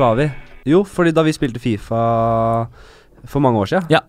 Var 0.00 0.14
vi? 0.16 0.28
Jo, 0.70 0.82
fordi 0.86 1.12
da 1.16 1.22
vi 1.26 1.32
spilte 1.36 1.60
Fifa 1.62 2.00
for 3.28 3.40
mange 3.44 3.60
år 3.60 3.68
siden, 3.68 3.86
Ja. 3.92 4.00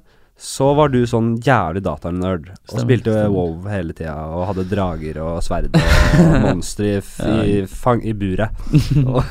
så 0.41 0.71
var 0.75 0.89
du 0.89 1.01
sånn 1.05 1.35
jævlig 1.43 1.81
datanerd 1.85 2.47
og 2.49 2.57
Stemmer, 2.63 2.85
spilte 2.85 3.11
stemmer. 3.13 3.35
WoW 3.35 3.67
hele 3.69 3.93
tida 3.93 4.15
og 4.31 4.45
hadde 4.49 4.65
drager 4.71 5.19
og 5.21 5.41
sverd 5.45 5.67
og 5.75 6.41
monstre 6.47 6.95
i, 6.97 7.59
i, 7.59 7.61
i 8.09 8.13
buret. 8.13 8.49
og, 9.05 9.21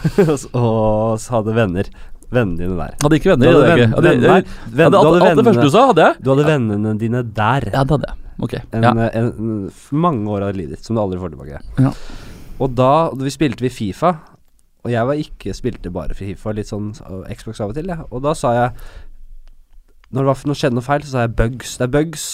og 0.55 1.19
så 1.21 1.39
hadde 1.39 1.57
venner. 1.57 1.91
Vennene 2.31 2.61
dine 2.63 2.77
der. 2.79 2.93
Hadde 3.03 3.17
ikke 3.19 3.33
venner. 3.33 3.51
Du 3.51 3.57
hadde 3.59 3.71
venn- 3.75 3.95
venn- 4.07 4.23
jeg 4.23 4.45
venn- 4.71 4.85
hadde 4.87 4.99
hadde, 5.03 5.23
hadde 5.25 5.37
det 5.41 5.47
første 5.51 5.65
du 5.67 5.73
sa, 5.75 5.87
hadde 5.91 6.05
jeg. 6.07 6.21
Du 6.23 6.29
hadde 6.31 6.45
vennene 6.47 6.93
dine 7.01 7.23
der. 7.27 7.67
Ja, 7.73 7.83
det 7.83 7.97
hadde 7.97 8.07
jeg. 8.13 8.17
Ok. 8.47 8.55
En, 8.71 8.83
Ja. 8.87 8.93
en, 8.95 9.09
en, 9.35 9.71
mange 9.91 10.31
år 10.31 10.47
av 10.47 10.55
livet 10.55 10.77
ditt 10.79 10.87
som 10.87 10.95
du 10.97 11.03
aldri 11.03 11.19
får 11.19 11.33
tilbake. 11.35 11.59
Ja. 11.83 11.91
Og 12.61 12.75
da 12.79 12.93
vi 13.19 13.33
spilte 13.35 13.65
vi 13.67 13.73
Fifa, 13.73 14.13
og 14.85 14.91
jeg 14.91 15.07
var 15.07 15.15
ikke 15.21 15.55
spilte 15.55 15.91
bare 15.93 16.15
for 16.17 16.25
Fifa, 16.25 16.53
litt 16.57 16.71
sånn 16.71 16.93
Xbox 17.29 17.61
av 17.61 17.71
og 17.73 17.75
til, 17.77 17.87
ja. 17.93 17.99
Og 18.11 18.23
da 18.25 18.33
sa 18.35 18.53
jeg 18.57 18.71
Når 20.11 20.23
det 20.25 20.27
var, 20.27 20.41
det 20.51 20.57
skjedde 20.59 20.75
noe 20.75 20.83
feil, 20.83 21.03
så 21.07 21.13
sa 21.13 21.21
jeg 21.27 21.37
bugs. 21.39 21.77
Det 21.79 21.85
er 21.87 21.93
bugs. 21.95 22.25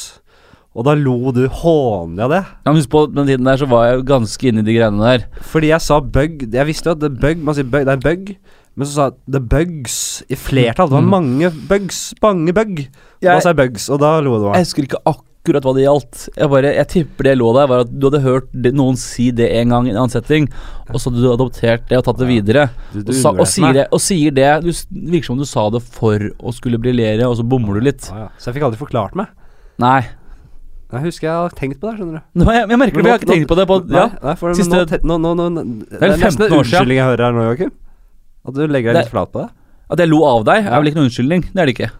Og 0.77 0.85
da 0.85 0.95
lo 0.97 1.33
du 1.33 1.43
hånlig 1.49 2.23
av 2.25 2.31
det. 2.33 2.39
Ja, 2.65 2.71
men 2.73 2.77
Husk 2.81 2.91
på 2.93 3.03
den 3.13 3.27
tiden 3.29 3.45
der 3.49 3.57
så 3.61 3.67
var 3.69 3.85
jeg 3.87 3.99
jo 3.99 4.07
ganske 4.09 4.49
inne 4.49 4.61
i 4.61 4.65
de 4.65 4.77
greiene 4.79 5.03
der. 5.05 5.27
Fordi 5.45 5.69
jeg 5.75 5.81
sa 5.85 5.99
bug. 6.01 6.47
Jeg 6.53 6.67
visste 6.69 6.89
jo 6.89 6.95
at 6.97 7.01
det 7.03 7.11
er 7.13 7.21
bug, 7.21 7.43
man 7.45 7.55
sier 7.59 7.69
bug, 7.69 7.85
det 7.85 7.93
er 7.99 8.01
bug. 8.05 8.33
Men 8.77 8.87
så 8.89 8.93
sa 8.93 9.05
jeg 9.11 9.33
the 9.33 9.41
bugs 9.41 10.23
i 10.29 10.37
flertall. 10.37 10.89
Det 10.89 10.97
var 10.97 11.05
Mm. 11.05 11.11
mange 11.11 11.51
bugs. 11.69 12.15
Mange 12.23 12.53
bug. 12.57 12.87
da 13.23 13.41
sa 13.41 13.53
jeg 13.53 13.57
bugs, 13.57 13.89
og 13.91 14.01
da 14.01 14.21
lo 14.21 14.39
du 14.39 14.47
av 14.49 14.55
Jeg 14.57 14.65
husker 14.65 14.83
ikke 14.85 15.03
akkurat 15.05 15.26
hva 15.55 15.73
det 15.77 15.85
gjaldt. 15.85 16.29
Jeg 16.37 16.51
bare, 16.51 16.73
jeg 16.75 16.89
tipper 16.93 17.29
det 17.29 17.35
lå 17.39 17.53
der, 17.55 17.69
var 17.71 17.85
at 17.85 17.93
du 17.93 18.07
hadde 18.09 18.21
hørt 18.25 18.49
noen 18.75 18.97
si 18.99 19.31
det 19.31 19.47
en 19.61 19.69
gang 19.71 19.87
i 19.87 19.93
en 19.95 20.01
annen 20.03 20.11
setting, 20.13 20.49
og 20.91 20.99
så 20.99 21.11
hadde 21.11 21.23
du 21.23 21.29
adoptert 21.33 21.87
det 21.89 21.99
og 22.01 22.05
tatt 22.09 22.19
det 22.19 22.29
videre. 22.29 22.67
Du, 22.93 23.01
Og, 23.05 23.15
sa, 23.15 23.31
og, 23.31 23.47
sier 23.47 23.73
det, 23.73 23.87
og 23.95 24.01
sier 24.03 24.35
det 24.35 24.51
Du 24.65 24.71
virker 25.11 25.27
som 25.31 25.37
om 25.37 25.43
du 25.43 25.47
sa 25.47 25.69
det 25.71 25.83
for 25.83 26.19
å 26.19 26.53
skulle 26.57 26.79
briljere, 26.83 27.27
og 27.29 27.37
så 27.39 27.47
bommer 27.47 27.79
du 27.79 27.87
litt. 27.87 28.09
Ja, 28.11 28.27
ja. 28.27 28.29
Så 28.39 28.51
jeg 28.51 28.59
fikk 28.59 28.67
aldri 28.69 28.83
forklart 28.83 29.15
meg. 29.19 29.31
Nei. 29.79 30.01
Jeg 30.93 31.03
husker 31.03 31.27
jeg 31.27 31.35
har 31.35 31.55
tenkt 31.59 31.81
på 31.83 31.91
det, 31.91 31.97
skjønner 31.99 32.21
du. 32.21 32.27
Nå, 32.43 32.47
jeg, 32.55 32.69
jeg 32.71 32.79
merker 32.79 33.03
det, 33.03 33.07
jeg 33.07 33.15
har 33.17 33.23
ikke 33.23 33.33
tenkt 33.33 33.49
på 33.51 33.57
det. 33.59 33.67
På, 33.67 33.79
ja. 33.91 34.07
nei 34.23 34.35
for, 34.39 34.55
Siste- 34.55 35.01
nå, 35.03 35.17
nå, 35.19 35.33
nå, 35.35 35.47
Det 35.91 35.99
er 35.99 36.15
nesten 36.15 36.43
15 36.43 36.47
en 36.47 36.59
unnskyldning 36.61 37.01
jeg 37.01 37.09
hører 37.11 37.25
her 37.27 37.35
nå, 37.35 37.47
Joakim. 37.51 37.73
At 38.47 38.55
du 38.55 38.67
legger 38.71 38.93
deg 38.95 39.03
litt 39.03 39.11
flat 39.11 39.33
på 39.35 39.43
det. 39.43 39.49
At 39.91 40.03
jeg 40.03 40.11
lo 40.11 40.21
av 40.27 40.45
deg, 40.47 40.67
er 40.67 40.79
vel 40.79 40.91
ikke 40.91 40.99
noen 41.01 41.09
unnskyldning. 41.11 41.43
Det 41.51 41.63
er 41.63 41.69
det 41.69 41.75
ikke. 41.75 41.91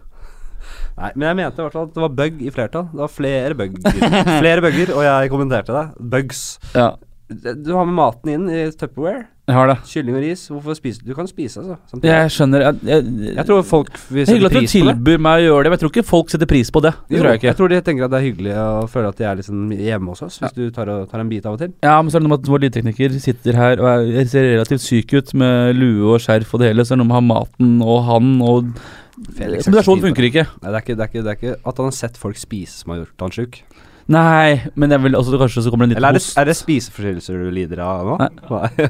Nei, 0.97 1.11
men 1.15 1.27
jeg 1.29 1.37
mente 1.43 1.61
i 1.61 1.65
hvert 1.67 1.75
fall 1.77 1.87
at 1.89 1.93
det 1.93 2.01
var 2.07 2.13
bug 2.17 2.39
i 2.41 2.53
flertall. 2.55 2.87
Det 2.93 3.03
var 3.03 3.11
flere 3.13 3.53
bugger. 3.59 3.97
flere 4.41 4.61
bugger, 4.65 4.95
og 4.97 5.03
jeg 5.05 5.29
kommenterte 5.33 5.75
det. 5.75 5.85
Bugs. 6.15 6.45
Ja, 6.73 6.95
Du 7.29 7.73
har 7.75 7.83
med 7.85 7.97
maten 7.99 8.29
inn 8.31 8.45
i 8.49 8.63
Tupperware. 8.71 9.25
jeg 9.47 9.55
har 9.55 9.67
det. 9.67 9.75
Kylling 9.91 10.15
og 10.15 10.21
ris. 10.23 10.45
Hvorfor 10.47 10.75
spiser 10.79 11.03
du? 11.05 11.11
Kan 11.15 11.27
spise, 11.27 11.59
altså. 11.59 11.75
samtidig. 11.91 12.09
Jeg 12.13 12.31
skjønner 12.35 12.63
jeg, 12.65 12.79
jeg, 12.87 13.05
Jeg 13.35 13.45
tror 13.49 13.61
folk 13.67 13.89
vil 14.09 14.25
sette 14.25 14.31
pris 14.31 14.31
på 14.31 14.31
det. 14.31 14.31
hyggelig 14.31 14.47
at 14.47 14.57
du 14.57 14.71
tilbyr 14.73 15.21
meg 15.27 15.39
å 15.41 15.43
gjøre 15.45 15.63
det, 15.63 15.69
men 15.69 15.75
jeg 15.77 15.81
tror 15.83 15.91
ikke 15.93 16.05
folk 16.07 16.31
setter 16.33 16.49
pris 16.53 16.71
på 16.71 16.81
det. 16.87 16.93
Det 17.07 17.15
Jo, 17.17 17.21
tror 17.21 17.29
jeg 17.29 17.41
ikke. 17.41 17.49
Jeg 17.51 17.59
tror 17.59 17.71
de 17.75 17.79
tenker 17.89 18.07
at 18.07 18.13
det 18.15 18.19
er 18.21 18.25
hyggelig 18.29 18.53
å 18.63 18.67
føle 18.95 19.11
at 19.13 19.19
de 19.21 19.27
er 19.29 19.39
liksom 19.41 19.71
hjemme 19.77 20.13
hos 20.15 20.23
oss, 20.27 20.37
hvis 20.41 20.55
du 20.57 20.63
tar, 20.75 20.91
og, 20.95 21.05
tar 21.11 21.23
en 21.23 21.29
bit 21.31 21.45
av 21.45 21.59
og 21.59 21.61
til. 21.65 21.73
Ja, 21.85 21.97
men 22.01 22.09
så 22.09 22.17
er 22.17 22.23
det 22.23 22.29
noe 22.29 22.33
med 22.37 22.41
at 22.47 22.51
vår 22.55 22.63
lydtekniker 22.65 23.19
sitter 23.27 23.59
her 23.61 23.83
og 23.83 23.89
er, 23.93 24.23
ser 24.33 24.47
relativt 24.55 24.87
syk 24.87 25.13
ut 25.19 25.35
med 25.43 25.75
lue 25.77 26.15
og 26.15 26.23
skjerf 26.25 26.55
og 26.57 26.63
det 26.63 26.71
hele, 26.73 26.87
så 26.87 26.95
er 26.95 26.97
det 26.97 27.03
noe 27.05 27.11
med 27.11 27.19
å 27.19 27.21
ha 27.21 27.27
maten 27.35 27.75
og 27.85 27.99
han 28.07 28.33
og 28.41 28.71
Har 29.17 29.57
Kombinasjonen 29.65 30.01
tid 30.01 30.09
funker 30.11 30.29
ikke. 30.29 30.45
Nei, 30.61 30.69
det 30.71 30.77
er 30.77 30.83
ikke, 30.85 30.95
det, 30.95 31.03
er 31.03 31.11
ikke, 31.11 31.25
det 31.25 31.31
er 31.33 31.37
ikke 31.41 31.57
at 31.71 31.81
han 31.81 31.89
har 31.89 31.95
sett 31.97 32.17
folk 32.21 32.37
spise 32.37 32.83
som 32.83 32.93
har 32.93 33.03
gjort 33.03 33.25
han 33.27 33.33
sjuk. 33.33 33.61
Nei, 34.07 34.61
men 34.79 34.93
jeg 34.93 35.01
vil 35.03 35.17
også 35.19 35.35
kanskje 35.35 35.65
så 35.65 35.71
kommer 35.73 35.89
det 35.89 35.97
en 35.97 35.99
Eller 35.99 36.13
er 36.13 36.15
liten 36.15 36.23
det, 36.23 36.27
host. 36.29 36.37
er 36.39 36.47
det 36.47 36.53
spiseforstyrrelser 36.55 37.41
du 37.43 37.49
lider 37.51 37.81
av 37.83 38.05
nå? 38.07 38.13
Nei. 38.21 38.29
Nei. 38.47 38.85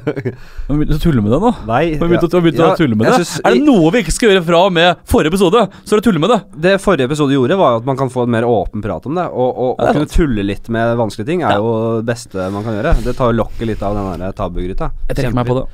Har 0.68 0.76
begynt 0.78 0.92
å 0.94 0.98
tulle 1.02 1.24
med 1.24 1.32
det 1.34 1.40
nå? 1.42 1.50
Nei 1.66 1.80
Har 1.98 2.04
vi 2.04 2.10
begynt 2.12 2.26
å, 2.28 2.30
har 2.36 2.44
begynt 2.44 2.60
ja, 2.62 2.68
å 2.70 2.78
tulle 2.78 2.98
med 3.00 3.08
det? 3.08 3.16
synes 3.16 3.32
er 3.42 3.56
det 3.56 3.64
noe 3.66 3.90
vi 3.96 4.02
ikke 4.04 4.14
skal 4.14 4.30
gjøre 4.30 4.44
fra 4.46 4.60
og 4.68 4.76
med 4.76 5.02
forrige 5.10 5.32
episode, 5.34 5.64
så 5.82 5.90
er 5.90 5.98
det 5.98 6.04
å 6.04 6.06
tulle 6.06 6.22
med 6.22 6.30
det. 6.30 6.38
Det 6.68 6.74
forrige 6.84 7.10
episode 7.10 7.34
gjorde, 7.34 7.58
var 7.58 7.80
at 7.80 7.88
man 7.90 7.98
kan 7.98 8.12
få 8.14 8.28
en 8.28 8.34
mer 8.36 8.46
åpen 8.46 8.84
prat 8.84 9.10
om 9.10 9.18
det. 9.18 9.26
Og, 9.32 9.48
og, 9.50 9.72
Ja, 9.74 9.88
det 9.88 9.90
å 9.90 9.98
kunne 9.98 10.14
tulle 10.14 10.46
litt 10.46 10.70
med 10.78 10.94
vanskelige 11.02 11.32
ting 11.32 11.42
er 11.48 11.58
jo 11.58 11.72
det 11.98 12.06
beste 12.12 12.46
man 12.54 12.68
kan 12.68 12.78
gjøre. 12.78 12.94
Det 13.08 13.16
tar 13.18 13.32
jo 13.32 13.40
lokket 13.40 13.72
litt 13.72 13.82
av 13.82 13.98
den 13.98 14.28
tabugryta. 14.38 14.92
Jeg 15.10 15.18
trekker 15.18 15.40
meg 15.40 15.50
på 15.50 15.58
det. 15.58 15.66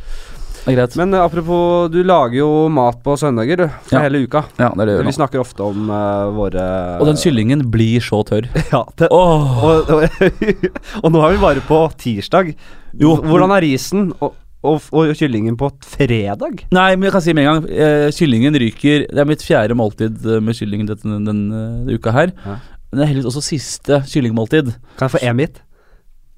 Men 0.66 1.12
uh, 1.12 1.20
apropos, 1.24 1.88
du 1.92 1.98
lager 2.06 2.38
jo 2.38 2.68
mat 2.72 2.96
på 3.04 3.16
søndager, 3.20 3.56
du. 3.60 3.66
For 3.84 3.98
Ja. 3.98 4.04
hele 4.06 4.22
uka. 4.24 4.44
ja, 4.58 4.70
det 4.72 4.80
er 4.80 4.86
det 4.86 4.98
Vi 5.02 5.10
nå. 5.10 5.16
snakker 5.18 5.40
ofte 5.42 5.60
om 5.62 5.90
uh, 5.90 6.30
våre 6.32 6.64
Og 7.00 7.06
den 7.10 7.16
kyllingen 7.20 7.66
blir 7.70 8.00
så 8.00 8.22
tørr. 8.24 8.48
Ja, 8.72 8.84
det, 8.96 9.08
oh. 9.12 9.64
og, 9.64 9.90
og, 9.90 10.08
og 11.04 11.12
nå 11.12 11.20
er 11.26 11.34
vi 11.36 11.42
bare 11.42 11.60
på 11.68 11.82
tirsdag. 12.00 12.54
Jo. 12.96 13.16
Hvordan 13.20 13.52
er 13.52 13.60
risen 13.66 14.12
og, 14.20 14.34
og, 14.64 14.80
og 14.92 15.12
kyllingen 15.18 15.56
på 15.60 15.68
fredag? 15.84 16.64
Nei, 16.72 16.94
men 16.96 17.08
jeg 17.10 17.12
kan 17.18 17.24
si 17.26 17.34
med 17.36 17.44
en 17.44 17.50
gang 17.50 17.66
eh, 17.68 18.06
Kyllingen 18.14 18.54
ryker 18.56 19.04
Det 19.10 19.20
er 19.20 19.28
mitt 19.28 19.42
fjerde 19.44 19.76
måltid 19.76 20.16
eh, 20.24 20.40
med 20.40 20.56
kyllingen 20.56 20.88
denne, 20.88 21.18
denne 21.26 21.92
uka 21.92 22.14
her. 22.14 22.32
Ja. 22.46 22.56
Men 22.88 23.00
det 23.00 23.04
er 23.04 23.10
heldigvis 23.12 23.30
også 23.34 23.42
siste 23.44 24.00
kyllingmåltid. 24.06 24.72
Kan 24.96 25.08
jeg 25.10 25.14
få 25.16 25.22
én 25.26 25.40
bit 25.42 25.60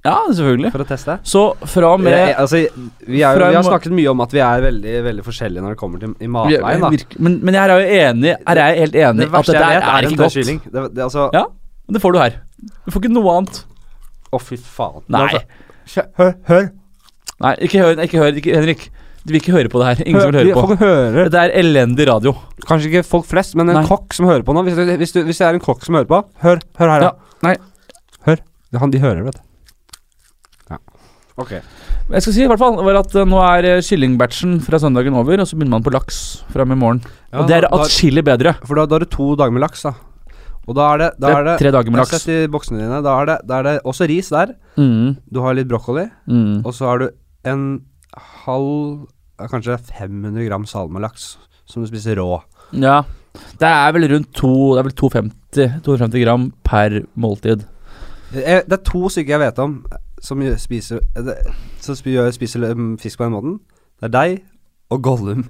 Ja, 0.07 0.15
selvfølgelig. 0.31 0.71
for 0.73 0.83
å 0.83 0.87
teste? 0.87 1.17
Så 1.27 1.41
fra 1.67 1.91
og 1.97 2.01
med 2.05 2.15
Jeg, 2.15 2.35
altså, 2.39 2.61
vi, 3.03 3.21
er 3.27 3.35
Fra 3.37 3.49
vi 3.51 3.57
har 3.59 3.67
snakket 3.67 3.95
mye 3.97 4.11
om 4.13 4.23
at 4.23 4.33
vi 4.37 4.41
er 4.47 4.63
veldig 4.65 4.95
veldig 5.11 5.25
forskjellige 5.27 5.63
når 5.65 5.75
det 5.75 5.79
kommer 5.83 6.03
til 6.03 6.13
i 6.23 6.29
matveien. 6.31 6.81
da 6.85 6.91
men, 7.27 7.39
men 7.43 7.57
jeg 7.59 7.63
er 7.63 7.73
jo 7.73 7.95
enig 8.01 8.33
Her 8.47 8.61
er 8.63 8.71
jeg 8.71 8.81
helt 8.85 8.99
enig 9.03 9.25
Det 9.25 9.27
at 9.27 9.35
verste 9.37 9.55
dette 9.57 9.71
er, 9.77 9.87
er 9.91 10.07
ikke 10.09 10.21
godt. 10.23 10.37
kylling. 10.39 10.61
Det, 10.67 10.85
det, 10.95 11.03
altså, 11.09 11.27
Ja, 11.35 11.45
men 11.87 11.97
det 11.97 12.01
får 12.03 12.15
du 12.15 12.19
her. 12.23 12.39
Du 12.87 12.91
får 12.95 13.03
ikke 13.03 13.13
noe 13.15 13.35
annet. 13.37 13.59
Å, 14.33 14.39
fy 14.43 14.57
faen. 14.59 15.03
Nei. 15.13 15.27
Altså, 15.27 16.03
hør, 16.19 16.33
hør. 16.49 16.65
Nei, 17.45 17.51
ikke 17.67 17.83
hør, 17.83 18.01
ikke 18.07 18.19
hør 18.23 18.39
ikke, 18.41 18.55
Henrik. 18.57 18.87
Du 19.27 19.33
vil 19.33 19.41
ikke 19.41 19.53
høre 19.55 19.69
på 19.71 19.79
det 19.81 19.87
her. 19.89 20.01
Ingen 20.07 20.21
som 20.23 20.31
vil 20.31 20.39
høre 20.39 20.55
på. 20.55 20.61
Folk 20.71 20.79
hører. 20.83 21.27
Dette 21.27 21.41
er 21.47 21.53
elendig 21.59 22.05
radio. 22.09 22.31
Kanskje 22.67 22.89
ikke 22.91 23.03
folk 23.07 23.25
flest, 23.27 23.55
men 23.59 23.69
en 23.71 23.81
Nei. 23.81 23.85
kokk 23.87 24.15
som 24.15 24.27
hører 24.29 24.43
på 24.47 24.55
nå. 24.55 24.63
Hvis, 24.67 24.77
det- 24.79 24.97
hvis, 25.01 25.11
du, 25.15 25.19
hvis 25.27 25.39
det 25.43 25.47
er 25.47 25.57
en 25.59 25.63
kokk 25.63 25.83
som 25.83 25.95
hører 25.99 26.07
på, 26.11 26.19
hør, 26.43 26.61
hør 26.79 26.91
her. 26.93 27.03
Ja, 27.03 27.09
da. 27.11 27.39
nei. 27.49 27.55
Hør. 28.27 28.41
Han, 28.79 28.91
de 28.91 28.99
hører, 29.03 29.23
vet 29.27 29.35
du. 29.39 29.41
Ja. 31.37 31.43
Ok. 31.43 31.51
Jeg 32.09 32.23
skal 32.23 32.33
si 32.33 32.43
i 32.43 32.47
hvert 32.49 32.59
fall 32.61 32.77
var 32.81 32.97
at 33.01 33.13
eh, 33.19 33.25
nå 33.27 33.37
er 33.43 33.65
eh, 33.75 33.81
kyllingbatchen 33.85 34.57
fra 34.65 34.79
søndagen 34.81 35.13
over, 35.19 35.39
og 35.43 35.47
så 35.49 35.57
begynner 35.57 35.77
man 35.77 35.83
på 35.85 35.91
laks 35.93 36.43
fra 36.49 36.63
i 36.65 36.73
morgen. 36.73 37.01
Ja, 37.31 37.41
og 37.43 37.47
det 37.49 37.57
er 37.59 37.67
atskillig 37.77 38.23
bedre. 38.25 38.55
For 38.65 38.79
da, 38.79 38.85
da 38.87 38.95
har 38.97 39.05
du 39.05 39.11
to 39.11 39.35
dager 39.37 39.51
med 39.53 39.61
laks, 39.61 39.83
da. 39.85 39.93
Og 40.67 40.75
da 40.75 40.87
er 40.93 40.97
det, 41.03 41.09
da 41.19 41.27
Det 41.27 41.33
er 41.35 41.39
er 41.39 41.45
det 41.47 41.57
tre 41.61 41.71
dager 41.71 41.91
med 41.93 42.01
laks. 42.01 42.25
i 42.27 42.37
boksene 42.51 42.79
dine. 42.81 43.01
Da 43.05 43.13
er, 43.21 43.25
det, 43.29 43.37
da 43.47 43.59
er 43.59 43.63
det 43.69 43.75
også 43.87 44.07
ris 44.09 44.29
der. 44.33 44.55
Mm, 44.79 45.13
Du 45.31 45.39
har 45.45 45.53
litt 45.55 45.67
brokkoli. 45.69 46.07
mm. 46.27 46.65
Og 46.65 46.73
så 46.75 46.89
har 46.89 46.97
du 46.99 47.09
en 47.45 47.67
halv 48.45 49.05
Kanskje 49.37 49.77
500 49.77 50.47
gram 50.47 50.65
salmalaks 50.65 51.37
som 51.69 51.83
du 51.83 51.87
spiser 51.87 52.17
rå. 52.17 52.39
Ja. 52.73 53.03
Det 53.61 53.67
er 53.69 53.91
vel 53.93 54.07
rundt 54.09 54.31
to 54.33 54.73
Det 54.73 54.79
er 54.81 54.87
vel 54.87 54.95
250, 54.97 55.81
250 55.85 56.23
gram 56.25 56.47
per 56.65 57.03
måltid. 57.15 57.67
Det 58.33 58.43
er 58.49 58.81
to 58.83 59.07
stykker 59.13 59.35
jeg 59.37 59.43
vet 59.43 59.59
om 59.61 59.75
som 60.21 60.41
spiser 60.57 60.99
eh, 61.17 61.51
Som 61.81 61.95
spi- 61.95 62.15
gjør- 62.15 62.31
spiser 62.33 62.73
mm, 62.73 62.97
fisk 62.99 63.17
på 63.19 63.27
den 63.27 63.33
måten. 63.35 63.59
Det 64.01 64.09
er 64.09 64.15
deg 64.15 64.43
og 64.91 65.01
Gollum. 65.03 65.45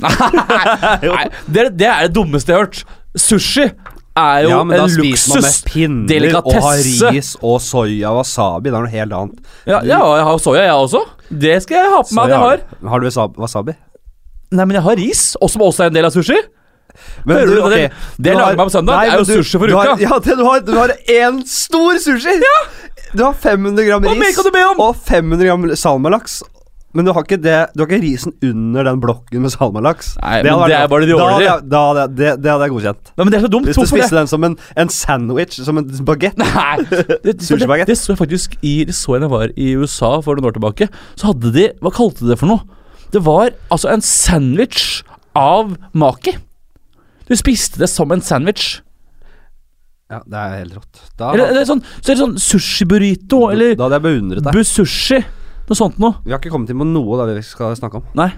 Nei, 0.00 1.24
det, 1.52 1.64
det 1.78 1.86
er 1.88 2.06
det 2.08 2.14
dummeste 2.16 2.52
jeg 2.52 2.58
har 2.58 2.64
hørt. 2.68 2.84
Sushi 3.20 3.66
er 4.20 4.44
jo 4.44 4.50
ja, 4.52 4.60
men 4.66 4.76
da 4.80 4.84
en 4.86 4.92
spiser 4.94 5.34
man 5.36 5.44
med 5.46 5.58
pinner 5.70 6.38
og 6.40 6.52
har 6.64 6.80
ris 7.12 7.32
og 7.40 7.58
soya 7.64 8.10
og 8.12 8.20
wasabi. 8.22 8.70
Det 8.70 8.76
er 8.78 8.86
noe 8.86 8.92
helt 8.94 9.16
annet. 9.18 9.50
Ja, 9.68 9.80
ja, 9.86 10.00
jeg 10.18 10.26
har 10.30 10.40
soya, 10.42 10.64
jeg 10.66 10.78
også. 10.86 11.02
Det 11.30 11.56
skal 11.64 11.80
jeg 11.82 11.92
ha 11.94 12.00
på 12.06 12.16
meg 12.18 12.34
har. 12.44 12.64
Har 12.94 13.04
du 13.04 13.10
wasabi? 13.44 13.76
Nei, 14.50 14.64
men 14.66 14.74
jeg 14.80 14.82
har 14.88 14.98
ris, 14.98 15.24
og 15.38 15.50
som 15.52 15.62
også 15.62 15.84
er 15.86 15.92
en 15.92 15.98
del 16.00 16.08
av 16.08 16.14
sushi. 16.16 16.38
Men 17.24 17.36
Hører 17.38 17.50
du 17.54 17.60
ok, 17.62 17.70
det? 17.76 17.82
Det 18.18 18.32
lager 18.34 18.56
meg 18.58 18.66
på 18.66 18.72
søndag. 18.74 18.96
Nei, 18.98 19.04
Det 19.06 19.12
er 19.14 19.20
jo 19.20 19.28
du- 19.28 19.44
sushi 19.44 19.58
for 19.62 19.70
du 19.70 19.76
har- 19.78 19.92
uka. 19.94 20.02
Ja, 20.02 20.18
du 20.26 20.42
har, 20.44 20.60
du 20.66 20.72
har 20.74 20.90
én 21.06 21.38
stor 21.46 22.00
sushi! 22.02 22.34
Du 23.16 23.24
har 23.24 23.34
500 23.34 23.84
gram 23.88 24.06
ris 24.06 24.38
og 24.78 24.96
500 24.96 25.44
gram 25.46 25.68
salmalaks. 25.76 26.40
Men 26.90 27.06
du 27.06 27.12
har 27.14 27.22
ikke 27.22 27.38
det 27.38 27.58
Du 27.76 27.84
har 27.84 27.86
ikke 27.86 28.02
risen 28.02 28.32
under 28.42 28.86
den 28.88 28.98
blokken 29.02 29.44
med 29.44 29.52
salmalaks. 29.54 30.16
Nei, 30.18 30.40
hadde 30.42 30.56
men 30.56 30.72
det 30.72 30.78
er 30.78 30.88
bare 30.90 31.06
de 31.06 31.18
Da 31.18 31.52
Da 31.62 32.06
det, 32.08 32.32
det 32.42 32.50
hadde 32.50 32.66
jeg 32.66 32.74
godkjent. 32.74 33.12
Nei, 33.14 33.22
men 33.24 33.30
det 33.32 33.38
er 33.38 33.44
så 33.46 33.52
dumt. 33.52 33.70
Hvis 33.70 33.78
du 33.78 33.86
spiste 33.92 34.18
den 34.18 34.30
som 34.30 34.46
en, 34.46 34.56
en 34.76 34.90
sandwich, 34.90 35.60
som 35.62 35.78
en 35.78 35.86
bagett. 36.06 36.38
Nei, 36.40 36.82
det, 36.90 37.20
det, 37.22 37.36
det 37.38 37.98
så 37.98 38.14
jeg 38.14 38.22
faktisk 38.24 38.58
i 38.66 38.74
Det 38.88 38.96
så 38.98 39.14
jeg 39.16 39.22
da 39.22 39.28
jeg 39.28 39.36
var 39.36 39.54
i 39.54 39.70
USA 39.78 40.12
for 40.24 40.34
noen 40.34 40.50
år 40.50 40.58
tilbake. 40.58 40.90
Så 41.14 41.30
hadde 41.30 41.54
de 41.54 41.70
Hva 41.78 41.94
kalte 41.94 42.26
de 42.26 42.34
det 42.34 42.40
for 42.42 42.50
noe? 42.50 42.66
Det 43.10 43.22
var 43.26 43.54
altså 43.70 43.90
en 43.90 44.02
sandwich 44.06 45.02
av 45.38 45.76
maki. 45.94 46.36
Du 47.30 47.36
spiste 47.38 47.78
det 47.78 47.90
som 47.90 48.10
en 48.10 48.22
sandwich. 48.22 48.80
Ja, 50.10 50.18
det 50.26 50.38
er 50.40 50.54
helt 50.58 50.74
rått. 50.80 51.00
Da, 51.20 51.28
Eller, 51.34 51.52
eller 51.52 51.66
sånn, 51.68 51.82
så 52.00 52.10
er 52.10 52.16
det 52.16 52.22
sånn 52.24 52.38
sushi-burrito 52.42 53.44
eller 53.52 53.76
da 53.78 53.86
hadde 53.86 54.00
jeg 54.00 54.06
beundret 54.08 54.46
deg. 54.48 54.56
busushi. 54.58 55.20
Noe 55.70 55.78
sånt 55.78 56.00
noe. 56.02 56.16
Vi 56.24 56.32
har 56.34 56.40
ikke 56.42 56.50
kommet 56.50 56.72
inn 56.72 56.80
på 56.82 56.88
noe 56.88 57.18
da 57.20 57.28
vi 57.30 57.44
skal 57.46 57.76
snakke 57.78 58.00
om. 58.00 58.08
Nei. 58.18 58.32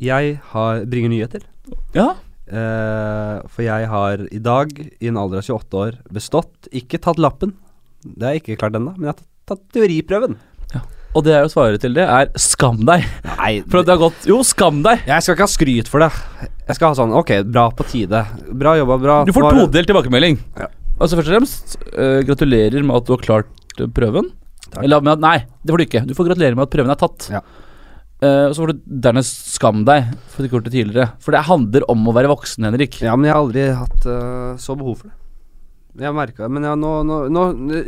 Jeg 0.00 0.38
har, 0.54 0.84
bringer 0.88 1.12
nyheter. 1.12 1.44
Ja. 1.92 2.14
Eh, 2.48 3.34
for 3.52 3.66
jeg 3.66 3.88
har 3.92 4.22
i 4.32 4.40
dag, 4.40 4.70
i 4.72 5.10
en 5.10 5.18
alder 5.20 5.42
av 5.42 5.44
28 5.44 5.80
år, 5.82 5.98
bestått. 6.14 6.70
Ikke 6.72 7.00
tatt 7.04 7.20
lappen. 7.20 7.52
Det 8.06 8.24
har 8.24 8.36
jeg 8.36 8.44
ikke 8.46 8.60
klart 8.62 8.78
ennå, 8.78 8.94
men 8.96 9.10
jeg 9.10 9.16
har 9.16 9.24
tatt, 9.52 9.66
teoriprøven. 9.76 10.38
Og 11.16 11.24
det 11.24 11.32
jeg 11.32 11.46
jo 11.46 11.50
svare 11.50 11.78
til 11.80 11.94
det, 11.96 12.04
er 12.04 12.28
skam 12.38 12.82
deg. 12.86 13.04
Nei, 13.24 13.52
For 13.72 13.80
at 13.80 13.86
det 13.88 13.94
har 13.94 14.00
gått 14.02 14.26
Jo, 14.28 14.42
skam 14.44 14.82
deg! 14.84 15.06
jeg 15.08 15.24
skal 15.24 15.34
ikke 15.34 15.46
ha 15.46 15.50
skryt 15.50 15.88
for 15.90 16.04
det. 16.04 16.10
Jeg 16.68 16.76
skal 16.76 16.92
ha 16.92 16.98
sånn 16.98 17.14
Ok, 17.16 17.32
bra 17.48 17.70
på 17.74 17.86
tide. 17.88 18.20
Bra 18.60 18.74
jobba, 18.76 18.98
bra. 19.00 19.16
Du 19.24 19.32
får 19.32 19.48
todelt 19.56 19.88
tilbakemelding. 19.88 20.36
Ja. 20.60 20.68
Altså 20.98 21.14
Først 21.14 21.30
og 21.30 21.34
fremst, 21.36 21.78
uh, 21.94 22.20
gratulerer 22.26 22.82
med 22.82 22.98
at 22.98 23.06
du 23.06 23.14
har 23.14 23.22
klart 23.22 23.78
eh, 23.78 23.86
prøven. 23.94 24.32
Takk. 24.68 24.82
Eller 24.82 25.04
med 25.04 25.14
at 25.14 25.22
Nei, 25.22 25.36
det 25.62 25.72
får 25.72 25.80
du 25.80 25.86
ikke. 25.86 26.04
Du 26.08 26.14
får 26.18 26.30
gratulere 26.32 26.58
med 26.58 26.66
at 26.66 26.72
prøven 26.74 26.92
er 26.92 26.98
tatt. 26.98 27.28
Ja. 27.32 27.42
Uh, 28.18 28.48
og 28.48 28.56
så 28.56 28.64
får 28.64 28.72
du 28.72 28.82
dernest 29.06 29.52
skam 29.54 29.84
deg 29.86 30.08
for 30.26 30.40
at 30.40 30.42
du 30.42 30.48
ikke 30.48 30.56
har 30.56 30.58
gjort 30.58 30.68
det 30.68 30.74
tidligere. 30.74 31.08
For 31.22 31.36
det 31.36 31.46
handler 31.46 31.86
om 31.94 32.02
å 32.02 32.14
være 32.16 32.32
voksen, 32.32 32.66
Henrik. 32.66 32.98
Ja, 33.04 33.14
men 33.14 33.28
jeg 33.28 33.36
har 33.36 33.44
aldri 33.44 33.68
hatt 33.78 34.10
uh, 34.10 34.58
så 34.58 34.74
behov 34.78 34.98
for 35.04 35.12
det. 35.12 35.16
Jeg 35.98 36.14
merka 36.14 36.44
det, 36.44 36.50
men 36.54 36.66
jeg, 36.66 36.78
nå, 36.78 36.90
nå, 37.06 37.16
nå 37.34 37.44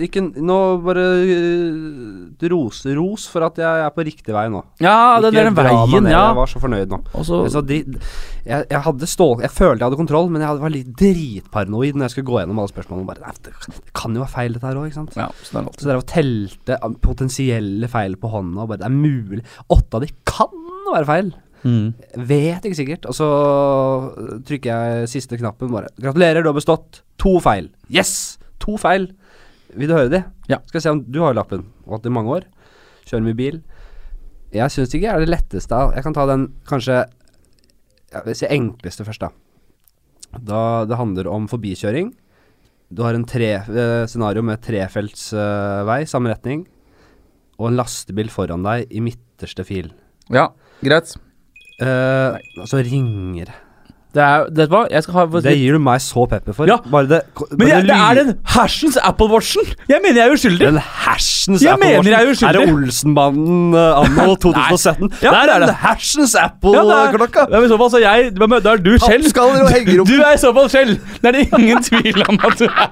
Ikke 0.07 0.23
Nå 0.23 0.59
bare 0.85 1.05
uh, 1.31 2.47
ros, 2.53 2.83
ros 2.97 3.27
for 3.31 3.47
at 3.47 3.61
jeg 3.61 3.85
er 3.85 3.93
på 3.95 4.05
riktig 4.07 4.35
vei 4.35 4.47
nå. 4.53 4.63
Ja, 4.83 5.19
det, 5.23 5.33
det 5.35 5.43
er 5.43 5.51
den 5.51 5.59
veien, 5.59 6.05
ned, 6.05 6.13
ja. 6.13 6.25
Jeg 6.31 6.39
var 6.41 6.51
så 6.51 6.63
fornøyd 6.63 6.93
nå. 6.93 7.01
Også, 7.15 7.43
jeg, 7.45 7.55
Så 7.55 7.63
drit, 7.67 7.99
jeg, 8.47 8.67
jeg 8.71 8.83
hadde 8.87 9.11
stål 9.11 9.45
Jeg 9.45 9.53
følte 9.55 9.79
jeg 9.81 9.87
hadde 9.87 10.01
kontroll, 10.01 10.31
men 10.33 10.45
jeg 10.45 10.63
var 10.65 10.75
litt 10.75 10.91
dritparanoid 11.01 11.99
når 11.99 12.09
jeg 12.09 12.17
skulle 12.17 12.31
gå 12.31 12.41
gjennom 12.41 12.63
alle 12.63 12.73
spørsmålene. 12.73 13.09
Bare, 13.11 13.27
nei, 13.27 13.37
det, 13.47 13.85
kan 13.97 14.17
jo 14.17 14.25
være 14.25 14.35
feil, 14.35 14.57
dette 14.57 14.71
her 14.71 14.81
òg, 14.81 14.89
ikke 14.91 15.01
sant. 15.01 15.19
Ja, 15.19 15.29
så. 15.47 15.65
Så 15.77 15.91
dere 15.91 16.09
telte 16.11 16.81
potensielle 17.05 17.91
feil 17.93 18.17
på 18.21 18.33
hånda, 18.33 18.65
og 18.65 18.73
bare 18.73 18.83
Det 18.83 18.91
er 18.91 18.97
mulig. 18.97 19.45
Åtte 19.71 20.01
av 20.01 20.07
de 20.07 20.13
kan 20.29 20.59
være 20.91 21.09
feil. 21.09 21.33
Mm. 21.65 21.93
Vet 22.31 22.67
ikke 22.67 22.79
sikkert. 22.79 23.09
Og 23.11 23.17
så 23.17 23.29
trykker 24.49 24.71
jeg 24.71 25.11
siste 25.13 25.39
knappen 25.41 25.73
bare. 25.73 25.91
Gratulerer, 26.01 26.43
du 26.45 26.51
har 26.51 26.57
bestått. 26.57 27.03
To 27.23 27.37
feil. 27.45 27.69
Yes! 27.93 28.39
To 28.65 28.77
feil. 28.81 29.11
Vil 29.77 29.91
du 29.91 29.95
høre 29.97 30.13
de? 30.13 30.23
Ja. 30.51 30.61
Skal 30.71 30.85
se 30.85 30.95
om 30.95 31.05
du 31.05 31.21
har 31.25 31.37
lappen. 31.37 31.67
Og 31.87 31.99
hatt 31.99 32.07
det 32.07 32.13
i 32.13 32.17
mange 32.17 32.41
år. 32.41 32.49
Kjører 33.07 33.27
mye 33.27 33.39
bil. 33.39 33.61
Jeg 34.55 34.73
syns 34.75 34.95
ikke 34.95 35.07
det 35.07 35.13
er 35.13 35.23
det 35.23 35.31
letteste 35.31 35.79
Jeg 35.95 36.03
kan 36.03 36.15
ta 36.17 36.25
den 36.27 36.49
kanskje 36.67 36.97
Jeg 38.11 38.25
vil 38.27 38.35
si 38.35 38.49
enkleste 38.51 39.07
først, 39.07 39.23
da. 39.23 39.31
Da 40.35 40.63
det 40.91 40.99
handler 40.99 41.29
om 41.31 41.47
forbikjøring. 41.51 42.11
Du 42.91 43.05
har 43.07 43.15
en 43.15 43.27
tre, 43.27 43.53
eh, 43.63 44.07
scenario 44.11 44.43
med 44.43 44.59
trefelts 44.63 45.29
eh, 45.33 45.83
vei, 45.87 46.01
samme 46.11 46.33
retning, 46.33 46.65
og 47.59 47.69
en 47.69 47.79
lastebil 47.79 48.31
foran 48.35 48.67
deg 48.67 48.91
i 48.91 49.03
midterste 49.05 49.63
fil. 49.67 49.93
Ja, 50.31 50.49
greit. 50.83 51.15
Uh, 51.81 52.67
så 52.69 52.77
ringer 52.85 53.45
det. 53.51 53.59
Det 54.11 54.19
er 54.27 54.49
Vet 54.51 54.73
hva, 54.73 54.81
jeg 54.91 55.05
skal 55.05 55.15
ha 55.15 55.23
Det 55.39 55.53
gir 55.55 55.77
du 55.77 55.79
meg 55.87 56.01
så 56.03 56.25
pepper 56.27 56.51
for. 56.57 56.67
Ja. 56.67 56.81
Bare 56.91 57.07
det 57.07 57.21
Men 57.55 57.69
jeg, 57.71 57.85
det 57.87 57.95
er 57.95 58.15
den 58.19 58.33
hersens 58.57 58.97
Apple 59.07 59.29
Watchen! 59.31 59.63
Jeg 59.89 60.01
mener 60.03 60.19
jeg 60.19 60.27
er 60.27 60.35
uskyldig! 60.35 60.67
Den 60.67 60.81
hersens 60.83 61.63
Jeg 61.63 61.77
Apple 61.77 61.87
mener 61.87 62.01
Watchen. 62.01 62.11
jeg 62.17 62.27
er 62.27 62.33
uskyldig. 62.33 62.49
Er 62.51 62.67
det 62.67 62.75
Olsenbanden 62.75 63.77
uh, 63.79 64.01
anno 64.03 64.35
2017? 64.47 65.13
Ja, 65.23 65.31
Der 65.31 65.37
er 65.55 65.59
det 65.63 65.69
den 65.71 65.79
hersens 65.85 66.35
det 66.35 66.43
er- 66.43 66.51
Apple-klokka! 66.51 67.47
Ja, 67.53 67.61
men 67.61 67.69
I 67.69 67.71
så 67.71 67.79
fall 67.85 67.91
så 67.95 68.03
er 68.03 68.49
men, 68.49 68.57
Da 68.67 68.73
er 68.75 68.83
du 68.83 68.91
selv. 68.99 69.31
Du 70.11 70.17
er 70.19 70.35
i 70.35 70.43
så 70.43 70.53
fall 70.59 70.71
selv 70.75 70.97
Det 71.23 71.31
er 71.31 71.39
det 71.39 71.47
ingen 71.61 71.83
tvil 71.93 72.25
om 72.29 72.41
at 72.51 72.59
du 72.59 72.67
er. 72.67 72.91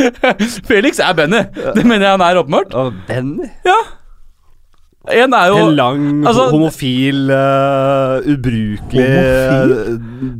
Felix 0.72 0.98
er 0.98 1.12
Benny. 1.12 1.44
Det 1.76 1.84
mener 1.84 2.06
jeg 2.08 2.16
han 2.16 2.24
er 2.24 2.40
åpenbart. 2.40 2.72
Og 2.74 2.94
Benny. 3.06 3.52
Ja. 3.68 3.76
En 5.10 5.32
er 5.34 5.48
jo 5.50 5.56
En 5.58 5.74
lang, 5.74 6.02
altså- 6.26 6.50
homofil, 6.52 7.30
uh, 7.30 8.20
ubrukelig 8.22 9.06
Homofil? 9.08 9.96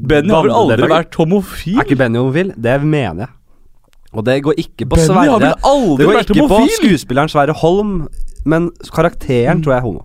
Benny 0.06 0.30
har 0.30 0.42
vel 0.46 0.52
aldri 0.54 0.88
vært 0.92 1.14
homofil? 1.18 1.78
Er 1.80 1.84
ikke 1.84 1.98
Benny 1.98 2.18
homofil? 2.20 2.52
Det 2.54 2.76
mener 2.84 3.24
jeg. 3.26 3.28
Og 4.12 4.24
det 4.24 4.42
går 4.44 4.54
ikke 4.60 4.86
på 4.86 4.94
Benny 4.94 5.08
har 5.08 5.24
Sverre. 5.26 5.40
vel 5.40 5.54
aldri 5.72 5.96
Det 5.98 6.06
går 6.06 6.14
vært 6.20 6.30
ikke 6.30 6.48
på 6.48 6.60
skuespilleren 6.78 7.32
Sverre 7.32 7.52
Holm, 7.58 8.08
men 8.44 8.70
karakteren 8.92 9.62
tror 9.64 9.72
jeg 9.74 9.80
er 9.80 9.86
homo. 9.88 10.04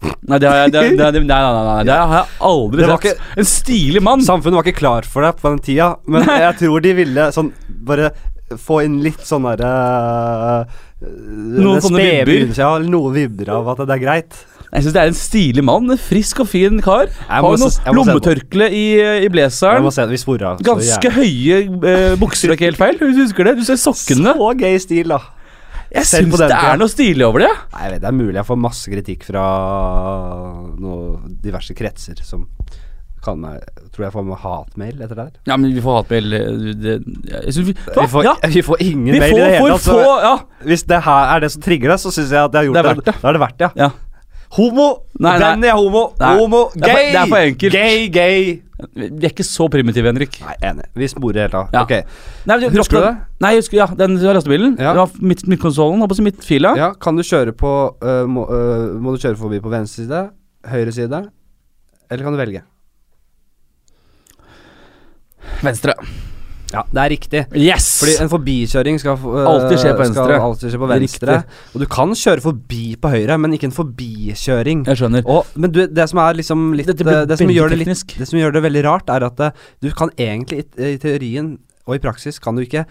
Nei, 0.00 0.38
det 0.40 0.48
har 0.48 0.56
jeg 0.64 0.72
det, 0.72 0.82
det, 0.96 1.12
det, 1.12 1.22
nei, 1.28 1.40
nei, 1.44 1.52
nei, 1.52 1.64
nei, 1.76 1.84
det 1.84 1.92
har 1.92 2.14
jeg 2.14 2.26
aldri 2.40 2.80
Det 2.80 2.86
var 2.88 3.02
sett. 3.04 3.18
En 3.36 3.44
stilig 3.44 4.02
mann. 4.02 4.22
Samfunnet 4.24 4.56
var 4.56 4.64
ikke 4.64 4.78
klar 4.80 5.02
for 5.04 5.22
det 5.22 5.34
på 5.36 5.50
den 5.50 5.58
tida, 5.60 5.90
men 6.08 6.24
jeg 6.24 6.56
tror 6.62 6.80
de 6.80 6.94
ville 6.96 7.26
sånn 7.36 7.52
bare 7.86 8.10
få 8.58 8.80
inn 8.82 8.96
litt 9.04 9.20
sånn 9.22 9.44
derre 9.46 10.66
Noen 11.00 11.80
sånne 11.80 12.02
vibber. 12.04 12.50
Ja, 12.58 12.74
noen 12.84 13.14
vibber 13.16 13.52
av 13.56 13.70
at 13.72 13.84
det 13.88 13.96
er 13.96 14.02
greit. 14.02 14.40
Jeg 14.70 14.84
syns 14.84 14.94
det 14.94 15.00
er 15.02 15.10
en 15.10 15.16
stilig 15.18 15.64
mann. 15.66 15.90
Frisk 15.98 16.44
og 16.44 16.50
fin 16.52 16.78
kar. 16.84 17.08
Har 17.26 17.42
noe 17.42 17.94
lommetørkle 17.96 18.68
i, 18.70 18.84
i 19.24 19.30
blazeren. 19.32 19.88
Ganske 20.62 21.12
høye 21.16 21.58
eh, 21.64 22.14
bukser 22.20 22.52
er 22.52 22.58
ikke 22.58 22.68
helt 22.68 22.80
feil. 22.82 23.00
Du 23.00 23.08
husker 23.18 23.48
det? 23.48 23.56
Du 23.58 23.64
ser 23.66 23.80
sokkene. 23.80 24.36
Så 24.38 24.52
gøy 24.60 24.78
stil, 24.84 25.10
da. 25.16 25.22
Jeg 25.90 26.06
syns 26.06 26.36
det 26.38 26.52
er 26.54 26.78
noe 26.78 26.92
stilig 26.92 27.26
over 27.26 27.42
det. 27.42 27.50
Nei, 27.74 27.88
Det 27.96 28.06
er 28.06 28.14
mulig 28.14 28.36
jeg 28.38 28.46
får 28.46 28.60
masse 28.62 28.92
kritikk 28.92 29.26
fra 29.26 29.46
diverse 31.42 31.74
kretser 31.74 32.22
som 32.22 32.46
kaller 33.24 33.40
meg 33.44 33.86
Tror 33.90 34.04
jeg 34.06 34.12
får 34.14 34.24
med 34.28 34.38
hatmail 34.38 35.00
etter 35.02 35.16
det 35.18 35.24
her. 35.24 35.32
Ja, 35.50 35.56
men 35.56 35.72
vi 35.74 35.80
får 35.82 35.96
hatmail. 36.02 36.32
eh, 36.32 36.74
det- 36.74 37.00
Jeg 37.30 37.54
synes 37.56 37.66
vi, 37.70 37.74
Vi 37.96 38.06
får, 38.12 38.24
ja, 38.24 38.34
vi 38.54 38.62
får 38.62 38.76
ingen 38.80 39.12
vi 39.14 39.18
mail 39.20 39.34
i 39.34 39.40
det 39.40 39.50
hele 39.58 39.78
tatt. 39.78 39.88
Altså, 39.88 40.20
Ja. 40.22 40.36
Hvis 40.64 40.86
det 40.86 41.02
her 41.02 41.34
er 41.36 41.40
det 41.40 41.50
som 41.52 41.62
trigger 41.62 41.88
deg, 41.90 41.98
så 41.98 42.12
syns 42.14 42.30
jeg 42.30 42.44
at 42.44 42.52
jeg 42.52 42.60
har 42.60 42.66
gjort 42.70 42.74
Det 42.74 42.84
er 42.84 42.94
verdt 42.94 43.04
det. 43.10 43.16
Da 43.20 43.28
er 43.28 43.32
det 43.32 43.40
verdt 43.40 43.58
det, 43.58 43.70
ja. 43.76 43.84
ja. 43.88 43.90
Homo! 44.50 44.86
Nei, 45.20 45.38
nei. 45.38 45.38
Benny 45.38 45.68
er 45.70 45.76
homo! 45.78 46.00
Nei. 46.18 46.30
Homo! 46.38 46.70
Det 46.74 46.82
er 46.82 46.90
for- 46.90 46.98
Gay! 46.98 47.12
det 47.12 47.20
er 47.20 47.26
for 47.30 47.36
enkelt. 47.50 47.72
Gay, 47.72 48.08
gay! 48.08 48.62
Vi 48.96 49.26
er 49.26 49.30
ikke 49.30 49.44
så 49.46 49.68
primitive, 49.70 50.08
Henrik. 50.08 50.38
Nei, 50.42 50.54
enig. 50.70 50.86
Vi 50.96 51.06
sporer 51.12 51.44
helt 51.44 51.54
av. 51.54 51.68
Ja. 51.74 51.82
Ok. 51.84 51.92
Nei, 52.48 52.56
men 52.56 52.70
Husker 52.74 52.96
du 52.96 53.04
det? 53.04 53.12
Nei, 53.44 53.50
jeg 53.54 53.62
husker, 53.62 53.76
ja, 53.76 53.86
den 54.00 54.16
lastebilen. 54.16 54.78
Ja. 54.80 54.94
Det 54.96 55.02
var 55.04 55.10
midt, 55.20 55.44
midtkonsollen, 55.46 56.00
holdt 56.00 56.10
på 56.10 56.16
å 56.16 56.20
si 56.22 56.24
midtfila. 56.26 56.72
Ja, 56.80 56.88
kan 56.94 57.14
du 57.20 57.22
kjøre 57.22 57.52
på 57.52 57.70
uh, 58.02 58.24
må, 58.26 58.46
uh, 58.48 58.96
må 58.98 59.12
du 59.14 59.20
kjøre 59.22 59.36
forbi 59.38 59.60
på 59.60 59.70
venstre 59.70 60.06
side, 60.06 60.22
høyre 60.72 60.92
side, 60.96 61.22
eller 62.10 62.24
kan 62.26 62.34
du 62.34 62.40
velge? 62.40 62.64
Venstre. 65.64 65.96
Ja, 66.70 66.84
det 66.86 67.00
er 67.02 67.10
riktig. 67.10 67.40
Yes! 67.58 67.86
Fordi 67.98 68.12
en 68.22 68.30
forbikjøring 68.30 69.00
skal, 69.02 69.16
uh, 69.24 69.38
Alltid 69.50 69.80
skje 69.82 69.94
på 69.96 70.04
venstre. 70.04 70.36
alltid 70.38 70.70
skje 70.70 70.78
på 70.78 70.90
venstre. 70.90 71.38
Og 71.74 71.82
du 71.82 71.86
kan 71.90 72.14
kjøre 72.14 72.44
forbi 72.44 72.82
på 73.00 73.10
høyre, 73.10 73.38
men 73.42 73.56
ikke 73.56 73.70
en 73.70 73.74
forbikjøring. 73.74 74.84
Jeg 74.86 75.00
skjønner. 75.00 75.26
Og, 75.26 75.50
men 75.58 75.74
du, 75.74 75.82
det 75.90 76.06
som 76.12 76.22
er 76.22 76.38
liksom 76.38 76.68
litt 76.78 76.92
øh, 76.94 77.10
det, 77.26 77.40
som 77.40 77.50
gjør 77.50 77.74
det, 77.74 77.80
litt, 77.82 78.14
det 78.20 78.28
som 78.30 78.38
gjør 78.38 78.54
det 78.54 78.62
veldig 78.68 78.84
rart, 78.86 79.10
er 79.10 79.26
at 79.26 79.42
øh, 79.48 79.66
du 79.82 79.90
kan 79.98 80.14
egentlig 80.14 80.62
i, 80.62 80.94
i 80.94 81.00
teorien 81.02 81.56
og 81.88 81.96
i 81.96 82.02
praksis 82.02 82.38
kan 82.38 82.54
du 82.54 82.62
ikke 82.62 82.84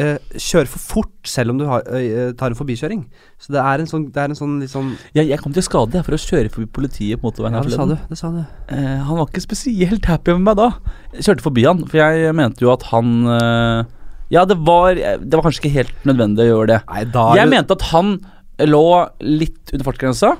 øh, 0.00 0.18
kjøre 0.36 0.66
for 0.70 0.78
fort 0.82 1.10
selv 1.28 1.50
om 1.52 1.58
du 1.60 1.64
har, 1.68 1.82
uh, 1.86 2.32
tar 2.38 2.52
en 2.52 2.58
forbikjøring. 2.58 3.04
Så 3.38 3.52
det 3.54 3.60
er 3.62 3.82
en 3.82 3.90
sånn, 3.90 4.06
det 4.14 4.20
er 4.22 4.32
en 4.32 4.38
sånn 4.38 4.56
liksom 4.62 4.92
Jeg, 5.14 5.28
jeg 5.30 5.38
kom 5.42 5.52
til 5.54 5.62
skade 5.66 6.02
for 6.06 6.16
å 6.16 6.20
kjøre 6.20 6.50
forbi 6.54 6.66
politiet 6.80 7.20
på 7.20 7.28
motorveien. 7.30 7.54
Ja, 7.58 7.62
her 7.62 7.68
det 7.70 7.78
sa 7.78 7.86
du. 7.86 7.96
Det 8.10 8.18
sa 8.20 8.30
du. 8.34 8.40
Uh, 8.70 9.02
han 9.08 9.20
var 9.20 9.28
ikke 9.28 9.44
spesielt 9.44 10.08
happy 10.10 10.36
med 10.38 10.46
meg 10.48 10.56
da. 10.62 10.70
Jeg 11.14 11.28
kjørte 11.28 11.46
forbi 11.46 11.66
han, 11.68 11.84
for 11.90 12.00
jeg 12.02 12.34
mente 12.38 12.64
jo 12.64 12.72
at 12.74 12.88
han 12.90 13.12
eh, 13.30 13.92
Ja, 14.34 14.42
det 14.48 14.56
var, 14.66 14.94
det 14.96 15.30
var 15.36 15.44
kanskje 15.44 15.62
ikke 15.62 15.76
helt 15.76 16.06
nødvendig 16.08 16.46
å 16.46 16.50
gjøre 16.50 16.70
det. 16.72 16.80
Nei, 16.90 17.04
da 17.14 17.28
Jeg 17.38 17.46
det- 17.46 17.52
mente 17.54 17.76
at 17.76 17.86
han 17.92 18.16
lå 18.64 18.84
litt 19.20 19.72
under 19.74 19.84
fartsgrensa. 19.86 20.32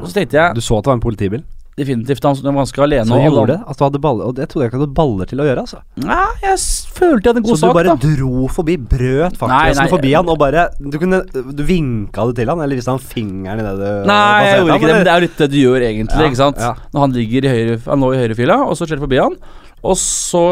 Og 0.00 0.06
så 0.08 0.14
tenkte 0.16 0.38
jeg 0.38 0.54
Du 0.56 0.62
så 0.64 0.78
at 0.78 0.84
det 0.84 0.90
var 0.92 0.98
en 0.98 1.04
politibil? 1.04 1.42
Definitivt 1.78 2.24
han 2.24 2.36
var 2.42 2.56
ganske 2.60 2.82
alene. 2.84 3.06
Så 3.08 3.18
gjorde 3.24 3.46
det? 3.50 3.58
At 3.66 3.78
du 3.78 3.84
hadde 3.84 4.00
baller 4.02 4.28
Og 4.30 4.34
det 4.36 4.46
trodde 4.50 4.64
jeg 4.64 4.70
ikke 4.72 4.78
du 4.78 4.84
hadde 4.84 4.96
baller 4.98 5.30
til 5.30 5.42
å 5.42 5.46
gjøre, 5.48 5.64
altså. 5.64 5.80
Nei, 6.04 6.20
jeg 6.44 6.60
følte 6.98 7.26
jeg 7.26 7.32
hadde 7.32 7.42
en 7.42 7.48
god 7.48 7.58
sak, 7.58 7.64
da. 7.64 7.64
Så 7.64 7.72
du 7.72 7.78
bare 7.80 7.94
da. 7.94 8.12
dro 8.14 8.48
forbi, 8.58 8.76
brøt 8.78 9.02
Nei, 9.02 9.24
nei, 9.24 9.40
fartsgrensen 9.40 9.92
forbi 9.96 10.12
han, 10.14 10.30
og 10.30 10.38
bare 10.44 10.68
Du 10.78 10.98
kunne 11.02 11.20
Du 11.32 11.64
vinka 11.66 12.28
det 12.30 12.38
til 12.40 12.52
han, 12.52 12.62
eller 12.64 12.78
viste 12.80 12.94
han 12.94 13.02
fingeren 13.02 13.64
i 13.64 13.66
det 13.66 13.74
du 13.80 14.08
Nei, 14.10 14.22
jeg 14.46 14.62
gjorde 14.62 14.78
ikke 14.78 14.90
det, 14.92 14.94
men 15.00 15.06
det 15.08 15.12
er 15.14 15.18
jo 15.20 15.26
litt 15.26 15.42
det 15.42 15.50
du 15.50 15.58
gjør 15.60 15.88
egentlig. 15.90 16.22
Ja, 16.22 16.30
ikke 16.30 16.42
sant? 16.44 16.62
ja. 16.62 16.72
Når 16.94 17.06
han 17.06 17.18
ligger 17.18 17.44
i 17.48 17.54
høyre 17.56 17.76
Han 17.90 18.06
lå 18.06 18.12
i 18.14 18.22
høyrefila, 18.22 18.60
og 18.68 18.78
så 18.78 18.86
skjer 18.86 19.00
det 19.00 19.06
forbi 19.08 19.22
han. 19.22 19.38
Og 19.84 19.98
så 20.00 20.42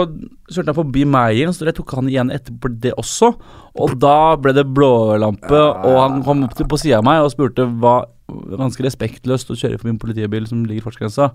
kjørte 0.52 0.68
jeg 0.68 0.76
forbi 0.76 1.04
igjen, 1.36 1.54
så 1.56 1.66
jeg 1.68 1.76
tok 1.78 1.94
han 1.96 2.10
igjen 2.10 2.32
etterpå 2.34 2.70
det 2.82 2.92
også. 3.00 3.32
Og 3.80 3.94
da 4.00 4.34
ble 4.40 4.52
det 4.56 4.66
blålampe, 4.76 5.60
og 5.88 5.96
han 5.96 6.20
kom 6.26 6.44
opp 6.46 6.56
til 6.58 6.68
på 6.68 6.80
sida 6.80 7.00
av 7.00 7.06
meg 7.08 7.22
og 7.24 7.32
spurte 7.34 7.68
hva 7.82 8.02
Ganske 8.32 8.84
respektløst 8.86 9.50
å 9.52 9.56
kjøre 9.58 9.76
forbi 9.76 9.90
en 9.92 9.98
politibil 10.00 10.46
som 10.48 10.62
ligger 10.64 10.80
i 10.80 10.84
fartsgrensa. 10.86 11.26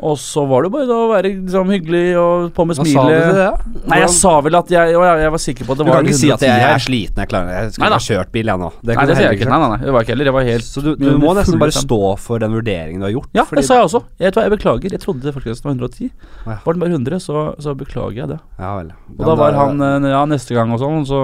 Og 0.00 0.14
så 0.16 0.46
var 0.48 0.64
det 0.64 0.70
bare 0.72 0.86
da 0.88 0.96
å 0.96 1.08
være 1.10 1.30
liksom, 1.34 1.70
hyggelig 1.74 2.04
og 2.16 2.44
på 2.56 2.64
med 2.64 2.78
Hva 2.78 2.84
sa 2.88 3.02
du 3.04 3.10
til 3.10 3.20
smilet. 3.20 3.40
det? 3.40 3.82
Nei, 3.90 3.98
jeg 4.00 4.12
sa 4.16 4.32
vel 4.46 4.56
at 4.56 4.70
jeg, 4.72 4.92
jeg, 4.94 5.18
jeg 5.20 5.32
var 5.34 5.42
sikker 5.44 5.68
på 5.68 5.74
at 5.74 5.80
det 5.80 5.84
Du 5.84 5.90
var 5.90 5.98
kan 6.00 6.08
ikke 6.08 6.20
si 6.20 6.30
at 6.32 6.44
110 6.46 6.62
jeg 6.64 6.70
er 6.76 6.84
sliten, 6.86 7.20
jeg 7.20 7.30
klarer 7.32 7.50
Jeg 7.58 7.74
skulle 7.74 7.90
ha 7.98 8.06
kjørt 8.06 8.32
bil, 8.32 8.52
jeg 8.52 8.62
nå. 8.62 8.70
Det 8.80 8.96
Nei, 8.96 9.04
det 9.10 9.16
sier 9.18 9.28
jeg 9.28 9.40
ikke. 9.40 9.50
Nei, 9.50 9.58
nei, 9.60 9.68
nei, 9.74 9.80
det 9.84 9.94
var 9.96 10.06
ikke 10.06 10.14
heller. 10.14 10.30
Jeg 10.30 10.36
var 10.38 10.48
helt 10.48 10.68
Så 10.70 10.84
du, 10.86 10.90
du 10.96 11.06
må 11.20 11.34
nesten 11.36 11.60
bare 11.60 11.76
stå 11.76 12.00
for 12.24 12.40
den 12.46 12.56
vurderingen 12.56 13.04
du 13.04 13.08
har 13.10 13.14
gjort. 13.18 13.30
Ja, 13.36 13.44
det 13.60 13.66
sa 13.68 13.80
jeg 13.80 13.90
også. 13.90 14.02
Jeg, 14.24 14.32
jeg 14.40 14.54
beklager. 14.56 14.96
Jeg 14.96 15.04
trodde 15.04 15.36
fartsgrensen 15.36 15.68
var 15.68 15.76
110. 15.76 16.10
Ja. 16.46 16.58
Var 16.64 16.72
den 16.78 16.84
bare 16.86 16.96
100, 16.96 17.20
så, 17.28 17.46
så 17.60 17.76
beklager 17.76 18.22
jeg 18.24 18.32
det. 18.34 18.40
Ja 18.58 18.74
vel. 18.80 18.92
Og 19.18 19.24
da 19.28 19.38
var 19.44 19.58
han 19.60 19.80
eh, 19.84 20.10
Ja, 20.14 20.24
neste 20.28 20.56
gang 20.56 20.72
og 20.72 20.80
sånn, 20.80 21.04
så 21.08 21.22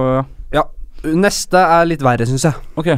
ja. 0.52 0.68
Neste 1.06 1.60
er 1.60 1.86
litt 1.88 2.02
verre, 2.04 2.26
syns 2.28 2.44
jeg. 2.48 2.66
Ok. 2.76 2.92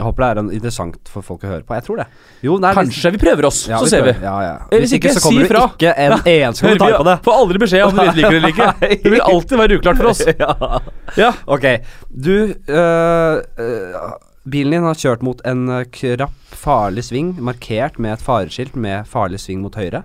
Jeg 0.00 0.06
håper 0.06 0.22
det 0.24 0.28
er 0.30 0.38
en- 0.40 0.52
interessant 0.56 1.10
for 1.12 1.20
folk 1.20 1.42
å 1.44 1.48
høre 1.50 1.64
på. 1.68 1.74
Jeg 1.76 1.84
tror 1.84 1.98
det. 2.00 2.06
Jo, 2.40 2.54
er 2.70 2.78
Kanskje 2.78 3.10
vi 3.12 3.18
prøver 3.20 3.44
oss, 3.50 3.58
Ja, 3.68 3.76
så 3.82 3.90
ser 3.90 4.06
vi. 4.06 4.14
Ja, 4.24 4.36
ja. 4.40 4.54
Hvis 4.72 4.94
ikke, 4.96 5.12
så 5.12 5.20
kommer 5.20 5.42
si 5.44 5.48
det 5.52 5.60
ikke 5.66 5.92
en 5.92 6.14
eneste 6.24 6.64
kommentar 6.64 6.94
på 6.96 7.04
vi 7.04 7.10
det. 7.10 7.16
Får 7.26 7.36
aldri 7.42 7.60
beskjed 7.60 7.84
om 7.84 7.98
du 7.98 8.00
liker 8.16 8.30
det 8.30 8.38
eller 8.40 8.54
ikke. 8.54 8.68
Det 9.04 9.12
vil 9.12 9.20
alltid 9.20 9.60
være 9.60 9.76
uklart 9.76 10.00
for 10.00 10.10
oss. 10.14 10.24
ja. 11.20 11.32
Ok, 11.46 11.66
du 12.08 12.32
øh, 12.56 13.42
øh, 13.60 14.10
bilen 14.48 14.72
din 14.78 14.88
har 14.88 14.94
kjørt 15.04 15.22
mot 15.26 15.44
en 15.44 15.66
eh, 15.68 15.84
krapp, 15.92 16.32
farlig 16.56 17.04
sving, 17.10 17.34
markert 17.44 18.00
med 18.00 18.16
et 18.16 18.24
fareskilt 18.24 18.74
med 18.80 19.04
farlig 19.06 19.42
sving 19.44 19.60
mot 19.60 19.76
høyre. 19.76 20.04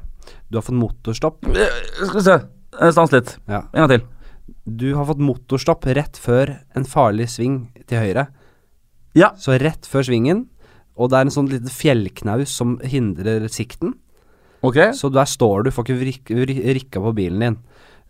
Du 0.51 0.59
har 0.59 0.65
fått 0.67 0.75
motorstopp. 0.75 1.39
Skal 1.47 2.19
vi 2.19 2.25
se. 2.27 2.39
Stans 2.91 3.15
litt. 3.15 3.37
En 3.47 3.63
gang 3.71 3.93
til. 3.95 4.03
Du 4.67 4.89
har 4.97 5.07
fått 5.07 5.23
motorstopp 5.23 5.87
rett 5.95 6.19
før 6.19 6.57
en 6.75 6.83
farlig 6.83 7.29
sving 7.31 7.69
til 7.87 8.03
høyre. 8.03 8.27
Ja. 9.15 9.31
Så 9.39 9.55
rett 9.61 9.87
før 9.87 10.05
svingen, 10.07 10.45
og 10.95 11.11
det 11.11 11.17
er 11.19 11.27
en 11.27 11.33
sånn 11.33 11.49
liten 11.51 11.71
fjellknaus 11.71 12.51
som 12.51 12.77
hindrer 12.83 13.47
sikten. 13.51 13.93
Okay. 14.65 14.93
Så 14.97 15.11
der 15.13 15.27
står 15.29 15.65
du, 15.65 15.71
får 15.71 15.85
ikke 15.85 15.99
vrik, 15.99 16.31
vri- 16.33 16.63
rikka 16.79 17.01
på 17.03 17.13
bilen 17.15 17.43
din. 17.43 17.57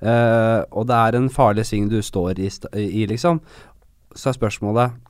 Uh, 0.03 0.61
og 0.75 0.85
det 0.89 0.95
er 0.97 1.17
en 1.17 1.29
farlig 1.31 1.65
sving 1.67 1.87
du 1.91 1.97
står 2.03 2.39
i, 2.43 2.49
i 2.81 3.05
liksom. 3.09 3.39
Så 4.15 4.29
er 4.31 4.37
spørsmålet 4.37 5.01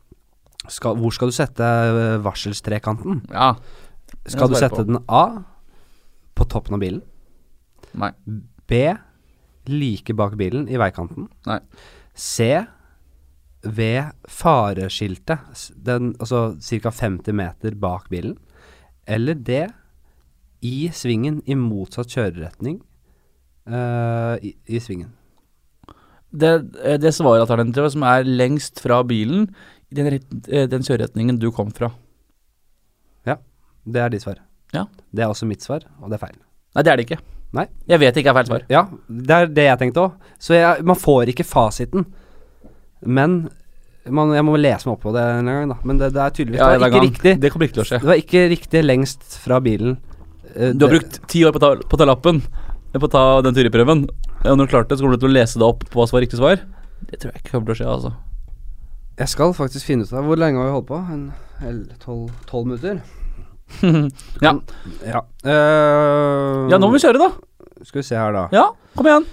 skal, 0.72 0.96
Hvor 0.98 1.14
skal 1.14 1.30
du 1.30 1.36
sette 1.36 1.62
eh, 1.62 2.16
varselstrekanten? 2.26 3.20
Ja. 3.30 3.52
Skal 4.26 4.50
du 4.50 4.56
sette 4.58 4.80
på. 4.82 4.88
den 4.88 4.98
A 5.06 5.44
på 6.34 6.48
toppen 6.50 6.74
av 6.78 6.82
bilen? 6.82 7.04
Nei. 7.94 8.10
B 8.66 8.80
like 9.70 10.14
bak 10.18 10.34
bilen 10.40 10.66
i 10.70 10.80
veikanten? 10.82 11.28
Nei. 11.46 11.60
C 12.18 12.48
ved 13.66 14.14
fareskiltet, 14.30 15.72
den, 15.76 16.14
altså 16.20 16.56
ca. 16.62 16.92
50 16.92 17.34
meter 17.36 17.76
bak 17.82 18.10
bilen? 18.10 18.38
Eller 19.06 19.36
D 19.36 19.66
i 20.66 20.90
svingen 20.94 21.42
i 21.46 21.58
motsatt 21.58 22.10
kjøreretning 22.10 22.80
uh, 23.70 24.36
i, 24.42 24.56
i 24.66 24.82
svingen? 24.82 25.12
Det, 26.36 26.52
eh, 26.84 26.98
det 27.00 27.14
svaralternativet 27.16 27.94
som 27.94 28.04
er 28.04 28.26
lengst 28.28 28.82
fra 28.84 28.98
bilen, 29.08 29.48
i 29.88 29.96
den, 29.96 30.10
eh, 30.50 30.66
den 30.68 30.84
kjøreretningen 30.84 31.38
du 31.40 31.48
kom 31.56 31.72
fra. 31.72 31.92
Ja, 33.26 33.38
Det 33.86 34.02
er 34.02 34.10
ditt 34.10 34.26
svar. 34.26 34.42
Ja. 34.74 34.88
Det 35.14 35.24
er 35.24 35.30
også 35.30 35.46
mitt 35.48 35.62
svar, 35.62 35.86
og 36.02 36.10
det 36.10 36.18
er 36.18 36.26
feil. 36.26 36.38
Nei, 36.76 36.84
det 36.84 36.92
er 36.92 36.98
det 36.98 37.06
ikke. 37.06 37.22
Nei. 37.56 37.68
Jeg 37.88 38.02
vet 38.02 38.16
det 38.16 38.24
ikke 38.24 38.34
er 38.34 38.40
feil 38.40 38.50
svar. 38.50 38.64
Ja, 38.68 38.82
det 39.08 39.36
er 39.36 39.48
det 39.48 39.66
jeg 39.70 39.80
tenkte 39.80 40.02
òg. 40.02 40.16
Så 40.42 40.58
jeg, 40.58 40.84
man 40.84 40.98
får 41.00 41.32
ikke 41.32 41.46
fasiten. 41.48 42.08
Men 43.04 43.50
man, 44.10 44.32
jeg 44.38 44.46
må 44.46 44.56
lese 44.60 44.86
meg 44.88 44.94
opp 44.98 45.02
på 45.04 45.14
det 45.16 45.22
en 45.40 45.46
gang, 45.50 45.70
da. 45.70 45.78
Men 45.84 45.98
det, 45.98 46.12
det 46.14 46.22
er 46.22 46.30
tydeligvis 46.38 46.60
Ja, 46.62 46.68
det 46.70 46.76
det 46.76 46.82
var 46.82 46.88
er 46.88 46.92
ikke 46.92 47.00
gang. 47.02 47.10
riktig. 47.12 47.34
Det 47.42 47.52
kommer 47.52 47.66
ikke 47.68 47.74
til 47.80 47.84
å 47.84 47.88
skje. 47.90 48.00
Det 48.04 48.10
var 48.12 48.22
ikke 48.22 48.44
riktig 48.54 48.84
lengst 48.86 49.40
fra 49.44 49.60
bilen. 49.60 49.98
Uh, 50.56 50.72
Du 50.74 50.86
har 50.86 50.94
det- 50.94 50.94
brukt 51.00 51.20
ti 51.28 51.44
år 51.44 51.52
på 51.52 51.60
å 51.60 51.64
ta, 51.66 51.76
på 51.76 51.98
å 51.98 51.98
ta 51.98 52.06
lappen, 52.06 52.42
eh, 52.94 53.00
på 53.00 53.08
å 53.08 53.12
ta 53.12 53.42
den 53.42 53.54
teoriprøven. 53.54 54.06
Og 54.46 54.58
når 54.58 54.68
du 54.68 54.72
klarte 54.72 54.90
det, 54.90 55.00
så 55.00 55.04
kommer 55.04 55.18
du 55.18 55.26
til 55.26 55.30
å 55.34 55.38
lese 55.42 55.58
det 55.58 55.66
opp 55.66 55.84
på 55.90 56.00
hva 56.00 56.08
som 56.08 56.18
var 56.20 56.22
riktig 56.28 56.38
svar. 56.38 56.62
Det 57.10 57.20
tror 57.20 57.34
jeg 57.34 57.42
ikke 57.44 57.52
kommer 57.52 57.66
til 57.66 57.76
å 57.76 57.80
skje, 57.82 57.90
altså. 57.96 58.14
Jeg 59.18 59.28
skal 59.32 59.54
faktisk 59.54 59.86
finne 59.86 60.04
ut 60.04 60.12
av 60.14 60.26
Hvor 60.28 60.36
lenge 60.38 60.58
har 60.60 60.66
vi 60.68 60.76
holdt 60.76 60.88
på? 60.88 61.00
En 61.10 61.32
tolv 62.48 62.66
minutter? 62.68 63.02
Ja. 64.42 64.52
Ja. 65.02 65.22
Uh, 65.42 66.70
ja, 66.70 66.78
nå 66.78 66.86
må 66.88 66.94
vi 66.94 67.02
kjøre, 67.02 67.18
da. 67.18 67.32
Skal 67.84 68.02
vi 68.02 68.06
se 68.08 68.16
her, 68.16 68.32
da. 68.36 68.44
Ja, 68.54 68.68
kom 68.96 69.08
igjen. 69.10 69.26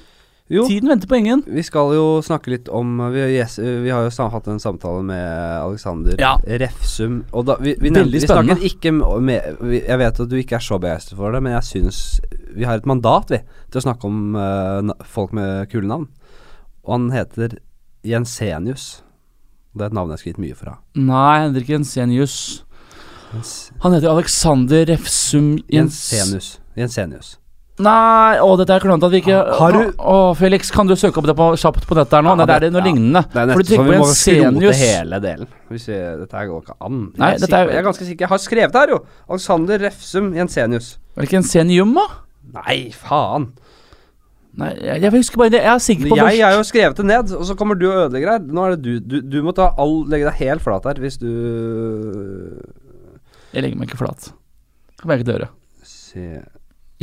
Jo, 0.53 0.67
Tiden 0.69 0.91
venter 0.93 1.09
på 1.09 1.17
ingen. 1.17 1.43
vi 1.49 1.63
skal 1.65 1.95
jo 1.97 2.07
snakke 2.21 2.51
litt 2.53 2.67
om 2.69 2.99
Vi, 3.15 3.23
yes, 3.39 3.55
vi 3.59 3.89
har 3.89 4.05
jo 4.05 4.27
hatt 4.35 4.51
en 4.53 4.61
samtale 4.61 5.01
med 5.09 5.25
Alexander 5.63 6.19
Ja. 6.21 6.35
Refsum. 6.45 7.23
Og 7.33 7.47
da, 7.49 7.57
vi, 7.63 7.73
vi, 7.81 7.89
nevnte, 7.95 8.13
vi 8.13 8.21
snakket 8.21 8.67
ikke 8.69 8.93
med, 8.93 9.63
Jeg 9.79 9.99
vet 10.03 10.21
at 10.21 10.29
du 10.29 10.37
ikke 10.37 10.59
er 10.59 10.65
så 10.67 10.77
begeistret 10.83 11.17
for 11.17 11.33
det, 11.33 11.41
men 11.45 11.57
jeg 11.57 11.69
syns 11.71 12.03
vi 12.53 12.67
har 12.69 12.77
et 12.77 12.89
mandat, 12.89 13.33
vi, 13.33 13.39
til 13.73 13.81
å 13.81 13.85
snakke 13.87 14.05
om 14.05 14.37
uh, 14.37 14.93
folk 15.09 15.33
med 15.33 15.71
kule 15.73 15.89
navn. 15.89 16.11
Og 16.85 16.93
han 16.99 17.07
heter 17.15 17.57
Jensenius. 18.05 19.03
Det 19.73 19.87
er 19.87 19.89
et 19.89 19.97
navn 19.97 20.11
jeg 20.13 20.19
har 20.19 20.23
skrevet 20.27 20.43
mye 20.45 20.59
fra. 20.59 20.75
Nei, 21.01 21.47
Henrik 21.47 21.71
Jensenius. 21.73 22.37
Jens, 23.33 23.53
Han 23.81 23.97
heter 23.97 24.13
Alexander 24.13 24.85
Refsum 24.91 25.55
Jens... 25.73 26.03
Jensenius. 26.13 26.51
Jensenius. 26.77 27.39
Nei, 27.83 28.37
å, 28.43 28.53
dette 28.61 28.75
er 28.77 28.83
klønete 28.85 29.09
at 29.09 29.13
vi 29.15 29.21
ikke 29.23 29.39
Har 29.59 29.73
du- 29.77 29.93
Å, 29.99 30.17
Felix, 30.39 30.71
kan 30.75 30.87
du 30.87 30.95
søke 30.99 31.19
opp 31.23 31.27
det 31.31 31.35
på, 31.39 31.47
kjapt 31.59 31.87
på 31.89 31.97
nettet 31.99 32.17
her 32.19 32.23
nå? 32.27 32.33
Ja, 32.35 32.39
Nei, 32.43 32.47
det 32.47 32.59
det 32.61 32.69
er 32.69 32.75
noe 32.77 32.83
ja. 32.83 32.87
lignende. 32.91 33.23
Det 33.33 33.41
er 33.43 33.47
nesten 33.51 33.65
så 33.67 33.71
vi 33.73 33.79
på 33.93 33.99
må 34.03 34.09
skrote 34.13 34.75
hele 34.83 35.21
delen. 35.25 35.49
Hvis 35.73 35.87
vi, 35.91 35.99
dette 36.23 36.45
går 36.53 36.63
ikke 36.63 36.77
an. 36.81 37.01
Jeg, 37.13 37.19
Nei, 37.23 37.31
er 37.33 37.39
dette 37.47 37.59
er- 37.63 37.73
jeg 37.73 37.81
er 37.83 37.89
ganske 37.89 38.07
sikker. 38.09 38.27
Jeg 38.27 38.33
har 38.35 38.43
skrevet 38.45 38.73
det 38.77 38.81
her, 38.85 38.95
jo. 38.97 39.01
Alexander 39.29 39.79
Refsum 39.89 40.33
Jensenius. 40.37 40.93
Er 41.17 41.21
det 41.21 41.29
ikke 41.31 41.39
Jensenium, 41.41 41.95
da? 41.99 42.07
Nei, 42.61 42.79
faen. 42.97 43.49
Nei, 44.55 44.69
jeg, 44.85 45.01
jeg 45.01 45.11
husker 45.15 45.41
bare 45.41 45.51
det. 45.55 45.63
Jeg 45.65 45.73
er 45.73 45.79
sikker 45.81 46.09
på 46.13 46.17
Jeg 46.21 46.43
har 46.45 46.53
jo 46.59 46.65
skrevet 46.69 46.97
det 47.01 47.07
ned, 47.09 47.31
og 47.33 47.47
så 47.49 47.55
kommer 47.57 47.79
du 47.81 47.87
og 47.89 47.97
ødelegger 48.11 48.35
her. 48.35 48.43
Nå 48.53 48.67
er 48.67 48.75
det 48.77 48.83
du. 48.85 49.01
Du, 49.01 49.21
du 49.25 49.39
må 49.47 49.55
ta 49.57 49.71
all, 49.81 50.03
legge 50.13 50.29
deg 50.29 50.41
helt 50.45 50.61
flat 50.61 50.85
her 50.85 51.01
hvis 51.01 51.17
du 51.23 51.31
Jeg 53.55 53.63
legger 53.65 53.79
meg 53.81 53.89
ikke 53.89 54.01
flat. 54.03 54.31
Kan 55.01 55.11
jeg 55.15 55.23
ikke 55.23 55.29
til 55.31 55.35
å 55.35 55.39
gjøre. 55.39 55.49
Se 55.89 56.27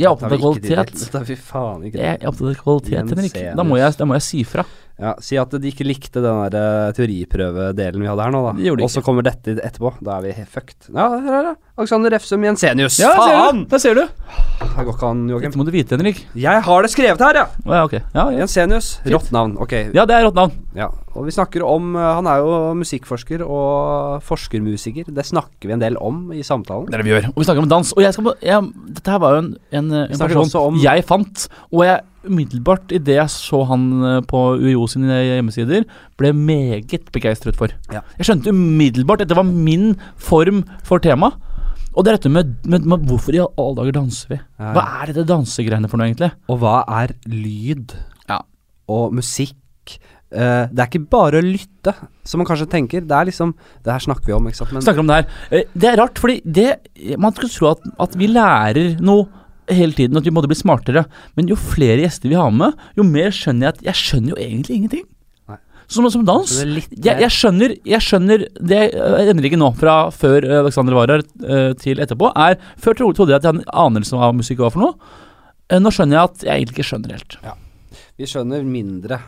Jeg 0.00 0.08
er 0.08 0.14
opptatt 0.14 0.32
av 0.32 0.40
kvalitet. 0.40 0.92
Dette 0.96 1.18
har 1.20 1.26
vi 1.28 1.36
faen 1.36 1.82
ikke 1.90 2.00
Jeg 2.00 2.16
er 2.16 2.30
opptatt 2.30 2.54
av 2.54 2.60
kvalitet, 2.62 3.12
Henrik. 3.12 3.34
Da 3.58 3.66
må 3.66 3.76
jeg, 3.80 3.96
da 4.00 4.08
må 4.08 4.16
jeg 4.16 4.26
si 4.26 4.44
fra. 4.48 4.64
Ja, 5.00 5.14
Si 5.24 5.38
at 5.40 5.50
de 5.56 5.70
ikke 5.72 5.86
likte 5.88 6.20
den 6.20 6.40
der 6.52 6.56
eh, 6.60 6.92
teoriprøvedelen 6.98 8.02
vi 8.04 8.08
hadde 8.10 8.26
her 8.26 8.34
nå, 8.34 8.42
da. 8.50 8.74
Og 8.84 8.90
så 8.92 9.02
kommer 9.04 9.24
dette 9.26 9.56
etterpå. 9.56 9.94
Da 10.04 10.18
er 10.18 10.26
vi 10.28 10.34
helt 10.36 10.52
fucked. 10.52 10.90
Ja, 10.92 11.08
her 11.24 11.38
er 11.40 11.48
det. 11.50 11.54
Alexander 11.80 12.12
Refsum 12.12 12.42
Jensenius. 12.44 12.98
Ja, 13.00 13.14
faen! 13.16 13.62
du! 13.64 13.70
Der 13.72 13.80
ser 13.80 13.96
du. 13.96 14.02
Det 14.60 14.84
går 14.84 14.92
ikke 14.92 15.08
an, 15.08 15.22
Joakim. 15.32 15.48
Dette 15.50 15.60
må 15.62 15.64
du 15.64 15.72
vite, 15.72 15.96
Henrik. 15.96 16.18
Jeg 16.36 16.62
har 16.66 16.84
det 16.84 16.90
skrevet 16.92 17.22
her, 17.24 17.38
ja! 17.40 17.46
Oh, 17.64 17.72
ja, 17.72 17.84
okay. 17.88 18.02
Ja, 18.12 18.26
ja. 18.28 18.42
Jensenius. 18.42 18.90
Rått 19.08 19.30
navn. 19.32 19.56
Ok. 19.64 19.72
ja, 19.96 20.04
det 20.04 20.18
er 20.18 20.26
rått 20.28 20.36
navn. 20.36 20.52
Ja, 20.76 20.90
og 21.16 21.24
vi 21.26 21.32
snakker 21.34 21.64
om 21.66 21.96
eh, 21.98 22.10
Han 22.20 22.28
er 22.30 22.42
jo 22.44 22.50
musikkforsker 22.78 23.42
og 23.46 24.20
forskermusiker. 24.28 25.08
Det 25.16 25.24
snakker 25.26 25.70
vi 25.70 25.74
en 25.78 25.82
del 25.82 25.96
om 26.00 26.28
i 26.36 26.44
samtalen. 26.46 26.86
Det 26.90 26.98
er 26.98 27.02
det 27.02 27.08
vi 27.08 27.14
gjør. 27.16 27.30
Og 27.32 27.40
vi 27.40 27.48
snakker 27.48 27.64
om 27.64 27.72
dans. 27.72 27.94
Og 27.96 28.04
jeg 28.04 28.16
skal, 28.16 28.30
jeg, 28.44 28.70
dette 29.00 29.14
her 29.16 29.22
var 29.24 29.36
jo 29.38 29.42
en, 29.46 29.50
en, 29.80 29.90
en 30.04 30.20
person 30.26 30.52
om- 30.66 30.78
jeg 30.84 31.04
fant. 31.08 31.48
Og 31.72 31.84
jeg 31.88 32.04
umiddelbart, 32.26 32.90
idet 32.92 33.16
jeg 33.16 33.32
så 33.32 33.62
han 33.70 33.84
eh, 34.04 34.18
på 34.28 34.40
UiO 34.60 34.86
sine 34.90 35.20
hjemmesider, 35.24 35.86
ble 36.20 36.32
meget 36.36 37.08
begeistret 37.14 37.56
for. 37.58 37.72
Ja. 37.92 38.02
Jeg 38.18 38.28
skjønte 38.28 38.52
umiddelbart 38.54 39.22
at 39.22 39.28
dette 39.30 39.38
var 39.38 39.48
min 39.48 39.94
form 40.20 40.64
for 40.86 41.02
tema. 41.02 41.32
Og 41.90 42.04
det 42.06 42.12
er 42.12 42.18
dette 42.20 42.30
med, 42.30 42.52
med, 42.70 42.84
med 42.86 43.06
hvorfor 43.08 43.34
i 43.34 43.40
alle 43.42 43.78
dager 43.80 43.96
danser 43.96 44.30
vi? 44.30 44.38
Ja. 44.60 44.74
Hva 44.76 44.84
er 45.00 45.10
dette 45.10 45.26
dansegreiene 45.26 45.90
for 45.90 45.98
noe, 45.98 46.06
egentlig? 46.10 46.30
Og 46.52 46.60
hva 46.62 46.76
er 47.00 47.16
lyd? 47.26 47.96
Ja. 48.30 48.42
Og 48.90 49.16
musikk? 49.16 49.56
Uh, 50.30 50.68
det 50.70 50.78
er 50.78 50.86
ikke 50.86 51.08
bare 51.10 51.40
å 51.40 51.42
lytte, 51.42 51.90
som 52.22 52.38
man 52.38 52.46
kanskje 52.46 52.68
tenker. 52.70 53.02
Det 53.02 53.16
er 53.16 53.26
liksom 53.26 53.50
Det 53.82 53.90
her 53.90 54.04
snakker 54.04 54.30
vi 54.30 54.36
om, 54.36 54.46
ikke 54.46 54.60
sant. 54.60 54.70
Men 54.76 54.84
snakker 54.86 55.02
om 55.02 55.10
det 55.10 55.16
her. 55.18 55.32
Eh, 55.50 55.64
Det 55.74 55.88
er 55.90 55.98
rart, 55.98 56.20
fordi 56.22 56.36
det 56.46 57.16
Man 57.18 57.34
skulle 57.34 57.50
tro 57.50 57.72
at, 57.72 57.88
at 58.06 58.14
vi 58.20 58.28
lærer 58.30 59.00
noe 59.02 59.26
hele 59.70 59.96
tiden, 59.96 60.18
at 60.18 60.26
vi 60.26 60.32
måtte 60.34 60.50
bli 60.50 60.58
smartere. 60.58 61.06
Men 61.38 61.48
jo 61.50 61.56
flere 61.58 62.02
gjester 62.04 62.30
vi 62.30 62.38
har 62.38 62.52
med, 62.54 62.76
jo 62.98 63.06
mer 63.06 63.32
skjønner 63.34 63.68
jeg 63.68 63.76
at 63.76 63.88
jeg 63.90 64.00
skjønner 64.02 64.34
jo 64.34 64.42
egentlig 64.42 64.76
ingenting. 64.80 65.08
Som, 65.90 66.06
som 66.14 66.22
dans. 66.22 66.52
Litt 66.70 66.92
Jeg, 67.02 67.18
jeg 67.18 67.34
skjønner 67.34 67.72
Jeg 67.82 67.98
skjønner 68.06 68.44
Det 68.62 68.76
jeg 68.78 69.32
endrer 69.32 69.48
ikke 69.48 69.58
nå, 69.58 69.72
fra 69.74 69.94
før 70.14 70.44
øh, 70.46 70.58
Alexander 70.60 70.94
var 70.94 71.10
her 71.10 71.24
øh, 71.24 71.72
til 71.82 71.98
etterpå. 71.98 72.30
Er 72.38 72.60
Før 72.78 72.94
trodde 73.00 73.32
jeg 73.32 73.40
at 73.40 73.48
jeg 73.48 73.50
hadde 73.50 73.64
en 73.64 73.74
anelse 73.88 74.14
om 74.14 74.22
hva 74.22 74.30
musikk 74.36 74.62
var 74.62 74.70
for 74.70 74.84
noe. 74.84 75.16
Eh, 75.66 75.82
Nå 75.82 75.90
skjønner 75.94 76.20
jeg 76.20 76.30
at 76.30 76.46
jeg 76.46 76.60
egentlig 76.60 76.76
ikke 76.78 76.88
skjønner 76.92 77.16
helt. 77.16 77.36
Vi 78.20 78.28
skjønner 78.30 78.62
mindre. 78.68 79.18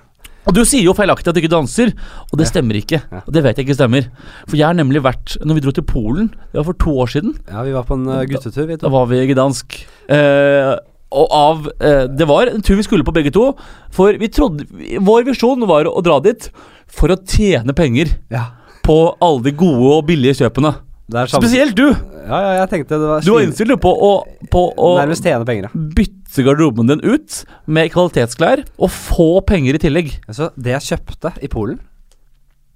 Og 0.42 0.54
du 0.56 0.62
sier 0.66 0.82
jo 0.82 0.94
feilaktig 0.98 1.30
at 1.30 1.36
du 1.36 1.40
ikke 1.42 1.52
danser, 1.52 1.92
og 2.32 2.38
det 2.40 2.48
stemmer 2.50 2.74
ikke. 2.80 2.98
Og 3.22 3.28
det 3.34 3.42
vet 3.44 3.58
jeg 3.60 3.66
ikke 3.68 3.76
stemmer. 3.78 4.08
For 4.48 4.58
jeg 4.58 4.66
har 4.66 4.74
nemlig 4.74 5.02
vært 5.04 5.36
Når 5.46 5.54
vi 5.54 5.62
dro 5.62 5.70
til 5.76 5.84
Polen, 5.86 6.32
det 6.50 6.58
var 6.58 6.66
for 6.66 6.78
to 6.82 6.94
år 7.04 7.12
siden, 7.14 7.36
Ja, 7.50 7.62
vi 7.62 7.74
var 7.76 7.84
på 7.86 7.94
en 7.94 8.08
eh, 8.10 8.24
guttetur, 8.26 8.66
vi 8.66 8.76
Da 8.82 8.90
var 8.90 9.06
vi 9.06 9.20
i 9.22 9.28
Gdansk. 9.30 9.76
Eh, 10.10 10.72
og 11.12 11.26
av 11.36 11.68
eh, 11.78 12.06
Det 12.10 12.26
var 12.26 12.50
en 12.50 12.62
tur 12.64 12.74
vi 12.80 12.82
skulle 12.86 13.04
på 13.06 13.14
begge 13.14 13.30
to. 13.34 13.52
For 13.94 14.18
vi 14.18 14.28
trodde 14.34 14.66
Vår 15.04 15.28
visjon 15.30 15.62
var 15.68 15.86
å 15.86 16.02
dra 16.02 16.18
dit 16.24 16.50
for 16.92 17.08
å 17.14 17.16
tjene 17.22 17.72
penger 17.72 18.16
Ja. 18.32 18.48
på 18.84 19.14
alle 19.22 19.42
de 19.46 19.52
gode 19.56 19.94
og 20.00 20.06
billige 20.10 20.42
kjøpene. 20.42 20.74
Er 21.12 21.26
Spesielt 21.28 21.74
du! 21.76 21.86
Ja, 22.22 22.38
ja, 22.40 22.50
jeg 22.62 22.68
tenkte 22.70 22.96
det 22.98 23.08
var 23.08 23.20
Du 23.24 23.32
var 23.34 23.42
innstilt 23.44 23.74
på 23.82 23.90
å, 23.90 24.10
på 24.52 24.60
å 24.80 24.90
Nærmest 25.00 25.24
tjene 25.26 25.44
penger, 25.44 25.66
ja. 25.68 25.80
bytte 25.96 26.21
garderoben 26.40 26.88
din 26.88 27.02
ut 27.04 27.42
med 27.68 27.92
kvalitetsklær 27.92 28.64
og 28.80 28.88
få 28.94 29.28
penger 29.44 29.76
i 29.76 29.82
tillegg. 29.82 30.14
Altså, 30.24 30.48
det 30.56 30.72
jeg 30.78 30.88
kjøpte 30.94 31.34
i 31.44 31.50
Polen, 31.52 31.82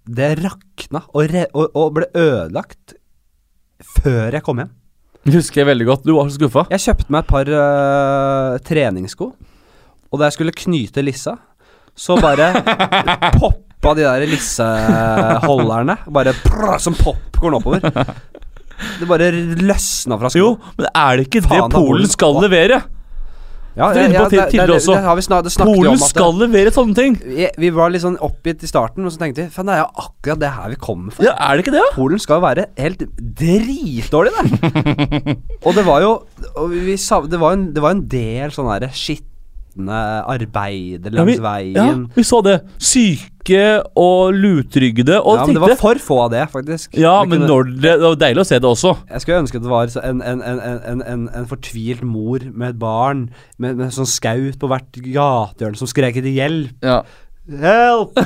det 0.07 0.37
rakna 0.43 1.03
og, 1.17 1.33
og, 1.57 1.71
og 1.73 1.95
ble 1.97 2.11
ødelagt 2.13 2.95
før 3.97 4.37
jeg 4.37 4.45
kom 4.45 4.61
hjem. 4.61 4.73
Husker 5.33 5.63
jeg 5.63 5.71
veldig 5.73 5.87
godt. 5.89 6.05
Du 6.07 6.15
var 6.15 6.29
så 6.29 6.37
skuffa. 6.37 6.67
Jeg 6.71 6.85
kjøpte 6.85 7.11
meg 7.11 7.25
et 7.25 7.31
par 7.33 7.51
uh, 7.51 8.59
treningssko, 8.63 9.33
og 10.07 10.21
da 10.21 10.29
jeg 10.29 10.37
skulle 10.37 10.55
knyte 10.55 11.03
lissa, 11.03 11.35
så 11.97 12.19
bare 12.21 12.53
poppa 13.41 13.95
de 13.97 14.05
der 14.05 14.27
lisseholderne 14.31 15.99
bare 16.13 16.37
prr, 16.45 16.77
som 16.83 16.95
popkorn 16.99 17.59
oppover. 17.59 17.83
Det 19.01 19.09
bare 19.09 19.31
løsna 19.33 20.19
fra 20.21 20.31
Jo, 20.37 20.53
men 20.77 20.91
er 20.93 21.17
det 21.17 21.27
ikke 21.31 21.43
Faen, 21.47 21.71
det 21.73 21.81
Polen 21.81 22.11
skal 22.13 22.39
levere? 22.45 22.83
Ja, 23.77 23.91
ja, 23.93 24.07
ja 24.09 24.23
det- 24.29 24.31
det- 24.31 24.67
det-. 24.67 24.81
Det 24.87 25.03
har 25.05 25.17
vi 25.17 25.23
snak, 25.23 25.45
snakket 25.53 25.75
Polen 25.75 25.91
om 25.93 26.03
at 26.03 26.09
skal 26.09 26.33
levere 26.41 26.73
sånne 26.73 26.95
ting! 26.97 27.17
vi, 27.23 27.49
vi 27.59 27.71
var 27.71 27.91
litt 27.91 28.03
sånn 28.03 28.17
oppgitt 28.25 28.63
i 28.65 28.67
starten, 28.71 29.05
og 29.05 29.13
så 29.13 29.21
tenkte 29.21 29.45
vi 29.45 29.51
Faen, 29.53 29.67
det 29.69 29.75
er 29.77 29.83
jo 29.85 30.07
akkurat 30.07 30.41
det 30.41 30.51
her 30.57 30.69
vi 30.73 30.77
kommer 30.81 31.13
for. 31.13 31.25
Ja, 31.29 31.35
Er 31.37 31.57
det 31.57 31.67
ikke 31.67 31.77
det? 31.77 31.85
Polen 31.95 32.19
skal 32.19 32.41
jo 32.41 32.47
være 32.47 32.67
helt 32.79 33.05
dritdårlig, 33.21 34.33
det. 34.33 35.37
og 35.67 35.75
det 35.77 35.85
var 35.85 36.01
jo 36.01 36.13
og 36.57 36.71
vi, 36.71 36.97
det, 36.97 37.41
var 37.41 37.53
en, 37.53 37.73
det 37.75 37.83
var 37.85 37.91
en 37.91 38.07
del 38.09 38.51
sånne 38.51 38.81
der 39.77 40.25
arbeider 40.33 41.11
langs 41.13 41.19
Ja, 41.19 41.25
vi, 41.25 41.37
veien. 41.45 41.75
ja, 41.77 42.15
vi 42.17 42.23
så 42.25 42.41
det. 42.43 42.63
Syke 42.79 43.83
og 43.97 44.33
lutryggede. 44.35 45.21
Og 45.23 45.37
Ja, 45.37 45.45
men 45.47 45.55
det 45.55 45.61
var 45.63 45.77
for 45.79 45.95
få 46.03 46.19
av 46.25 46.31
det, 46.33 46.49
faktisk. 46.51 46.97
Ja, 46.99 47.23
Vi 47.23 47.29
men 47.31 47.41
kunne- 47.41 47.49
når 47.53 47.63
det, 47.75 47.83
det 47.83 48.01
var 48.01 48.17
deilig 48.17 48.41
å 48.41 48.47
se 48.47 48.59
det 48.59 48.65
også. 48.71 48.97
Jeg 49.11 49.21
skulle 49.21 49.39
ønske 49.45 49.61
det 49.63 49.71
var 49.71 49.93
en, 50.03 50.23
en, 50.23 50.43
en, 50.43 50.61
en, 50.61 51.03
en, 51.07 51.29
en 51.35 51.47
fortvilt 51.47 52.03
mor 52.03 52.39
med 52.53 52.71
et 52.71 52.79
barn 52.79 53.31
med, 53.59 53.77
med 53.77 53.93
sånn 53.93 54.07
skaut 54.09 54.59
på 54.59 54.67
hvert 54.69 54.91
gatehjørne 54.93 55.77
som 55.77 55.87
skrek 55.87 56.17
etter 56.17 56.33
hjelp. 56.35 56.75
Ja. 56.83 57.03
Help! 57.47 58.17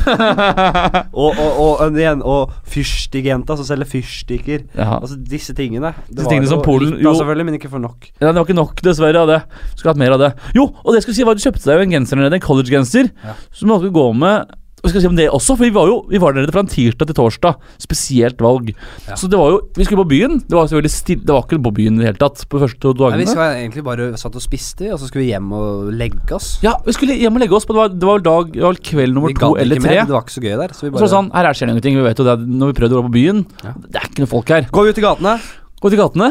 og, 1.21 1.37
og, 1.37 1.50
og, 1.61 1.99
igjen, 1.99 2.23
og 2.25 2.55
fyrstikkjenta 2.73 3.57
som 3.59 3.67
selger 3.69 3.89
fyrstikker. 3.91 4.65
Ja. 4.79 4.95
Altså 5.00 5.19
disse 5.21 5.53
tingene. 5.57 5.93
Det 6.09 6.17
Disse 6.23 6.31
tingene 6.33 6.49
som 6.49 6.62
Polen- 6.65 6.97
jo. 7.03 7.12
selvfølgelig, 7.19 7.47
men 7.50 7.59
ikke 7.59 7.69
for 7.73 7.83
nok. 7.83 8.09
Ja, 8.21 8.31
Det 8.31 8.35
var 8.41 8.47
ikke 8.49 8.57
nok, 8.61 8.81
dessverre. 8.87 9.21
av 9.21 9.29
det 9.29 9.41
Skulle 9.75 9.93
hatt 9.93 10.00
mer 10.00 10.17
av 10.17 10.23
det. 10.25 10.33
Jo, 10.57 10.65
og 10.73 10.89
det 10.93 11.00
jeg 11.00 11.09
skulle 11.09 11.19
si 11.21 11.27
var 11.29 11.37
at 11.37 11.43
du 11.43 11.45
kjøpte 11.49 11.65
deg 11.69 11.77
jo 11.83 11.87
en 11.89 11.95
genser 11.99 12.17
nede, 12.21 12.33
en 12.41 12.47
collegegenser, 12.49 13.11
Ja. 13.25 13.35
som 13.53 13.69
du 13.69 13.75
måtte 13.75 13.93
gå 13.93 14.07
med 14.17 14.57
hva 14.81 14.91
skal 14.91 15.03
si 15.03 15.09
om 15.11 15.17
det 15.19 15.27
også? 15.29 15.57
For 15.59 15.67
vi 15.67 15.73
var 15.75 15.89
jo 15.91 15.97
vi 16.09 16.21
var 16.23 16.33
der 16.33 16.45
nede 16.45 16.55
fra 16.55 16.63
en 16.65 16.71
tirsdag 16.73 17.11
til 17.11 17.17
torsdag. 17.19 17.59
Spesielt 17.83 18.41
valg. 18.41 18.71
Ja. 19.07 19.17
Så 19.21 19.29
det 19.31 19.39
var 19.41 19.53
jo 19.53 19.59
Vi 19.77 19.85
skulle 19.85 20.03
på 20.05 20.09
byen. 20.13 20.39
Det 20.41 20.57
var 20.57 20.67
selvfølgelig 20.71 20.93
stille, 20.95 21.25
Det 21.27 21.35
var 21.37 21.45
ikke 21.45 21.61
på 21.63 21.75
byen 21.77 21.99
i 21.99 22.03
det 22.03 22.09
hele 22.11 22.21
tatt 22.23 22.45
på 22.49 22.59
de 22.59 22.65
første 22.65 22.81
to 22.81 22.95
Nei, 22.95 23.01
dagene. 23.03 23.21
vi 23.21 23.29
skulle 23.31 23.51
egentlig 23.61 23.85
bare 23.85 24.09
satt 24.21 24.39
og 24.41 24.45
spiste, 24.45 24.89
og 24.95 24.99
så 24.99 25.11
skulle 25.11 25.25
vi 25.27 25.31
hjem 25.35 25.53
og 25.53 25.93
legge 25.93 26.33
oss. 26.37 26.51
Ja, 26.65 26.75
vi 26.87 26.97
skulle 26.97 27.19
hjem 27.21 27.37
og 27.37 27.45
legge 27.45 27.57
oss, 27.61 27.69
men 27.69 27.77
det 27.77 27.83
var, 27.83 27.95
det 28.01 28.11
var 28.11 28.27
dag 28.31 28.53
Det 28.57 28.67
var 28.67 28.83
kveld 28.91 29.15
nummer 29.15 29.29
vi 29.35 29.39
to 29.39 29.55
eller 29.57 29.77
tre. 29.81 29.89
mer, 29.89 30.05
det 30.09 30.17
var 30.17 30.25
ikke 30.25 30.37
så 30.39 30.45
gøy 30.45 30.57
der. 30.65 30.75
Så 30.77 30.87
vi 30.87 30.91
bare 30.97 31.07
så 31.07 31.13
sånn, 31.15 31.33
her 31.37 31.45
er 31.51 31.53
skjer 31.55 31.67
det 31.71 31.77
ingenting. 31.77 32.01
Vi 32.01 32.09
vet 32.09 32.19
jo 32.19 32.29
det 32.31 32.37
når 32.49 32.73
vi 32.73 32.79
prøvde 32.81 32.97
å 32.97 33.01
gå 33.03 33.09
på 33.11 33.17
byen. 33.21 33.47
Ja. 33.65 33.75
Det 33.87 34.01
er 34.01 34.09
ikke 34.09 34.25
noe 34.25 34.33
folk 34.39 34.49
her. 34.57 34.71
Går 34.73 34.89
vi 34.89 34.95
ut 34.95 35.03
i 35.03 35.07
gatene. 35.11 35.41
Gå 35.81 35.89
til 35.89 35.97
gatene, 35.97 36.27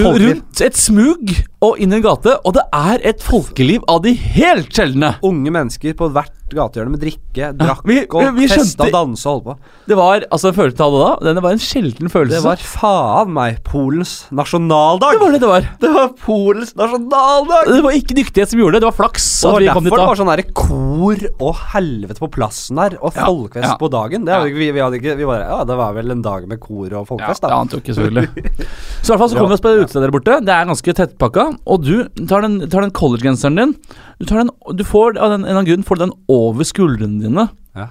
rundt 0.00 0.60
et 0.64 0.78
smug 0.80 1.28
og 1.64 1.78
inn 1.80 1.92
i 1.94 1.98
en 1.98 2.04
gate, 2.04 2.36
og 2.44 2.54
det 2.58 2.64
er 2.76 3.04
et 3.12 3.22
folkeliv 3.24 3.84
av 3.90 4.02
de 4.04 4.12
helt 4.36 4.70
sjeldne. 4.74 5.14
Unge 5.24 5.52
mennesker 5.54 5.96
på 5.98 6.10
hvert 6.14 6.32
gatehjørne 6.54 6.92
med 6.92 7.00
drikke, 7.02 7.48
drakk 7.58 7.80
vi- 7.88 7.94
vi- 8.04 8.06
og 8.14 8.34
vi 8.36 8.46
festa 8.46 8.84
og 8.84 8.92
dansa 8.92 9.30
og 9.30 9.34
holdt 9.34 9.44
på. 9.48 9.54
Det 9.88 9.96
var 9.96 10.24
altså 10.30 10.52
følelsen 10.54 10.84
av 10.84 10.92
det 10.94 11.24
da. 11.24 11.34
det 11.34 11.42
var 11.42 11.50
en 11.56 11.62
sjelden 11.64 12.10
følelse. 12.12 12.36
Det 12.36 12.44
var 12.44 12.56
faen 12.62 13.32
meg 13.34 13.62
Polens 13.64 14.26
nasjonaldag! 14.30 15.16
det 15.16 15.20
var 15.20 15.32
det 15.32 15.40
det 15.40 15.48
var. 15.48 15.68
Det 15.80 15.90
var 15.94 16.08
Polens 16.20 16.74
nasjonaldag! 16.76 17.64
Det 17.72 17.82
var 17.82 17.90
ikke 17.96 18.14
dyktighet 18.20 18.48
som 18.52 18.60
gjorde 18.60 18.76
det, 18.76 18.82
det 18.84 18.90
var 18.92 18.98
flaks. 19.08 19.40
Det 19.40 19.48
at 19.48 19.52
var 19.54 19.60
derfor 19.60 19.96
det 19.96 20.06
var 20.06 20.20
sånn 20.20 20.30
derre 20.30 20.46
kor 20.54 21.16
og 21.40 21.54
helvete 21.74 22.18
på 22.20 22.30
plassen 22.30 22.78
her, 22.78 22.98
og 23.00 23.14
Ja, 23.16 23.24
folkefest 23.26 23.72
ja. 23.72 23.76
på 23.80 23.90
dagen. 23.90 24.24
Det 24.24 24.34
ikke, 24.44 24.58
vi, 24.58 24.70
vi 24.70 24.80
hadde 24.80 25.00
ikke 25.00 25.16
Vi 25.16 25.24
bare 25.24 25.48
Ja, 25.48 25.64
det 25.64 25.76
var 25.76 25.92
vel 25.94 26.10
en 26.10 26.22
dag 26.22 26.46
med 26.46 26.60
kor 26.60 26.86
og 26.86 26.92
Ja, 26.92 27.04
folkefest, 27.04 27.40
det 27.40 27.50
da. 27.50 27.56
ante 27.58 27.76
jo 27.78 27.80
ikke, 27.80 27.94
selvfølgelig. 27.96 28.28
Så 29.02 29.08
i 29.08 29.16
hvert 29.16 29.18
fall 29.18 29.28
så 29.30 29.38
kom 29.38 29.48
vi 29.48 29.54
oss 29.54 29.60
på 29.64 29.72
det 29.74 29.84
utestedet 29.86 30.04
der 30.04 30.10
borte. 30.14 30.38
Det 30.44 30.54
er 30.54 30.64
ganske 30.66 30.94
tettpakka. 30.94 31.53
Og 31.66 31.84
du 31.86 32.26
tar 32.30 32.44
den, 32.44 32.58
tar 32.70 32.84
den 32.84 32.94
collegegenseren 32.94 33.58
din. 33.60 33.76
Du, 34.20 34.26
tar 34.28 34.42
den, 34.42 34.52
du 34.76 34.84
får 34.86 35.18
av 35.18 35.34
den, 35.34 35.44
en 35.44 35.48
eller 35.48 35.60
annen 35.62 35.70
grunn 35.70 35.86
får 35.86 36.02
den 36.04 36.14
over 36.32 36.68
skuldrene 36.68 37.22
dine. 37.22 37.48
Ja. 37.76 37.88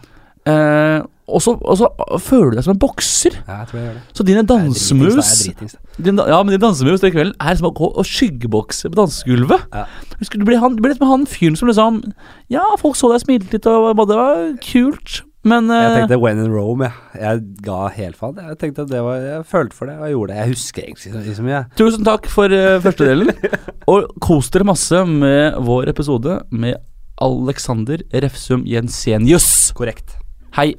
Eh, 0.50 1.02
og, 1.24 1.40
så, 1.40 1.54
og 1.56 1.78
så 1.80 1.88
føler 2.20 2.52
du 2.52 2.58
deg 2.58 2.66
som 2.66 2.74
en 2.74 2.82
bokser. 2.82 3.38
Ja, 3.48 3.62
jeg 3.62 3.70
tror 3.70 3.80
jeg 3.80 3.86
gjør 3.88 3.94
det. 3.96 4.04
Så 4.18 4.26
dine 4.28 4.44
dansemoves 4.48 5.30
din, 5.48 6.20
Ja, 6.20 6.40
men 6.44 6.52
dine 6.52 6.64
dansemoves 6.66 7.04
den 7.04 7.14
kvelden 7.16 7.36
er 7.40 7.60
som 7.60 7.70
å 7.70 7.74
gå 7.78 7.90
og 7.94 8.08
skyggebokse 8.08 8.92
på 8.92 9.00
dansegulvet. 9.00 9.64
Ja. 9.72 9.86
Husker 10.20 10.42
Du 10.42 10.48
ble, 10.48 10.60
han, 10.60 10.76
du 10.76 10.84
ble 10.84 10.92
litt 10.92 11.04
med 11.04 11.12
han 11.14 11.24
fyren 11.30 11.56
som 11.60 11.72
liksom 11.72 12.02
Ja, 12.52 12.66
folk 12.82 13.00
så 13.00 13.14
deg 13.14 13.24
smilte 13.24 13.56
litt, 13.56 13.70
og 13.72 14.04
det 14.10 14.20
var 14.20 14.44
kult, 14.68 15.22
men 15.44 15.68
Jeg 15.68 15.90
eh, 15.90 15.96
tenkte 15.98 16.20
when 16.22 16.40
in 16.40 16.54
Rome, 16.54 16.88
jeg. 16.88 17.20
Jeg 17.20 17.42
ga 17.66 17.80
helt 17.98 18.16
faen. 18.20 18.40
Jeg 18.40 18.58
tenkte 18.62 18.86
at 18.86 18.92
det 18.94 19.02
var 19.04 19.20
Jeg 19.20 19.46
følte 19.50 19.76
for 19.76 19.92
det, 19.92 19.98
og 20.00 20.08
jeg 20.08 20.16
gjorde 20.16 20.32
det. 20.32 20.40
Jeg 20.40 20.54
husker 20.54 20.86
egentlig 20.86 21.24
ikke 21.26 21.36
så 21.40 21.48
mye. 21.50 21.62
Tusen 21.80 22.08
takk 22.08 22.30
for 22.32 22.56
uh, 22.56 22.80
første 22.84 23.10
delen. 23.10 23.34
Og 23.92 24.08
kos 24.24 24.50
dere 24.56 24.68
masse 24.72 25.04
med 25.10 25.60
vår 25.68 25.92
episode 25.92 26.40
med 26.56 26.80
Alexander 27.22 28.06
Refsum 28.24 28.64
Jensenius. 28.68 29.74
Korrekt. 29.76 30.16
Hei. 30.56 30.72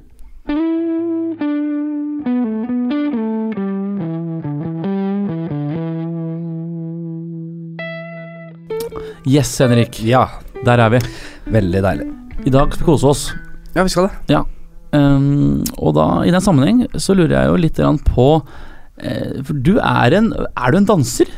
Yes, 9.25 9.59
Henrik. 9.59 10.01
Ja, 10.05 10.29
Der 10.65 10.79
er 10.79 10.89
vi. 10.89 11.01
veldig 11.47 11.83
deilig. 11.83 12.09
I 12.47 12.51
dag 12.51 12.73
skal 12.73 12.87
vi 12.87 12.93
kose 12.93 13.07
oss. 13.07 13.35
Ja, 13.75 13.83
vi 13.83 13.89
skal 13.89 14.09
det. 14.29 14.45
Um, 14.95 15.65
og 15.81 15.97
da, 15.97 16.07
i 16.23 16.31
den 16.31 16.45
sammenheng, 16.45 16.85
så 17.01 17.17
lurer 17.17 17.35
jeg 17.35 17.51
jo 17.51 17.59
litt 17.59 17.81
på 18.07 18.27
eh, 19.03 19.41
For 19.43 19.57
du 19.67 19.73
er 19.81 20.15
en 20.15 20.29
Er 20.37 20.71
du 20.71 20.79
en 20.79 20.87
danser? 20.87 21.33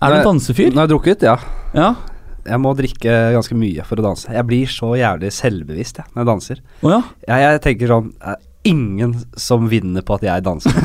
Er 0.00 0.14
du 0.14 0.20
en 0.20 0.28
dansefyr? 0.30 0.70
Nå 0.72 0.80
har 0.80 0.86
jeg 0.88 0.94
drukket, 0.94 1.26
ja. 1.28 1.36
Ja. 1.76 1.90
Jeg 2.48 2.60
må 2.62 2.72
drikke 2.72 3.16
ganske 3.34 3.56
mye 3.58 3.84
for 3.84 4.00
å 4.00 4.04
danse. 4.06 4.30
Jeg 4.32 4.46
blir 4.48 4.70
så 4.70 4.94
jævlig 4.96 5.28
selvbevisst 5.36 6.00
jeg, 6.00 6.08
når 6.14 6.22
jeg 6.22 6.28
danser. 6.30 6.62
Oh, 6.80 6.94
ja? 6.94 7.00
Jeg, 7.28 7.42
jeg 7.44 7.60
tenker 7.66 7.92
sånn 7.92 8.08
Det 8.14 8.32
er 8.32 8.70
ingen 8.70 9.12
som 9.40 9.66
vinner 9.68 10.04
på 10.06 10.16
at 10.16 10.24
jeg 10.24 10.44
danser. 10.46 10.78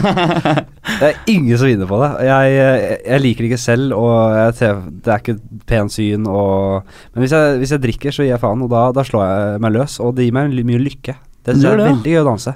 det 0.99 1.13
er 1.13 1.21
ingen 1.31 1.55
som 1.59 1.71
vinner 1.71 1.87
på 1.87 1.99
det. 2.01 2.09
Jeg, 2.27 2.51
jeg, 2.57 2.97
jeg 3.05 3.23
liker 3.23 3.45
det 3.45 3.51
ikke 3.53 3.61
selv, 3.63 3.95
og 3.95 4.59
det 4.59 5.13
er 5.13 5.23
ikke 5.23 5.37
pent 5.71 5.95
syn. 5.95 6.27
Og, 6.27 6.91
men 7.13 7.23
hvis 7.23 7.35
jeg, 7.35 7.55
hvis 7.63 7.75
jeg 7.75 7.85
drikker, 7.87 8.15
så 8.15 8.27
gir 8.27 8.33
jeg 8.33 8.43
faen, 8.43 8.67
og 8.67 8.71
da, 8.75 8.89
da 8.95 9.07
slår 9.07 9.25
jeg 9.25 9.63
meg 9.63 9.75
løs. 9.75 9.97
Og 10.03 10.15
det 10.19 10.27
gir 10.27 10.35
meg 10.35 10.59
mye 10.59 10.83
lykke. 10.83 11.15
Det 11.45 11.55
syns 11.55 11.65
jeg 11.65 11.71
er 11.71 11.81
det, 11.81 11.87
ja. 11.87 11.93
veldig 11.93 12.13
gøy 12.13 12.21
å 12.21 12.27
danse. 12.31 12.55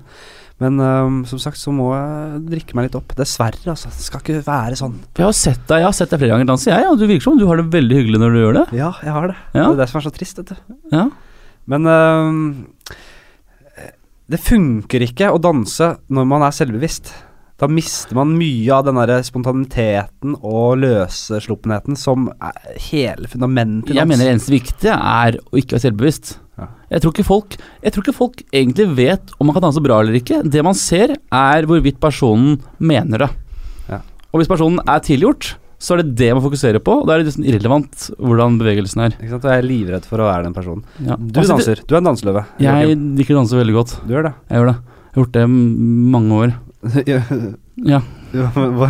Men 0.60 0.80
um, 0.84 1.20
som 1.28 1.40
sagt 1.40 1.60
så 1.62 1.72
må 1.72 1.88
jeg 1.94 2.42
drikke 2.50 2.76
meg 2.76 2.90
litt 2.90 2.98
opp. 3.00 3.14
Dessverre, 3.16 3.62
altså. 3.72 3.92
Det 3.96 4.04
skal 4.04 4.24
ikke 4.24 4.42
være 4.44 4.80
sånn. 4.80 4.98
Jeg 5.16 5.24
har 5.24 5.38
sett 5.38 5.64
deg, 5.72 5.86
har 5.88 5.96
sett 5.96 6.12
deg 6.12 6.20
flere 6.20 6.36
ganger 6.36 6.50
danse, 6.52 6.68
jeg, 6.74 6.90
og 6.90 7.00
du 7.00 7.06
virker 7.08 7.30
som 7.30 7.40
du 7.40 7.46
har 7.48 7.62
det 7.62 7.70
veldig 7.72 8.02
hyggelig 8.02 8.20
når 8.20 8.36
du 8.36 8.42
gjør 8.42 8.60
det. 8.60 8.66
Ja, 8.82 8.92
jeg 9.06 9.16
har 9.16 9.32
det. 9.32 9.38
Ja. 9.54 9.70
Det 9.70 9.72
er 9.72 9.80
det 9.84 9.90
som 9.94 10.02
er 10.02 10.08
så 10.10 10.14
trist, 10.18 10.42
vet 10.42 10.52
du. 10.52 10.76
Ja. 10.92 11.06
Men 11.70 11.88
um, 11.88 12.44
det 14.30 14.42
funker 14.44 15.08
ikke 15.08 15.32
å 15.32 15.40
danse 15.42 15.94
når 16.12 16.28
man 16.34 16.44
er 16.46 16.54
selvbevisst. 16.60 17.14
Da 17.60 17.68
mister 17.68 18.16
man 18.16 18.36
mye 18.40 18.72
av 18.72 18.86
den 18.88 19.00
der 19.00 19.24
spontaniteten 19.28 20.36
og 20.38 20.78
løssluppenheten 20.80 21.98
som 22.00 22.30
er 22.36 22.76
hele 22.90 23.28
fundamentet 23.32 23.90
i 23.90 23.96
dans. 23.96 24.00
Jeg 24.00 24.12
mener 24.12 24.28
det 24.28 24.36
eneste 24.36 24.54
viktige 24.54 24.96
er 24.96 25.40
å 25.40 25.60
ikke 25.60 25.76
være 25.76 25.88
selvbevisst. 25.88 26.36
Jeg, 26.90 27.04
tror 27.04 27.14
ikke 27.14 27.28
folk, 27.28 27.58
jeg 27.84 27.94
tror 27.94 28.06
ikke 28.06 28.18
folk 28.18 28.44
egentlig 28.50 28.88
vet 28.98 29.34
om 29.38 29.50
man 29.50 29.58
kan 29.58 29.68
danse 29.68 29.84
bra 29.84 30.02
eller 30.04 30.20
ikke. 30.20 30.42
Det 30.44 30.64
man 30.66 30.78
ser, 30.78 31.16
er 31.16 31.70
hvorvidt 31.70 32.00
personen 32.02 32.60
mener 32.78 33.26
det. 33.26 33.32
Ja. 33.90 34.02
Og 34.32 34.42
hvis 34.42 34.52
personen 34.52 34.82
er 34.86 35.04
tilgjort, 35.06 35.54
så 35.80 35.96
er 35.96 36.04
det 36.04 36.18
det 36.20 36.30
man 36.36 36.44
fokuserer 36.44 36.84
på. 36.84 36.98
Og 37.02 37.08
da 37.08 37.16
er 37.16 37.22
det 37.22 37.30
liksom 37.30 37.46
irrelevant 37.48 38.10
hvordan 38.20 38.58
bevegelsen 38.60 39.06
er. 39.06 39.16
Ikke 39.16 39.34
sant? 39.36 39.46
Og 39.48 39.54
jeg 39.54 39.64
er 39.64 39.68
livredd 39.70 40.08
for 40.10 40.22
å 40.22 40.28
være 40.28 40.48
den 40.50 40.56
personen. 40.58 40.84
Ja. 41.06 41.16
Du 41.16 41.40
danser. 41.40 41.84
Du 41.88 41.96
er 41.96 42.02
en 42.02 42.10
danseløve. 42.12 42.44
Jeg 42.64 42.98
liker 43.20 43.38
å 43.38 43.44
danse 43.44 43.60
veldig 43.60 43.78
godt. 43.78 43.96
Du 44.04 44.16
gjør 44.18 44.28
det. 44.28 44.34
Jeg 44.52 44.60
gjør 44.60 44.74
det. 44.74 44.80
Jeg 45.10 45.16
har 45.16 45.24
gjort 45.24 45.38
det 45.38 45.46
mange 45.50 46.42
år. 46.44 46.58
Ja. 47.90 48.00
Hva, 48.32 48.68
hva 48.76 48.88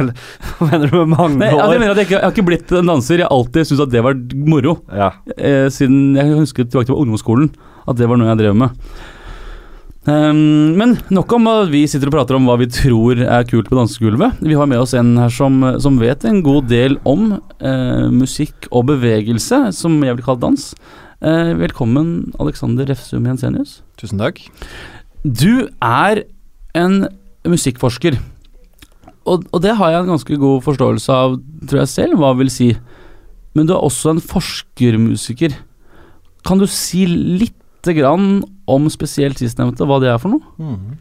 mener 0.68 0.90
du 0.90 0.96
med 0.98 1.12
mange 1.14 1.38
Nei, 1.40 1.48
altså, 1.54 1.72
jeg 1.72 1.78
år? 1.78 1.80
mener 1.80 1.92
at 1.94 2.00
jeg, 2.02 2.08
ikke, 2.10 2.18
jeg 2.18 2.26
har 2.26 2.34
ikke 2.36 2.48
blitt 2.50 2.74
en 2.76 2.90
danser. 2.92 3.22
Jeg 3.22 3.26
har 3.28 3.36
alltid 3.36 3.70
syntes 3.70 3.86
at 3.86 3.94
det 3.94 4.02
var 4.06 4.18
moro. 4.50 4.74
Ja. 4.92 5.12
eh, 5.38 5.68
siden 5.74 6.18
jeg 6.18 6.34
husker 6.36 6.68
tilbake 6.68 6.90
til 6.90 6.98
ungdomsskolen 7.00 7.50
at 7.90 7.98
det 7.98 8.10
var 8.10 8.20
noe 8.20 8.30
jeg 8.30 8.42
drev 8.42 8.58
med. 8.60 8.76
Um, 10.10 10.74
men 10.80 10.96
nok 11.14 11.34
om 11.36 11.48
at 11.52 11.70
vi 11.70 11.84
sitter 11.90 12.10
og 12.10 12.16
prater 12.16 12.38
om 12.38 12.48
hva 12.50 12.56
vi 12.62 12.70
tror 12.72 13.20
er 13.22 13.46
kult 13.50 13.70
på 13.70 13.78
dansegulvet. 13.78 14.40
Vi 14.42 14.56
har 14.58 14.70
med 14.70 14.82
oss 14.82 14.96
en 14.98 15.12
her 15.20 15.34
som, 15.34 15.60
som 15.84 16.00
vet 16.02 16.24
en 16.26 16.40
god 16.46 16.70
del 16.72 16.98
om 17.10 17.36
eh, 17.36 18.08
musikk 18.14 18.70
og 18.72 18.88
bevegelse, 18.90 19.68
som 19.76 20.00
jeg 20.06 20.18
vil 20.18 20.26
kalle 20.26 20.42
dans. 20.48 20.66
Eh, 21.20 21.52
velkommen, 21.60 22.32
Alexander 22.42 22.88
Refsum 22.90 23.28
Jensenius. 23.28 23.82
Tusen 24.00 24.22
takk. 24.22 24.40
Du 25.24 25.68
er 25.84 26.24
en 26.80 27.04
musikkforsker. 27.48 28.18
Og, 29.30 29.46
og 29.54 29.62
det 29.64 29.76
har 29.78 29.94
jeg 29.94 30.04
en 30.04 30.14
ganske 30.16 30.40
god 30.42 30.64
forståelse 30.66 31.14
av, 31.14 31.38
tror 31.70 31.84
jeg 31.84 31.92
selv, 31.92 32.18
hva 32.20 32.34
jeg 32.34 32.42
vil 32.42 32.52
si. 32.54 32.70
Men 33.58 33.70
du 33.70 33.76
er 33.76 33.84
også 33.84 34.16
en 34.16 34.24
forskermusiker. 34.24 35.56
Kan 36.48 36.62
du 36.62 36.68
si 36.72 37.06
lite 37.06 37.96
grann 37.98 38.42
om 38.70 38.90
spesielt 38.92 39.40
sistnevnte, 39.42 39.88
hva 39.88 40.00
det 40.02 40.12
er 40.12 40.22
for 40.22 40.36
noe? 40.36 40.56
Mhm. 40.58 40.98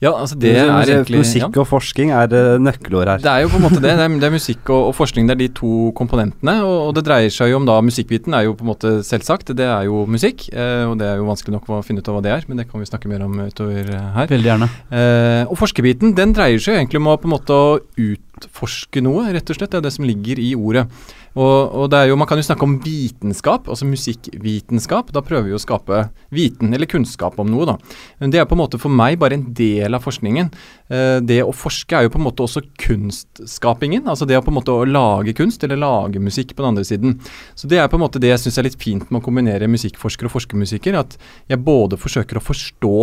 Ja, 0.00 0.14
altså 0.16 0.36
det 0.40 0.54
er 0.56 0.70
egentlig 0.70 1.20
Musikk 1.20 1.56
og 1.60 1.66
forskning 1.68 2.08
er 2.16 2.32
uh, 2.32 2.54
nøkkelord 2.56 3.10
her. 3.10 3.20
Det 3.20 3.28
er 3.28 3.42
jo 3.44 3.50
på 3.52 3.58
en 3.58 3.66
måte 3.66 3.82
det. 3.84 3.90
Det 3.98 4.06
er, 4.06 4.14
det 4.22 4.28
er 4.30 4.32
musikk 4.32 4.70
og, 4.72 4.86
og 4.88 4.94
forskning, 4.96 5.28
det 5.28 5.34
er 5.34 5.40
de 5.42 5.48
to 5.58 5.90
komponentene. 5.98 6.54
Og, 6.64 6.76
og 6.86 6.94
det 6.96 7.04
dreier 7.04 7.34
seg 7.34 7.52
jo 7.52 7.58
om 7.60 7.68
da 7.68 7.76
musikkbiten 7.84 8.36
er 8.36 8.46
jo 8.46 8.54
på 8.56 8.64
en 8.64 8.70
måte 8.70 8.94
selvsagt, 9.04 9.52
det 9.58 9.68
er 9.68 9.84
jo 9.90 10.06
musikk. 10.08 10.46
Eh, 10.54 10.86
og 10.88 10.96
det 11.02 11.10
er 11.10 11.20
jo 11.20 11.28
vanskelig 11.28 11.58
nok 11.58 11.68
å 11.68 11.82
finne 11.84 12.00
ut 12.00 12.08
av 12.08 12.16
hva 12.16 12.24
det 12.24 12.32
er, 12.32 12.48
men 12.48 12.62
det 12.62 12.70
kan 12.70 12.80
vi 12.80 12.88
snakke 12.88 13.12
mer 13.12 13.26
om 13.26 13.36
utover 13.44 13.92
eh, 13.92 14.08
her. 14.16 14.32
Veldig 14.32 14.50
gjerne. 14.52 14.70
Eh, 14.88 15.44
og 15.44 15.60
forskerbiten 15.60 16.16
den 16.16 16.32
dreier 16.36 16.64
seg 16.64 16.78
jo 16.78 16.80
egentlig 16.80 17.02
om 17.02 17.12
å 17.12 17.20
på 17.20 17.28
en 17.28 17.36
måte 17.36 17.60
utforske 18.00 19.04
noe, 19.04 19.28
rett 19.36 19.52
og 19.52 19.60
slett. 19.60 19.74
Det 19.74 19.82
er 19.82 19.88
det 19.90 19.96
som 19.98 20.08
ligger 20.08 20.40
i 20.40 20.54
ordet. 20.56 20.88
Og, 21.38 21.70
og 21.70 21.90
det 21.92 21.98
er 22.00 22.10
jo, 22.10 22.16
Man 22.18 22.26
kan 22.26 22.40
jo 22.40 22.44
snakke 22.46 22.66
om 22.66 22.78
vitenskap, 22.82 23.68
altså 23.70 23.86
musikkvitenskap. 23.86 25.12
Da 25.14 25.22
prøver 25.24 25.50
vi 25.50 25.56
å 25.56 25.62
skape 25.62 26.02
viten, 26.34 26.74
eller 26.74 26.90
kunnskap 26.90 27.38
om 27.40 27.50
noe, 27.52 27.68
da. 27.68 27.76
Men 28.22 28.34
det 28.34 28.40
er 28.42 28.48
på 28.50 28.56
en 28.58 28.62
måte 28.62 28.80
for 28.82 28.92
meg 28.92 29.20
bare 29.20 29.38
en 29.38 29.46
del 29.56 29.94
av 29.96 30.04
forskningen. 30.06 30.50
Eh, 30.90 31.18
det 31.22 31.40
å 31.44 31.54
forske 31.54 31.96
er 31.96 32.06
jo 32.06 32.14
på 32.14 32.20
en 32.20 32.26
måte 32.26 32.46
også 32.46 32.64
kunstskapingen. 32.82 34.08
Altså 34.10 34.26
det 34.28 34.38
å 34.38 34.44
på 34.44 34.52
en 34.52 34.58
måte 34.58 34.74
å 34.74 34.88
lage 34.88 35.36
kunst, 35.38 35.62
eller 35.66 35.80
lage 35.80 36.22
musikk 36.22 36.56
på 36.56 36.64
den 36.64 36.72
andre 36.74 36.86
siden. 36.88 37.18
Så 37.54 37.70
det 37.70 37.78
er 37.78 37.90
på 37.90 38.00
en 38.00 38.06
måte 38.06 38.22
det 38.22 38.32
jeg 38.34 38.44
syns 38.46 38.60
er 38.60 38.70
litt 38.70 38.80
fint 38.80 39.06
med 39.10 39.22
å 39.22 39.26
kombinere 39.28 39.70
musikkforsker 39.70 40.26
og 40.26 40.34
forskermusiker. 40.34 40.98
At 40.98 41.18
jeg 41.50 41.62
både 41.62 42.00
forsøker 42.00 42.40
å 42.40 42.44
forstå 42.44 42.96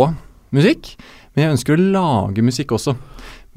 musikk, 0.54 0.94
men 1.34 1.44
jeg 1.44 1.54
ønsker 1.56 1.76
å 1.76 1.88
lage 1.94 2.44
musikk 2.44 2.72
også. 2.76 2.96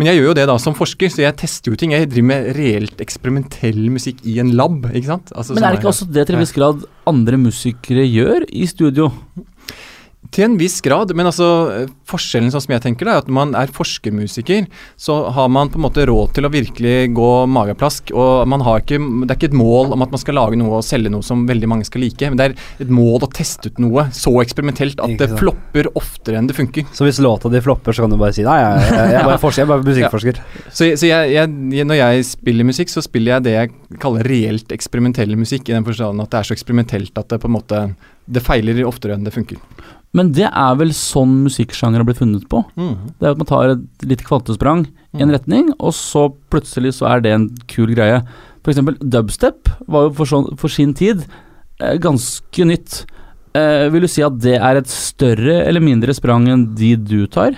Men 0.01 0.07
jeg 0.09 0.17
gjør 0.17 0.31
jo 0.31 0.37
det 0.39 0.43
da 0.49 0.53
som 0.57 0.73
forsker, 0.73 1.11
så 1.13 1.21
jeg 1.21 1.35
tester 1.37 1.69
jo 1.69 1.77
ting. 1.77 1.91
Jeg 1.93 2.07
driver 2.09 2.25
med 2.31 2.47
reelt 2.57 3.01
eksperimentell 3.03 3.83
musikk 3.93 4.23
i 4.25 4.39
en 4.41 4.49
lab. 4.57 4.87
ikke 4.89 5.11
sant? 5.11 5.29
Altså, 5.37 5.53
Men 5.53 5.67
er 5.67 5.75
det 5.75 5.77
ikke 5.83 5.91
også 5.91 6.07
det 6.09 6.23
til 6.25 6.37
en 6.39 6.41
viss 6.41 6.55
grad 6.55 6.79
andre 7.11 7.37
musikere 7.37 8.07
gjør 8.09 8.47
i 8.49 8.65
studio? 8.65 9.11
Til 10.31 10.45
en 10.45 10.53
viss 10.55 10.77
grad, 10.83 11.11
men 11.17 11.27
altså 11.27 11.47
eh, 11.75 11.89
forskjellen 12.07 12.53
sånn 12.53 12.63
som 12.63 12.71
jeg 12.71 12.83
tenker 12.85 13.07
det, 13.07 13.13
er 13.13 13.23
at 13.23 13.27
når 13.27 13.35
man 13.35 13.55
er 13.59 13.71
forskermusiker, 13.75 14.67
så 14.99 15.17
har 15.35 15.49
man 15.51 15.71
på 15.71 15.79
en 15.79 15.83
måte 15.83 16.05
råd 16.07 16.31
til 16.37 16.47
å 16.47 16.51
virkelig 16.53 17.11
gå 17.17 17.31
mageplask. 17.51 18.13
Og 18.15 18.47
man 18.47 18.63
har 18.63 18.79
ikke, 18.79 18.99
det 19.25 19.27
er 19.27 19.39
ikke 19.39 19.49
et 19.49 19.57
mål 19.59 19.91
om 19.97 20.05
at 20.05 20.13
man 20.13 20.21
skal 20.21 20.39
lage 20.39 20.59
noe 20.59 20.79
og 20.79 20.85
selge 20.87 21.11
noe 21.11 21.25
som 21.25 21.43
veldig 21.49 21.71
mange 21.73 21.87
skal 21.89 22.05
like. 22.05 22.31
Men 22.31 22.39
det 22.39 22.47
er 22.47 22.85
et 22.85 22.93
mål 22.93 23.27
å 23.27 23.31
teste 23.31 23.73
ut 23.73 23.81
noe 23.83 24.07
så 24.15 24.33
eksperimentelt 24.43 25.03
at 25.03 25.17
det 25.19 25.29
flopper 25.35 25.91
oftere 25.99 26.39
enn 26.39 26.47
det 26.47 26.55
funker. 26.55 26.87
Så 26.95 27.07
hvis 27.07 27.19
låta 27.23 27.51
di 27.51 27.63
flopper, 27.63 27.95
så 27.95 28.05
kan 28.05 28.15
du 28.15 28.19
bare 28.21 28.35
si 28.37 28.47
nei, 28.47 28.55
jeg, 28.61 28.87
jeg, 28.87 29.13
jeg, 29.17 29.27
bare 29.27 29.41
forsker, 29.45 29.63
jeg 29.63 29.67
er 29.67 29.73
bare 29.73 29.89
musikkforsker. 29.89 30.41
Så, 30.69 30.93
så 30.95 31.11
jeg, 31.11 31.35
jeg, 31.35 31.83
når 31.91 31.99
jeg 31.99 32.29
spiller 32.31 32.71
musikk, 32.71 32.93
så 32.93 33.03
spiller 33.03 33.35
jeg 33.35 33.49
det 33.49 33.57
jeg 33.57 33.75
kaller 33.99 34.31
reelt 34.31 34.71
eksperimentell 34.71 35.35
musikk, 35.35 35.67
i 35.67 35.75
den 35.75 35.87
forstand 35.87 36.23
at 36.23 36.31
det 36.31 36.39
er 36.39 36.47
så 36.47 36.55
eksperimentelt 36.55 37.19
at 37.19 37.35
det 37.35 37.43
på 37.43 37.51
en 37.51 37.57
måte 37.59 37.83
det 38.31 38.43
feiler 38.45 38.79
oftere 38.87 39.17
enn 39.17 39.25
det 39.25 39.33
funker. 39.35 39.59
Men 40.13 40.33
det 40.35 40.49
er 40.51 40.75
vel 40.75 40.89
sånn 40.91 41.37
musikksjanger 41.45 42.01
har 42.01 42.07
blitt 42.07 42.19
funnet 42.19 42.43
på? 42.51 42.65
Det 42.75 43.23
er 43.27 43.31
at 43.31 43.37
man 43.39 43.47
tar 43.47 43.69
et 43.77 44.03
lite 44.03 44.25
kvantesprang 44.27 44.85
i 45.15 45.21
en 45.23 45.29
Mm. 45.29 45.35
retning, 45.37 45.69
og 45.79 45.93
så 45.95 46.25
plutselig 46.51 46.93
så 46.99 47.07
er 47.15 47.21
det 47.21 47.31
en 47.31 47.49
kul 47.67 47.93
greie. 47.95 48.21
For 48.63 48.71
eksempel 48.73 48.97
dubstep 48.99 49.69
var 49.87 50.09
jo 50.09 50.13
for, 50.13 50.25
sånn, 50.25 50.57
for 50.57 50.67
sin 50.69 50.93
tid 50.93 51.23
eh, 51.79 51.97
ganske 51.97 52.65
nytt. 52.67 53.05
Eh, 53.55 53.89
vil 53.89 54.01
du 54.01 54.07
si 54.07 54.21
at 54.21 54.37
det 54.39 54.57
er 54.61 54.77
et 54.77 54.87
større 54.87 55.65
eller 55.65 55.81
mindre 55.81 56.13
sprang 56.13 56.47
enn 56.47 56.75
de 56.75 56.95
du 56.95 57.25
tar? 57.27 57.55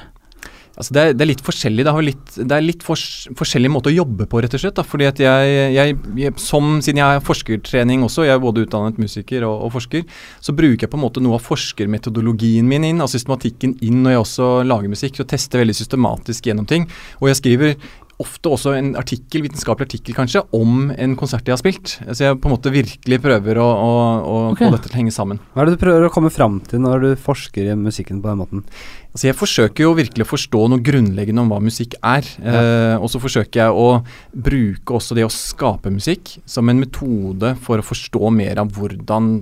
Altså 0.73 0.95
det, 0.95 1.01
er, 1.01 1.11
det 1.13 1.21
er 1.21 1.29
litt 1.29 1.43
forskjellig. 1.45 1.83
Det, 1.85 1.91
litt, 2.01 2.31
det 2.49 2.55
er 2.55 2.63
litt 2.65 2.83
fors, 2.85 3.03
forskjellig 3.37 3.69
måte 3.69 3.91
å 3.91 3.93
jobbe 3.93 4.25
på, 4.29 4.39
rett 4.41 4.55
og 4.57 4.63
slett. 4.63 4.75
Da. 4.79 4.85
Fordi 4.87 5.05
at 5.05 5.19
jeg, 5.21 5.51
jeg, 5.75 5.97
jeg, 6.17 6.33
som, 6.41 6.79
Siden 6.81 7.01
jeg 7.01 7.19
har 7.19 7.25
forskertrening 7.25 8.05
også, 8.07 8.25
jeg 8.25 8.33
er 8.33 8.41
både 8.41 8.63
utdannet 8.65 8.97
musiker 9.01 9.45
og, 9.45 9.67
og 9.67 9.75
forsker, 9.75 10.07
så 10.41 10.55
bruker 10.57 10.87
jeg 10.87 10.93
på 10.93 10.97
en 10.97 11.03
måte 11.05 11.21
noe 11.21 11.37
av 11.37 11.45
forskermetodologien 11.45 12.65
min 12.69 12.87
inn, 12.89 13.03
altså 13.05 13.19
systematikken 13.19 13.77
inn 13.85 14.01
når 14.01 14.15
jeg 14.15 14.23
også 14.23 14.49
lager 14.65 14.95
musikk. 14.95 15.19
Så 15.19 15.27
tester 15.29 15.61
veldig 15.61 15.77
systematisk 15.77 16.49
gjennom 16.49 16.69
ting. 16.69 16.89
Og 17.21 17.29
jeg 17.29 17.41
skriver 17.43 17.77
ofte 18.21 18.51
også 18.53 18.73
en 18.77 18.91
artikkel, 18.99 19.43
vitenskapelig 19.47 19.89
artikkel 19.89 20.17
kanskje, 20.17 20.43
om 20.55 20.91
en 20.91 21.15
konsert 21.19 21.47
jeg 21.47 21.55
har 21.55 21.61
spilt. 21.61 21.95
Så 22.05 22.27
jeg 22.27 22.39
på 22.39 22.49
en 22.49 22.55
måte 22.55 22.73
virkelig 22.73 23.19
prøver 23.23 23.59
å, 23.61 23.65
å, 23.67 23.93
å 24.23 24.35
okay. 24.51 24.67
få 24.67 24.75
dette 24.75 24.89
til 24.89 24.97
å 24.97 25.01
henge 25.01 25.15
sammen. 25.15 25.41
Hva 25.53 25.63
er 25.63 25.69
det 25.69 25.77
du 25.77 25.83
prøver 25.83 26.07
å 26.07 26.11
komme 26.13 26.33
fram 26.33 26.59
til 26.69 26.83
når 26.83 27.05
du 27.05 27.09
forsker 27.19 27.71
i 27.71 27.77
musikken 27.79 28.21
på 28.23 28.29
den 28.29 28.41
måten? 28.43 28.65
Altså 29.13 29.27
jeg 29.29 29.37
forsøker 29.37 29.85
jo 29.85 29.95
virkelig 29.97 30.25
å 30.25 30.31
forstå 30.31 30.61
noe 30.73 30.81
grunnleggende 30.85 31.43
om 31.43 31.51
hva 31.53 31.59
musikk 31.61 31.95
er. 31.99 32.25
Eh, 32.41 32.95
og 32.97 33.11
så 33.13 33.21
forsøker 33.21 33.61
jeg 33.61 33.77
å 33.77 33.87
bruke 34.33 34.97
også 34.97 35.17
det 35.17 35.27
å 35.27 35.33
skape 35.33 35.93
musikk 35.93 36.35
som 36.49 36.69
en 36.69 36.81
metode 36.81 37.53
for 37.61 37.81
å 37.81 37.85
forstå 37.85 38.33
mer 38.33 38.61
av 38.63 38.73
hvordan 38.73 39.35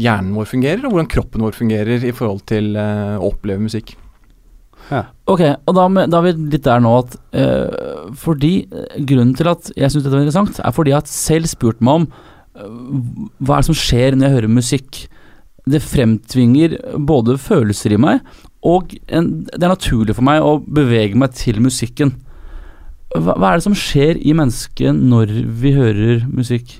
hjernen 0.00 0.32
vår 0.36 0.48
fungerer, 0.48 0.84
og 0.84 0.96
hvordan 0.96 1.12
kroppen 1.12 1.44
vår 1.44 1.56
fungerer 1.56 2.08
i 2.08 2.14
forhold 2.16 2.46
til 2.48 2.72
eh, 2.80 3.16
å 3.20 3.32
oppleve 3.32 3.66
musikk. 3.68 3.96
Ok, 5.28 5.42
og 5.68 5.76
da, 5.76 5.84
da 6.08 6.20
er 6.20 6.26
vi 6.28 6.48
litt 6.54 6.64
der 6.64 6.80
nå 6.80 6.94
at 7.02 7.16
uh, 7.36 8.08
Fordi 8.16 8.52
eh, 8.64 8.96
Grunnen 9.04 9.34
til 9.36 9.50
at 9.50 9.70
jeg 9.76 9.92
syns 9.92 10.06
dette 10.06 10.14
var 10.14 10.24
interessant, 10.24 10.60
er 10.64 10.74
fordi 10.74 10.94
jeg 10.94 11.00
har 11.00 11.12
selv 11.12 11.50
spurt 11.50 11.82
meg 11.84 12.02
om 12.02 12.06
uh, 12.08 13.28
hva 13.38 13.58
er 13.58 13.64
det 13.64 13.68
som 13.68 13.78
skjer 13.78 14.16
når 14.16 14.26
jeg 14.26 14.36
hører 14.38 14.54
musikk. 14.58 15.02
Det 15.68 15.84
fremtvinger 15.84 16.78
både 17.04 17.36
følelser 17.42 17.92
i 17.92 18.00
meg, 18.00 18.24
og 18.64 18.96
en, 19.12 19.28
det 19.44 19.60
er 19.60 19.74
naturlig 19.74 20.16
for 20.16 20.26
meg 20.26 20.40
å 20.42 20.56
bevege 20.64 21.18
meg 21.20 21.36
til 21.36 21.60
musikken. 21.62 22.16
Hva, 23.12 23.36
hva 23.36 23.52
er 23.52 23.60
det 23.60 23.66
som 23.68 23.76
skjer 23.76 24.18
i 24.20 24.34
mennesket 24.36 24.96
når 24.96 25.36
vi 25.60 25.76
hører 25.76 26.24
musikk? 26.32 26.78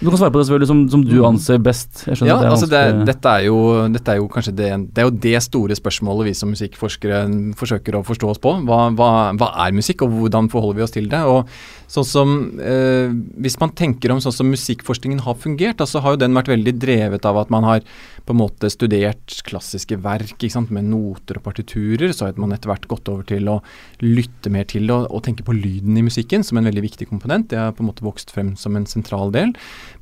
Du 0.00 0.10
kan 0.10 0.18
svare 0.20 0.32
på 0.32 0.40
det 0.40 0.46
selvfølgelig 0.46 0.68
som, 0.70 0.80
som 0.92 1.02
du 1.06 1.16
anser 1.26 1.60
best. 1.62 2.04
Jeg 2.04 2.20
skjønner 2.20 2.30
Ja, 2.30 2.38
det 2.38 2.46
er 2.46 2.54
altså 2.54 2.68
det, 2.70 2.82
dette, 3.08 3.32
er 3.32 3.46
jo, 3.48 3.58
dette 3.94 4.12
er 4.12 4.20
jo 4.20 4.28
kanskje 4.30 4.52
det, 4.58 4.70
det 4.94 5.02
er 5.02 5.08
jo 5.08 5.14
det 5.26 5.40
store 5.42 5.78
spørsmålet 5.78 6.28
vi 6.28 6.34
som 6.36 6.52
musikkforskere 6.52 7.22
forsøker 7.58 7.98
å 7.98 8.04
forstå 8.06 8.30
oss 8.30 8.42
på. 8.42 8.52
Hva, 8.68 8.80
hva, 8.94 9.10
hva 9.40 9.50
er 9.66 9.74
musikk, 9.74 10.04
og 10.06 10.14
hvordan 10.20 10.52
forholder 10.52 10.78
vi 10.78 10.86
oss 10.86 10.94
til 10.94 11.08
det? 11.10 11.22
Og 11.26 11.48
sånn 11.90 12.06
som, 12.06 12.36
eh, 12.60 13.08
Hvis 13.40 13.58
man 13.62 13.72
tenker 13.78 14.12
om 14.12 14.20
sånn 14.20 14.34
som 14.34 14.52
musikkforskningen 14.52 15.24
har 15.24 15.38
fungert, 15.40 15.80
så 15.80 15.96
så 15.96 16.02
har 16.04 16.14
jo 16.14 16.20
den 16.20 16.36
vært 16.36 16.52
veldig 16.52 16.76
drevet 16.76 17.24
av 17.24 17.38
at 17.40 17.52
man 17.52 17.64
har 17.64 17.80
på 18.26 18.34
en 18.34 18.40
måte 18.40 18.68
studert 18.72 19.36
klassiske 19.46 19.96
verk 20.02 20.34
ikke 20.34 20.52
sant, 20.52 20.72
med 20.74 20.88
noter 20.90 21.38
og 21.38 21.46
partiturer. 21.46 22.12
Så 22.12 22.26
har 22.26 22.40
man 22.42 22.52
etter 22.52 22.68
hvert 22.68 22.88
gått 22.90 23.08
over 23.08 23.24
til 23.28 23.48
å 23.48 23.60
lytte 24.02 24.50
mer 24.52 24.66
til 24.68 24.88
det 24.90 24.96
og, 24.96 25.06
og 25.14 25.22
tenke 25.24 25.46
på 25.46 25.54
lyden 25.56 25.96
i 25.96 26.04
musikken 26.04 26.44
som 26.44 26.58
en 26.58 26.66
veldig 26.68 26.84
viktig 26.84 27.08
komponent. 27.08 27.48
Det 27.52 27.60
har 27.60 27.72
på 27.76 27.84
en 27.84 27.90
måte 27.92 28.04
vokst 28.04 28.34
frem 28.34 28.56
som 28.58 28.76
en 28.76 28.88
sentral 28.90 29.32
del. 29.34 29.54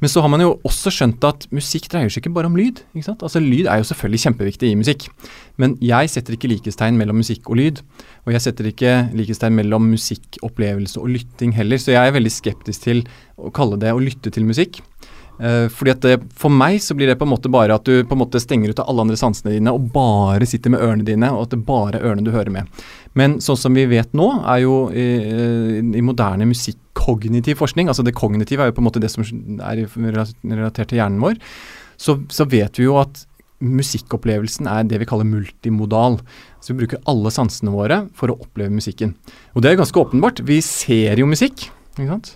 Men 0.02 0.10
så 0.10 0.22
har 0.24 0.30
man 0.32 0.42
jo 0.42 0.54
også 0.66 0.92
skjønt 0.92 1.24
at 1.26 1.46
musikk 1.54 1.86
dreier 1.92 2.10
seg 2.12 2.24
ikke 2.24 2.34
bare 2.34 2.50
om 2.50 2.56
lyd. 2.58 2.82
ikke 2.94 3.06
sant? 3.06 3.22
Altså 3.24 3.42
Lyd 3.42 3.68
er 3.70 3.80
jo 3.80 3.88
selvfølgelig 3.88 4.22
kjempeviktig 4.24 4.70
i 4.70 4.78
musikk, 4.78 5.06
men 5.60 5.76
jeg 5.84 6.10
setter 6.12 6.36
ikke 6.36 6.50
likhetstegn 6.50 6.98
mellom 6.98 7.20
musikk 7.22 7.48
og 7.48 7.60
lyd. 7.60 7.82
Og 8.26 8.34
jeg 8.34 8.44
setter 8.44 8.70
ikke 8.70 8.94
likhetstegn 9.16 9.56
mellom 9.56 9.86
musikkopplevelse 9.92 11.00
og 11.00 11.14
lytting 11.14 11.54
heller, 11.56 11.80
så 11.80 11.94
jeg 11.94 12.10
er 12.10 12.16
veldig 12.16 12.34
skeptisk 12.34 12.88
til 12.88 13.04
å 13.38 13.52
kalle 13.54 13.78
det 13.80 13.94
å 13.94 14.02
lytte 14.02 14.32
til 14.34 14.46
musikk. 14.48 14.82
Eh, 15.42 15.66
fordi 15.72 15.90
at 15.90 16.04
det, 16.04 16.14
For 16.38 16.52
meg 16.52 16.78
så 16.82 16.94
blir 16.94 17.10
det 17.10 17.16
på 17.18 17.26
en 17.26 17.32
måte 17.32 17.50
bare 17.50 17.74
at 17.74 17.86
du 17.86 18.04
på 18.06 18.14
en 18.14 18.22
måte 18.22 18.38
stenger 18.42 18.70
ut 18.70 18.82
av 18.82 18.90
alle 18.90 19.06
andre 19.06 19.18
sansene 19.18 19.56
dine 19.56 19.72
og 19.74 19.88
bare 19.94 20.46
sitter 20.46 20.70
med 20.70 20.84
ørene 20.84 21.06
dine, 21.06 21.30
og 21.34 21.48
at 21.48 21.56
det 21.56 21.64
bare 21.66 21.98
er 21.98 22.06
ørene 22.06 22.26
du 22.26 22.32
hører 22.34 22.52
med. 22.54 22.84
Men 23.18 23.38
sånn 23.42 23.58
som 23.58 23.74
vi 23.74 23.86
vet 23.90 24.14
nå, 24.14 24.30
er 24.46 24.62
jo 24.62 24.78
i, 24.94 25.06
i 25.82 26.04
moderne 26.04 26.46
musikkognitiv 26.50 27.58
forskning, 27.62 27.90
altså 27.90 28.06
det 28.06 28.16
kognitive 28.16 28.62
er 28.62 28.70
jo 28.70 28.78
på 28.78 28.84
en 28.84 28.88
måte 28.90 29.02
det 29.02 29.10
som 29.12 29.26
er 29.26 29.84
relatert 29.86 30.90
til 30.90 31.02
hjernen 31.02 31.22
vår, 31.22 31.38
så, 31.98 32.18
så 32.30 32.46
vet 32.50 32.78
vi 32.78 32.88
jo 32.88 32.98
at 33.02 33.26
musikkopplevelsen 33.64 34.66
er 34.68 34.86
det 34.88 34.98
vi 35.00 35.06
kaller 35.08 35.26
multimodal. 35.28 36.18
Så 36.60 36.72
vi 36.72 36.82
bruker 36.82 37.02
alle 37.10 37.30
sansene 37.32 37.72
våre 37.72 38.04
for 38.18 38.32
å 38.32 38.38
oppleve 38.42 38.74
musikken. 38.74 39.14
Og 39.54 39.64
det 39.64 39.72
er 39.72 39.78
ganske 39.80 40.00
åpenbart. 40.00 40.42
Vi 40.46 40.58
ser 40.64 41.20
jo 41.20 41.28
musikk, 41.30 41.68
ikke 41.94 42.10
sant. 42.10 42.34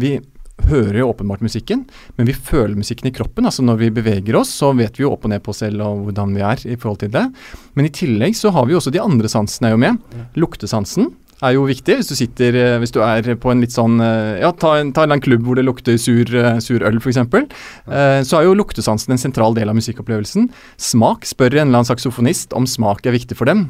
Vi 0.00 0.16
hører 0.66 1.00
jo 1.00 1.10
åpenbart 1.10 1.44
musikken, 1.44 1.84
men 2.16 2.28
vi 2.28 2.34
føler 2.34 2.76
musikken 2.78 3.10
i 3.10 3.14
kroppen. 3.14 3.46
altså 3.46 3.62
Når 3.62 3.76
vi 3.82 3.90
beveger 3.90 4.38
oss, 4.40 4.54
så 4.56 4.72
vet 4.76 4.98
vi 4.98 5.04
jo 5.04 5.12
opp 5.12 5.26
og 5.26 5.30
ned 5.30 5.44
på 5.44 5.52
oss 5.52 5.62
selv 5.62 5.84
og 5.84 6.06
hvordan 6.06 6.34
vi 6.34 6.42
er 6.42 6.64
i 6.64 6.78
forhold 6.80 7.02
til 7.04 7.12
det. 7.14 7.26
Men 7.74 7.86
i 7.86 7.92
tillegg 7.92 8.36
så 8.38 8.50
har 8.54 8.66
vi 8.66 8.74
jo 8.74 8.80
også 8.80 8.94
de 8.94 9.02
andre 9.02 9.30
sansene 9.30 9.70
er 9.70 9.76
jo 9.76 9.82
med. 9.84 10.00
Luktesansen 10.36 11.12
er 11.44 11.52
jo 11.56 11.66
viktig 11.68 11.98
hvis 11.98 12.08
du 12.08 12.14
sitter 12.16 12.56
eh, 12.56 12.76
Hvis 12.80 12.94
du 12.94 13.00
er 13.04 13.26
på 13.40 13.50
en 13.52 13.60
litt 13.60 13.74
sånn 13.74 14.00
eh, 14.02 14.38
Ja, 14.42 14.52
ta 14.56 14.76
en, 14.80 14.92
ta 14.96 15.04
en 15.04 15.22
klubb 15.22 15.44
hvor 15.46 15.58
det 15.58 15.66
lukter 15.66 15.98
sur, 16.00 16.24
eh, 16.24 16.58
sur 16.64 16.84
øl, 16.86 16.98
f.eks. 17.00 17.20
Eh, 17.20 18.20
så 18.26 18.38
er 18.38 18.46
jo 18.46 18.56
luktesansen 18.56 19.14
en 19.14 19.20
sentral 19.20 19.56
del 19.56 19.70
av 19.70 19.76
musikkopplevelsen. 19.76 20.48
Smak. 20.80 21.26
Spør 21.28 21.58
en 21.58 21.66
eller 21.66 21.82
annen 21.82 21.88
saksofonist 21.88 22.56
om 22.56 22.68
smak 22.68 23.06
er 23.06 23.16
viktig 23.16 23.36
for 23.38 23.48
dem. 23.50 23.66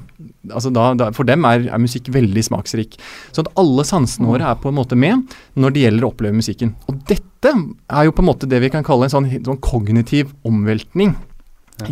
Altså 0.52 0.70
da, 0.74 0.88
da, 0.98 1.10
for 1.16 1.28
dem 1.28 1.46
er, 1.48 1.66
er 1.72 1.82
musikk 1.82 2.10
veldig 2.14 2.44
smaksrik. 2.46 2.98
Så 3.34 3.44
at 3.44 3.52
alle 3.58 3.86
sansene 3.86 4.30
våre 4.30 4.50
er 4.50 4.60
på 4.62 4.70
en 4.70 4.78
måte 4.78 4.98
med 4.98 5.24
når 5.58 5.74
det 5.74 5.86
gjelder 5.86 6.06
å 6.06 6.12
oppleve 6.12 6.38
musikken. 6.38 6.76
Og 6.90 7.00
dette 7.10 7.52
er 7.52 8.06
jo 8.06 8.14
på 8.14 8.22
en 8.22 8.30
måte 8.30 8.50
det 8.50 8.60
vi 8.62 8.70
kan 8.72 8.86
kalle 8.86 9.08
en 9.08 9.16
sånn, 9.16 9.30
sånn 9.46 9.62
kognitiv 9.64 10.34
omveltning. 10.46 11.16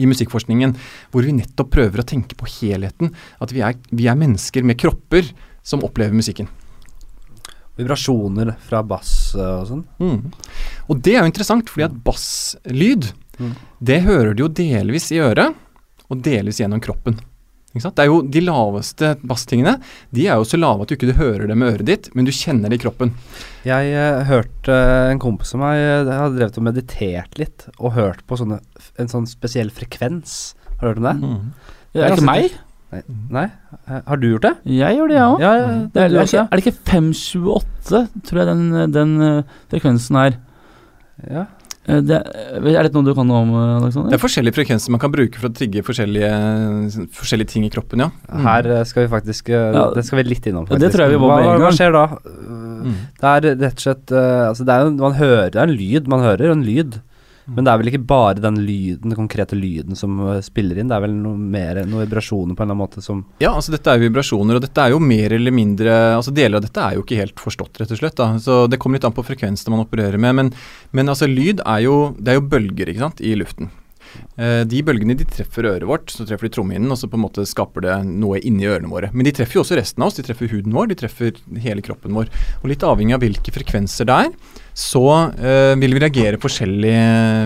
I 0.00 0.06
musikkforskningen, 0.08 0.70
hvor 1.12 1.26
vi 1.26 1.34
nettopp 1.36 1.74
prøver 1.74 2.00
å 2.00 2.06
tenke 2.08 2.38
på 2.40 2.48
helheten. 2.48 3.10
At 3.44 3.52
vi 3.52 3.60
er, 3.66 3.76
vi 3.92 4.06
er 4.08 4.16
mennesker 4.16 4.64
med 4.64 4.78
kropper 4.80 5.28
som 5.64 5.82
opplever 5.86 6.14
musikken. 6.16 6.50
Vibrasjoner 7.74 8.54
fra 8.68 8.84
bass 8.86 9.34
eh, 9.34 9.54
og 9.58 9.66
sånn. 9.70 9.84
Mm. 9.98 10.32
Og 10.92 11.02
det 11.02 11.16
er 11.16 11.24
jo 11.24 11.32
interessant, 11.32 11.70
fordi 11.72 11.88
at 11.88 12.00
basslyd, 12.06 13.12
Mm. 13.34 13.54
det 13.82 13.96
hører 14.04 14.36
du 14.36 14.44
jo 14.44 14.46
delvis 14.46 15.08
i 15.10 15.16
øret, 15.18 15.56
og 16.06 16.20
delvis 16.22 16.60
gjennom 16.60 16.78
kroppen. 16.78 17.16
Det 17.74 17.98
er 17.98 18.06
jo 18.06 18.20
De 18.22 18.38
laveste 18.44 19.16
basstingene 19.26 19.80
de 20.14 20.28
er 20.28 20.38
jo 20.38 20.46
så 20.46 20.58
lave 20.60 20.84
at 20.84 20.92
du 20.92 20.94
ikke 20.94 21.16
hører 21.18 21.48
det 21.50 21.56
med 21.58 21.72
øret 21.72 21.88
ditt, 21.88 22.08
men 22.14 22.28
du 22.28 22.30
kjenner 22.30 22.70
det 22.70 22.78
i 22.78 22.84
kroppen. 22.84 23.10
Jeg 23.66 23.90
uh, 23.98 24.22
hørte 24.28 24.76
en 25.10 25.18
kompis 25.18 25.56
av 25.56 25.64
meg 25.64 25.80
uh, 26.06 26.12
hadde 26.12 26.38
drevet 26.38 26.60
og 26.60 26.66
meditert 26.68 27.40
litt, 27.40 27.66
og 27.80 27.96
hørt 27.98 28.22
på 28.28 28.38
sånne, 28.38 28.60
en 29.02 29.10
sånn 29.10 29.26
spesiell 29.26 29.74
frekvens. 29.74 30.54
Har 30.78 30.86
du 30.86 30.88
hørt 30.92 31.02
om 31.02 31.08
det? 31.10 31.42
Det 31.94 32.04
er 32.04 32.14
ikke 32.14 32.28
meg. 32.30 32.54
Nei? 33.34 33.48
Har 33.88 34.20
du 34.20 34.28
gjort 34.30 34.46
det? 34.46 34.54
Jeg 34.76 34.98
gjør 34.98 35.10
det, 35.10 35.18
jeg 35.18 35.26
òg. 35.26 35.42
Ja, 35.42 35.52
ja, 35.58 35.66
er, 35.94 36.14
er, 36.14 36.32
er 36.44 36.54
det 36.54 36.62
ikke 36.64 36.78
528, 36.90 38.00
tror 38.28 38.40
jeg 38.40 38.48
den, 38.50 38.64
den 38.94 39.12
eh, 39.24 39.60
frekvensen 39.72 40.18
er? 40.22 40.40
ja. 41.30 41.44
Eh, 41.84 42.00
Det, 42.00 42.16
er 42.16 42.86
dette 42.86 42.96
noe 42.96 43.04
du 43.04 43.12
kan 43.16 43.28
noe 43.28 43.42
om, 43.44 43.50
eh, 43.60 43.72
Alexander? 43.76 44.12
Det 44.12 44.16
er 44.16 44.22
forskjellige 44.22 44.56
frekvenser 44.56 44.94
man 44.94 45.02
kan 45.02 45.12
bruke 45.12 45.40
for 45.40 45.50
å 45.50 45.54
trigge 45.54 45.84
forskjellige, 45.84 46.30
forskjellige 47.18 47.52
ting 47.52 47.66
i 47.68 47.72
kroppen, 47.72 48.06
ja. 48.06 48.10
Mm. 48.30 48.44
Her 48.46 48.70
skal 48.88 49.04
vi 49.04 49.12
faktisk 49.12 49.50
Ja. 49.52 49.90
Det 49.94 50.04
skal 50.06 50.22
vi 50.22 50.28
litt 50.30 50.46
innom. 50.48 50.66
faktisk. 50.66 50.80
det 50.80 50.92
tror 50.94 51.04
jeg 51.04 51.16
vi 51.16 51.20
må 51.20 51.28
hva, 51.28 51.58
hva, 51.60 51.72
skjer 51.76 51.92
da? 51.92 52.06
Mm. 52.24 52.94
Det 53.20 53.34
er 53.34 53.50
rett 53.64 53.80
og 53.80 53.84
slett 53.84 54.12
Altså, 54.12 54.64
det 54.64 54.74
er 54.74 54.90
Man 54.92 55.14
hører 55.16 55.50
Det 55.50 55.60
er 55.60 55.68
en 55.68 55.76
lyd. 55.76 56.08
Man 56.08 56.20
hører 56.20 56.52
en 56.52 56.64
lyd. 56.64 57.00
Mm. 57.44 57.54
Men 57.56 57.66
det 57.66 57.72
er 57.72 57.80
vel 57.80 57.90
ikke 57.92 58.06
bare 58.08 58.40
den 58.40 58.58
lyden, 58.64 59.10
den 59.10 59.18
konkrete 59.18 59.58
lyden 59.58 59.98
som 59.98 60.16
eh, 60.28 60.40
spiller 60.44 60.80
inn. 60.80 60.88
Det 60.88 60.96
er 60.96 61.04
vel 61.04 61.16
noe 61.18 61.36
mer, 61.36 61.82
noen 61.84 62.06
vibrasjoner 62.06 62.56
på 62.56 62.64
en 62.64 62.70
eller 62.70 62.74
annen 62.74 62.82
måte 62.84 63.04
som 63.04 63.24
Ja, 63.42 63.52
altså 63.52 63.74
dette 63.74 63.92
er 63.92 64.00
jo 64.00 64.06
vibrasjoner, 64.08 64.58
og 64.58 64.64
dette 64.64 64.84
er 64.84 64.94
jo 64.94 65.02
mer 65.02 65.36
eller 65.36 65.54
mindre 65.54 65.94
Altså 66.14 66.32
Deler 66.34 66.58
av 66.58 66.64
dette 66.64 66.82
er 66.82 66.96
jo 66.96 67.04
ikke 67.04 67.20
helt 67.20 67.40
forstått, 67.40 67.80
rett 67.80 67.92
og 67.94 68.00
slett. 68.00 68.16
da, 68.16 68.30
Så 68.40 68.64
Det 68.70 68.80
kommer 68.80 68.98
litt 68.98 69.08
an 69.08 69.16
på 69.16 69.26
frekvensene 69.26 69.74
man 69.74 69.84
opererer 69.84 70.20
med. 70.20 70.34
Men, 70.40 70.52
men 70.92 71.12
altså 71.12 71.28
lyd 71.28 71.62
er 71.64 71.84
jo 71.84 71.96
Det 72.18 72.32
er 72.32 72.40
jo 72.40 72.48
bølger 72.48 72.92
ikke 72.92 73.04
sant, 73.06 73.20
i 73.24 73.36
luften. 73.38 73.70
Eh, 74.36 74.62
de 74.68 74.82
bølgene 74.86 75.16
de 75.18 75.26
treffer 75.28 75.68
øret 75.68 75.86
vårt, 75.88 76.12
så 76.12 76.26
treffer 76.26 76.48
de 76.48 76.54
trommehinnen, 76.56 76.90
og 76.90 76.98
så 76.98 77.08
på 77.10 77.18
en 77.18 77.24
måte 77.24 77.46
skaper 77.48 77.86
det 77.86 77.96
noe 78.08 78.40
inni 78.42 78.68
ørene 78.70 78.90
våre. 78.90 79.10
Men 79.14 79.28
de 79.28 79.34
treffer 79.36 79.58
jo 79.58 79.64
også 79.64 79.78
resten 79.78 80.04
av 80.04 80.10
oss. 80.10 80.18
De 80.18 80.26
treffer 80.26 80.50
huden 80.52 80.74
vår, 80.74 80.90
de 80.90 80.98
treffer 81.04 81.40
hele 81.64 81.84
kroppen 81.84 82.14
vår. 82.16 82.30
Og 82.62 82.70
litt 82.70 82.86
avhengig 82.86 83.16
av 83.16 83.24
hvilke 83.24 83.54
frekvenser 83.54 84.10
det 84.10 84.20
er, 84.26 84.60
så 84.74 85.06
eh, 85.38 85.72
vil 85.78 85.94
vi 85.94 86.02
reagere 86.02 86.40
forskjellig, 86.42 86.94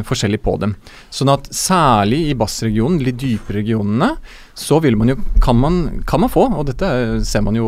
forskjellig 0.08 0.40
på 0.40 0.56
dem. 0.64 0.74
Sånn 1.12 1.32
at 1.34 1.50
særlig 1.54 2.22
i 2.30 2.36
bassregionen, 2.38 3.02
de 3.04 3.12
dype 3.12 3.52
regionene, 3.58 4.14
så 4.58 4.80
vil 4.82 4.96
man 4.98 5.12
jo, 5.12 5.14
kan 5.44 5.54
man, 5.56 5.76
kan 6.08 6.18
man 6.24 6.30
få, 6.32 6.48
og 6.50 6.64
dette 6.66 6.82
er- 6.82 7.20
ser 7.24 7.44
man 7.46 7.54
jo 7.54 7.66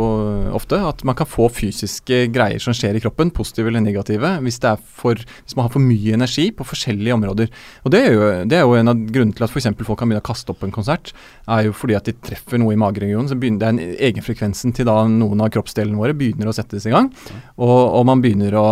ofte, 0.59 0.75
at 0.89 1.05
man 1.07 1.15
kan 1.15 1.29
få 1.31 1.47
fysiske 1.55 2.25
greier 2.35 2.59
som 2.63 2.75
skjer 2.75 2.99
i 2.99 3.03
kroppen, 3.05 3.31
positive 3.31 3.71
eller 3.71 3.81
negative, 3.85 4.33
hvis, 4.43 4.59
det 4.61 4.73
er 4.73 4.81
for, 4.99 5.15
hvis 5.15 5.55
man 5.57 5.69
har 5.69 5.73
for 5.77 5.85
mye 5.85 6.17
energi 6.19 6.49
på 6.51 6.67
forskjellige 6.67 7.15
områder. 7.15 7.49
Og 7.87 7.95
det 7.95 8.01
er 8.09 8.13
jo, 8.17 8.29
det 8.51 8.59
er 8.59 8.67
jo 8.67 8.75
en 8.81 8.91
av 8.93 9.05
grunnene 9.15 9.39
til 9.39 9.47
at 9.47 9.55
f.eks. 9.55 9.71
folk 9.87 9.99
kan 10.03 10.11
begynne 10.11 10.25
å 10.25 10.29
kaste 10.33 10.51
opp 10.51 10.67
en 10.67 10.75
konsert, 10.75 11.13
er 11.47 11.69
jo 11.71 11.73
fordi 11.79 11.97
at 12.01 12.11
de 12.11 12.17
treffer 12.27 12.59
noe 12.59 12.75
i 12.75 12.81
mageregionen. 12.83 13.31
så 13.31 13.39
begynner, 13.39 13.61
det 13.63 13.69
er 13.69 13.77
en 13.77 13.99
Egenfrekvensen 14.11 14.75
til 14.75 14.91
da 14.91 14.99
noen 15.07 15.41
av 15.47 15.51
kroppsdelene 15.55 15.97
våre 16.01 16.15
begynner 16.19 16.51
å 16.51 16.57
settes 16.57 16.87
i 16.91 16.95
gang, 16.95 17.13
og, 17.57 17.77
og 18.01 18.07
man 18.11 18.21
begynner 18.25 18.59
å 18.59 18.67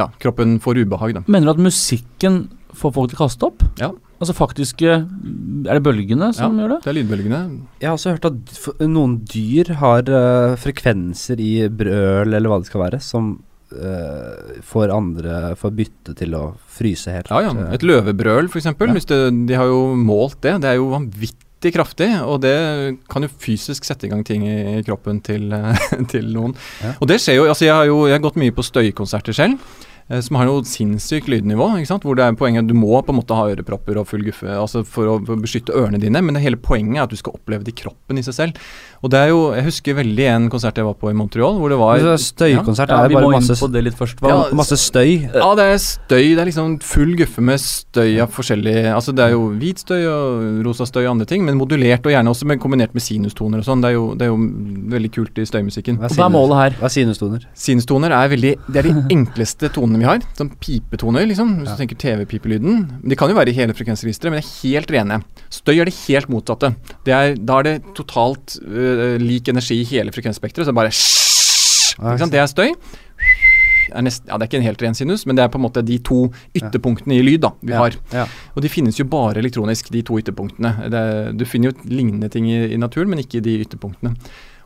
Ja, 0.00 0.08
kroppen 0.22 0.58
får 0.64 0.80
ubehag, 0.86 1.14
da. 1.18 1.22
Mener 1.28 1.50
du 1.50 1.58
at 1.58 1.66
musikken 1.70 2.46
får 2.72 2.92
folk 2.96 3.10
til 3.12 3.18
å 3.20 3.26
kaste 3.26 3.48
opp? 3.50 3.64
Ja. 3.80 3.90
Altså 4.20 4.34
faktiske 4.36 4.88
Er 4.92 5.78
det 5.78 5.82
bølgene 5.84 6.28
som 6.36 6.58
gjør 6.60 6.74
det? 6.74 6.80
Det 6.84 6.90
er 6.92 6.96
lydbølgene. 6.98 7.40
Jeg 7.80 7.88
har 7.88 7.96
også 7.96 8.12
hørt 8.16 8.26
at 8.28 8.84
noen 8.84 9.20
dyr 9.24 9.72
har 9.80 10.10
uh, 10.12 10.56
frekvenser 10.60 11.40
i 11.40 11.52
brøl, 11.72 12.34
eller 12.36 12.52
hva 12.52 12.60
det 12.60 12.68
skal 12.68 12.84
være, 12.84 13.00
som 13.04 13.32
uh, 13.72 14.60
får 14.66 14.92
andre 14.92 15.54
Får 15.60 15.72
bytte 15.78 16.16
til 16.20 16.36
å 16.36 16.50
fryse 16.68 17.16
helt. 17.16 17.32
Ja, 17.32 17.46
ja. 17.48 17.54
eh. 17.64 17.76
Et 17.78 17.86
løvebrøl, 17.86 18.50
f.eks. 18.52 18.68
Ja. 18.68 19.22
De 19.32 19.56
har 19.56 19.72
jo 19.72 19.86
målt 19.96 20.42
det. 20.44 20.58
Det 20.60 20.74
er 20.74 20.76
jo 20.76 20.92
vanvittig 20.92 21.72
kraftig, 21.72 22.12
og 22.20 22.42
det 22.44 22.56
kan 23.12 23.24
jo 23.24 23.32
fysisk 23.40 23.88
sette 23.88 24.04
i 24.08 24.12
gang 24.12 24.24
ting 24.24 24.44
i, 24.48 24.80
kroppen 24.84 25.24
til, 25.24 25.48
til 26.12 26.28
noen. 26.36 26.52
Ja. 26.84 26.92
Og 27.00 27.08
det 27.08 27.22
skjer 27.24 27.40
jo 27.40 27.48
Altså, 27.48 27.70
jeg 27.70 27.76
har 27.76 27.88
jo 27.88 28.02
jeg 28.04 28.18
har 28.18 28.26
gått 28.28 28.40
mye 28.40 28.52
på 28.52 28.68
støykonserter 28.68 29.36
selv. 29.46 29.80
Eh, 30.10 30.20
Som 30.20 30.38
har 30.40 30.48
noe 30.48 30.66
sinnssykt 30.68 31.30
lydnivå. 31.30 31.70
Hvor 31.88 32.18
det 32.18 32.26
er 32.26 32.38
poenget 32.38 32.64
at 32.64 32.70
Du 32.70 32.76
må 32.76 32.92
på 33.00 33.14
en 33.14 33.20
måte 33.20 33.36
ha 33.38 33.48
ørepropper 33.52 34.00
og 34.00 34.08
full 34.10 34.26
guffe 34.26 34.50
altså 34.50 34.84
for 34.86 35.14
å 35.14 35.18
beskytte 35.40 35.76
ørene 35.76 36.02
dine, 36.02 36.22
men 36.22 36.36
det 36.36 36.44
hele 36.44 36.60
poenget 36.60 36.98
er 36.98 37.08
at 37.08 37.14
du 37.14 37.20
skal 37.20 37.38
oppleve 37.38 37.66
det 37.66 37.74
i 37.74 37.80
kroppen 37.84 38.20
i 38.20 38.26
seg 38.26 38.36
selv. 38.36 38.64
Og 39.00 39.08
det 39.12 39.16
er 39.18 39.28
jo, 39.32 39.38
Jeg 39.56 39.64
husker 39.64 39.94
veldig 39.96 40.26
en 40.28 40.48
konsert 40.52 40.76
jeg 40.76 40.84
var 40.84 40.96
på 41.00 41.08
i 41.08 41.14
Montreal, 41.16 41.56
hvor 41.56 41.72
det 41.72 41.78
var 41.80 42.00
Det 42.04 42.16
Støykonsert 42.20 42.90
Ja, 42.92 42.98
ja, 43.00 43.08
vi 43.08 43.16
bare 43.16 43.30
må 43.32 43.38
inn 43.38 43.46
på 43.48 43.68
det 43.72 43.82
litt 43.86 43.96
først. 43.96 44.20
Ja, 44.20 44.36
masse 44.56 44.76
støy. 44.76 45.24
Ja, 45.32 45.48
det 45.56 45.64
er 45.72 45.78
støy. 45.80 46.34
Det 46.36 46.42
er 46.42 46.48
liksom 46.50 46.74
full 46.84 47.14
guffe 47.16 47.40
med 47.44 47.62
støy 47.62 48.18
av 48.20 48.28
forskjellig 48.34 48.74
Altså 48.92 49.14
det 49.16 49.24
er 49.24 49.32
jo 49.32 49.46
hvit 49.56 49.80
støy 49.80 50.04
og 50.04 50.60
rosa 50.66 50.84
støy 50.88 51.04
og 51.06 51.12
andre 51.14 51.28
ting, 51.30 51.46
men 51.46 51.56
modulert 51.56 52.04
og 52.04 52.12
gjerne 52.12 52.28
også 52.34 52.48
med, 52.50 52.60
kombinert 52.60 52.92
med 52.96 53.04
sinustoner 53.04 53.62
og 53.62 53.68
sånn. 53.70 53.80
Det, 53.84 53.94
er 53.94 54.18
det 54.20 54.26
er 54.28 54.32
jo 54.34 54.38
veldig 54.92 55.12
kult 55.16 55.40
i 55.40 55.46
støymusikken. 55.48 55.96
Hva 56.02 56.12
hva 56.12 56.26
er 56.28 56.34
målet 56.36 56.60
her? 56.60 56.76
Hva 56.82 56.90
er 56.90 56.94
sinustoner? 56.98 57.48
Sinustoner 57.56 58.12
er 58.16 58.28
veldig 58.34 58.52
Det 58.68 58.82
er 58.82 58.90
de 58.90 58.94
enkleste 59.16 59.72
tonene 59.72 60.02
vi 60.02 60.08
har. 60.10 60.20
Sånn 60.36 60.52
pipetoner, 60.60 61.24
liksom. 61.30 61.56
Hvis 61.62 61.70
Ja. 61.72 61.76
du 61.78 61.80
tenker 61.86 61.96
TV-pipelyden. 62.04 63.00
De 63.08 63.16
kan 63.16 63.30
jo 63.32 63.36
være 63.38 63.48
i 63.48 63.56
hele 63.56 63.72
frekvensregisteret, 63.72 64.30
men 64.34 64.40
de 64.40 64.44
er 64.44 64.52
helt 64.60 64.90
rene. 64.92 65.20
Støy 65.48 65.80
er 65.80 65.88
det 65.88 65.96
helt 66.06 66.28
motsatte. 66.28 66.74
Det 67.06 67.14
er, 67.16 67.34
da 67.36 67.58
er 67.60 67.62
det 67.70 67.74
totalt 67.96 68.58
øh, 68.60 68.89
lik 69.22 69.48
energi 69.52 69.80
i 69.80 69.86
hele 69.88 70.14
frekvensspekteret, 70.14 70.66
så 70.66 70.74
er 70.74 70.80
bare? 70.80 70.92
Det 72.30 72.40
er 72.40 72.50
støy. 72.50 72.74
Er 73.90 74.04
nest, 74.06 74.22
ja, 74.28 74.36
det 74.38 74.44
er 74.44 74.48
ikke 74.50 74.60
en 74.60 74.68
helt 74.68 74.82
ren 74.84 74.94
sinus, 74.94 75.24
men 75.26 75.38
det 75.38 75.44
er 75.44 75.50
på 75.50 75.58
en 75.58 75.64
måte 75.64 75.82
de 75.82 75.96
to 76.06 76.28
ytterpunktene 76.54 77.16
i 77.16 77.24
lyd 77.26 77.42
da, 77.42 77.50
vi 77.66 77.74
har. 77.74 77.96
Ja. 78.14 78.28
Og 78.54 78.62
de 78.62 78.70
finnes 78.70 79.00
jo 79.00 79.08
bare 79.10 79.42
elektronisk, 79.42 79.90
de 79.90 80.04
to 80.06 80.20
ytterpunktene. 80.20 80.90
Det, 80.92 81.02
du 81.40 81.44
finner 81.48 81.72
jo 81.72 81.90
lignende 81.90 82.30
ting 82.32 82.46
i, 82.50 82.60
i 82.70 82.78
naturen, 82.78 83.10
men 83.10 83.24
ikke 83.24 83.42
de 83.44 83.58
ytterpunktene. 83.64 84.14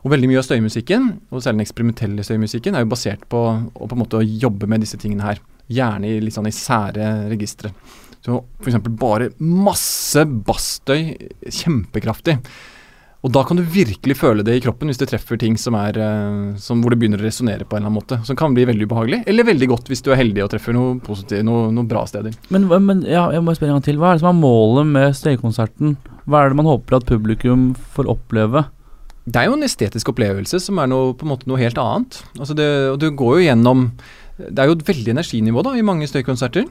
Og 0.05 0.13
veldig 0.13 0.29
mye 0.29 0.37
av 0.37 0.45
støymusikken, 0.45 1.09
og 1.33 1.41
særlig 1.41 1.63
den 1.63 1.65
eksperimentelle 1.65 2.25
støymusikken, 2.27 2.77
er 2.77 2.85
jo 2.85 2.91
basert 2.91 3.25
på 3.31 3.41
på 3.73 3.89
en 3.89 4.01
måte 4.03 4.19
å 4.19 4.25
jobbe 4.45 4.69
med 4.69 4.85
disse 4.85 4.99
tingene 5.01 5.25
her. 5.25 5.41
Gjerne 5.73 6.11
i 6.11 6.19
litt 6.21 6.35
sånn 6.35 6.49
i 6.49 6.53
sære 6.53 7.31
registre. 7.31 7.73
Så 8.25 8.37
f.eks. 8.61 8.77
bare 9.01 9.31
masse 9.41 10.21
bassstøy, 10.25 11.15
kjempekraftig. 11.49 12.37
Og 13.25 13.31
da 13.33 13.41
kan 13.41 13.57
du 13.57 13.63
virkelig 13.65 14.19
føle 14.19 14.43
det 14.45 14.53
i 14.53 14.61
kroppen 14.61 14.91
hvis 14.91 14.99
du 15.01 15.07
treffer 15.09 15.39
ting 15.41 15.55
som 15.57 15.73
er, 15.79 15.97
eh, 15.97 16.57
som 16.61 16.83
hvor 16.83 16.93
det 16.93 16.99
begynner 17.01 17.23
å 17.23 17.25
resonnere 17.25 17.65
på 17.65 17.73
en 17.73 17.81
eller 17.81 17.89
annen 17.89 17.97
måte. 17.97 18.19
Som 18.27 18.37
kan 18.37 18.53
bli 18.53 18.67
veldig 18.69 18.85
ubehagelig, 18.85 19.23
eller 19.25 19.47
veldig 19.47 19.69
godt 19.71 19.89
hvis 19.89 20.05
du 20.05 20.11
er 20.13 20.21
heldig 20.21 20.43
og 20.45 20.51
treffer 20.53 20.77
noe 20.77 20.99
positivt, 21.01 21.41
noe, 21.47 21.71
noe 21.73 21.89
bra 21.89 22.03
steder. 22.09 22.35
Men, 22.53 22.69
men 22.85 23.01
ja, 23.09 23.25
jeg 23.33 23.41
må 23.41 23.55
spørre 23.57 23.73
en 23.73 23.79
gang 23.79 23.87
til. 23.87 23.97
Hva 23.97 24.11
er 24.11 24.19
det 24.19 24.25
som 24.25 24.29
er 24.29 24.37
målet 24.43 24.91
med 24.93 25.17
støykonserten? 25.17 25.97
Hva 26.29 26.43
er 26.43 26.53
det 26.53 26.59
man 26.61 26.69
håper 26.69 26.99
at 26.99 27.09
publikum 27.09 27.71
får 27.97 28.13
oppleve? 28.13 28.67
Det 29.25 29.41
er 29.41 29.49
jo 29.49 29.57
en 29.57 29.65
estetisk 29.65 30.13
opplevelse 30.13 30.61
som 30.61 30.77
er 30.77 30.91
noe, 30.91 31.15
på 31.17 31.25
en 31.25 31.33
måte 31.33 31.49
noe 31.49 31.57
helt 31.57 31.81
annet. 31.81 32.21
Altså 32.37 32.53
det, 32.53 32.69
og 32.91 33.01
du 33.01 33.09
går 33.09 33.39
jo 33.39 33.47
gjennom 33.47 33.87
Det 34.37 34.59
er 34.61 34.69
jo 34.69 34.75
et 34.77 34.85
veldig 34.85 35.15
energinivå 35.15 35.65
da, 35.65 35.73
i 35.73 35.85
mange 35.87 36.05
støykonserter. 36.11 36.69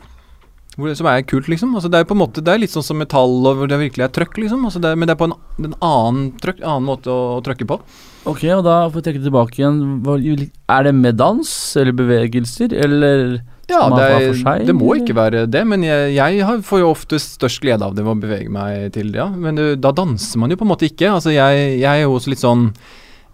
Som 0.74 1.06
er 1.06 1.22
kult, 1.22 1.46
liksom. 1.46 1.74
Altså 1.78 1.90
det 1.92 2.00
er 2.00 2.08
på 2.08 2.16
en 2.16 2.22
måte 2.24 2.42
Det 2.42 2.50
er 2.50 2.58
litt 2.58 2.72
sånn 2.74 2.82
som 2.82 2.98
metall, 2.98 3.36
hvor 3.44 3.68
det 3.70 3.78
virkelig 3.78 4.08
er 4.08 4.14
trøkk, 4.16 4.40
liksom. 4.42 4.64
Altså 4.66 4.82
det, 4.82 4.94
men 4.98 5.06
det 5.06 5.14
er 5.14 5.20
på 5.20 5.28
en, 5.30 5.36
en 5.62 5.76
annen, 5.78 6.32
trøkk, 6.42 6.64
annen 6.64 6.88
måte 6.88 7.12
å, 7.12 7.36
å 7.36 7.44
trykke 7.46 7.68
på. 7.70 7.78
Ok, 8.24 8.42
og 8.56 8.64
da 8.66 8.76
får 8.88 8.98
vi 8.98 9.04
trekke 9.06 9.24
tilbake 9.26 9.60
igjen. 9.60 10.48
Er 10.72 10.86
det 10.88 10.94
med 10.96 11.20
dans 11.20 11.50
eller 11.78 11.94
bevegelser, 11.96 12.74
eller 12.74 13.36
Ja, 13.70 13.86
det, 13.92 14.08
er, 14.10 14.64
det 14.66 14.74
må 14.76 14.90
ikke 14.98 15.16
være 15.16 15.46
det, 15.48 15.62
men 15.68 15.84
jeg, 15.86 16.10
jeg 16.16 16.58
får 16.66 16.82
jo 16.82 16.90
oftest 16.90 17.38
størst 17.38 17.62
glede 17.64 17.86
av 17.86 17.94
det 17.96 18.04
ved 18.04 18.12
å 18.12 18.20
bevege 18.20 18.50
meg 18.52 18.90
til 18.96 19.12
det, 19.14 19.22
ja. 19.22 19.30
Men 19.30 19.60
det, 19.60 19.70
da 19.84 19.94
danser 19.94 20.42
man 20.42 20.52
jo 20.52 20.58
på 20.60 20.66
en 20.66 20.72
måte 20.74 20.88
ikke. 20.90 21.14
Altså 21.14 21.32
jeg, 21.32 21.78
jeg 21.78 21.88
er 21.88 22.04
jo 22.04 22.18
også 22.18 22.34
litt 22.34 22.42
sånn 22.42 22.68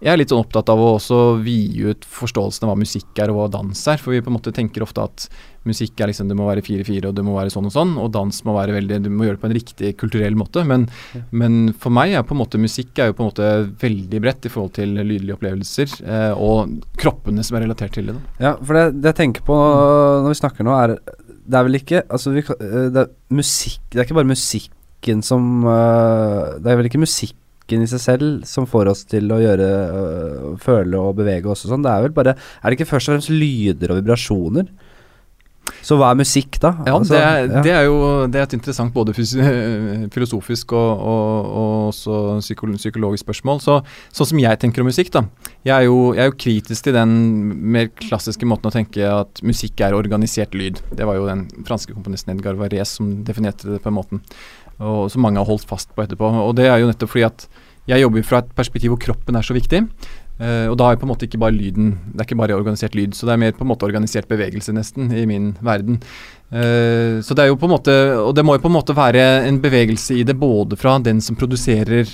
jeg 0.01 0.09
er 0.09 0.17
litt 0.17 0.31
sånn 0.33 0.41
opptatt 0.41 0.69
av 0.73 0.79
å 0.81 0.95
også 0.95 1.17
vide 1.45 1.91
ut 1.93 2.05
forståelsen 2.09 2.65
av 2.65 2.71
hva 2.71 2.81
musikk 2.81 3.19
er 3.21 3.29
og 3.29 3.37
hva 3.37 3.47
dans 3.53 3.81
er. 3.91 3.99
For 4.01 4.15
vi 4.15 4.21
på 4.25 4.31
en 4.31 4.37
måte 4.39 4.53
tenker 4.55 4.81
ofte 4.81 5.03
at 5.05 5.27
musikk 5.69 6.01
er 6.01 6.09
liksom 6.09 6.31
det 6.31 6.37
må 6.39 6.47
være 6.47 6.63
4-4 6.65 7.11
og 7.11 7.17
det 7.19 7.25
må 7.25 7.35
være 7.35 7.51
sånn 7.53 7.67
og 7.69 7.73
sånn, 7.75 7.91
og 8.01 8.07
dans 8.15 8.39
må 8.47 8.55
være 8.55 8.73
veldig 8.79 8.97
Du 9.05 9.11
må 9.13 9.27
gjøre 9.27 9.37
det 9.37 9.43
på 9.43 9.49
en 9.51 9.53
riktig 9.59 9.91
kulturell 10.01 10.37
måte. 10.39 10.63
Men, 10.65 10.87
men 11.29 11.59
for 11.77 11.93
meg 11.93 12.15
er 12.17 12.25
på 12.25 12.33
en 12.33 12.41
måte 12.41 12.61
musikk 12.61 12.97
er 12.97 13.11
jo 13.11 13.17
på 13.19 13.25
en 13.25 13.29
måte 13.29 13.51
veldig 13.83 14.21
bredt 14.25 14.47
i 14.49 14.53
forhold 14.53 14.73
til 14.79 14.97
lydlige 14.97 15.37
opplevelser 15.37 15.93
eh, 16.01 16.33
og 16.33 16.81
kroppene 16.97 17.45
som 17.45 17.59
er 17.59 17.67
relatert 17.67 17.93
til 17.93 18.09
det. 18.09 18.17
Da. 18.17 18.47
Ja, 18.47 18.55
for 18.57 18.79
det, 18.79 18.87
det 19.03 19.13
jeg 19.13 19.19
tenker 19.19 19.45
på 19.45 19.59
når 19.59 20.33
vi 20.33 20.39
snakker 20.41 20.65
nå, 20.65 20.73
er 20.81 20.95
Det 20.97 21.57
er 21.59 21.67
vel 21.67 21.77
ikke 21.77 22.01
Altså, 22.07 22.33
vi, 22.33 22.41
eh, 22.41 22.89
det 22.89 23.05
er 23.05 23.13
musikk 23.37 23.85
Det 23.91 24.01
er 24.01 24.09
ikke 24.09 24.17
bare 24.17 24.31
musikken 24.33 25.21
som 25.25 25.61
eh, 25.67 26.57
Det 26.57 26.73
er 26.73 26.81
vel 26.81 26.89
ikke 26.89 27.03
musikken 27.71 27.85
i 27.85 27.89
seg 27.89 28.01
selv 28.01 28.45
som 28.45 28.67
får 28.67 28.91
oss 28.91 29.05
til 29.05 29.31
å 29.31 29.39
gjøre 29.39 29.67
øh, 29.67 30.57
Føle 30.61 30.97
og 30.99 31.17
bevege 31.17 31.49
oss 31.49 31.65
og 31.65 31.73
sånn. 31.73 31.83
Det 31.83 31.91
er 31.91 32.07
vel 32.07 32.15
bare 32.15 32.35
Er 32.35 32.69
det 32.69 32.79
ikke 32.79 32.91
først 32.91 33.09
og 33.09 33.15
fremst 33.15 33.31
lyder 33.31 33.91
og 33.91 34.01
vibrasjoner? 34.01 34.71
Så 35.85 35.95
hva 35.97 36.11
er 36.11 36.17
musikk, 36.17 36.57
da? 36.61 36.73
Ja, 36.85 36.95
Altså, 36.97 37.13
det, 37.13 37.21
er, 37.21 37.45
ja. 37.47 37.61
det 37.63 37.71
er 37.71 37.83
jo 37.85 37.97
det 38.29 38.39
er 38.39 38.47
et 38.47 38.55
interessant 38.57 38.91
både 38.93 39.13
filosofisk 39.15 40.73
og, 40.77 40.89
og, 41.11 41.51
og 41.61 41.87
også 41.91 42.17
psykologisk 42.41 43.23
spørsmål. 43.23 43.61
Så, 43.63 43.77
sånn 44.13 44.29
som 44.33 44.41
jeg 44.41 44.59
tenker 44.61 44.83
om 44.83 44.89
musikk, 44.89 45.11
da. 45.13 45.23
Jeg 45.65 45.73
er, 45.75 45.87
jo, 45.87 46.11
jeg 46.17 46.25
er 46.25 46.31
jo 46.31 46.37
kritisk 46.43 46.85
til 46.85 46.97
den 46.97 47.13
mer 47.77 47.89
klassiske 48.01 48.49
måten 48.49 48.69
å 48.69 48.73
tenke 48.73 49.05
at 49.05 49.41
musikk 49.45 49.81
er 49.85 49.97
organisert 49.97 50.57
lyd. 50.57 50.81
Det 50.91 51.07
var 51.07 51.17
jo 51.17 51.29
den 51.29 51.47
franske 51.67 51.95
komponisten 51.95 52.33
Edgar 52.35 52.59
Varese 52.59 52.97
som 52.97 53.13
definerte 53.25 53.69
det 53.69 53.81
på 53.81 53.89
den 53.89 53.97
måten. 53.97 54.25
Og 54.81 55.11
som 55.13 55.21
mange 55.21 55.37
har 55.41 55.49
holdt 55.49 55.67
fast 55.69 55.91
på 55.93 56.03
etterpå. 56.03 56.29
Og 56.41 56.55
det 56.57 56.65
er 56.69 56.81
jo 56.81 56.89
nettopp 56.89 57.13
fordi 57.13 57.27
at 57.27 57.45
jeg 57.89 58.03
jobber 58.03 58.25
fra 58.25 58.41
et 58.41 58.51
perspektiv 58.57 58.93
hvor 58.93 59.01
kroppen 59.01 59.37
er 59.37 59.45
så 59.45 59.55
viktig. 59.55 59.83
Uh, 60.41 60.71
og 60.71 60.77
da 60.79 60.87
er 60.89 60.97
på 60.97 61.05
en 61.05 61.11
måte 61.11 61.27
ikke 61.27 61.37
bare 61.37 61.53
lyden 61.53 61.91
Det 62.15 62.23
er 62.23 62.25
ikke 62.25 62.37
bare 62.39 62.55
organisert 62.55 62.95
lyd, 62.97 63.13
så 63.13 63.27
det 63.27 63.33
er 63.35 63.41
mer 63.43 63.51
på 63.53 63.61
en 63.61 63.69
måte 63.69 63.85
organisert 63.85 64.29
bevegelse, 64.31 64.73
nesten, 64.73 65.11
i 65.13 65.27
min 65.29 65.51
verden. 65.61 65.99
Uh, 66.49 67.21
så 67.21 67.37
det 67.37 67.43
er 67.43 67.51
jo 67.51 67.59
på 67.61 67.67
en 67.69 67.75
måte 67.75 67.93
Og 68.23 68.33
det 68.35 68.45
må 68.47 68.55
jo 68.57 68.63
på 68.63 68.71
en 68.71 68.77
måte 68.79 68.95
være 68.97 69.25
en 69.45 69.59
bevegelse 69.61 70.17
i 70.17 70.25
det 70.25 70.37
både 70.39 70.79
fra 70.81 70.95
den 71.03 71.21
som 71.21 71.37
produserer 71.37 72.09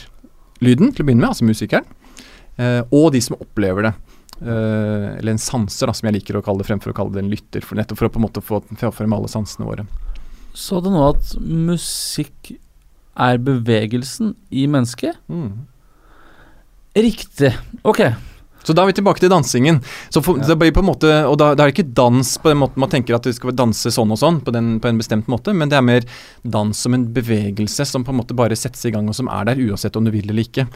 lyden 0.59 0.91
til 0.91 1.05
å 1.05 1.07
begynne 1.07 1.23
med, 1.23 1.29
altså 1.29 1.47
musikeren, 1.47 1.87
uh, 2.57 2.81
og 2.89 3.11
de 3.13 3.21
som 3.23 3.37
opplever 3.39 3.87
det. 3.87 3.95
Eller 4.37 5.31
en 5.31 5.41
sanser, 5.41 5.89
da, 5.89 5.93
som 5.97 6.05
jeg 6.05 6.19
liker 6.19 6.37
å 6.37 6.43
kalle 6.45 6.61
det, 6.61 6.67
fremfor 6.67 6.91
å 6.91 6.97
kalle 6.97 7.15
det 7.15 7.23
en 7.23 7.31
lytter. 7.31 7.63
For 7.65 7.77
nettopp 7.77 7.97
for 7.97 8.09
å 8.09 8.11
på 8.13 8.19
en 8.19 8.25
måte 8.27 8.43
få 8.45 8.59
frem 8.93 9.15
alle 9.17 9.29
sansene 9.31 9.65
våre. 9.65 9.85
Så 10.57 10.79
du 10.81 10.89
nå 10.89 11.03
at 11.11 11.35
musikk 11.41 12.55
er 13.17 13.37
bevegelsen 13.41 14.33
i 14.53 14.65
mennesket? 14.69 15.19
Mm. 15.29 15.67
Riktig. 16.97 17.53
Ok. 17.85 18.01
Så 18.67 18.73
da 18.75 18.83
er 18.83 18.89
vi 18.89 18.97
tilbake 18.97 19.21
til 19.23 19.31
dansingen. 19.31 19.77
Så 20.11 20.19
for, 20.25 20.41
det 20.43 20.57
på 20.75 20.81
en 20.83 20.89
måte, 20.89 21.11
og 21.29 21.37
da, 21.39 21.53
da 21.55 21.63
er 21.63 21.69
det 21.71 21.77
ikke 21.77 21.93
dans 21.95 22.33
på 22.41 22.51
den 22.51 22.59
måten 22.59 22.81
man 22.83 22.91
tenker 22.91 23.15
at 23.15 23.23
du 23.23 23.31
skal 23.35 23.53
danse 23.55 23.93
sånn 23.95 24.11
og 24.11 24.19
sånn, 24.19 24.41
på, 24.43 24.51
den, 24.51 24.73
på 24.83 24.89
en 24.89 24.99
bestemt 24.99 25.29
måte, 25.31 25.53
men 25.55 25.71
det 25.71 25.77
er 25.79 25.85
mer 25.87 26.07
dans 26.43 26.75
som 26.75 26.97
en 26.97 27.05
bevegelse 27.15 27.85
som 27.87 28.03
på 28.03 28.11
en 28.11 28.19
måte 28.19 28.35
bare 28.35 28.57
settes 28.59 28.83
i 28.89 28.91
gang, 28.91 29.07
og 29.07 29.15
som 29.15 29.29
er 29.31 29.47
der 29.47 29.61
uansett 29.69 29.95
om 29.95 30.03
du 30.03 30.11
vil 30.11 30.27
eller 30.27 30.43
ikke. 30.43 30.67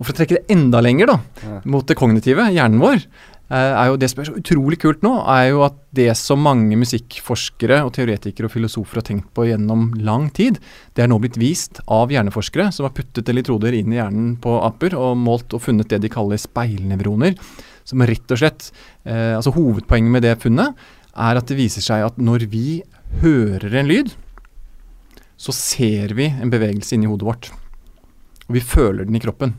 Og 0.00 0.08
For 0.08 0.14
å 0.14 0.18
trekke 0.18 0.40
det 0.40 0.56
enda 0.56 0.80
lenger 0.82 1.12
da, 1.12 1.18
Ja. 1.44 1.60
mot 1.70 1.86
det 1.86 1.98
kognitive, 2.00 2.48
hjernen 2.50 2.82
vår, 2.82 3.04
jo 3.50 3.96
det 3.98 4.08
som 4.12 4.20
er 4.22 4.28
så 4.28 4.36
utrolig 4.38 4.78
kult 4.78 5.00
nå, 5.02 5.10
er 5.26 5.48
jo 5.50 5.64
at 5.66 5.74
det 5.96 6.12
som 6.18 6.42
mange 6.44 6.76
musikkforskere 6.78 7.80
og 7.82 7.92
teoretikere 7.96 8.46
og 8.46 8.54
filosofer 8.54 9.00
har 9.00 9.06
tenkt 9.08 9.32
på 9.34 9.48
gjennom 9.48 9.88
lang 9.98 10.28
tid, 10.36 10.60
det 10.94 11.02
er 11.02 11.10
nå 11.10 11.18
blitt 11.22 11.38
vist 11.40 11.82
av 11.90 12.14
hjerneforskere 12.14 12.68
som 12.74 12.86
har 12.86 12.94
puttet 12.94 13.28
elektroder 13.32 13.74
inn 13.74 13.90
i 13.90 13.98
hjernen 13.98 14.36
på 14.42 14.54
aper 14.62 14.94
og 14.98 15.18
målt 15.18 15.56
og 15.56 15.64
funnet 15.66 15.90
det 15.90 15.98
de 16.04 16.12
kaller 16.12 16.38
speilnevroner. 16.38 17.34
Som 17.82 18.04
rett 18.06 18.30
og 18.30 18.38
slett 18.38 18.68
eh, 19.08 19.32
Altså 19.34 19.50
hovedpoenget 19.56 20.12
med 20.14 20.22
det 20.22 20.36
funnet 20.42 20.78
er 21.10 21.38
at 21.40 21.48
det 21.48 21.56
viser 21.58 21.82
seg 21.82 22.04
at 22.06 22.20
når 22.22 22.44
vi 22.52 22.82
hører 23.24 23.80
en 23.80 23.90
lyd, 23.90 24.12
så 25.40 25.54
ser 25.56 26.14
vi 26.14 26.28
en 26.30 26.52
bevegelse 26.52 26.94
inni 26.94 27.08
hodet 27.10 27.26
vårt. 27.26 27.50
Og 28.46 28.58
vi 28.58 28.62
føler 28.62 29.08
den 29.08 29.16
i 29.18 29.22
kroppen. 29.22 29.56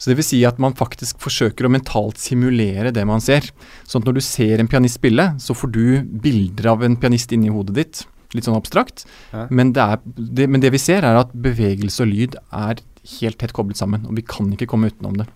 Så 0.00 0.08
det 0.08 0.16
vil 0.16 0.24
si 0.24 0.38
at 0.48 0.60
man 0.62 0.76
faktisk 0.76 1.20
forsøker 1.20 1.66
å 1.68 1.72
mentalt 1.72 2.20
simulere 2.20 2.92
det 2.96 3.04
man 3.08 3.20
ser. 3.20 3.50
Sånn 3.84 4.00
at 4.00 4.08
når 4.08 4.16
du 4.16 4.24
ser 4.24 4.62
en 4.62 4.70
pianist 4.70 4.96
spille, 4.96 5.26
så 5.36 5.56
får 5.56 5.74
du 5.74 5.84
bilder 6.24 6.70
av 6.72 6.86
en 6.86 6.96
pianist 7.00 7.34
inni 7.36 7.52
hodet 7.52 7.76
ditt. 7.76 8.02
Litt 8.32 8.46
sånn 8.46 8.56
abstrakt. 8.56 9.04
Ja. 9.34 9.44
Men, 9.52 9.74
det 9.76 9.84
er, 9.84 10.00
det, 10.16 10.48
men 10.48 10.64
det 10.64 10.72
vi 10.72 10.80
ser, 10.80 11.04
er 11.04 11.20
at 11.20 11.34
bevegelse 11.36 12.06
og 12.06 12.12
lyd 12.14 12.38
er 12.48 12.80
helt 13.18 13.40
tett 13.42 13.52
koblet 13.56 13.80
sammen. 13.80 14.06
Og 14.08 14.16
vi 14.16 14.24
kan 14.24 14.48
ikke 14.56 14.70
komme 14.70 14.88
utenom 14.88 15.20
det. 15.20 15.28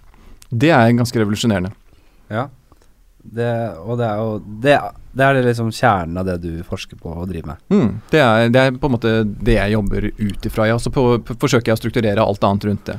Det 0.49 0.73
er 0.73 0.93
ganske 0.97 1.21
revolusjonerende. 1.21 1.75
Ja. 2.33 2.49
Det, 3.25 3.51
og 3.81 3.97
det 3.97 4.05
er 4.05 4.19
jo 4.21 4.33
det, 4.61 4.73
det 5.17 5.25
er 5.25 5.39
liksom 5.47 5.71
kjernen 5.73 6.19
av 6.21 6.27
det 6.29 6.35
du 6.43 6.51
forsker 6.67 6.99
på 7.01 7.09
og 7.09 7.31
driver 7.31 7.55
med. 7.55 7.63
Mm, 7.73 7.93
det, 8.13 8.21
er, 8.21 8.51
det 8.53 8.61
er 8.61 8.75
på 8.77 8.91
en 8.91 8.95
måte 8.99 9.13
det 9.25 9.57
jeg 9.57 9.73
jobber 9.73 10.09
ut 10.11 10.49
ifra. 10.51 10.67
Ja. 10.69 10.77
Så 10.81 10.93
på, 10.93 11.07
på, 11.25 11.37
forsøker 11.41 11.73
jeg 11.73 11.79
å 11.79 11.81
strukturere 11.81 12.25
alt 12.25 12.45
annet 12.45 12.69
rundt 12.69 12.91
det. 12.91 12.99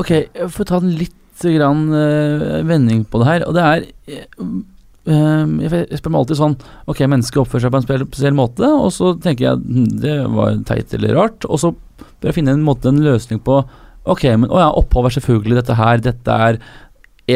Ok, 0.00 0.10
jeg 0.16 0.52
får 0.54 0.68
ta 0.70 0.80
en 0.80 0.92
litt 0.96 1.16
grann 1.40 1.88
uh, 1.92 2.60
vending 2.68 3.04
på 3.08 3.20
det 3.20 3.28
her. 3.28 3.46
Og 3.48 3.56
det 3.56 3.64
er 3.64 3.84
eh, 4.12 4.24
eh, 5.08 5.52
Jeg 5.64 6.00
spør 6.00 6.12
meg 6.12 6.20
alltid 6.20 6.40
sånn 6.40 6.56
Ok, 6.90 7.00
mennesket 7.08 7.40
oppfører 7.40 7.64
seg 7.64 7.72
på 7.72 7.80
en 7.80 7.86
spesiell, 7.86 8.36
måte, 8.36 8.68
og 8.68 8.90
så 8.92 9.14
tenker 9.20 9.46
jeg 9.46 9.62
hm, 9.62 9.86
det 10.02 10.16
var 10.34 10.58
teit 10.68 10.92
eller 10.96 11.16
rart. 11.16 11.48
Og 11.48 11.62
så 11.62 11.72
bør 11.72 12.30
jeg 12.30 12.40
finne 12.40 12.56
en 12.56 12.66
måte, 12.66 12.92
en 12.92 13.02
løsning 13.04 13.42
på 13.44 13.62
Ok, 14.10 14.24
men 14.32 14.48
å 14.48 14.60
ja, 14.62 14.70
opphav 14.72 15.08
er 15.08 15.16
selvfølgelig 15.18 15.58
dette 15.60 15.76
her. 15.76 16.00
Dette 16.04 16.36
er 16.48 16.60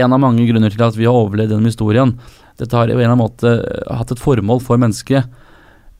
en 0.01 0.15
av 0.17 0.21
mange 0.23 0.47
grunner 0.49 0.73
til 0.73 0.85
at 0.85 0.97
vi 0.97 1.05
har 1.07 1.17
overlevd 1.17 1.53
gjennom 1.53 1.69
historien. 1.69 2.15
Dette 2.61 2.77
har 2.77 2.89
på 2.89 2.95
en 2.95 2.97
eller 2.97 3.13
annen 3.13 3.21
måte 3.21 3.53
hatt 3.93 4.13
et 4.15 4.23
formål 4.23 4.63
for 4.65 4.81
mennesket. 4.81 5.29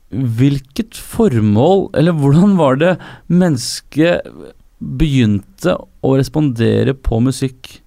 Hvilket 0.09 0.97
formål, 0.97 1.91
eller 2.01 2.17
hvordan 2.17 2.57
var 2.57 2.81
det 2.81 2.95
mennesket 3.29 4.25
begynte 4.85 5.75
å 6.05 6.15
respondere 6.19 6.93
på 6.93 7.19
musikk? 7.23 7.79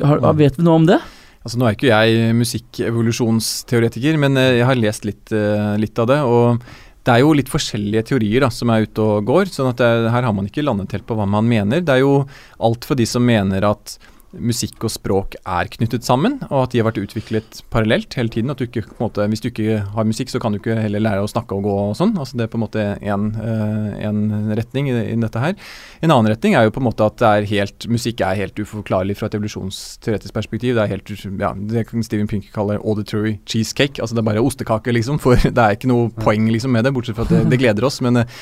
Har, 0.00 0.22
vet 0.38 0.58
vi 0.58 0.66
noe 0.66 0.80
om 0.80 0.86
det? 0.88 1.00
Altså 1.40 1.56
Nå 1.56 1.66
er 1.66 1.76
ikke 1.76 1.88
jeg 1.88 2.36
musikkevolusjonsteoretiker, 2.36 4.18
men 4.20 4.36
eh, 4.36 4.58
jeg 4.60 4.68
har 4.68 4.80
lest 4.80 5.06
litt, 5.08 5.32
eh, 5.32 5.74
litt 5.80 6.00
av 6.00 6.10
det. 6.10 6.20
og 6.26 6.64
det 7.00 7.14
er 7.14 7.22
jo 7.22 7.32
litt 7.32 7.48
forskjellige 7.48 8.02
teorier 8.10 8.44
da, 8.44 8.50
som 8.52 8.68
er 8.72 8.84
ute 8.84 9.00
og 9.00 9.24
går. 9.28 9.48
sånn 9.48 9.70
at 9.70 9.78
det, 9.80 10.10
her 10.12 10.26
har 10.26 10.34
man 10.36 10.50
ikke 10.50 10.64
landet 10.66 10.92
helt 10.92 11.06
på 11.08 11.16
hva 11.16 11.24
man 11.24 11.48
mener. 11.48 11.80
Det 11.80 11.94
er 11.94 12.02
jo 12.02 12.26
alt 12.60 12.84
for 12.84 12.98
de 13.00 13.06
som 13.08 13.24
mener 13.24 13.64
at 13.64 13.96
musikk 14.38 14.84
og 14.86 14.92
språk 14.94 15.34
er 15.42 15.70
knyttet 15.72 16.06
sammen, 16.06 16.38
og 16.50 16.64
at 16.64 16.72
de 16.72 16.80
har 16.80 16.86
vært 16.86 17.00
utviklet 17.02 17.60
parallelt 17.72 18.14
hele 18.14 18.30
tiden. 18.30 18.50
at 18.50 18.58
du 18.58 18.66
ikke, 18.66 18.86
på 18.86 18.96
en 18.98 19.08
måte, 19.08 19.26
Hvis 19.28 19.40
du 19.40 19.48
ikke 19.48 19.80
har 19.94 20.04
musikk, 20.04 20.30
så 20.30 20.40
kan 20.40 20.52
du 20.52 20.58
ikke 20.58 20.78
heller 20.80 21.00
lære 21.00 21.22
å 21.22 21.30
snakke 21.30 21.54
og 21.54 21.62
gå 21.62 21.74
og 21.90 21.96
sånn. 21.96 22.16
altså 22.16 22.36
Det 22.36 22.44
er 22.44 22.52
på 22.52 22.58
en 22.58 22.64
måte 22.66 22.98
én 23.00 24.54
retning 24.54 24.88
i, 24.88 25.12
i 25.12 25.16
dette 25.16 25.38
her. 25.38 25.54
En 26.02 26.10
annen 26.10 26.30
retning 26.30 26.54
er 26.54 26.64
jo 26.64 26.70
på 26.70 26.80
en 26.80 26.88
måte 26.88 27.04
at 27.04 27.18
det 27.18 27.26
er 27.26 27.50
helt, 27.50 27.88
musikk 27.88 28.20
er 28.20 28.38
helt 28.38 28.54
uforklarlig 28.54 29.16
fra 29.16 29.26
et 29.26 29.34
evolusjonsteoretisk 29.34 30.34
perspektiv. 30.34 30.74
Det 30.74 30.82
er 30.82 30.94
helt, 30.94 31.10
ja, 31.40 31.54
det 31.54 31.88
kan 31.88 32.02
Steven 32.02 32.28
Pinker 32.28 32.52
kalle 32.54 32.78
auditory 32.78 33.38
cheesecake. 33.46 34.00
altså 34.00 34.14
Det 34.14 34.22
er 34.22 34.30
bare 34.30 34.44
ostekake, 34.44 34.92
liksom. 34.92 35.18
For 35.18 35.34
det 35.56 35.58
er 35.58 35.76
ikke 35.76 35.90
noe 35.90 36.10
poeng 36.10 36.48
liksom 36.50 36.70
med 36.72 36.84
det, 36.84 36.94
bortsett 36.94 37.16
fra 37.16 37.26
at 37.26 37.34
det, 37.34 37.48
det 37.50 37.58
gleder 37.58 37.84
oss. 37.84 38.00
men 38.00 38.22
eh, 38.22 38.40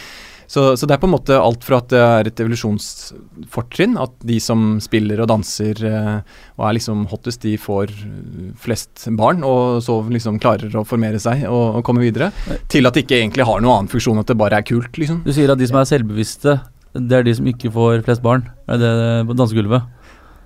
så, 0.48 0.62
så, 0.80 0.86
det 0.88 0.96
er 0.96 1.00
på 1.02 1.08
en 1.08 1.12
måte 1.12 1.36
alt 1.36 1.64
fra 1.66 1.82
at 1.82 1.90
det 1.92 2.00
er 2.00 2.30
et 2.30 2.40
evolusjonsfortrinn, 2.40 3.98
at 4.00 4.14
de 4.24 4.38
som 4.40 4.78
spiller 4.80 5.20
og 5.20 5.28
danser 5.28 5.82
eh, 5.84 6.38
og 6.56 6.64
er 6.64 6.78
liksom 6.78 7.04
hottest, 7.10 7.44
de 7.44 7.52
får 7.60 7.92
eh, 7.92 8.46
flest 8.56 9.04
barn, 9.18 9.44
og 9.44 9.82
så 9.84 9.98
liksom 10.08 10.40
klarer 10.40 10.72
å 10.72 10.86
formere 10.88 11.20
seg 11.20 11.44
og, 11.50 11.78
og 11.78 11.84
komme 11.84 12.06
videre, 12.06 12.30
til 12.72 12.88
at 12.88 12.96
det 12.96 13.04
ikke 13.04 13.20
egentlig 13.20 13.44
har 13.48 13.60
noen 13.60 13.74
annen 13.74 13.92
funksjon, 13.92 14.22
at 14.22 14.32
det 14.32 14.40
bare 14.40 14.62
er 14.62 14.66
kult, 14.68 14.96
liksom. 14.96 15.20
Du 15.26 15.34
sier 15.36 15.52
at 15.52 15.60
de 15.60 15.68
som 15.68 15.82
er 15.82 15.92
selvbevisste, 15.92 16.56
det 16.96 17.20
er 17.20 17.28
de 17.28 17.36
som 17.36 17.52
ikke 17.52 17.70
får 17.74 18.00
flest 18.06 18.24
barn? 18.24 18.48
Er 18.72 18.80
det 18.80 18.92
på 19.28 19.36
dansegulvet? 19.36 19.97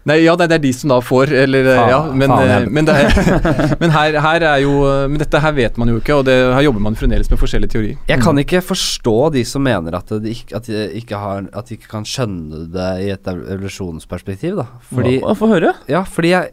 Nei, 0.08 0.16
ja, 0.24 0.32
det, 0.34 0.48
er 0.50 0.62
de 0.62 0.72
som 0.74 0.90
da 0.90 0.96
får, 1.04 1.30
eller 1.44 1.68
Faen, 1.68 1.90
ja, 1.92 1.98
men, 2.10 2.32
eh, 2.34 2.64
men, 2.66 2.88
det 2.88 2.96
er, 2.98 3.74
men 3.82 3.92
her, 3.94 4.16
her 4.24 4.46
er 4.48 4.62
jo 4.64 4.72
Men 5.06 5.20
dette 5.20 5.38
her 5.44 5.54
vet 5.54 5.78
man 5.78 5.92
jo 5.92 6.00
ikke, 6.00 6.16
og 6.18 6.26
det, 6.26 6.34
her 6.56 6.64
jobber 6.66 6.82
man 6.82 6.98
fremdeles 6.98 7.30
med 7.30 7.38
forskjellige 7.38 7.74
teorier. 7.76 8.00
Jeg 8.10 8.22
kan 8.24 8.40
ikke 8.42 8.64
forstå 8.66 9.16
de 9.36 9.44
som 9.46 9.62
mener 9.62 9.94
at 9.98 10.10
de 10.24 10.32
ikke, 10.34 10.56
at 10.58 10.66
de 10.66 10.88
ikke, 10.98 11.20
har, 11.22 11.46
at 11.52 11.70
de 11.70 11.78
ikke 11.78 11.92
kan 11.92 12.08
skjønne 12.08 12.64
det 12.74 12.90
i 13.04 13.12
et 13.14 13.30
evolusjonsperspektiv. 13.30 14.58
da 14.58 14.66
Fordi, 14.90 15.20
Hva- 15.22 15.36
Få 15.38 15.52
høre. 15.52 15.76
ja, 15.90 16.02
fordi 16.02 16.34
jeg 16.34 16.52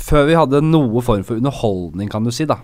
Før 0.00 0.24
vi 0.28 0.36
hadde 0.38 0.62
noe 0.64 1.02
form 1.04 1.24
for 1.24 1.36
underholdning, 1.36 2.08
kan 2.12 2.24
du 2.24 2.32
si, 2.32 2.46
da 2.48 2.60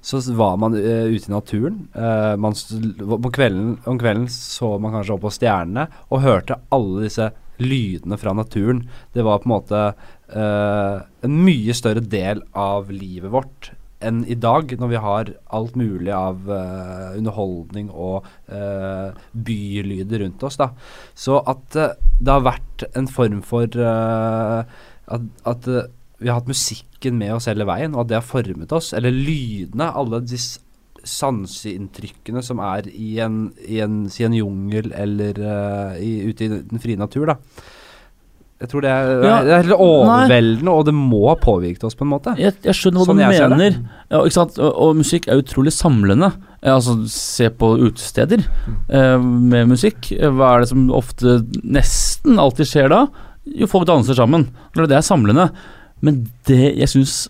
så 0.00 0.18
var 0.34 0.56
man 0.56 0.74
uh, 0.74 1.06
ute 1.06 1.28
i 1.28 1.32
naturen. 1.32 1.88
Uh, 1.94 2.34
man, 2.40 2.54
på 2.54 3.30
kvelden, 3.34 3.76
om 3.86 3.98
kvelden 3.98 4.26
så 4.30 4.76
man 4.82 4.94
kanskje 4.94 5.14
opp 5.14 5.26
på 5.26 5.34
stjernene 5.34 5.88
og 6.08 6.24
hørte 6.24 6.58
alle 6.74 7.04
disse 7.06 7.28
lydene 7.62 8.18
fra 8.20 8.32
naturen. 8.36 8.84
Det 9.14 9.24
var 9.26 9.40
på 9.42 9.48
en 9.48 9.54
måte 9.56 9.80
uh, 10.34 10.96
en 11.26 11.36
mye 11.44 11.74
større 11.76 12.00
del 12.04 12.42
av 12.54 12.90
livet 12.94 13.30
vårt 13.34 13.72
enn 13.98 14.20
i 14.30 14.36
dag, 14.38 14.70
når 14.78 14.90
vi 14.92 14.98
har 15.02 15.30
alt 15.58 15.74
mulig 15.74 16.12
av 16.14 16.44
uh, 16.46 17.16
underholdning 17.18 17.88
og 17.90 18.28
uh, 18.46 19.10
bylyder 19.34 20.22
rundt 20.22 20.44
oss. 20.46 20.58
da 20.60 20.68
Så 21.18 21.40
at 21.50 21.74
uh, 21.74 21.88
det 22.20 22.30
har 22.30 22.46
vært 22.46 22.84
en 22.94 23.08
form 23.10 23.40
for 23.42 23.66
At, 25.08 25.22
at 25.48 25.66
vi 26.18 26.28
har 26.28 26.38
hatt 26.40 26.50
musikken 26.50 27.18
med 27.18 27.32
oss 27.36 27.46
hele 27.50 27.64
veien, 27.68 27.94
og 27.94 28.02
at 28.04 28.08
det 28.10 28.16
har 28.18 28.26
formet 28.26 28.72
oss. 28.74 28.92
Eller 28.96 29.14
lydene, 29.14 29.86
alle 29.94 30.18
s- 30.34 30.58
sanseinntrykkene 31.06 32.42
som 32.44 32.62
er 32.64 32.88
i 32.90 33.18
en, 33.24 33.48
i 33.66 33.80
en, 33.84 34.04
i 34.08 34.24
en 34.26 34.36
jungel 34.36 34.92
eller 34.96 35.38
uh, 35.42 35.98
i, 36.02 36.28
ute 36.28 36.46
i 36.46 36.52
den 36.54 36.82
frie 36.82 36.98
natur, 36.98 37.28
da. 37.30 37.38
Jeg 38.58 38.72
tror 38.72 38.82
det 38.82 38.90
er, 38.90 39.08
Ja, 39.22 39.36
det 39.46 39.52
er 39.54 39.68
overveldende, 39.70 39.76
overveldende, 39.78 40.72
og 40.74 40.86
det 40.88 40.94
må 40.96 41.20
ha 41.28 41.36
påvirket 41.38 41.84
oss 41.86 41.94
på 41.94 42.02
en 42.02 42.10
måte. 42.10 42.34
Jeg, 42.42 42.56
jeg 42.66 42.74
skjønner 42.74 43.04
hva 43.04 43.06
Sånn 43.06 43.20
du 43.20 43.22
mener. 43.22 43.76
Ja? 44.10 44.22
Og, 44.24 44.58
og 44.66 44.98
musikk 44.98 45.28
er 45.30 45.38
utrolig 45.44 45.70
samlende. 45.76 46.32
Eh, 46.58 46.72
altså, 46.74 46.96
se 47.12 47.52
på 47.54 47.70
utesteder 47.78 48.42
eh, 48.42 49.14
med 49.22 49.70
musikk. 49.70 50.10
Hva 50.10 50.56
er 50.56 50.64
det 50.64 50.72
som 50.72 50.88
ofte, 50.90 51.38
nesten 51.62 52.42
alltid 52.42 52.72
skjer 52.72 52.90
da? 52.90 53.04
Jo, 53.62 53.70
folk 53.70 53.86
danser 53.88 54.18
sammen. 54.18 54.48
Det 54.74 54.90
er 54.90 55.06
samlende. 55.06 55.52
Men 56.02 56.24
det 56.50 56.74
jeg 56.80 56.90
syns 56.90 57.20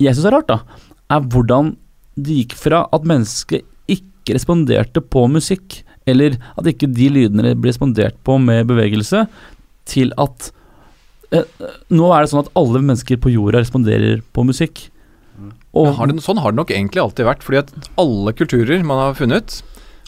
jeg 0.00 0.16
syns 0.16 0.30
er 0.30 0.36
rart, 0.38 0.48
da, 0.48 0.86
er 1.12 1.24
hvordan 1.28 1.74
det 2.24 2.38
gikk 2.42 2.56
fra 2.58 2.84
at 2.94 3.06
mennesket 3.08 3.66
ikke 3.90 4.36
responderte 4.36 5.02
på 5.02 5.26
musikk, 5.32 5.80
eller 6.08 6.38
at 6.58 6.68
ikke 6.70 6.88
de 6.90 7.10
lydene 7.12 7.54
ble 7.56 7.72
respondert 7.72 8.16
på 8.26 8.38
med 8.42 8.68
bevegelse, 8.70 9.26
til 9.90 10.14
at 10.20 10.50
eh, 11.34 11.46
nå 11.90 12.12
er 12.14 12.22
det 12.22 12.32
sånn 12.32 12.44
at 12.44 12.54
alle 12.58 12.82
mennesker 12.82 13.20
på 13.20 13.32
jorda 13.34 13.62
responderer 13.62 14.24
på 14.34 14.46
musikk. 14.46 14.88
Og 15.76 15.92
har 15.96 16.10
det, 16.10 16.18
sånn 16.24 16.40
har 16.42 16.52
det 16.52 16.58
nok 16.58 16.72
egentlig 16.74 17.02
alltid 17.02 17.28
vært. 17.28 17.44
fordi 17.46 17.60
at 17.62 17.90
alle 18.00 18.34
kulturer 18.36 18.82
man 18.86 18.98
har 18.98 19.18
funnet, 19.18 19.60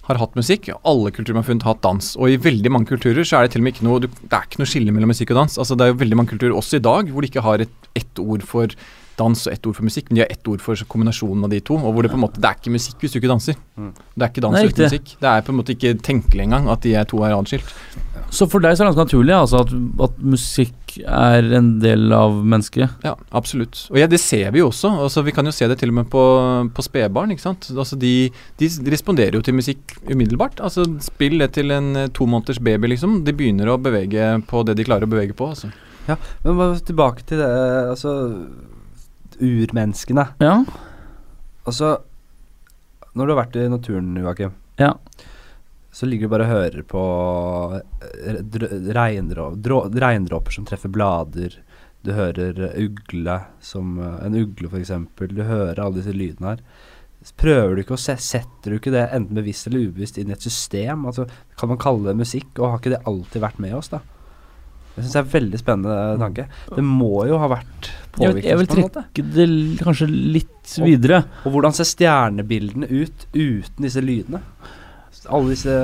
har 0.09 0.19
hatt 0.19 0.35
musikk. 0.35 0.69
Alle 0.83 1.13
kulturer 1.15 1.39
man 1.39 1.45
har 1.45 1.51
funnet, 1.51 1.67
har 1.67 1.77
hatt 1.77 1.85
dans. 1.87 2.09
Og 2.19 2.33
i 2.33 2.41
veldig 2.43 2.73
mange 2.75 2.91
kulturer 2.91 3.27
så 3.27 3.39
er 3.39 3.47
det 3.47 3.55
til 3.55 3.63
og 3.63 3.69
med 3.69 3.77
ikke 3.77 3.87
noe 3.87 4.03
Det 4.03 4.11
er 4.11 4.49
ikke 4.49 4.63
noe 4.63 4.71
skille 4.71 4.95
mellom 4.95 5.13
musikk 5.15 5.31
og 5.31 5.43
dans. 5.45 5.59
Altså 5.59 5.79
Det 5.79 5.87
er 5.87 5.93
jo 5.93 6.01
veldig 6.03 6.19
mange 6.19 6.35
kulturer, 6.35 6.57
også 6.59 6.81
i 6.81 6.87
dag, 6.89 7.13
hvor 7.13 7.23
de 7.23 7.31
ikke 7.31 7.47
har 7.47 7.63
et, 7.63 8.19
ord 8.19 8.43
for 8.43 8.75
dans 9.19 9.47
og 9.47 9.53
ett 9.53 9.67
ord 9.69 9.77
for 9.79 9.87
musikk, 9.87 10.11
men 10.11 10.19
de 10.19 10.25
har 10.25 10.33
ett 10.33 10.49
ord 10.49 10.63
for 10.65 10.79
kombinasjonen 10.93 11.47
av 11.47 11.53
de 11.53 11.61
to. 11.65 11.77
Og 11.79 11.95
hvor 11.95 12.07
det 12.07 12.13
på 12.13 12.19
en 12.19 12.25
måte 12.25 12.41
Det 12.43 12.49
er 12.49 12.59
ikke 12.59 12.75
musikk 12.75 13.03
hvis 13.03 13.15
du 13.15 13.21
ikke 13.21 13.33
danser. 13.33 13.59
Mm. 13.77 13.93
Det 13.93 14.25
er 14.25 14.33
ikke 14.33 14.45
dans 14.45 14.57
Nei, 14.57 14.65
uten 14.71 14.89
musikk. 14.89 15.13
Det 15.21 15.31
er 15.33 15.45
på 15.47 15.53
en 15.53 15.61
måte 15.61 15.77
ikke 15.77 15.93
tenkelig 16.03 16.47
engang 16.47 16.71
at 16.73 16.83
de 16.87 16.95
er 16.99 17.09
to 17.09 17.23
er 17.27 17.37
adskilt. 17.37 17.75
Så 18.33 18.49
for 18.49 18.65
deg 18.65 18.77
så 18.77 18.83
er 18.83 18.89
det 18.89 18.97
ganske 18.97 19.05
naturlig 19.11 19.35
altså, 19.37 19.61
at, 19.67 19.75
at 20.07 20.23
musikk 20.25 20.97
er 21.03 21.49
en 21.59 21.69
del 21.83 22.13
av 22.17 22.39
mennesket? 22.41 23.05
Ja, 23.05 23.15
absolutt. 23.37 23.85
Og 23.93 24.01
ja, 24.01 24.09
det 24.09 24.21
ser 24.23 24.51
vi 24.55 24.63
jo 24.63 24.71
også. 24.71 24.93
Altså, 25.05 25.25
vi 25.27 25.35
kan 25.37 25.49
jo 25.49 25.55
se 25.55 25.69
det 25.69 25.79
til 25.81 25.93
og 25.93 25.99
med 26.01 26.11
på, 26.13 26.25
på 26.73 26.85
spedbarn. 26.85 27.35
ikke 27.35 27.45
sant? 27.45 27.69
Altså, 27.77 27.99
de, 28.01 28.31
de 28.61 28.71
responderer 28.93 29.37
jo 29.37 29.45
til 29.45 29.57
musikk 29.57 29.97
umiddelbart. 30.09 30.61
Altså, 30.65 30.87
Spill 31.05 31.39
det 31.45 31.53
til 31.57 31.73
en 31.75 31.95
eh, 31.97 32.11
to 32.15 32.27
måneders 32.29 32.61
baby, 32.63 32.95
liksom. 32.95 33.21
De 33.27 33.37
begynner 33.37 33.69
å 33.69 33.81
bevege 33.81 34.35
på 34.49 34.65
det 34.67 34.79
de 34.79 34.87
klarer 34.89 35.09
å 35.09 35.13
bevege 35.13 35.37
på. 35.37 35.53
altså. 35.53 35.73
Ja, 36.09 36.17
men 36.43 36.59
bare 36.59 36.81
tilbake 36.83 37.23
til 37.29 37.39
det 37.39 37.47
Altså 37.93 38.13
urmenneskene. 39.43 40.29
Ja. 40.43 40.63
Altså 41.67 41.99
Når 43.15 43.27
du 43.29 43.33
har 43.35 43.43
vært 43.45 43.57
i 43.61 43.67
naturen, 43.69 44.15
Joakim, 44.17 44.55
Ja. 44.81 44.95
så 45.93 46.07
ligger 46.09 46.27
du 46.29 46.33
bare 46.33 46.47
og 46.47 46.55
hører 46.55 46.83
på 46.89 47.03
eh, 48.25 48.39
dr- 48.41 48.73
regndråper 50.01 50.53
som 50.57 50.65
treffer 50.65 50.89
blader. 50.89 51.59
Du 52.03 52.13
hører 52.17 52.57
ugle 52.81 53.37
som 53.61 53.99
eh, 54.01 54.25
En 54.27 54.35
ugle, 54.35 54.71
f.eks. 54.73 54.91
Du 55.29 55.43
hører 55.45 55.79
alle 55.85 56.01
disse 56.01 56.15
lydene 56.17 56.55
her. 56.55 56.65
Prøver 57.39 57.77
du 57.77 57.83
ikke 57.85 57.95
å 57.95 58.01
se 58.03 58.17
Setter 58.19 58.73
du 58.73 58.79
ikke 58.81 58.91
det 58.91 59.05
enten 59.15 59.37
bevisst 59.39 59.69
eller 59.69 59.85
ubevisst 59.91 60.17
inn 60.19 60.33
i 60.33 60.35
et 60.35 60.43
system? 60.43 61.05
Altså, 61.07 61.29
kan 61.61 61.69
man 61.71 61.79
kalle 61.79 62.09
det 62.09 62.17
musikk, 62.19 62.49
og 62.59 62.71
har 62.73 62.81
ikke 62.81 62.97
det 62.97 63.05
alltid 63.07 63.45
vært 63.45 63.61
med 63.63 63.77
oss, 63.79 63.93
da? 63.93 64.01
Det 64.95 65.05
syns 65.07 65.15
jeg 65.17 65.23
er 65.23 65.27
en 65.27 65.33
veldig 65.33 65.59
spennende 65.61 66.01
tanke. 66.21 66.45
Det 66.77 66.85
må 66.85 67.23
jo 67.29 67.39
ha 67.41 67.49
vært 67.49 67.91
Jeg 68.21 68.43
jeg 68.45 68.59
vil 68.61 68.69
trekke 68.69 69.25
det 69.33 69.47
kanskje 69.81 70.09
litt 70.11 70.75
videre. 70.85 71.23
Og 71.47 71.55
hvordan 71.55 71.73
ser 71.73 71.89
stjernebildene 71.89 72.91
ut 72.91 73.25
uten 73.33 73.87
disse 73.87 74.03
lydene? 74.05 74.43
Alle 75.33 75.55
disse 75.55 75.79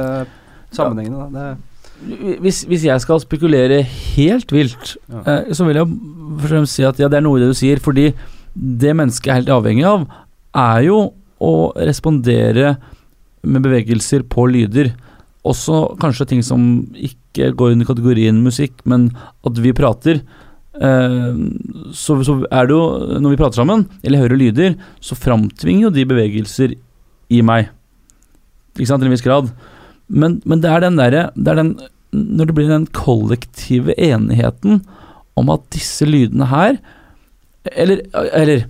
sammenhengene, 0.76 1.28
da. 1.32 1.48
Det, 1.98 2.36
Hvis, 2.44 2.60
hvis 2.68 2.84
jeg 2.86 3.00
skal 3.02 3.20
spekulere 3.24 3.80
helt 3.82 4.52
vilt, 4.52 4.96
Ja. 5.08 5.22
eh, 5.24 5.52
så 5.56 5.64
vil 5.66 5.80
jeg 5.80 5.86
først 5.88 6.44
og 6.44 6.48
fremst 6.52 6.74
si 6.76 6.84
at 6.86 6.98
ja, 7.00 7.08
det 7.08 7.16
er 7.18 7.24
noe 7.24 7.38
i 7.38 7.42
det 7.42 7.48
du 7.48 7.58
sier. 7.58 7.80
Fordi 7.82 8.12
det 8.54 8.92
mennesket 8.94 9.30
er 9.32 9.40
helt 9.40 9.48
avhengig 9.56 9.86
av, 9.88 10.04
er 10.54 10.84
jo 10.86 11.00
å 11.40 11.72
respondere 11.74 12.76
med 13.42 13.62
bevegelser 13.64 14.22
på 14.28 14.46
lyder. 14.50 14.92
Også 15.48 15.84
kanskje 16.02 16.28
ting 16.32 16.44
som 16.44 16.60
ikke 16.94 17.52
går 17.56 17.76
under 17.76 17.88
kategorien 17.88 18.42
musikk, 18.44 18.82
men 18.88 19.08
at 19.46 19.62
vi 19.62 19.72
prater. 19.76 20.20
Eh, 20.78 21.40
så, 21.96 22.18
så 22.26 22.36
er 22.50 22.68
det 22.68 22.76
jo, 22.76 22.84
når 23.18 23.34
vi 23.34 23.40
prater 23.40 23.62
sammen, 23.62 23.86
eller 24.02 24.24
hører 24.24 24.40
lyder, 24.40 24.76
så 25.00 25.18
framtvinger 25.18 25.88
jo 25.88 25.94
de 25.94 26.06
bevegelser 26.08 26.76
i 27.32 27.42
meg. 27.44 27.72
Ikke 28.76 28.90
sant, 28.90 29.02
til 29.02 29.10
en 29.10 29.16
viss 29.16 29.26
grad. 29.26 29.50
Men, 30.08 30.38
men 30.48 30.62
det 30.62 30.70
er 30.72 30.84
den 30.84 30.96
derre 30.96 31.28
er 31.36 31.64
Når 32.16 32.48
det 32.48 32.54
blir 32.56 32.70
den 32.70 32.86
kollektive 32.96 33.92
enigheten 34.00 34.80
om 35.36 35.50
at 35.52 35.66
disse 35.74 36.06
lydene 36.08 36.48
her 36.48 36.78
Eller, 37.68 38.00
eller 38.32 38.64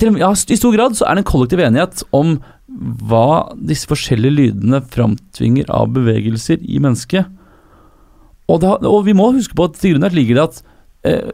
til, 0.00 0.16
ja, 0.16 0.30
I 0.32 0.56
stor 0.56 0.72
grad 0.72 0.96
så 0.96 1.04
er 1.04 1.18
det 1.18 1.24
en 1.24 1.28
kollektiv 1.28 1.60
enighet 1.60 2.00
om 2.16 2.38
hva 2.70 3.50
disse 3.56 3.88
forskjellige 3.90 4.36
lydene 4.36 4.80
framtvinger 4.92 5.70
av 5.74 5.90
bevegelser 5.96 6.62
i 6.62 6.78
mennesket. 6.82 7.26
Og, 8.50 8.60
det, 8.62 8.70
og 8.86 9.02
vi 9.06 9.14
må 9.16 9.30
huske 9.34 9.56
på 9.58 9.66
at 9.68 9.78
til 9.78 9.94
grunn 9.94 10.06
her 10.06 10.14
ligger 10.14 10.38
det 10.38 10.46
at 10.48 10.62
eh, 11.06 11.28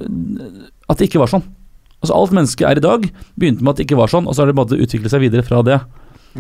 At 0.87 1.01
det 1.01 1.09
ikke 1.09 1.22
var 1.22 1.30
sånn. 1.32 1.45
Altså 2.03 2.16
Alt 2.16 2.34
mennesket 2.37 2.66
er 2.68 2.78
i 2.78 2.84
dag, 2.84 3.07
begynte 3.41 3.64
med 3.64 3.72
at 3.72 3.80
det 3.80 3.87
ikke 3.89 3.99
var 3.99 4.12
sånn, 4.12 4.28
og 4.28 4.37
så 4.37 4.45
har 4.45 4.53
det 4.53 4.80
utviklet 4.84 5.12
seg 5.12 5.24
videre 5.24 5.45
fra 5.47 5.62
det. 5.66 5.80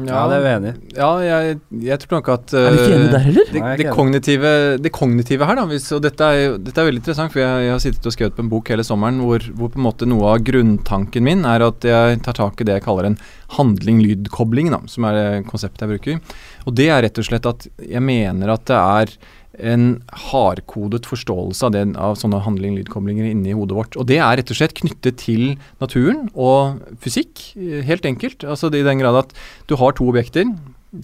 Ja, 0.04 0.22
det 0.28 0.36
er 0.36 0.42
vi 0.44 0.50
enig 0.52 0.70
i. 0.72 0.74
Ja, 0.98 1.10
jeg, 1.24 1.58
jeg 1.86 1.98
tror 2.02 2.18
nok 2.18 2.30
at 2.34 2.54
Er 2.58 2.66
vi 2.74 2.80
ikke 2.82 2.96
enige 2.96 3.06
eh, 3.06 3.12
der 3.14 3.24
heller? 3.26 3.46
det, 3.52 3.62
Nei, 3.62 3.70
er 3.72 3.80
det, 3.80 3.86
kognitive, 3.96 4.52
det 4.84 4.92
kognitive 4.92 5.48
her, 5.48 5.58
da, 5.60 5.64
hvis, 5.70 5.86
og 5.96 6.02
dette 6.04 6.28
er, 6.28 6.58
dette 6.60 6.82
er 6.82 6.88
veldig 6.90 7.02
interessant, 7.02 7.32
for 7.34 7.42
jeg, 7.42 7.64
jeg 7.66 7.74
har 7.74 7.82
sittet 7.86 8.10
og 8.10 8.16
skrevet 8.16 8.36
på 8.36 8.44
en 8.44 8.52
bok 8.52 8.72
hele 8.74 8.86
sommeren 8.86 9.22
hvor, 9.24 9.46
hvor 9.56 9.72
på 9.72 9.80
en 9.80 9.86
måte 9.86 10.08
noe 10.10 10.34
av 10.34 10.44
grunntanken 10.46 11.26
min 11.26 11.46
er 11.48 11.64
at 11.66 11.86
jeg 11.86 12.20
tar 12.26 12.38
tak 12.40 12.60
i 12.60 12.68
det 12.68 12.78
jeg 12.78 12.86
kaller 12.88 13.10
en 13.10 13.18
handling-lyd-kobling, 13.56 14.72
som 14.90 15.08
er 15.08 15.16
det 15.16 15.26
konseptet 15.48 15.86
jeg 15.86 15.94
bruker. 15.94 16.38
Og 16.66 16.76
det 16.76 16.90
er 16.90 17.04
rett 17.06 17.22
og 17.22 17.28
slett 17.28 17.48
at 17.48 17.68
jeg 17.78 18.02
mener 18.04 18.52
at 18.52 18.66
det 18.68 18.78
er 18.82 19.16
en 19.58 20.00
hardkodet 20.28 21.06
forståelse 21.08 21.68
av, 21.68 21.74
den, 21.74 21.94
av 21.96 22.16
sånne 22.20 22.42
handling-lydkoblinger 22.44 23.30
inni 23.30 23.54
hodet 23.56 23.76
vårt. 23.78 23.98
Og 24.00 24.08
det 24.10 24.18
er 24.20 24.40
rett 24.40 24.52
og 24.52 24.58
slett 24.58 24.76
knyttet 24.78 25.20
til 25.22 25.56
naturen 25.82 26.26
og 26.34 26.82
fysikk, 27.02 27.52
eh, 27.56 27.82
helt 27.86 28.08
enkelt. 28.08 28.44
Altså 28.44 28.72
i 28.72 28.84
den 28.86 29.02
grad 29.02 29.22
at 29.24 29.36
du 29.70 29.76
har 29.80 29.96
to 29.96 30.08
objekter, 30.10 30.50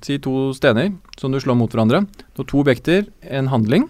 si 0.05 0.19
to 0.23 0.53
stener, 0.57 0.93
som 1.21 1.33
du 1.33 1.41
slår 1.43 1.59
mot 1.59 1.73
hverandre. 1.73 2.05
Du 2.33 2.45
har 2.45 2.51
to 2.51 2.63
objekter, 2.65 3.09
en 3.29 3.53
handling. 3.53 3.89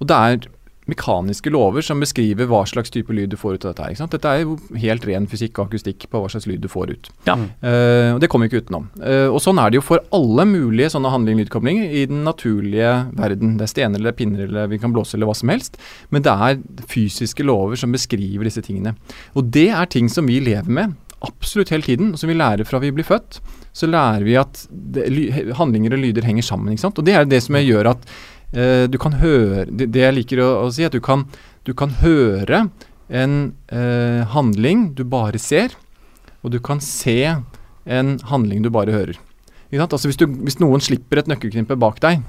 Og 0.00 0.08
det 0.08 0.16
er 0.16 0.48
mekaniske 0.90 1.52
lover 1.52 1.84
som 1.84 2.02
beskriver 2.02 2.48
hva 2.50 2.62
slags 2.68 2.92
type 2.92 3.14
lyd 3.14 3.32
du 3.32 3.38
får 3.40 3.56
ut 3.56 3.64
av 3.64 3.72
dette. 3.72 3.86
her, 3.86 3.94
ikke 3.94 4.02
sant? 4.02 4.14
Dette 4.16 4.32
er 4.32 4.44
jo 4.44 4.56
helt 4.82 5.06
ren 5.08 5.28
fysikk 5.30 5.58
og 5.58 5.70
akustikk 5.70 6.06
på 6.10 6.22
hva 6.22 6.30
slags 6.32 6.48
lyd 6.50 6.62
du 6.64 6.68
får 6.70 6.94
ut. 6.94 7.10
Ja. 7.28 7.36
Uh, 7.64 8.16
og 8.16 8.22
det 8.22 8.30
kommer 8.32 8.48
vi 8.48 8.52
ikke 8.54 8.66
utenom. 8.66 8.88
Uh, 9.00 9.28
og 9.30 9.40
sånn 9.44 9.60
er 9.62 9.70
det 9.70 9.80
jo 9.80 9.86
for 9.86 10.04
alle 10.16 10.46
mulige 10.48 10.92
sånne 10.94 11.12
handling-lydkoblinger 11.14 11.94
i 12.02 12.06
den 12.10 12.24
naturlige 12.26 12.94
verden. 13.18 13.56
Det 13.60 13.68
er 13.68 13.74
stener 13.74 14.02
eller 14.02 14.16
pinner 14.16 14.46
eller 14.48 14.70
vi 14.72 14.80
kan 14.82 14.94
blåse 14.94 15.16
eller 15.16 15.30
hva 15.30 15.36
som 15.38 15.52
helst. 15.52 15.78
Men 16.10 16.26
det 16.26 16.34
er 16.34 16.60
fysiske 16.90 17.46
lover 17.46 17.80
som 17.80 17.94
beskriver 17.94 18.48
disse 18.48 18.64
tingene. 18.66 18.96
Og 19.38 19.48
det 19.54 19.70
er 19.74 19.90
ting 19.90 20.10
som 20.12 20.28
vi 20.30 20.42
lever 20.44 20.70
med 20.80 20.98
absolutt 21.26 21.72
hele 21.74 21.84
tiden, 21.84 22.12
og 22.14 22.20
som 22.20 22.30
vi 22.30 22.36
lærer 22.38 22.66
fra 22.68 22.80
vi 22.82 22.92
blir 22.94 23.06
født. 23.06 23.40
Så 23.76 23.88
lærer 23.90 24.24
vi 24.26 24.36
at 24.40 24.64
det, 24.70 25.06
handlinger 25.58 25.94
og 25.94 26.02
lyder 26.02 26.26
henger 26.26 26.46
sammen. 26.46 26.72
ikke 26.72 26.86
sant? 26.86 26.98
Og 26.98 27.06
det 27.06 27.16
er 27.16 27.28
det 27.28 27.42
som 27.44 27.58
gjør 27.60 27.92
at 27.92 28.06
eh, 28.52 28.86
du 28.90 28.98
kan 29.02 29.18
høre 29.20 29.66
det, 29.70 29.90
jeg 29.94 30.16
liker 30.16 30.42
å, 30.44 30.50
å 30.64 30.70
si, 30.74 30.84
at 30.86 30.94
du 30.94 31.00
kan, 31.04 31.26
du 31.66 31.74
kan 31.76 31.94
høre 32.00 32.68
en 33.10 33.36
eh, 33.74 34.22
handling 34.34 34.92
du 34.98 35.04
bare 35.04 35.40
ser, 35.42 35.74
og 36.42 36.54
du 36.54 36.60
kan 36.62 36.80
se 36.82 37.18
en 37.90 38.18
handling 38.30 38.62
du 38.64 38.70
bare 38.72 38.94
hører. 38.94 39.18
Altså 39.70 40.08
hvis, 40.10 40.18
du, 40.18 40.26
hvis 40.26 40.58
noen 40.58 40.82
slipper 40.82 41.20
et 41.20 41.28
nøkkelknippe 41.30 41.76
bak 41.78 42.00
deg, 42.02 42.24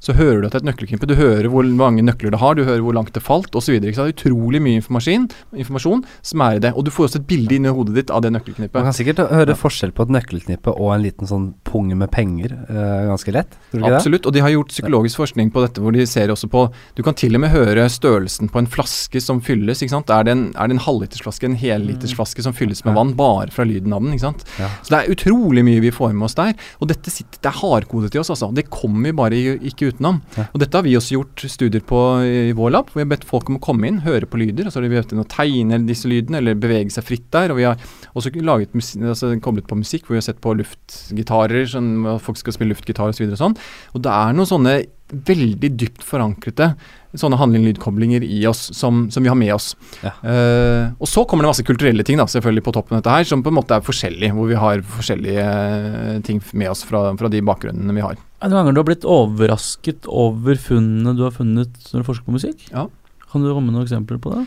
så 0.00 0.12
hører 0.14 0.40
du 0.42 0.46
at 0.46 0.52
det 0.52 0.60
er 0.60 0.64
et 0.64 0.68
nøkkelknippe. 0.70 1.06
Du 1.08 1.14
hører 1.18 1.48
hvor 1.50 1.64
mange 1.64 2.02
nøkler 2.04 2.30
det 2.34 2.40
har, 2.40 2.54
du 2.54 2.64
hører 2.64 2.82
hvor 2.84 2.94
langt 2.94 3.12
det 3.16 3.22
falt 3.24 3.54
osv. 3.56 3.78
Utrolig 3.80 4.60
mye 4.62 4.78
informasjon, 4.80 5.28
informasjon 5.56 6.02
som 6.22 6.42
er 6.46 6.58
i 6.58 6.62
det. 6.62 6.72
Og 6.76 6.84
du 6.86 6.90
får 6.94 7.08
også 7.08 7.20
et 7.22 7.26
bilde 7.30 7.56
inni 7.56 7.72
hodet 7.72 7.94
ditt 7.96 8.10
av 8.14 8.22
det 8.22 8.30
Man 8.30 8.40
nøkkelknippet. 8.40 8.76
kan 8.86 8.92
sikkert 8.96 9.22
høre 9.32 9.56
forskjell 9.58 9.92
på 9.96 10.06
et 10.06 10.12
nøkkelknippe 10.16 10.74
og 10.76 10.92
en 10.94 11.02
liten 11.04 11.26
sånn 11.30 11.46
pung 11.66 11.88
med 11.96 12.10
penger 12.12 12.52
eh, 12.68 13.06
ganske 13.08 13.32
lett. 13.34 13.56
Tror 13.70 13.78
du 13.78 13.82
ikke 13.82 13.90
det? 13.94 14.00
Absolutt, 14.00 14.26
og 14.30 14.36
de 14.36 14.44
har 14.44 14.52
gjort 14.54 14.74
psykologisk 14.74 15.20
forskning 15.22 15.50
på 15.54 15.64
dette, 15.64 15.80
hvor 15.82 15.96
de 15.96 16.06
ser 16.06 16.32
også 16.34 16.48
på 16.52 16.66
Du 16.96 17.02
kan 17.06 17.14
til 17.16 17.34
og 17.34 17.42
med 17.46 17.50
høre 17.54 17.88
størrelsen 17.90 18.50
på 18.52 18.58
en 18.62 18.66
flaske 18.70 19.20
som 19.22 19.40
fylles. 19.40 19.82
ikke 19.82 19.94
sant? 19.96 20.10
Er 20.10 20.24
det 20.28 20.32
en, 20.36 20.44
er 20.54 20.68
det 20.70 20.76
en 20.78 20.84
halvlitersflaske, 20.86 21.46
en 21.50 21.56
hellitersflaske 21.58 22.42
som 22.44 22.54
fylles 22.56 22.84
med 22.86 22.94
vann, 22.96 23.14
bare 23.18 23.50
fra 23.54 23.64
lyden 23.68 23.92
av 23.96 24.02
den? 24.04 24.12
ikke 24.16 24.26
sant? 24.28 24.44
Ja. 24.60 24.68
Så 24.82 24.92
det 24.94 25.00
er 25.02 25.14
utrolig 25.16 25.64
mye 25.66 25.80
vi 25.84 25.90
får 25.94 26.12
med 26.14 26.28
oss 26.28 26.36
der. 26.38 26.54
Og 26.80 26.88
dette 26.92 27.10
sitter, 27.12 27.40
det 27.42 27.50
er 27.50 27.58
hardkodet 27.62 28.14
i 28.16 28.20
oss, 28.22 28.30
altså. 28.34 28.52
Det 28.54 28.68
kommer 28.70 29.12
bare 29.16 29.34
i- 29.36 29.58
ikke 29.86 29.96
utenom. 29.96 30.20
Ja. 30.36 30.46
Og 30.50 30.62
dette 30.62 30.78
har 30.78 30.86
vi 30.86 30.96
også 30.98 31.16
gjort 31.16 31.44
studier 31.52 31.84
på 31.86 32.00
i 32.26 32.54
vår 32.56 32.74
lab, 32.74 32.90
hvor 32.90 33.00
vi 33.00 33.06
har 33.06 33.12
bedt 33.14 33.26
folk 33.28 33.50
om 33.50 33.58
å 33.58 33.62
komme 33.62 33.88
inn, 33.88 34.02
høre 34.06 34.28
på 34.28 34.40
lyder. 34.40 34.66
Og 34.66 34.74
så 34.74 34.80
har 34.80 34.86
de 34.86 34.92
bedt 34.94 35.14
dem 35.14 35.22
å 35.22 35.28
tegne 35.30 35.80
disse 35.86 36.10
lydene, 36.10 36.40
eller 36.42 36.58
bevege 36.60 36.92
seg 36.94 37.06
fritt 37.06 37.28
der. 37.34 37.54
Og 37.54 37.60
vi 37.60 37.68
har 37.68 37.80
også 38.16 38.34
laget 38.40 38.76
musik, 38.76 39.00
altså, 39.02 39.32
koblet 39.42 39.68
på 39.70 39.78
musikk, 39.78 40.06
hvor 40.06 40.16
vi 40.16 40.22
har 40.22 40.28
sett 40.28 40.42
på 40.44 40.56
luftgitarer, 40.58 41.66
sånn, 41.70 41.94
folk 42.22 42.40
skal 42.40 42.56
spille 42.56 42.74
luftgitar 42.74 43.12
osv. 43.12 43.28
Og, 43.30 43.40
sånn. 43.40 43.58
og 43.94 44.06
det 44.06 44.14
er 44.14 44.36
noen 44.36 44.52
sånne 44.52 44.76
veldig 45.06 45.70
dypt 45.78 46.02
forankrede 46.02 46.72
sånne 47.20 47.38
handling-lydkoblinger 47.40 48.24
i 48.26 48.42
oss 48.48 48.68
som, 48.76 49.06
som 49.12 49.24
vi 49.24 49.30
har 49.32 49.38
med 49.38 49.54
oss. 49.54 49.72
Ja. 50.02 50.12
Uh, 50.22 50.92
og 51.00 51.10
så 51.10 51.24
kommer 51.28 51.46
det 51.46 51.52
masse 51.54 51.66
kulturelle 51.66 52.06
ting 52.06 52.20
da, 52.20 52.28
selvfølgelig 52.30 52.66
på 52.66 52.74
toppen 52.76 52.96
av 52.96 53.02
dette 53.02 53.16
her, 53.16 53.28
som 53.28 53.44
på 53.44 53.52
en 53.52 53.58
måte 53.58 53.76
er 53.76 53.86
forskjellige, 53.86 54.34
hvor 54.36 54.50
vi 54.50 54.60
har 54.60 54.84
forskjellige 54.96 55.46
eh, 55.46 56.20
ting 56.26 56.40
med 56.52 56.70
oss 56.72 56.84
fra, 56.86 57.02
fra 57.18 57.30
de 57.32 57.42
bakgrunnene 57.44 57.96
vi 57.96 58.04
har. 58.04 58.18
Er 58.42 58.52
det 58.52 58.58
ganger 58.58 58.76
du 58.76 58.80
har 58.82 58.88
blitt 58.88 59.08
overrasket 59.08 60.08
over 60.12 60.58
funnene 60.60 61.16
du 61.16 61.24
har 61.26 61.34
funnet 61.34 61.90
når 61.92 62.02
du 62.02 62.08
forsker 62.08 62.28
på 62.28 62.36
musikk? 62.36 62.66
Ja. 62.72 62.86
Kan 63.30 63.44
du 63.44 63.50
komme 63.50 63.68
med 63.68 63.76
noen 63.76 63.86
eksempler 63.86 64.20
på 64.22 64.34
det? 64.34 64.44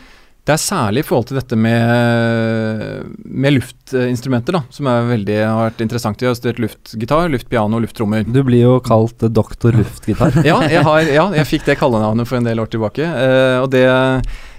Det 0.50 0.56
er 0.56 0.62
særlig 0.64 1.04
i 1.04 1.06
forhold 1.06 1.28
til 1.30 1.38
dette 1.38 1.58
med, 1.62 3.10
med 3.22 3.54
luftinstrumenter, 3.54 4.56
da, 4.58 4.62
som 4.74 4.88
er 4.90 5.04
veldig, 5.06 5.36
har 5.46 5.68
vært 5.68 5.84
interessant. 5.86 6.24
Jeg 6.26 6.32
har 6.32 6.38
studert 6.40 6.62
luftgitar, 6.64 7.28
luftpiano 7.30 7.78
og 7.78 7.84
lufttrommer. 7.84 8.24
Du 8.26 8.40
blir 8.48 8.64
jo 8.64 8.72
kalt 8.82 9.22
eh, 9.22 9.30
doktor 9.30 9.78
luftgitar. 9.78 10.40
Ja, 10.50 10.58
jeg, 10.66 10.82
har, 10.88 11.04
ja, 11.06 11.28
jeg 11.38 11.46
fikk 11.46 11.68
det 11.68 11.76
kallenavnet 11.78 12.26
for 12.26 12.40
en 12.40 12.50
del 12.50 12.64
år 12.64 12.72
tilbake. 12.74 13.06
Uh, 13.06 13.60
og, 13.60 13.68
det, 13.76 13.84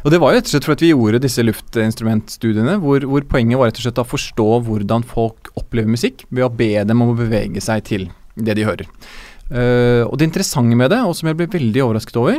og 0.04 0.14
det 0.14 0.20
var 0.22 0.30
jo 0.30 0.38
rett 0.38 0.52
og 0.52 0.54
slett 0.54 0.68
at 0.76 0.84
vi 0.86 0.92
gjorde 0.92 1.22
disse 1.26 1.46
luftinstrumentstudiene, 1.48 2.78
hvor, 2.84 3.08
hvor 3.10 3.26
poenget 3.34 3.58
var 3.58 3.72
rett 3.72 3.82
og 3.82 3.88
slett 3.88 3.98
å 4.04 4.06
forstå 4.12 4.48
hvordan 4.68 5.08
folk 5.10 5.50
opplever 5.58 5.90
musikk, 5.90 6.22
ved 6.30 6.46
å 6.46 6.52
be 6.54 6.70
dem 6.86 7.02
om 7.02 7.16
å 7.16 7.18
bevege 7.18 7.64
seg 7.66 7.82
til 7.90 8.06
det 8.38 8.60
de 8.60 8.68
hører. 8.68 8.86
Uh, 9.50 10.06
og 10.06 10.14
det 10.20 10.30
interessante 10.30 10.78
med 10.78 10.94
det, 10.94 11.02
og 11.02 11.18
som 11.18 11.32
jeg 11.32 11.40
ble 11.42 11.50
veldig 11.50 11.84
overrasket 11.88 12.22
over, 12.22 12.38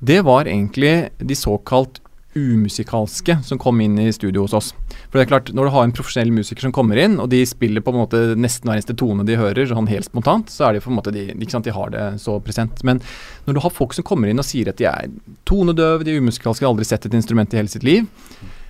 det 0.00 0.22
var 0.24 0.48
egentlig 0.48 0.96
de 1.20 1.36
såkalt 1.36 2.00
umusikalske 2.36 3.38
som 3.44 3.58
kom 3.58 3.80
inn 3.80 3.96
i 3.98 4.12
studio 4.12 4.44
hos 4.44 4.54
oss. 4.56 4.72
For 5.08 5.18
det 5.18 5.26
er 5.26 5.30
klart, 5.30 5.52
Når 5.54 5.64
du 5.64 5.72
har 5.74 5.84
en 5.84 5.94
profesjonell 5.96 6.32
musiker 6.32 6.66
som 6.66 6.72
kommer 6.72 7.00
inn, 7.00 7.18
og 7.20 7.30
de 7.32 7.40
spiller 7.46 7.80
på 7.80 7.94
en 7.94 8.02
måte 8.02 8.20
nesten 8.36 8.68
hver 8.68 8.76
eneste 8.76 8.96
tone 8.96 9.24
de 9.24 9.38
hører, 9.40 9.66
sånn 9.66 9.88
helt 9.88 10.08
spontant, 10.08 10.50
så 10.52 10.68
er 10.68 10.76
det 10.76 10.84
på 10.84 10.92
en 10.92 10.98
måte 10.98 11.14
de, 11.14 11.30
ikke 11.32 11.56
sant, 11.56 11.64
de 11.64 11.74
har 11.74 11.90
det 11.94 12.04
så 12.22 12.36
present. 12.44 12.84
Men 12.84 13.00
når 13.46 13.56
du 13.56 13.62
har 13.64 13.74
folk 13.74 13.96
som 13.96 14.04
kommer 14.04 14.28
inn 14.28 14.42
og 14.42 14.46
sier 14.46 14.68
at 14.68 14.78
de 14.78 14.88
er 14.90 15.08
tonedøve, 15.48 16.04
de 16.04 16.14
er 16.14 16.20
umusikalske, 16.20 16.66
har 16.66 16.74
aldri 16.74 16.88
sett 16.88 17.08
et 17.08 17.16
instrument 17.16 17.52
i 17.54 17.60
hele 17.62 17.72
sitt 17.72 17.86
liv, 17.86 18.06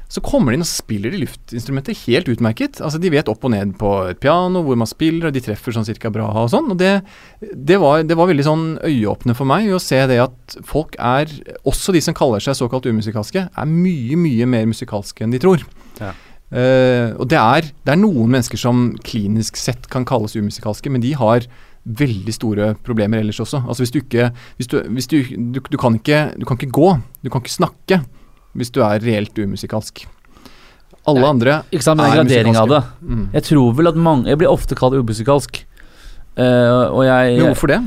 så 0.09 0.23
kommer 0.23 0.53
de 0.53 0.59
inn 0.59 0.65
og 0.65 0.69
spiller 0.71 1.11
de 1.13 1.21
luftinstrumenter 1.25 1.97
helt 2.05 2.29
utmerket. 2.31 2.79
Altså 2.85 3.01
De 3.03 3.11
vet 3.11 3.29
opp 3.31 3.43
og 3.47 3.53
ned 3.53 3.75
på 3.81 3.91
et 4.13 4.21
piano 4.23 4.63
hvor 4.67 4.79
man 4.79 4.91
spiller, 4.91 5.29
og 5.29 5.35
de 5.35 5.43
treffer 5.43 5.75
sånn 5.75 5.87
cirka 5.89 6.13
bra 6.15 6.29
og 6.31 6.51
sånn. 6.53 6.71
Og 6.75 6.79
det, 6.81 6.93
det, 7.43 7.81
var, 7.83 8.05
det 8.07 8.19
var 8.19 8.31
veldig 8.31 8.47
sånn 8.47 8.67
øyeåpne 8.87 9.35
for 9.39 9.49
meg 9.51 9.67
å 9.75 9.83
se 9.83 9.99
det 10.11 10.21
at 10.23 10.59
folk 10.67 10.95
er, 11.03 11.33
også 11.67 11.95
de 11.97 12.05
som 12.05 12.17
kaller 12.17 12.45
seg 12.45 12.59
såkalt 12.59 12.87
umusikalske, 12.87 13.49
er 13.51 13.73
mye, 13.73 14.19
mye 14.21 14.47
mer 14.51 14.71
musikalske 14.71 15.27
enn 15.27 15.35
de 15.35 15.43
tror. 15.43 15.67
Ja. 16.01 16.15
Uh, 16.47 17.11
og 17.19 17.27
det 17.27 17.39
er, 17.41 17.67
det 17.83 17.91
er 17.91 17.99
noen 17.99 18.31
mennesker 18.31 18.61
som 18.61 18.93
klinisk 19.03 19.59
sett 19.59 19.89
kan 19.91 20.07
kalles 20.07 20.37
umusikalske, 20.39 20.93
men 20.95 21.03
de 21.03 21.17
har 21.19 21.49
veldig 21.87 22.35
store 22.35 22.69
problemer 22.87 23.23
ellers 23.23 23.41
også. 23.43 23.65
Altså 23.67 23.83
hvis 23.83 23.95
du 23.95 24.01
ikke 24.01 24.31
hvis 24.59 24.71
du, 24.71 24.79
hvis 24.95 25.11
du, 25.11 25.19
du, 25.55 25.59
du, 25.59 25.79
kan 25.79 25.99
ikke, 25.99 26.29
du 26.39 26.47
kan 26.47 26.59
ikke 26.59 26.75
gå, 26.75 26.93
du 27.23 27.31
kan 27.31 27.43
ikke 27.43 27.57
snakke 27.57 28.01
hvis 28.57 28.73
du 28.73 28.81
er 28.83 28.99
reelt 29.05 29.37
umusikalsk. 29.39 30.07
Alle 31.07 31.21
Nei, 31.23 31.29
andre 31.31 31.53
Ikke 31.71 31.85
sant, 31.87 32.01
men 32.01 32.07
er 32.11 32.11
musikalske. 32.11 32.27
gradering 32.27 32.57
av 32.59 32.69
det. 32.73 32.83
Mm. 33.07 33.25
Jeg 33.37 33.43
tror 33.47 33.75
vel 33.79 33.87
at 33.93 33.95
mange 33.95 34.27
Jeg 34.27 34.39
blir 34.41 34.51
ofte 34.51 34.75
kalt 34.75 34.97
umusikalsk. 34.99 35.61
Uh, 36.37 36.91
og 36.93 37.03
jeg 37.07 37.37
Men 37.39 37.53
hvorfor 37.55 37.71
det? 37.71 37.81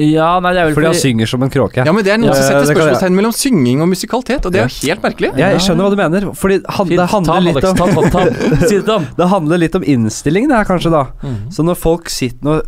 Ja, 0.00 0.40
nei, 0.42 0.50
det 0.56 0.58
er 0.58 0.66
vel 0.66 0.74
Fordi 0.74 0.88
han 0.88 0.96
synger 0.98 1.28
som 1.30 1.42
en 1.46 1.50
kråke. 1.54 1.84
Ja, 1.86 1.92
men 1.94 2.02
Det 2.02 2.10
er 2.10 2.18
noen 2.18 2.32
Ja, 2.32 2.34
som 2.34 2.48
setter 2.48 2.64
jeg- 2.66 2.76
spørsmålstegn 2.76 3.14
mellom 3.14 3.32
synging 3.36 3.82
og 3.84 3.88
musikalitet, 3.92 4.46
og 4.46 4.50
det 4.50 4.60
er 4.62 4.66
jo 4.66 4.88
helt 4.88 5.02
merkelig. 5.04 5.30
Jeg 5.38 5.60
skjønner 5.62 5.84
hva 5.84 5.90
du 5.90 5.96
mener. 6.00 6.34
Fordi 6.34 6.56
han, 6.66 6.86
Fint, 6.88 6.98
det, 6.98 7.06
handler 7.12 7.40
litt 7.46 7.64
om, 7.64 7.76
Ta, 7.76 7.86
ta, 7.86 8.00
ta. 8.88 8.98
Det 9.20 9.28
handler 9.28 9.58
litt 9.62 9.74
om 9.76 9.84
innstillingen 9.84 10.50
her, 10.50 10.64
kanskje, 10.64 10.90
da. 10.90 11.04
Mhm. 11.22 11.52
Så 11.54 11.62
når 11.62 11.76
folk 11.78 12.08
sitter 12.10 12.42
nå 12.42 12.62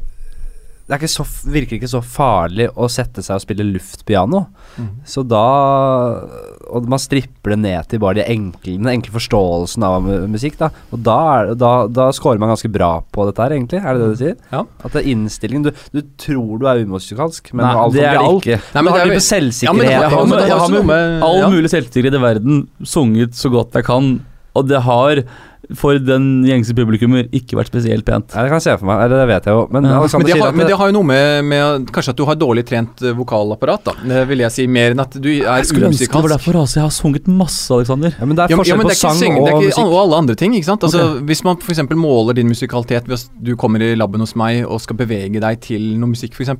Det 0.86 0.94
er 0.94 0.98
ikke 1.02 1.10
så, 1.10 1.24
virker 1.50 1.80
ikke 1.80 1.90
så 1.90 1.98
farlig 2.00 2.68
å 2.76 2.86
sette 2.88 3.18
seg 3.26 3.34
og 3.34 3.42
spille 3.42 3.64
luftpiano. 3.72 4.46
Mm. 4.78 4.90
Så 5.04 5.26
da 5.26 6.22
Og 6.70 6.88
man 6.90 6.98
stripper 6.98 7.52
det 7.54 7.58
ned 7.62 7.88
til 7.88 8.00
bare 8.02 8.14
de 8.18 8.24
enkle, 8.32 8.76
den 8.78 8.88
enkle 8.90 9.12
forståelsen 9.14 9.84
av 9.86 10.02
musikk, 10.28 10.56
da. 10.58 10.68
Og 10.92 11.02
da, 11.06 11.16
er, 11.38 11.52
da, 11.54 11.70
da 11.86 12.08
scorer 12.16 12.38
man 12.42 12.50
ganske 12.50 12.70
bra 12.74 12.90
på 13.14 13.26
dette 13.28 13.42
her, 13.44 13.54
egentlig. 13.56 13.80
Er 13.84 13.94
det 13.94 14.02
det 14.02 14.08
du 14.10 14.20
sier? 14.24 14.36
Ja. 14.52 14.64
At 14.84 14.92
det 14.96 15.02
er 15.04 15.10
innstillingen 15.14 15.62
Du, 15.68 15.70
du 15.94 16.00
tror 16.18 16.58
du 16.60 16.66
er 16.70 16.82
umusikalsk, 16.84 17.52
men 17.54 17.66
Nei, 17.66 17.74
alt 17.84 17.94
det 17.94 18.04
er 18.06 18.18
det 18.18 18.30
ikke. 18.40 18.60
Nei, 18.74 18.82
men 18.82 18.84
Du 18.84 18.92
det 18.92 19.00
har 19.00 19.06
er 19.06 19.14
litt 19.14 19.26
selvsikkerhet. 19.28 19.66
Ja, 19.66 19.72
men 19.72 19.86
det 19.86 19.92
har- 19.94 20.02
Jeg 20.02 20.10
har, 20.10 20.10
jeg 20.10 20.18
har, 20.18 20.26
med, 20.26 20.48
jeg 20.48 20.58
har 20.58 20.68
med 20.70 20.86
med- 20.86 21.22
all 21.22 21.50
mulig 21.54 21.70
selvsikkerhet 21.70 22.14
i 22.18 22.22
verden 22.26 22.68
sunget 22.84 23.34
så 23.38 23.50
godt 23.52 23.72
jeg 23.78 23.84
kan, 23.84 24.10
og 24.56 24.70
det 24.70 24.80
har 24.86 25.22
for 25.74 25.98
den 25.98 26.44
gjengse 26.46 26.74
publikummer 26.78 27.26
ikke 27.34 27.56
vært 27.58 27.72
spesielt 27.72 28.06
pent. 28.06 28.30
Ja, 28.30 28.44
det 28.44 28.52
kan 28.52 28.60
jeg 28.60 28.66
se 28.68 28.74
for 28.78 28.86
meg. 28.86 29.00
Eller 29.06 29.22
det 29.22 29.26
vet 29.32 29.48
jeg 29.48 29.56
jo. 29.56 29.64
Men 29.74 29.88
Ja. 29.88 29.98
Men 30.06 30.26
det, 30.26 30.36
har, 30.38 30.52
men 30.54 30.68
det 30.68 30.76
har 30.78 30.90
jo 30.90 30.94
noe 30.94 31.06
med, 31.06 31.44
med 31.44 31.88
Kanskje 31.94 32.12
at 32.14 32.18
du 32.20 32.24
har 32.28 32.36
dårlig 32.38 32.62
trent 32.68 33.02
eh, 33.02 33.14
vokalapparat, 33.16 33.82
da. 33.88 33.94
Det 34.06 34.20
vil 34.30 34.44
jeg 34.44 34.54
si 34.54 34.66
mer 34.70 34.94
enn 34.94 35.02
at 35.02 35.16
du 35.18 35.28
er 35.28 35.58
Jeg 35.58 35.70
skulle 35.72 35.90
ønske 35.90 36.06
det 36.06 36.22
var 36.22 36.34
derfor, 36.36 36.60
altså. 36.62 36.78
Jeg 36.78 36.86
har 36.86 36.94
sunget 36.94 37.26
masse, 37.26 37.66
Alexander. 37.74 38.14
ja, 38.14 38.28
men 38.28 38.38
det 38.38 38.44
er 38.44 38.54
Ja, 38.54 38.56
men, 38.56 38.62
ja, 38.62 38.62
forskjell 38.62 38.78
men 38.78 38.86
på 38.86 38.92
det 38.92 38.96
er 38.96 39.00
sang 39.02 39.18
syng, 39.18 39.34
det 39.40 39.50
er 39.50 39.56
og 39.56 39.66
ikke 39.66 39.86
og 39.86 39.98
alle 40.04 40.20
andre 40.22 40.36
ting. 40.38 40.54
ikke 40.54 40.70
sant? 40.70 40.86
Altså, 40.86 41.02
okay. 41.02 41.24
Hvis 41.32 41.42
man 41.44 41.58
f.eks. 41.58 41.82
måler 41.96 42.38
din 42.38 42.52
musikalitet 42.52 43.08
ved 43.10 43.18
at 43.18 43.26
du 43.42 43.56
kommer 43.56 43.82
i 43.82 43.94
laben 43.98 44.22
hos 44.22 44.36
meg 44.38 44.62
og 44.66 44.80
skal 44.84 44.96
bevege 45.02 45.42
deg 45.42 45.60
til 45.66 45.96
noe 45.98 46.14
musikk, 46.14 46.38
f.eks., 46.38 46.54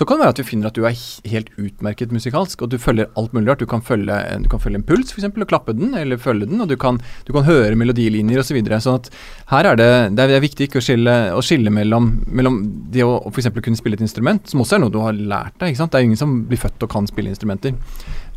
så 0.00 0.06
kan 0.08 0.16
det 0.16 0.24
være 0.24 0.32
at 0.32 0.38
du 0.40 0.48
finner 0.48 0.70
at 0.70 0.78
du 0.78 0.86
er 0.88 0.96
helt 1.28 1.50
utmerket 1.60 2.12
musikalsk, 2.14 2.62
og 2.64 2.70
du 2.72 2.78
følger 2.80 3.10
alt 3.20 3.34
mulig 3.36 3.50
rart. 3.50 3.60
Du 3.60 3.68
kan 3.68 3.82
følge 3.84 4.14
en, 4.16 4.46
du 4.46 4.48
kan 4.48 4.62
følge 4.62 4.80
en 4.80 4.84
puls, 4.88 5.10
f.eks., 5.12 5.26
og 5.28 5.50
klappe 5.50 5.74
den, 5.76 5.92
eller 5.98 6.16
følge 6.16 6.48
den, 6.48 6.62
og 6.64 6.70
du 6.70 6.76
kan, 6.80 7.02
du 7.28 7.34
kan 7.36 7.44
høre 7.44 7.76
melodilinjer 7.76 8.40
osv. 8.40 8.48
Så 8.50 8.56
videre. 8.56 8.80
sånn 8.80 8.96
at 8.96 9.10
her 9.52 9.68
er 9.68 9.76
det, 9.76 9.90
det 10.16 10.24
er 10.24 10.42
viktig 10.42 10.70
ikke 10.70 10.80
å 10.80 10.86
skille, 10.86 11.18
å 11.36 11.44
skille 11.44 11.70
mellom, 11.70 12.08
mellom 12.32 12.56
det 12.90 13.04
å, 13.04 13.18
f.eks. 13.28 13.50
kunne 13.60 13.78
spille 13.78 14.00
et 14.00 14.06
instrument, 14.06 14.48
som 14.48 14.64
også 14.64 14.78
er 14.78 14.82
noe 14.86 14.94
du 14.96 14.98
har 15.04 15.14
lært 15.14 15.60
deg. 15.60 15.74
ikke 15.74 15.82
sant? 15.82 15.92
Det 15.92 16.00
er 16.00 16.08
ingen 16.08 16.22
som 16.24 16.34
blir 16.48 16.64
født 16.64 16.88
og 16.88 16.94
kan 16.96 17.06
spille 17.10 17.34
instrumenter. 17.34 17.76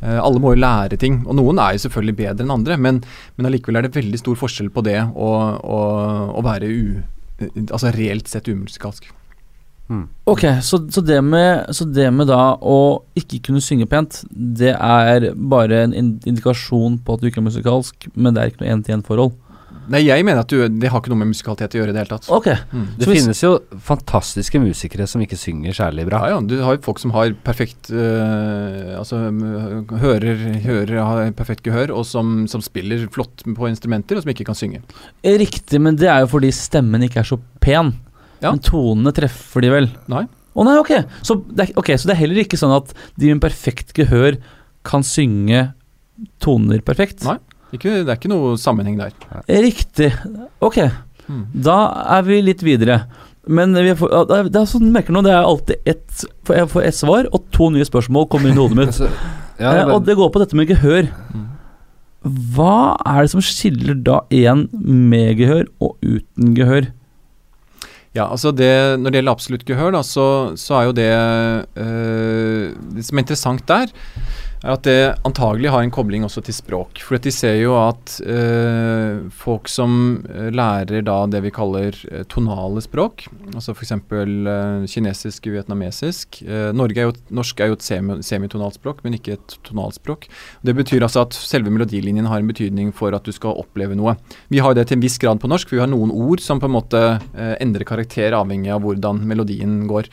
Eh, 0.04 0.20
alle 0.20 0.44
må 0.44 0.52
jo 0.54 0.62
lære 0.66 1.00
ting, 1.00 1.24
og 1.24 1.40
noen 1.40 1.64
er 1.64 1.78
jo 1.78 1.86
selvfølgelig 1.88 2.20
bedre 2.20 2.44
enn 2.44 2.56
andre, 2.60 2.76
men, 2.76 3.02
men 3.40 3.48
allikevel 3.48 3.80
er 3.80 3.88
det 3.88 3.96
veldig 3.96 4.20
stor 4.20 4.44
forskjell 4.44 4.74
på 4.76 4.84
det 4.84 5.00
å, 5.00 5.34
å 5.64 6.46
være 6.46 6.68
u, 6.68 6.84
altså 7.64 7.96
reelt 7.96 8.28
sett 8.28 8.52
umusikalsk. 8.52 9.14
Ok, 10.26 10.42
så, 10.66 10.80
så, 10.90 11.02
det 11.06 11.20
med, 11.24 11.68
så 11.76 11.86
det 11.86 12.08
med 12.16 12.28
da 12.32 12.56
å 12.58 12.78
ikke 13.20 13.42
kunne 13.50 13.62
synge 13.62 13.86
pent, 13.92 14.24
det 14.32 14.72
er 14.74 15.30
bare 15.36 15.84
en 15.84 15.94
indikasjon 16.26 17.00
på 17.06 17.14
at 17.14 17.22
du 17.22 17.28
ikke 17.30 17.42
er 17.44 17.50
musikalsk, 17.52 18.08
men 18.16 18.34
det 18.34 18.42
er 18.42 18.52
ikke 18.54 18.64
noe 18.64 18.74
én-til-én-forhold? 18.78 19.34
Nei, 19.92 20.00
jeg 20.06 20.24
mener 20.24 20.40
at 20.46 20.48
du, 20.48 20.62
det 20.80 20.88
har 20.90 21.02
ikke 21.02 21.12
noe 21.12 21.20
med 21.20 21.34
musikalitet 21.34 21.74
å 21.76 21.80
gjøre 21.82 21.92
i 21.92 21.94
det 21.98 22.00
hele 22.06 22.14
tatt. 22.16 22.30
Ok, 22.32 22.48
Mm. 22.72 22.86
Det 22.98 23.04
Så 23.04 23.10
hvis- 23.12 23.22
finnes 23.26 23.42
jo 23.44 23.52
fantastiske 23.84 24.60
musikere 24.64 25.06
som 25.12 25.22
ikke 25.22 25.36
synger 25.38 25.76
særlig 25.76 26.06
bra. 26.08 26.22
Ja, 26.30 26.38
ja, 26.38 26.40
du 26.42 26.56
har 26.64 26.78
jo 26.78 26.82
folk 26.86 27.00
som 27.04 27.12
har 27.12 27.34
perfekt 27.44 27.92
øh, 27.92 28.96
Altså 28.98 29.18
hører, 30.00 30.40
hører 30.64 31.04
har 31.04 31.32
perfekt 31.36 31.64
gehør, 31.68 31.92
og 31.98 32.06
som, 32.08 32.46
som 32.48 32.62
spiller 32.64 33.06
flott 33.12 33.44
på 33.44 33.68
instrumenter, 33.70 34.16
og 34.18 34.24
som 34.24 34.32
ikke 34.34 34.46
kan 34.48 34.56
synge. 34.58 34.82
Riktig, 35.24 35.82
men 35.82 35.98
det 36.00 36.08
er 36.08 36.24
jo 36.24 36.32
fordi 36.32 36.52
stemmen 36.56 37.04
ikke 37.04 37.20
er 37.24 37.28
så 37.28 37.40
pen. 37.64 37.94
Ja. 38.44 38.52
Men 38.52 38.62
tonene 38.64 39.14
treffer 39.16 39.64
de 39.64 39.72
vel? 39.74 39.88
Nei. 40.12 40.26
Å 40.54 40.66
nei, 40.68 40.76
ok. 40.82 40.92
Så 41.26 41.40
det, 41.50 41.70
er, 41.70 41.74
ok. 41.80 41.94
så 41.98 42.10
det 42.10 42.14
er 42.18 42.22
heller 42.26 42.44
ikke 42.44 42.60
sånn 42.60 42.76
at 42.76 42.92
de 43.18 43.32
med 43.32 43.42
perfekt 43.42 43.96
gehør 43.98 44.38
kan 44.86 45.02
synge 45.08 45.72
toner 46.44 46.84
perfekt? 46.86 47.24
Nei. 47.26 47.40
Ikke, 47.74 48.04
det 48.06 48.12
er 48.14 48.20
ikke 48.20 48.30
noe 48.30 48.54
sammenheng 48.62 49.00
der. 49.00 49.16
Riktig. 49.50 50.12
Ok, 50.62 50.84
Mm. 51.24 51.46
da 51.64 51.76
er 52.18 52.26
vi 52.28 52.42
litt 52.44 52.60
videre. 52.68 52.98
Men 53.48 53.72
vi 53.74 53.94
får, 53.96 54.12
det 54.28 54.60
er, 54.60 54.66
sånn, 54.68 54.84
du 54.90 54.92
merker 54.92 55.16
nå, 55.16 55.22
det 55.24 55.32
er 55.32 55.46
alltid 55.48 55.88
ett 55.88 56.26
Jeg 56.52 56.68
får 56.68 56.84
ett 56.84 56.98
svar, 56.98 57.30
og 57.32 57.46
to 57.56 57.70
nye 57.72 57.88
spørsmål 57.88 58.28
kommer 58.32 58.52
inn 58.52 58.58
i 58.60 58.62
hodet 58.62 58.76
mitt. 58.78 58.92
Altså, 58.94 59.08
ja, 59.60 59.72
Eh, 59.86 59.94
og 59.96 60.04
det 60.04 60.18
går 60.20 60.30
på 60.36 60.42
dette 60.42 60.58
med 60.60 60.68
gehør. 60.68 61.08
Mm. 61.32 61.46
Hva 62.56 62.96
er 63.08 63.22
det 63.26 63.32
som 63.34 63.44
skiller 63.44 63.98
da 64.04 64.22
en 64.36 64.68
med 65.10 65.38
gehør 65.40 65.68
og 65.84 65.96
uten 66.04 66.54
gehør? 66.58 66.88
Ja, 68.14 68.28
altså 68.30 68.52
det, 68.54 68.70
Når 69.02 69.10
det 69.10 69.20
gjelder 69.20 69.34
absolutt 69.34 69.66
gehør, 69.66 69.92
da, 69.96 70.04
så, 70.06 70.26
så 70.60 70.78
er 70.78 70.90
jo 70.90 70.96
det 70.98 71.10
øh, 71.82 72.74
Det 72.94 73.06
som 73.08 73.18
er 73.18 73.26
interessant 73.26 73.66
der, 73.70 73.94
er 74.64 74.74
at 74.78 74.86
det 74.88 75.00
antagelig 75.28 75.72
har 75.74 75.84
en 75.84 75.92
kobling 75.94 76.24
også 76.26 76.44
til 76.46 76.56
språk. 76.56 77.02
For 77.04 77.20
de 77.22 77.32
ser 77.36 77.58
jo 77.60 77.76
at 77.78 78.16
eh, 78.24 79.24
folk 79.36 79.68
som 79.72 80.24
øh, 80.30 80.50
lærer 80.56 81.04
da 81.04 81.18
det 81.28 81.44
vi 81.44 81.52
kaller 81.54 81.98
øh, 82.10 82.24
tonale 82.32 82.82
språk, 82.84 83.26
altså 83.54 83.76
f.eks. 83.76 83.92
Eh, 83.92 84.86
kinesisk, 84.90 85.50
vietnamesisk 85.52 86.42
eh, 86.48 86.72
er 86.72 87.02
jo, 87.04 87.14
Norsk 87.30 87.60
er 87.60 87.72
jo 87.72 87.78
et 87.78 87.84
semi, 87.86 88.22
semitonalt 88.24 88.80
språk, 88.80 89.04
men 89.04 89.18
ikke 89.18 89.36
et 89.38 89.58
tonalt 89.68 90.00
språk. 90.00 90.28
Det 90.64 90.76
betyr 90.76 91.04
altså 91.04 91.26
at 91.28 91.36
selve 91.36 91.72
melodilinjen 91.74 92.30
har 92.32 92.40
en 92.40 92.48
betydning 92.48 92.94
for 92.96 93.16
at 93.16 93.28
du 93.28 93.34
skal 93.36 93.60
oppleve 93.60 93.98
noe. 94.00 94.16
Vi 94.50 94.64
har 94.64 94.76
det 94.78 94.88
til 94.88 95.00
en 95.00 95.04
viss 95.04 95.20
grad 95.20 95.42
på 95.44 95.52
norsk, 95.52 95.70
for 95.70 95.80
vi 95.80 95.84
har 95.84 95.92
noen 95.92 96.14
ord 96.14 96.44
som 96.44 96.62
på 96.62 96.70
en 96.70 96.78
måte 96.78 97.04
eh, 97.04 97.56
endrer 97.64 97.88
karakter 97.88 98.36
avhengig 98.38 98.72
av 98.74 98.84
hvordan 98.86 99.26
melodien 99.28 99.84
går. 99.92 100.08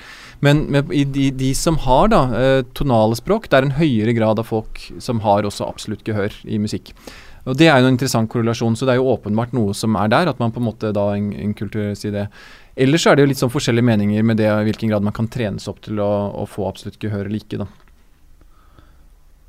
Men, 0.44 0.62
men 0.72 0.92
i 0.96 1.04
de, 1.04 1.28
de 1.36 1.50
som 1.56 1.76
har 1.84 2.08
da 2.12 2.20
eh, 2.36 2.60
tonale 2.76 3.18
språk, 3.18 3.50
det 3.50 3.58
er 3.58 3.66
en 3.66 3.76
høyere 3.76 4.14
grad 4.16 4.40
av 4.40 4.48
folk 4.48 4.80
som 5.02 5.20
har 5.24 5.44
også 5.44 5.68
absolutt 5.68 6.06
gehør 6.06 6.32
i 6.48 6.60
musikk. 6.62 6.94
Og 7.48 7.56
Det 7.56 7.68
er 7.68 7.80
jo 7.80 7.88
en 7.88 7.94
interessant 7.94 8.28
korrelasjon, 8.30 8.76
så 8.76 8.86
det 8.86 8.94
er 8.94 9.00
jo 9.00 9.12
åpenbart 9.14 9.54
noe 9.56 9.74
som 9.76 9.96
er 10.00 10.10
der, 10.12 10.28
at 10.32 10.40
man 10.40 10.52
på 10.52 10.60
en 10.60 10.68
måte 10.68 10.92
da 10.96 11.06
en, 11.16 11.30
en 11.32 11.54
kulturelt 11.56 12.00
sier 12.00 12.12
det. 12.14 12.26
Ellers 12.80 13.06
er 13.08 13.16
det 13.16 13.24
jo 13.24 13.30
litt 13.32 13.40
sånn 13.40 13.52
forskjellige 13.52 13.88
meninger 13.88 14.24
med 14.24 14.40
det 14.40 14.48
i 14.48 14.66
hvilken 14.68 14.92
grad 14.92 15.04
man 15.04 15.16
kan 15.16 15.28
trenes 15.32 15.68
opp 15.68 15.80
til 15.84 16.00
å, 16.00 16.10
å 16.40 16.46
få 16.48 16.68
absolutt 16.68 17.00
gehør 17.00 17.26
eller 17.26 17.40
ikke, 17.40 17.60
da. 17.64 17.68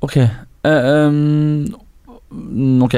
Ok. 0.02 0.18
Uh, 0.66 1.08
mm, 1.12 1.72
ok. 2.86 2.96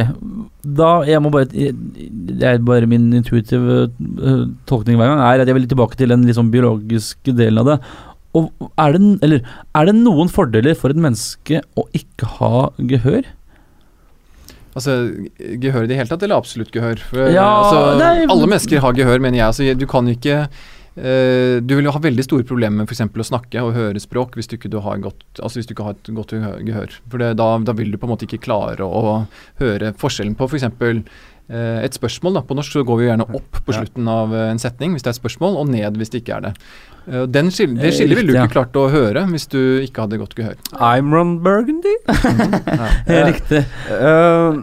Da 0.65 0.91
Jeg 1.09 1.21
må 1.21 1.31
bare 1.35 1.47
Det 1.51 2.47
er 2.49 2.59
bare 2.65 2.89
min 2.89 3.13
intuitive 3.13 3.85
eh, 3.85 4.43
tolkning 4.71 4.99
hver 4.99 5.13
gang, 5.13 5.23
er 5.23 5.45
at 5.45 5.51
jeg 5.51 5.59
vil 5.59 5.69
tilbake 5.71 5.99
til 6.01 6.13
den 6.15 6.27
liksom 6.29 6.51
biologiske 6.55 7.35
delen 7.37 7.63
av 7.63 7.73
det. 7.73 7.79
Og 8.35 8.51
er 8.83 8.97
det, 8.97 9.01
eller, 9.23 9.57
er 9.79 9.87
det 9.87 9.95
noen 10.01 10.31
fordeler 10.33 10.75
for 10.79 10.91
et 10.91 10.99
menneske 10.99 11.61
å 11.79 11.87
ikke 11.95 12.31
ha 12.41 12.69
gehør? 12.91 13.29
Altså, 14.75 14.95
Gehør 15.63 15.85
i 15.87 15.91
det 15.91 16.01
hele 16.01 16.11
tatt, 16.11 16.25
eller 16.27 16.41
absolutt 16.41 16.73
gehør? 16.75 16.99
For, 16.99 17.29
Ja, 17.31 17.47
altså, 17.47 17.83
nei, 18.01 18.25
alle 18.27 18.49
mennesker 18.51 18.83
har 18.83 18.97
gehør, 18.99 19.23
mener 19.23 19.39
jeg. 19.39 19.47
Altså, 19.53 19.69
du 19.79 19.87
kan 19.91 20.09
ikke 20.11 20.41
Du 20.95 21.73
vil 21.75 21.89
jo 21.89 21.93
ha 21.95 22.01
veldig 22.03 22.23
store 22.27 22.45
problemer 22.47 22.85
med 22.85 22.91
f.eks. 22.91 23.01
å 23.03 23.27
snakke 23.27 23.63
og 23.67 23.73
høre 23.75 23.99
språk 24.03 24.37
hvis 24.39 24.47
du 24.51 24.55
ikke, 24.59 24.71
du 24.71 24.79
har, 24.85 25.01
godt, 25.03 25.25
altså 25.41 25.59
hvis 25.59 25.67
du 25.67 25.75
ikke 25.75 25.89
har 25.89 25.97
et 25.99 26.11
godt 26.15 26.35
gehør-. 26.39 26.99
For 27.11 27.19
det, 27.23 27.33
da, 27.41 27.49
da 27.67 27.75
vil 27.75 27.91
du 27.91 27.99
på 27.99 28.07
en 28.07 28.13
måte 28.15 28.29
ikke 28.29 28.43
klare 28.47 28.87
å, 28.87 29.15
høre 29.59 29.91
forskjellen 29.99 30.37
på 30.39 30.47
f.eks. 30.47 30.69
eh, 30.71 31.79
et 31.85 31.99
spørsmål. 31.99 32.39
da. 32.39 32.43
På 32.47 32.55
norsk 32.59 32.77
så 32.79 32.85
går 32.87 33.01
vi 33.01 33.07
jo 33.09 33.11
gjerne 33.13 33.27
opp 33.41 33.59
på 33.67 33.75
slutten 33.75 34.11
av 34.11 34.35
eh, 34.35 34.51
en 34.55 34.63
setning 34.63 34.95
hvis 34.95 35.03
det 35.07 35.11
er 35.11 35.17
et 35.17 35.23
spørsmål, 35.23 35.59
og 35.65 35.73
ned 35.75 35.99
hvis 35.99 36.15
det 36.15 36.23
ikke 36.23 36.39
er 36.39 36.47
det. 36.49 36.53
Eh, 37.09 37.25
Den 37.27 37.51
skil 37.55 37.75
det 37.81 37.91
skillet 37.97 38.21
ville 38.21 38.33
du 38.33 38.39
ikke 38.39 38.55
klart 38.55 38.79
å 38.81 38.87
høre 38.93 39.27
hvis 39.33 39.49
du 39.53 39.59
ikke 39.85 40.07
hadde 40.07 40.21
godt 40.23 40.39
gehør. 40.39 40.55
I'm 40.79 41.11
Ron 41.15 41.41
Burgundy. 41.45 41.97
Helt 43.11 43.29
riktig. 43.35 43.65
Eh, 43.99 44.63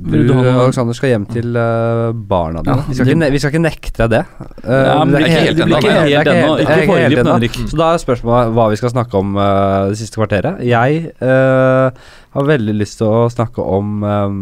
du, 0.00 0.16
du 0.24 0.32
Alexander, 0.38 0.96
skal 0.96 1.12
hjem 1.12 1.24
til 1.28 1.56
eh, 1.60 2.10
barna 2.30 2.62
dine. 2.64 2.76
Ja, 2.78 2.86
vi, 2.88 2.96
skal 2.96 3.10
ikke, 3.12 3.28
vi 3.34 3.40
skal 3.42 3.52
ikke 3.52 3.62
nekte 3.62 4.00
deg 4.02 4.14
det. 4.14 4.20
Eh, 4.64 4.86
Ja, 4.90 4.94
men 5.04 5.12
det 5.12 5.20
er 5.20 5.26
ikke 5.26 5.42
helt 5.44 5.60
ennå, 5.64 5.76
ikke 5.80 6.76
er 6.76 6.84
Ikke 6.84 6.96
helt 6.96 7.20
ennå. 7.22 7.68
Så 7.70 7.80
da 7.80 7.90
er 7.92 8.02
spørsmålet 8.02 8.54
hva 8.56 8.66
vi 8.72 8.78
skal 8.80 8.94
snakke 8.94 9.20
om 9.20 9.36
eh, 9.36 9.90
det 9.92 10.00
siste 10.00 10.20
kvarteret. 10.20 10.62
Jeg 10.64 11.12
uh, 11.20 11.90
har 12.36 12.48
veldig 12.48 12.76
lyst 12.78 13.00
til 13.00 13.10
å 13.10 13.28
snakke 13.32 13.64
om 13.76 14.04
um, 14.06 14.40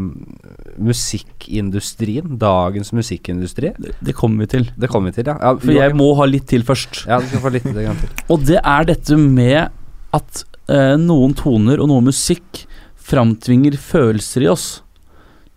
musikkindustrien. 0.88 2.38
Dagens 2.40 2.94
musikkindustri. 2.94 3.74
Det, 3.82 3.94
det 3.98 4.16
kommer 4.18 4.46
vi 4.46 4.52
til. 4.54 4.70
Det 4.78 4.92
kommer 4.92 5.10
vi 5.10 5.20
til, 5.20 5.32
ja. 5.32 5.38
ja 5.42 5.54
For 5.58 5.74
jeg 5.74 5.98
må 5.98 6.12
ha 6.20 6.28
litt 6.30 6.48
til 6.50 6.66
først. 6.68 7.04
Ja, 7.10 7.20
du 7.22 7.30
skal 7.30 7.44
få 7.44 7.54
litt 7.56 7.66
til. 7.66 8.06
Og 8.32 8.46
det 8.46 8.62
er 8.62 8.90
dette 8.94 9.18
med 9.18 9.74
at 10.16 10.44
uh, 10.70 10.94
noen 11.00 11.34
toner 11.36 11.82
og 11.82 11.90
noe 11.90 12.04
musikk 12.12 12.66
framtvinger 13.08 13.78
følelser 13.80 14.44
i 14.44 14.52
oss. 14.52 14.68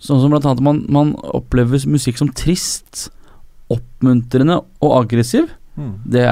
Sånn 0.01 0.21
som 0.21 0.33
blant 0.33 0.47
annet 0.49 0.63
man, 0.65 0.83
man 0.89 1.15
opplever 1.37 1.83
musikk 1.89 2.17
som 2.17 2.31
trist, 2.33 3.09
oppmuntrende 3.71 4.59
og 4.81 4.95
aggressiv. 5.03 5.51
Det 6.11 6.23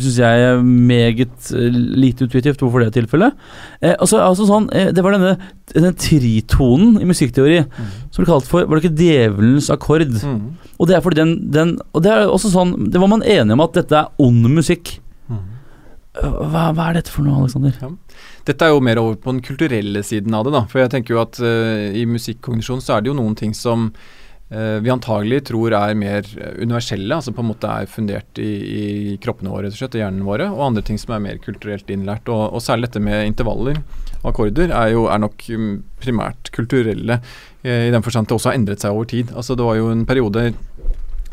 syns 0.00 0.16
jeg 0.18 0.44
er 0.48 0.62
meget 0.64 1.50
eh, 1.54 1.74
lite 2.00 2.24
utvitivt 2.26 2.62
hvorfor 2.62 2.80
det 2.80 2.88
er 2.88 2.94
tilfellet. 2.96 3.34
Eh, 3.82 3.92
altså, 3.92 4.22
altså 4.24 4.46
sånn, 4.48 4.70
eh, 4.72 4.88
det 4.94 5.04
var 5.04 5.14
denne, 5.14 5.34
denne 5.74 5.92
tritonen 6.00 6.96
i 7.02 7.08
musikkteori 7.08 7.60
som 7.66 8.22
ble 8.22 8.28
kalt 8.30 8.48
for 8.48 8.64
Var 8.64 8.80
det 8.80 8.86
ikke 8.86 9.02
djevelens 9.02 9.68
akkord? 9.74 10.16
Mm. 10.16 10.56
Og 10.80 10.88
det 10.88 10.96
er 10.96 11.04
fordi 11.04 11.20
den, 11.20 11.34
den 11.52 11.76
Og 11.92 12.02
det 12.04 12.12
er 12.12 12.30
også 12.30 12.50
sånn 12.52 12.74
Det 12.92 13.00
var 13.00 13.08
man 13.12 13.24
enig 13.24 13.54
om 13.54 13.62
at 13.64 13.76
dette 13.76 14.00
er 14.00 14.22
ond 14.22 14.48
musikk. 14.56 14.96
Mm. 15.28 15.44
Hva, 16.16 16.70
hva 16.72 16.88
er 16.88 16.98
dette 16.98 17.12
for 17.12 17.26
noe, 17.26 17.44
Alexander? 17.44 17.76
Dette 18.46 18.62
er 18.62 18.70
jo 18.70 18.84
mer 18.84 19.00
over 19.00 19.16
på 19.18 19.32
den 19.34 19.42
kulturelle 19.42 20.02
siden 20.06 20.34
av 20.36 20.46
det. 20.46 20.54
da, 20.54 20.62
For 20.70 20.82
jeg 20.82 20.92
tenker 20.92 21.16
jo 21.16 21.24
at 21.24 21.40
uh, 21.42 21.90
i 21.90 22.06
musikkognisjon 22.06 22.84
så 22.84 22.96
er 22.96 23.02
det 23.02 23.10
jo 23.10 23.18
noen 23.18 23.34
ting 23.38 23.54
som 23.56 23.88
uh, 23.90 24.78
vi 24.84 24.92
antagelig 24.92 25.40
tror 25.48 25.74
er 25.74 25.96
mer 25.98 26.28
eh, 26.38 26.60
universelle, 26.62 27.10
altså 27.10 27.34
på 27.34 27.42
en 27.42 27.50
måte 27.50 27.70
er 27.70 27.90
fundert 27.90 28.38
i, 28.38 28.52
i 28.76 29.16
kroppene 29.22 29.50
våre 29.50 29.66
rett 29.66 29.74
og 29.74 29.80
slett, 29.80 29.98
i 29.98 30.04
hjernen 30.04 30.26
våre, 30.28 30.46
og 30.54 30.62
andre 30.68 30.84
ting 30.86 31.00
som 31.02 31.16
er 31.16 31.24
mer 31.24 31.42
kulturelt 31.42 31.90
innlært. 31.90 32.30
Og, 32.30 32.44
og 32.54 32.62
særlig 32.62 32.86
dette 32.86 33.02
med 33.02 33.26
intervaller 33.32 33.82
og 34.22 34.30
akkorder 34.30 34.70
er 34.70 34.94
jo 34.94 35.08
er 35.10 35.20
nok 35.26 35.42
mm, 35.50 35.74
primært 36.06 36.54
kulturelle, 36.54 37.18
uh, 37.66 37.82
i 37.88 37.92
den 37.94 38.06
forstand 38.06 38.30
det 38.30 38.38
også 38.38 38.52
har 38.52 38.60
endret 38.60 38.86
seg 38.86 38.94
over 38.94 39.10
tid. 39.10 39.34
Altså 39.34 39.58
Det 39.58 39.66
var 39.66 39.80
jo 39.80 39.90
en 39.90 40.06
periode 40.06 40.52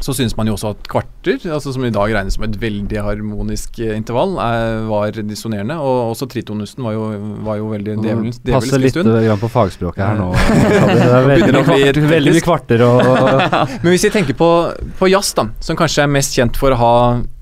så 0.04 0.14
syns 0.16 0.36
man 0.36 0.50
jo 0.50 0.58
også 0.58 0.74
at 0.74 0.88
kvarter, 0.92 1.40
altså 1.48 1.72
som 1.74 1.86
i 1.88 1.92
dag 1.94 2.12
regnes 2.12 2.36
som 2.36 2.44
et 2.48 2.56
veldig 2.60 3.04
harmonisk 3.06 3.80
eh, 3.84 3.94
intervall, 3.96 4.36
er, 4.44 4.82
var 4.90 5.16
dissonerende. 5.24 5.78
Og 5.80 6.12
også 6.12 6.28
tritonusten 6.32 6.84
var 6.84 6.98
jo, 6.98 7.06
var 7.46 7.60
jo 7.62 7.70
veldig 7.72 7.98
djevelens 8.02 8.40
stund. 8.42 8.54
Passer 8.58 8.84
litt 8.84 8.98
grann 9.00 9.42
på 9.42 9.52
fagspråket 9.54 10.04
her 10.04 10.20
nå. 10.20 10.32
Det 10.94 11.06
er 11.08 11.28
veldig, 11.28 11.64
veldig, 11.68 12.04
veldig 12.10 12.34
mye 12.36 12.44
kvarter 12.44 12.84
og 12.86 13.02
Men 13.84 13.90
hvis 13.94 14.08
vi 14.08 14.12
tenker 14.14 14.38
på, 14.38 14.50
på 15.00 15.10
jazz, 15.12 15.32
da, 15.38 15.48
som 15.64 15.80
kanskje 15.80 16.06
er 16.06 16.12
mest 16.12 16.36
kjent 16.36 16.60
for 16.60 16.76
å 16.76 16.80
ha 16.80 16.96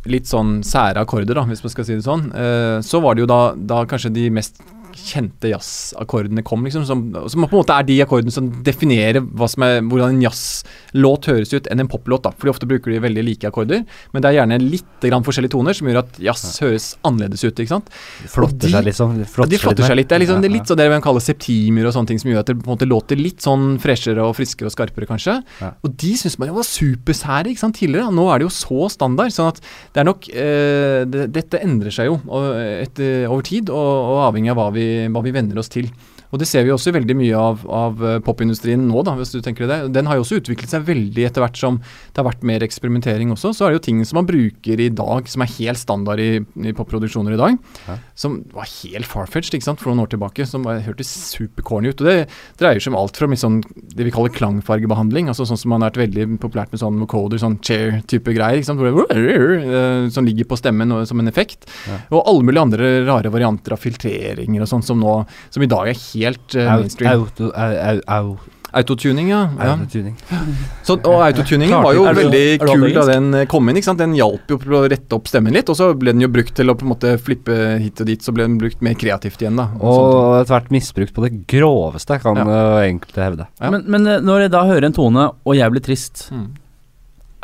litt 0.09 0.29
sånn 0.29 0.59
sære 0.65 1.01
akkorder, 1.03 1.37
da, 1.37 1.45
hvis 1.49 1.63
man 1.65 1.73
skal 1.73 1.87
si 1.87 1.97
det 1.97 2.05
sånn, 2.05 2.29
eh, 2.33 2.77
så 2.85 3.01
var 3.03 3.17
det 3.17 3.25
jo 3.25 3.31
da, 3.31 3.41
da 3.55 3.83
kanskje 3.89 4.13
de 4.13 4.29
mest 4.33 4.61
kjente 4.97 5.51
jazzakkordene 5.51 6.43
kom, 6.47 6.63
liksom. 6.67 6.85
Som, 6.87 7.03
som 7.13 7.45
på 7.45 7.49
en 7.51 7.61
måte 7.61 7.75
er 7.77 7.87
de 7.87 7.99
akkordene 8.03 8.33
som 8.33 8.49
definerer 8.65 9.21
er, 9.21 9.81
hvordan 9.85 10.15
en 10.15 10.23
jazzlåt 10.25 11.29
høres 11.31 11.53
ut 11.53 11.67
enn 11.71 11.83
en 11.83 11.89
poplåt. 11.91 12.23
da, 12.25 12.31
Fordi 12.35 12.53
ofte 12.53 12.69
bruker 12.69 12.93
de 12.93 13.01
veldig 13.03 13.25
like 13.25 13.49
akkorder, 13.49 13.85
men 14.13 14.23
det 14.23 14.31
er 14.31 14.39
gjerne 14.39 14.59
litt 14.63 15.07
grann 15.07 15.25
forskjellige 15.25 15.55
toner 15.55 15.77
som 15.77 15.89
gjør 15.89 16.01
at 16.03 16.19
jazz 16.21 16.59
høres 16.63 16.87
annerledes 17.07 17.43
ut. 17.45 17.59
ikke 17.59 17.73
sant? 17.75 17.89
flotter 18.31 18.67
de- 18.67 18.73
seg 18.75 18.87
liksom. 18.89 19.17
Ja, 19.21 19.45
de 19.51 19.61
flotter 19.61 19.87
seg 19.87 19.97
litt. 19.99 20.09
Det 20.09 20.17
er, 20.17 20.23
liksom, 20.25 20.41
det 20.41 20.49
er 20.51 20.55
litt 20.55 20.69
sånn 20.69 20.79
det 20.81 20.89
man 20.91 21.03
kaller 21.03 21.23
septimer 21.23 21.87
og 21.87 21.95
sånne 21.95 22.11
ting, 22.11 22.21
som 22.21 22.31
gjør 22.31 22.43
at 22.43 22.51
det 22.51 22.57
på 22.59 22.69
en 22.69 22.75
måte 22.75 22.89
låter 22.89 23.19
litt 23.19 23.41
sånn 23.43 23.77
freshere 23.81 24.23
og 24.25 24.35
friskere 24.37 24.69
og 24.69 24.75
skarpere, 24.75 25.07
kanskje. 25.09 25.37
Ja. 25.61 25.73
Og 25.85 25.95
de 26.01 26.13
syns 26.19 26.37
man 26.41 26.51
jo 26.51 26.57
var 26.59 26.67
supersære 26.67 27.51
ikke 27.51 27.63
sant, 27.65 27.77
tidligere. 27.79 28.11
Nå 28.13 28.27
er 28.31 28.41
det 28.41 28.49
jo 28.49 28.53
så 28.55 28.89
standard. 28.91 29.31
sånn 29.35 29.51
at 29.51 29.61
det 29.93 30.01
er 30.03 30.07
nok 30.07 30.27
eh, 30.29 31.03
det, 31.11 31.27
Dette 31.31 31.61
endrer 31.63 31.93
seg 31.93 32.09
jo 32.09 32.17
og, 32.27 32.47
etter, 32.57 33.25
over 33.29 33.45
tid, 33.47 33.69
og, 33.69 33.91
og 34.11 34.21
avhengig 34.27 34.51
av 34.53 34.59
hva 34.59 34.67
vi, 34.75 34.80
hva 35.11 35.23
vi 35.25 35.33
venner 35.35 35.61
oss 35.61 35.71
til. 35.71 35.89
Og 36.31 36.39
det 36.39 36.47
ser 36.47 36.63
vi 36.65 36.71
også 36.73 36.93
veldig 36.95 37.15
mye 37.19 37.37
av, 37.37 37.63
av 37.67 38.03
eh, 38.07 38.19
popindustrien 38.23 38.83
nå, 38.87 39.03
da, 39.07 39.15
hvis 39.19 39.33
du 39.35 39.41
tenker 39.43 39.67
det. 39.67 39.79
Den 39.95 40.07
har 40.07 40.17
jo 40.17 40.23
også 40.23 40.39
utviklet 40.39 40.71
seg 40.71 40.85
veldig 40.87 41.25
etter 41.27 41.43
hvert 41.43 41.59
som 41.59 41.79
det 41.81 42.21
har 42.21 42.27
vært 42.27 42.45
mer 42.47 42.63
eksperimentering 42.63 43.33
også. 43.35 43.51
Så 43.55 43.65
er 43.65 43.73
det 43.73 43.81
jo 43.81 43.85
ting 43.89 43.99
som 44.07 44.21
man 44.21 44.29
bruker 44.29 44.79
i 44.79 44.89
dag, 44.95 45.27
som 45.31 45.43
er 45.43 45.51
helt 45.57 45.81
standard 45.81 46.23
i, 46.23 46.29
i 46.39 46.75
popproduksjoner 46.77 47.35
i 47.35 47.41
dag, 47.41 47.57
Hæ? 47.87 47.97
som 48.23 48.39
var 48.55 48.69
helt 48.69 49.09
farfetched 49.09 49.59
ikke 49.59 49.67
sant, 49.67 49.83
for 49.83 49.91
noen 49.91 50.05
år 50.05 50.13
tilbake. 50.13 50.47
Som 50.47 50.67
var, 50.67 50.79
hørtes 50.85 51.11
supercorny 51.33 51.91
ut. 51.91 52.03
Og 52.03 52.07
det 52.07 52.17
dreier 52.61 52.79
seg 52.79 52.93
om 52.93 52.99
alt 53.01 53.19
fra 53.19 53.29
sånn, 53.41 53.59
det 53.91 54.07
vi 54.07 54.13
kaller 54.15 54.33
klangfargebehandling, 54.35 55.29
altså 55.31 55.47
sånn 55.47 55.59
som 55.59 55.73
man 55.73 55.83
har 55.83 55.91
vært 55.91 56.05
veldig 56.05 56.39
populært 56.43 56.71
med 56.71 56.81
sånn 56.83 56.99
vocoder, 57.03 57.41
sånn 57.41 57.59
chair-type 57.63 58.35
greier, 58.35 58.61
ikke 58.61 58.71
sant, 58.71 58.81
det, 58.81 59.35
eh, 59.67 60.07
som 60.13 60.27
ligger 60.27 60.47
på 60.47 60.59
stemmen 60.59 60.95
og, 60.95 61.03
som 61.09 61.19
en 61.19 61.31
effekt. 61.31 61.67
Hæ? 61.89 61.99
Og 62.15 62.23
alle 62.23 62.47
mulige 62.47 62.65
andre 62.69 62.91
rare 63.07 63.31
varianter 63.33 63.75
av 63.75 63.83
filtreringer 63.83 64.63
og 64.63 64.71
sånn 64.71 64.85
som 64.85 64.99
nå, 65.01 65.19
som 65.51 65.63
i 65.63 65.69
dag 65.71 65.91
er 65.91 65.99
helt 65.99 66.20
eh, 66.55 66.71
mainstream. 66.77 67.11
Auto, 67.21 67.51
au, 67.51 67.77
au, 67.91 68.01
au, 68.21 68.39
Autotuning, 68.71 69.27
ja. 69.27 69.49
ja. 69.59 69.73
autotuning. 69.73 70.13
Så, 70.87 70.95
og 71.03 71.17
autotuningen 71.25 71.83
var 71.83 71.91
jo 71.97 72.05
veldig 72.07 72.43
kul 72.61 72.85
da 72.95 73.01
den 73.09 73.25
eh, 73.41 73.45
kom 73.51 73.67
inn. 73.67 73.75
ikke 73.81 73.89
sant? 73.89 73.99
Den 73.99 74.13
hjalp 74.15 74.47
jo 74.53 74.55
til 74.61 74.77
å 74.77 74.79
rette 74.87 75.17
opp 75.17 75.27
stemmen 75.27 75.51
litt, 75.57 75.67
og 75.67 75.75
så 75.75 75.89
ble 75.99 76.13
den 76.15 76.23
jo 76.23 76.29
brukt 76.31 76.53
til 76.55 76.71
å 76.71 76.77
på 76.79 76.85
en 76.87 76.91
måte 76.93 77.11
flippe 77.19 77.57
hit 77.83 77.99
og 77.99 78.07
dit, 78.07 78.23
så 78.23 78.31
ble 78.31 78.45
den 78.47 78.55
brukt 78.61 78.79
mer 78.85 78.95
kreativt 78.95 79.43
igjen, 79.43 79.59
da. 79.59 79.65
og 79.75 79.91
sånne 79.99 80.39
etter 80.45 80.55
hvert 80.55 80.71
misbrukt 80.77 81.13
på 81.17 81.25
det 81.27 81.33
groveste, 81.51 82.21
kan 82.23 82.39
Ja. 82.39 82.47
uh, 82.47 82.79
enkelte 82.87 83.25
hevde. 83.27 83.49
Ja. 83.59 83.73
Men, 83.75 83.83
men 83.91 84.07
eh, 84.07 84.23
når 84.23 84.45
jeg 84.45 84.53
da 84.55 84.63
hører 84.71 84.87
en 84.87 84.95
tone, 85.01 85.27
og 85.43 85.59
jeg 85.59 85.75
blir 85.75 85.83
trist, 85.91 86.29
Mm. 86.31 86.47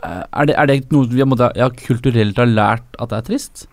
eh, 0.07 0.23
er 0.31 0.45
det, 0.47 0.55
er 0.63 0.65
det 0.71 0.79
noe 0.95 1.11
vi 1.11 1.27
måtte, 1.27 1.51
ja, 1.59 1.67
kulturelt 1.83 2.39
har 2.39 2.47
lært 2.47 2.87
at 3.03 3.11
det 3.11 3.19
er 3.19 3.27
trist? 3.33 3.67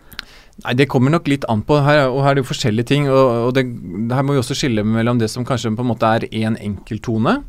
Nei, 0.63 0.75
Det 0.79 0.87
kommer 0.91 1.11
nok 1.11 1.27
litt 1.31 1.45
an 1.51 1.65
på. 1.67 1.81
Her, 1.83 2.07
og 2.13 2.23
her 2.23 2.33
er 2.33 2.39
det 2.39 2.45
jo 2.45 2.51
forskjellige 2.53 2.87
ting. 2.93 3.09
og, 3.11 3.49
og 3.49 3.55
det, 3.57 3.67
Her 4.13 4.23
må 4.23 4.37
vi 4.37 4.43
også 4.43 4.57
skille 4.59 4.85
mellom 4.87 5.19
det 5.19 5.31
som 5.33 5.47
kanskje 5.47 5.75
på 5.75 5.83
en 5.83 5.91
måte 5.91 6.07
er 6.07 6.29
én 6.31 6.59
enkelttone, 6.61 7.41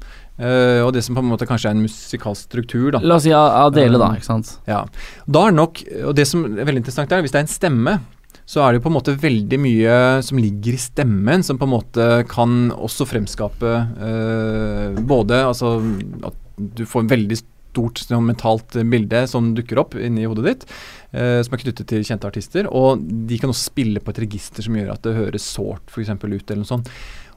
uh, 0.42 0.82
og 0.86 0.92
det 0.96 1.06
som 1.06 1.18
på 1.18 1.22
en 1.22 1.30
måte 1.30 1.48
kanskje 1.50 1.70
er 1.70 1.78
en 1.78 1.86
musikalsk 1.86 2.50
struktur. 2.50 2.92
da. 2.96 3.04
La 3.06 3.20
oss 3.20 3.28
si 3.28 3.34
Adele, 3.36 4.02
da. 4.02 4.10
Um, 4.10 4.20
ikke 4.20 4.32
sant? 4.32 4.58
Ja. 4.70 4.84
Da 5.30 5.48
er 5.48 5.56
nok, 5.56 5.84
og 6.02 6.18
det 6.18 6.28
som 6.30 6.48
er 6.50 6.66
veldig 6.66 6.82
interessant 6.82 7.14
er, 7.14 7.22
hvis 7.26 7.36
det 7.36 7.44
er 7.44 7.48
en 7.48 7.56
stemme, 7.56 7.98
så 8.46 8.62
er 8.62 8.74
det 8.74 8.80
jo 8.80 8.86
på 8.86 8.92
en 8.92 8.98
måte 9.00 9.16
veldig 9.18 9.58
mye 9.58 9.96
som 10.26 10.38
ligger 10.38 10.76
i 10.78 10.82
stemmen, 10.82 11.46
som 11.46 11.58
på 11.58 11.66
en 11.66 11.74
måte 11.74 12.10
kan 12.30 12.70
også 12.74 13.08
fremskape 13.10 13.74
uh, 14.02 15.02
både 15.06 15.42
altså 15.46 15.78
at 16.26 16.42
du 16.56 16.86
får 16.88 17.04
en 17.04 17.12
veldig 17.12 17.38
stort 17.76 18.00
sånn, 18.00 18.30
mentalt 18.30 18.78
bilde 18.88 19.26
som 19.28 19.54
dukker 19.56 19.82
opp 19.82 19.96
inni 20.00 20.28
hodet 20.30 20.46
ditt, 20.48 20.66
eh, 20.66 21.05
som 21.16 21.56
er 21.56 21.62
knyttet 21.62 21.88
til 21.88 22.04
kjente 22.04 22.28
artister, 22.28 22.68
og 22.68 23.00
de 23.00 23.38
kan 23.40 23.52
også 23.52 23.70
spille 23.70 24.02
på 24.04 24.12
et 24.12 24.24
register 24.26 24.66
som 24.66 24.76
gjør 24.76 24.92
at 24.96 25.06
det 25.06 25.16
høres 25.16 25.46
sårt 25.48 25.94
f.eks. 25.94 26.12
ut, 26.12 26.28
eller 26.28 26.62
noe 26.62 26.68
sånt. 26.68 26.92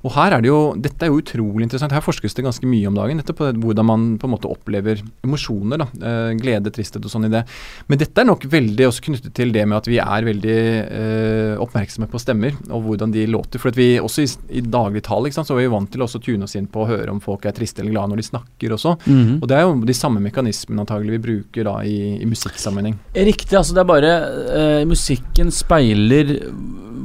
Og 0.07 0.12
her 0.14 0.36
er 0.36 0.42
det 0.44 0.51
jo, 0.51 0.59
Dette 0.78 1.07
er 1.07 1.11
jo 1.11 1.18
utrolig 1.22 1.66
interessant. 1.66 1.94
Her 1.94 2.05
forskes 2.05 2.36
det 2.36 2.44
ganske 2.46 2.68
mye 2.68 2.86
om 2.90 2.94
dagen. 2.99 3.18
dette 3.18 3.34
på 3.34 3.51
Hvordan 3.59 3.86
man 3.88 4.05
på 4.18 4.28
en 4.28 4.34
måte 4.34 4.51
opplever 4.51 5.03
emosjoner. 5.24 5.78
da, 5.78 5.86
eh, 6.03 6.34
Glede, 6.38 6.70
tristhet 6.70 7.05
og 7.05 7.11
sånn 7.11 7.26
i 7.26 7.32
det. 7.32 7.44
Men 7.88 7.99
dette 7.99 8.20
er 8.20 8.28
nok 8.28 8.44
veldig 8.44 8.86
også 8.86 9.03
knyttet 9.09 9.34
til 9.34 9.53
det 9.53 9.66
med 9.66 9.78
at 9.78 9.86
vi 9.86 9.99
er 9.99 10.28
veldig 10.28 10.59
eh, 10.88 11.57
oppmerksomme 11.59 12.09
på 12.09 12.20
stemmer 12.20 12.55
og 12.70 12.84
hvordan 12.84 13.12
de 13.12 13.26
låter. 13.26 13.59
For 13.59 13.68
at 13.72 13.76
vi 13.76 13.99
også 13.99 14.22
i, 14.22 14.61
i 14.61 14.61
dagligtale 14.61 15.32
sant, 15.32 15.49
så 15.49 15.57
er 15.57 15.66
vi 15.66 15.74
vant 15.74 15.90
til 15.90 16.03
å 16.03 16.09
tune 16.18 16.44
oss 16.44 16.55
inn 16.57 16.66
på 16.70 16.84
å 16.84 16.88
høre 16.88 17.11
om 17.11 17.20
folk 17.20 17.44
er 17.46 17.53
triste 17.57 17.82
eller 17.82 17.92
glade 17.92 18.12
når 18.12 18.22
de 18.22 18.28
snakker 18.30 18.74
også. 18.76 18.94
Mhm. 19.07 19.42
Og 19.42 19.49
det 19.49 19.57
er 19.59 19.66
jo 19.66 19.74
de 19.88 19.96
samme 19.96 20.22
mekanismene 20.22 20.84
antagelig 20.84 21.18
vi 21.18 21.24
bruker 21.26 21.64
da 21.68 21.78
i, 21.82 22.18
i 22.22 22.28
musikksammenheng. 22.28 22.99
Riktig. 23.14 23.57
altså 23.59 23.74
Det 23.74 23.82
er 23.82 23.90
bare 23.92 24.14
eh, 24.55 24.84
Musikken 24.88 25.51
speiler 25.55 26.38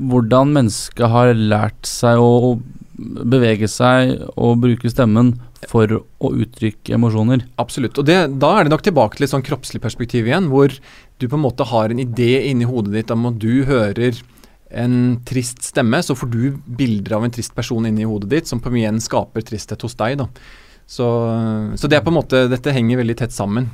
hvordan 0.04 0.54
mennesket 0.56 1.10
har 1.10 1.34
lært 1.38 1.88
seg 1.88 2.20
å 2.22 2.60
bevege 3.04 3.70
seg 3.72 4.16
og 4.34 4.62
bruke 4.64 4.92
stemmen 4.92 5.34
for 5.70 5.90
å 5.94 6.32
uttrykke 6.34 6.96
emosjoner. 6.98 7.46
Absolutt. 7.62 7.98
Og 8.00 8.08
det, 8.08 8.18
da 8.42 8.52
er 8.58 8.66
det 8.66 8.74
nok 8.74 8.86
tilbake 8.86 9.18
til 9.18 9.28
et 9.28 9.34
sånn 9.34 9.46
kroppslig 9.46 9.82
perspektiv 9.84 10.28
igjen, 10.28 10.50
hvor 10.52 10.74
du 11.20 11.28
på 11.28 11.38
en 11.38 11.46
måte 11.46 11.68
har 11.70 11.94
en 11.94 12.04
idé 12.04 12.36
inni 12.50 12.68
hodet 12.68 12.96
ditt 12.98 13.14
om 13.14 13.30
at 13.32 13.40
du 13.42 13.64
hører 13.70 14.20
en 14.74 14.98
trist 15.28 15.62
stemme, 15.68 16.02
så 16.02 16.16
får 16.18 16.32
du 16.34 16.44
bilder 16.66 17.20
av 17.20 17.28
en 17.28 17.34
trist 17.34 17.54
person 17.56 17.86
inni 17.86 18.08
hodet 18.10 18.32
ditt, 18.32 18.50
som 18.50 18.62
på 18.62 18.72
en 18.72 18.80
igjen 18.82 19.02
skaper 19.04 19.46
tristhet 19.46 19.86
hos 19.86 19.96
deg. 20.00 20.18
da. 20.24 20.30
Så, 20.90 21.08
så 21.80 21.90
det 21.90 22.00
er 22.00 22.06
på 22.06 22.12
en 22.12 22.20
måte, 22.20 22.46
dette 22.52 22.74
henger 22.74 23.00
veldig 23.00 23.18
tett 23.22 23.36
sammen. 23.36 23.70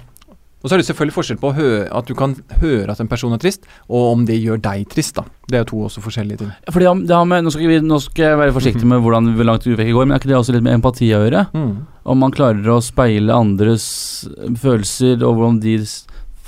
Og 0.60 0.68
så 0.68 0.76
er 0.76 0.82
det 0.82 0.88
selvfølgelig 0.90 1.16
forskjell 1.16 1.38
på 1.40 1.50
å 1.52 1.56
hø 1.56 1.68
at 1.96 2.06
du 2.10 2.14
kan 2.20 2.34
høre 2.60 2.92
at 2.92 3.00
en 3.00 3.08
person 3.08 3.32
er 3.32 3.40
trist, 3.40 3.64
og 3.88 4.10
om 4.12 4.26
det 4.28 4.36
gjør 4.44 4.60
deg 4.62 4.90
trist. 4.92 5.16
da. 5.16 5.24
Det 5.48 5.56
er 5.56 5.64
jo 5.64 5.70
to 5.72 5.78
også 5.88 6.04
forskjellige 6.04 6.38
ting. 6.42 6.50
Fordi 6.70 6.90
det 7.08 7.16
har- 7.16 7.26
med, 7.26 7.44
nå, 7.46 7.52
skal 7.54 7.68
vi, 7.72 7.80
nå 7.80 8.00
skal 8.04 8.26
jeg 8.26 8.38
være 8.42 8.56
forsiktig 8.58 8.84
med 8.84 9.00
hvordan 9.02 9.32
hvor 9.38 9.46
langt 9.48 9.64
utvekk 9.64 9.94
går, 9.96 10.06
men 10.08 10.16
er 10.16 10.20
ikke 10.20 10.28
det 10.34 10.36
også 10.42 10.54
litt 10.58 10.64
med 10.68 10.74
empati 10.82 11.08
å 11.16 11.24
gjøre? 11.24 11.46
Mm. 11.54 11.72
Om 12.06 12.18
man 12.20 12.32
klarer 12.36 12.68
å 12.76 12.82
speile 12.84 13.32
andres 13.32 14.28
følelser, 14.60 15.24
og 15.24 15.38
hvordan 15.40 15.62
de 15.64 15.78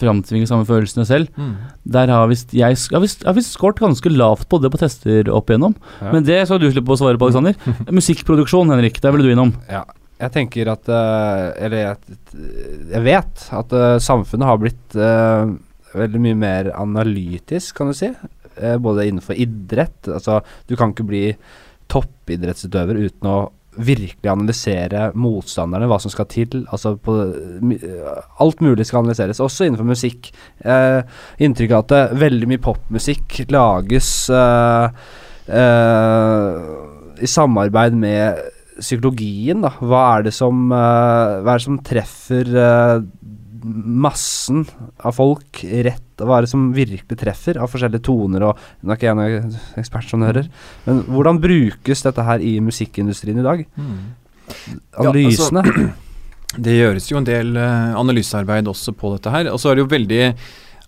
framtvinger 0.01 0.49
samme 0.49 0.65
følelsene 0.65 1.05
selv. 1.05 1.29
Mm. 1.37 1.53
Der 1.93 2.07
har 2.09 2.27
visst 2.31 2.51
jeg 2.57 2.63
har 2.65 2.99
visst, 3.03 3.21
jeg 3.21 3.29
har 3.29 3.37
visst 3.37 3.53
skåret 3.55 3.79
ganske 3.83 4.09
lavt 4.09 4.47
på 4.49 4.59
det 4.61 4.71
på 4.73 4.79
tester 4.81 5.29
opp 5.29 5.51
igjennom. 5.53 5.75
Ja. 6.01 6.11
Men 6.11 6.25
det 6.25 6.39
skal 6.49 6.59
du 6.59 6.67
slippe 6.73 6.95
å 6.95 6.97
svare 6.99 7.19
på, 7.21 7.29
Alexander. 7.29 7.53
Musikkproduksjon, 7.99 8.71
Henrik, 8.73 8.99
der 9.03 9.13
ville 9.13 9.29
du 9.29 9.35
innom. 9.35 9.53
Ja. 9.69 9.83
Jeg 10.21 10.33
tenker 10.35 10.69
at 10.69 10.89
eh, 10.91 11.45
Eller 11.65 11.81
jeg, 11.81 12.17
jeg 12.93 13.03
vet 13.07 13.45
at 13.57 13.73
eh, 13.77 13.95
samfunnet 14.03 14.49
har 14.49 14.59
blitt 14.61 14.97
eh, 14.99 15.55
veldig 15.97 16.21
mye 16.23 16.37
mer 16.39 16.69
analytisk, 16.77 17.75
kan 17.77 17.91
du 17.91 17.97
si. 17.97 18.11
Både 18.79 19.07
innenfor 19.09 19.35
idrett. 19.35 20.07
Altså, 20.07 20.37
du 20.69 20.77
kan 20.79 20.93
ikke 20.93 21.07
bli 21.09 21.23
toppidrettsutøver 21.91 22.99
uten 23.01 23.27
å 23.27 23.39
virkelig 23.79 24.27
analysere 24.31 25.11
motstanderne, 25.15 25.87
hva 25.87 25.99
som 26.01 26.11
skal 26.11 26.27
til. 26.31 26.63
Altså 26.73 26.95
på, 26.99 27.15
alt 28.43 28.63
mulig 28.63 28.87
skal 28.87 29.01
analyseres, 29.03 29.39
også 29.43 29.67
innenfor 29.67 29.87
musikk. 29.87 30.31
Eh, 30.59 31.01
inntrykk 31.43 31.75
av 31.75 31.85
at 31.85 31.93
det, 31.93 32.01
veldig 32.25 32.49
mye 32.51 32.63
popmusikk 32.63 33.41
lages 33.51 34.11
eh, 34.35 35.05
eh, 35.61 36.57
i 37.21 37.29
samarbeid 37.29 37.95
med 37.99 38.41
psykologien, 38.81 39.63
da. 39.63 39.73
Hva 39.79 40.01
er 40.17 40.27
det 40.27 40.33
som, 40.35 40.67
eh, 40.71 41.37
hva 41.41 41.53
er 41.53 41.61
det 41.61 41.67
som 41.67 41.79
treffer 41.85 42.51
eh, 42.61 43.03
massen 43.61 44.63
av 45.05 45.13
folk 45.13 45.61
rett 45.85 46.21
Hva 46.21 46.39
er 46.39 46.45
det 46.45 46.49
som 46.49 46.69
virkelig 46.73 47.17
treffer 47.17 47.59
av 47.61 47.69
forskjellige 47.69 48.05
toner 48.07 48.45
og 48.47 48.61
Nå 48.81 48.89
er 48.89 48.97
ikke 48.97 49.09
jeg 49.09 49.17
noen 49.19 49.55
ekspert, 49.77 50.07
som 50.09 50.21
du 50.21 50.27
hører, 50.27 50.47
men 50.87 51.03
hvordan 51.09 51.41
brukes 51.41 52.01
dette 52.07 52.25
her 52.25 52.41
i 52.45 52.55
musikkindustrien 52.63 53.41
i 53.41 53.45
dag? 53.45 53.65
Mm. 53.77 53.99
Analysene? 55.01 55.65
Det 56.51 56.73
gjøres 56.75 57.05
jo 57.07 57.15
en 57.15 57.27
del 57.27 57.55
eh, 57.55 57.93
analysearbeid 57.95 58.67
også 58.67 58.91
på 58.97 59.13
dette 59.13 59.31
her. 59.31 59.47
Og 59.53 59.59
så 59.61 59.71
er 59.71 59.77
det 59.77 59.85
jo 59.85 59.91
veldig 59.93 60.23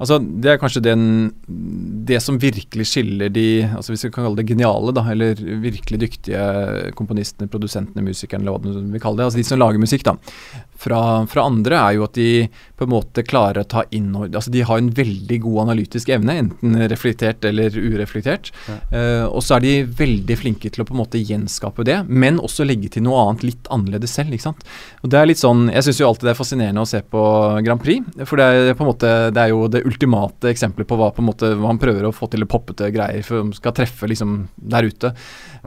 Altså, 0.02 0.20
Det 0.20 0.52
er 0.52 0.60
kanskje 0.62 0.84
den, 0.84 1.06
det 2.08 2.20
som 2.24 2.40
virkelig 2.42 2.88
skiller 2.90 3.30
de 3.34 3.64
altså 3.70 3.94
hvis 3.94 4.06
vi 4.08 4.12
kan 4.14 4.26
kalle 4.26 4.40
det 4.40 4.50
geniale, 4.50 4.94
da, 4.96 5.06
eller 5.14 5.38
virkelig 5.64 6.00
dyktige 6.02 6.44
komponistene, 6.98 7.50
produsentene, 7.52 8.06
musikerne, 8.06 8.44
eller 8.44 8.58
hva 8.58 8.94
vi 8.94 9.02
kaller 9.04 9.22
det. 9.22 9.28
altså 9.30 9.42
De 9.42 9.48
som 9.48 9.62
lager 9.62 9.82
musikk, 9.82 10.06
da. 10.08 10.18
Fra, 10.84 11.00
fra 11.30 11.46
andre 11.48 11.78
er 11.80 11.98
jo 11.98 12.08
at 12.08 12.18
de 12.18 12.30
på 12.76 12.88
en 12.88 12.92
måte 12.92 13.24
klarer 13.24 13.62
å 13.62 13.70
ta 13.70 13.86
inn 13.96 14.10
altså 14.18 14.52
De 14.52 14.64
har 14.68 14.82
en 14.82 14.90
veldig 14.92 15.38
god 15.46 15.62
analytisk 15.68 16.10
evne, 16.12 16.36
enten 16.42 16.76
reflektert 16.92 17.46
eller 17.48 17.72
ureflektert. 17.78 18.52
Ja. 18.68 18.80
Uh, 18.92 19.26
og 19.30 19.44
så 19.46 19.58
er 19.58 19.64
de 19.64 19.74
veldig 20.02 20.38
flinke 20.40 20.72
til 20.74 20.84
å 20.84 20.88
på 20.88 20.96
en 20.96 21.04
måte 21.04 21.22
gjenskape 21.22 21.86
det, 21.88 22.02
men 22.10 22.42
også 22.44 22.66
legge 22.68 22.92
til 22.94 23.06
noe 23.06 23.22
annet 23.22 23.46
litt 23.48 23.70
annerledes 23.74 24.16
selv. 24.18 24.34
ikke 24.34 24.50
sant? 24.50 24.66
Og 25.04 25.14
det 25.14 25.20
er 25.20 25.30
litt 25.30 25.42
sånn, 25.42 25.70
Jeg 25.74 25.86
syns 25.88 26.02
jo 26.02 26.10
alltid 26.10 26.28
det 26.28 26.34
er 26.34 26.42
fascinerende 26.42 26.84
å 26.84 26.90
se 26.90 27.02
på 27.02 27.24
Grand 27.66 27.82
Prix, 27.84 28.04
for 28.28 28.42
det 28.42 28.50
er 28.74 28.78
på 28.78 28.86
en 28.86 28.92
måte, 28.92 29.14
det 29.34 29.46
er 29.46 29.54
jo 29.54 29.68
det 29.72 29.83
ultimate 29.88 30.52
eksempelet 30.52 30.90
på 30.90 30.98
hva 31.00 31.10
på 31.14 31.24
en 31.24 31.30
måte, 31.30 31.52
hva 31.58 31.72
han 31.72 31.82
prøver 31.82 32.08
å 32.08 32.14
få 32.16 32.30
til 32.32 32.46
poppete 32.50 32.90
greier 32.94 33.26
for 33.26 33.52
skal 33.58 33.76
treffe 33.78 34.10
liksom 34.10 34.48
der 34.56 34.90
ute. 34.90 35.14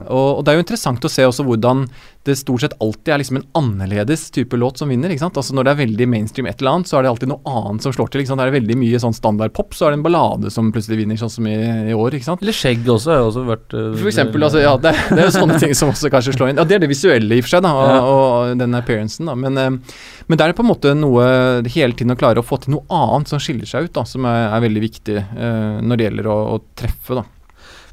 Og, 0.05 0.39
og 0.39 0.45
det 0.45 0.51
er 0.51 0.59
jo 0.59 0.63
interessant 0.63 1.05
å 1.07 1.09
se 1.09 1.25
også 1.25 1.45
hvordan 1.47 1.87
det 2.27 2.35
stort 2.35 2.61
sett 2.61 2.75
alltid 2.83 3.13
er 3.13 3.21
liksom 3.21 3.39
en 3.39 3.45
annerledes 3.55 4.25
type 4.35 4.57
låt 4.59 4.81
som 4.81 4.89
vinner. 4.91 5.09
ikke 5.09 5.23
sant? 5.23 5.37
Altså 5.39 5.55
Når 5.55 5.65
det 5.65 5.71
er 5.71 5.79
veldig 5.79 6.07
mainstream 6.11 6.49
et 6.49 6.59
eller 6.61 6.75
annet, 6.75 6.89
så 6.89 6.97
er 6.99 7.05
det 7.05 7.11
alltid 7.13 7.31
noe 7.31 7.53
annet 7.57 7.85
som 7.85 7.93
slår 7.95 8.11
til. 8.11 8.21
ikke 8.21 8.31
sant? 8.33 8.43
Er 8.43 8.51
det 8.51 8.57
veldig 8.59 8.77
mye 8.81 8.99
sånn 9.01 9.15
standard 9.15 9.55
pop, 9.55 9.73
så 9.77 9.87
er 9.87 9.95
det 9.95 9.99
en 10.01 10.05
ballade 10.05 10.51
som 10.53 10.69
plutselig 10.75 10.99
vinner, 11.01 11.19
sånn 11.19 11.31
som 11.33 11.47
i, 11.49 11.55
i 11.91 11.95
år. 11.95 12.17
ikke 12.19 12.27
sant? 12.27 12.43
Eller 12.43 12.57
skjegg 12.57 12.85
også 12.93 13.13
har 13.13 13.23
også 13.29 13.45
vært 13.47 13.77
uh, 13.77 13.87
For 13.95 14.11
eksempel, 14.11 14.47
altså, 14.49 14.61
ja, 14.61 14.75
det, 14.83 14.93
det 15.07 15.23
er 15.23 15.29
jo 15.29 15.35
sånne 15.39 15.59
ting 15.63 15.73
som 15.79 15.93
også 15.93 16.11
kanskje 16.13 16.35
slår 16.35 16.51
inn. 16.51 16.61
Ja, 16.61 16.67
Det 16.67 16.77
er 16.77 16.83
det 16.83 16.91
visuelle 16.91 17.39
i 17.39 17.41
og 17.41 17.47
for 17.47 17.55
seg, 17.55 17.65
da, 17.65 17.73
og, 17.73 18.11
og 18.11 18.61
den 18.61 18.77
appearancen. 18.77 19.31
da, 19.31 19.37
Men, 19.39 19.57
uh, 19.57 19.97
men 20.27 20.39
det 20.39 20.45
er 20.45 20.57
på 20.57 20.67
en 20.67 20.71
måte 20.73 20.93
noe 20.99 21.27
hele 21.71 21.95
tiden 21.95 22.13
å 22.13 22.19
klare 22.19 22.43
å 22.43 22.47
få 22.47 22.59
til 22.61 22.75
noe 22.75 22.85
annet 22.91 23.31
som 23.31 23.41
skiller 23.41 23.69
seg 23.69 23.87
ut, 23.87 23.95
da, 23.95 24.03
som 24.09 24.27
er, 24.27 24.49
er 24.51 24.67
veldig 24.67 24.83
viktig 24.83 25.19
uh, 25.23 25.79
når 25.79 25.95
det 25.95 26.09
gjelder 26.09 26.33
å, 26.33 26.39
å 26.57 26.63
treffe. 26.75 27.21
da. 27.21 27.23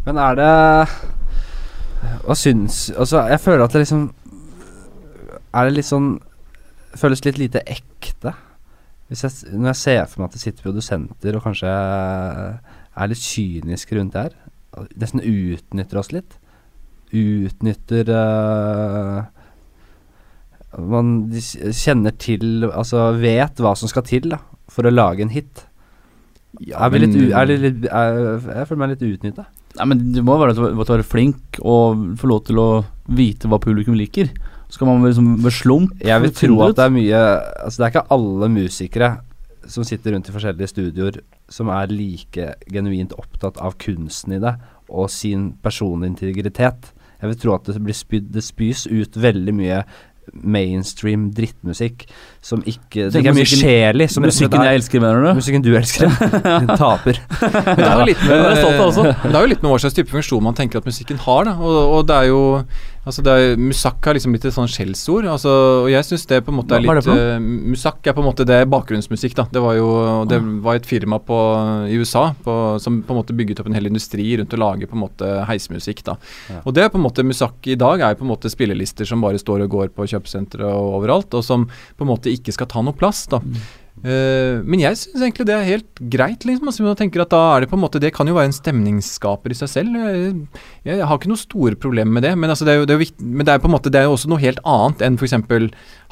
Men 0.05 0.19
er 0.21 0.41
det 0.43 0.55
Hva 2.25 2.37
syns 2.39 2.89
Altså, 2.95 3.25
jeg 3.31 3.41
føler 3.43 3.65
at 3.65 3.75
det 3.75 3.85
liksom 3.85 4.07
Er 5.55 5.69
det 5.69 5.77
litt 5.79 5.89
sånn 5.89 6.15
Føles 6.95 7.25
litt 7.27 7.41
lite 7.41 7.59
ekte. 7.67 8.31
Hvis 9.11 9.25
jeg, 9.25 9.55
når 9.59 9.73
jeg 9.73 9.79
ser 9.81 10.05
for 10.07 10.23
meg 10.23 10.29
at 10.29 10.37
det 10.37 10.43
sitter 10.45 10.63
produsenter 10.63 11.35
og 11.35 11.43
kanskje 11.43 11.73
er 12.95 13.11
litt 13.11 13.25
kyniske 13.25 13.97
rundt 13.99 14.15
det 14.15 14.23
her. 14.29 14.37
Nesten 15.03 15.25
utnytter 15.27 15.99
oss 15.99 16.13
litt. 16.15 16.37
Utnytter 17.11 18.13
uh, 18.15 19.27
Man 20.79 21.11
kjenner 21.35 22.15
til 22.19 22.65
Altså 22.71 23.05
vet 23.19 23.61
hva 23.63 23.75
som 23.79 23.91
skal 23.91 24.07
til 24.09 24.31
da 24.33 24.41
for 24.71 24.87
å 24.87 24.95
lage 24.95 25.23
en 25.27 25.35
hit. 25.35 25.67
Ja, 26.63 26.87
er 26.87 26.95
vi 26.95 27.03
litt, 27.03 27.19
er 27.35 27.51
litt 27.51 27.85
er, 27.91 28.19
Jeg 28.39 28.71
føler 28.71 28.81
meg 28.81 28.95
litt 28.95 29.07
utnytta. 29.11 29.45
Nei, 29.75 29.87
men 29.91 30.03
Du 30.14 30.22
må 30.27 30.39
være 30.39 30.55
er 30.99 31.07
flink 31.07 31.61
og 31.61 32.16
få 32.20 32.31
lov 32.31 32.45
til 32.49 32.61
å 32.62 32.68
vite 33.11 33.51
hva 33.51 33.61
publikum 33.62 33.97
liker. 33.99 34.31
Skal 34.72 34.89
man 34.89 35.05
liksom 35.05 35.37
ved 35.45 35.55
slump 35.55 36.03
Jeg 36.03 36.22
vil 36.25 36.35
tro 36.35 36.57
at 36.64 36.79
det 36.79 36.87
er 36.87 36.95
mye 36.95 37.18
Altså 37.62 37.77
det 37.77 37.85
er 37.85 37.93
ikke 37.93 38.16
alle 38.16 38.49
musikere 38.51 39.11
som 39.70 39.85
sitter 39.87 40.12
rundt 40.12 40.29
i 40.29 40.33
forskjellige 40.35 40.68
studioer 40.75 41.22
som 41.53 41.70
er 41.72 41.93
like 41.93 42.51
genuint 42.68 43.14
opptatt 43.16 43.57
av 43.64 43.79
kunsten 43.81 44.35
i 44.37 44.41
det 44.43 44.53
og 44.93 45.09
sin 45.09 45.55
personlige 45.64 46.12
integritet. 46.12 46.91
Jeg 47.16 47.31
vil 47.31 47.39
tro 47.41 47.55
at 47.55 47.70
det 47.70 47.81
blir 47.81 47.97
spydd 47.97 48.29
Det 48.35 48.45
spys 48.45 48.85
ut 48.91 49.16
veldig 49.16 49.55
mye 49.57 49.79
mainstream 50.33 51.29
drittmusikk 51.37 52.07
som 52.45 52.62
ikke 52.64 53.09
Det 53.12 53.20
ikke 53.20 53.33
er 53.33 53.37
mye 53.37 53.49
sjel 53.49 54.05
i. 54.05 54.09
Musikken 54.25 54.64
jeg 54.66 54.81
elsker, 54.81 55.03
mener 55.05 55.25
du? 55.25 55.31
Musikken 55.39 55.64
du 55.64 55.70
elsker. 55.77 56.11
Den 56.64 56.72
taper. 56.72 57.20
Men 57.41 57.81
det 57.81 57.89
er 57.89 58.01
jo 58.01 58.09
litt 58.09 58.25
med, 58.25 58.35
Det 58.35 58.49
er 58.49 59.39
er 59.39 59.41
jo 59.41 59.53
litt 59.53 59.62
med 59.64 59.72
hva 59.72 59.79
slags 59.85 59.97
type 59.97 60.12
funksjon 60.12 60.45
man 60.45 60.57
tenker 60.59 60.81
at 60.81 60.89
musikken 60.89 61.20
har. 61.25 61.49
Da. 61.49 61.57
Og, 61.61 61.79
og 61.99 62.09
det 62.09 62.20
er 62.22 62.31
jo 62.33 62.43
altså 63.05 63.25
det 63.25 63.35
er, 63.35 63.57
Musak 63.61 64.07
har 64.09 64.17
liksom 64.17 64.35
blitt 64.35 64.47
et 64.49 64.57
sånn 64.57 64.71
skjellsord. 64.71 65.29
Altså, 65.31 65.53
og 65.85 65.91
jeg 65.93 66.07
syns 66.09 66.27
det 66.31 66.41
på 66.47 66.53
en 66.53 66.59
måte 66.59 66.77
er 66.77 66.85
litt 66.85 67.11
eh, 67.13 67.37
Musak 67.43 68.09
er 68.09 68.17
på 68.17 68.25
en 68.25 68.29
måte 68.29 68.47
det 68.49 68.61
bakgrunnsmusikk. 68.73 69.37
da 69.39 69.47
Det 69.53 69.63
var 69.65 69.77
jo 69.79 69.89
Det 70.31 70.41
var 70.65 70.81
et 70.81 70.89
firma 70.89 71.21
på, 71.21 71.39
i 71.91 71.99
USA 72.01 72.27
på, 72.45 72.57
som 72.83 73.03
på 73.05 73.15
en 73.15 73.21
måte 73.21 73.37
bygget 73.37 73.63
opp 73.63 73.71
en 73.71 73.79
hel 73.79 73.91
industri 73.91 74.27
rundt 74.41 74.57
å 74.57 74.63
lage 74.65 74.89
på 74.91 74.99
en 74.99 75.05
måte 75.05 75.31
heismusikk. 75.51 76.05
da 76.05 76.19
Ja. 76.51 76.61
Og 76.65 76.75
det 76.75 76.85
er 76.85 76.93
på 76.93 77.01
en 77.01 77.07
måte 77.07 77.25
Musak 77.25 77.67
i 77.69 77.79
dag 77.79 78.01
er 78.01 78.15
jo 78.15 78.23
på 78.23 78.29
en 78.29 78.35
måte 78.35 78.53
spillelister 78.53 79.09
som 79.09 79.21
bare 79.25 79.41
står 79.41 79.65
og 79.65 79.71
går 79.71 79.95
på 79.95 80.09
kjøpesentre 80.09 80.65
og 80.65 81.01
overalt, 81.01 81.33
og 81.35 81.45
som 81.45 81.67
på 81.69 82.05
en 82.05 82.13
måte 82.13 82.33
ikke 82.33 82.53
skal 82.53 82.67
ta 82.71 82.83
noe 82.83 82.97
plass. 82.97 83.27
da 83.27 83.41
Eh, 84.05 84.61
men 84.69 84.83
jeg 84.83 84.99
syns 85.01 85.23
egentlig 85.25 85.47
det 85.49 85.55
er 85.57 85.63
helt 85.65 86.01
greit. 86.13 86.43
liksom 86.45 86.69
altså, 86.69 86.85
jeg 86.85 86.99
tenker 87.01 87.23
at 87.23 87.31
da 87.33 87.39
er 87.55 87.65
Det 87.65 87.71
på 87.71 87.79
en 87.79 87.81
måte 87.81 88.01
Det 88.03 88.11
kan 88.13 88.29
jo 88.29 88.35
være 88.37 88.51
en 88.51 88.57
stemningsskaper 88.57 89.55
i 89.55 89.57
seg 89.57 89.71
selv. 89.73 89.97
Jeg, 89.97 90.35
jeg 90.85 91.07
har 91.09 91.17
ikke 91.17 91.31
noe 91.33 91.41
store 91.41 91.79
problemer 91.81 92.13
med 92.13 92.27
det. 92.27 92.35
Men, 92.37 92.53
altså, 92.53 92.67
det, 92.69 92.75
er 92.75 92.83
jo, 92.83 92.85
det, 92.91 92.95
er 92.99 93.01
viktig, 93.01 93.25
men 93.25 93.49
det 93.49 93.55
er 93.55 93.63
på 93.65 93.71
en 93.71 93.77
måte 93.77 93.93
Det 93.93 94.03
er 94.03 94.09
jo 94.09 94.13
også 94.19 94.29
noe 94.29 94.43
helt 94.45 94.61
annet 94.69 95.05
enn 95.09 95.17
f.eks. 95.17 95.37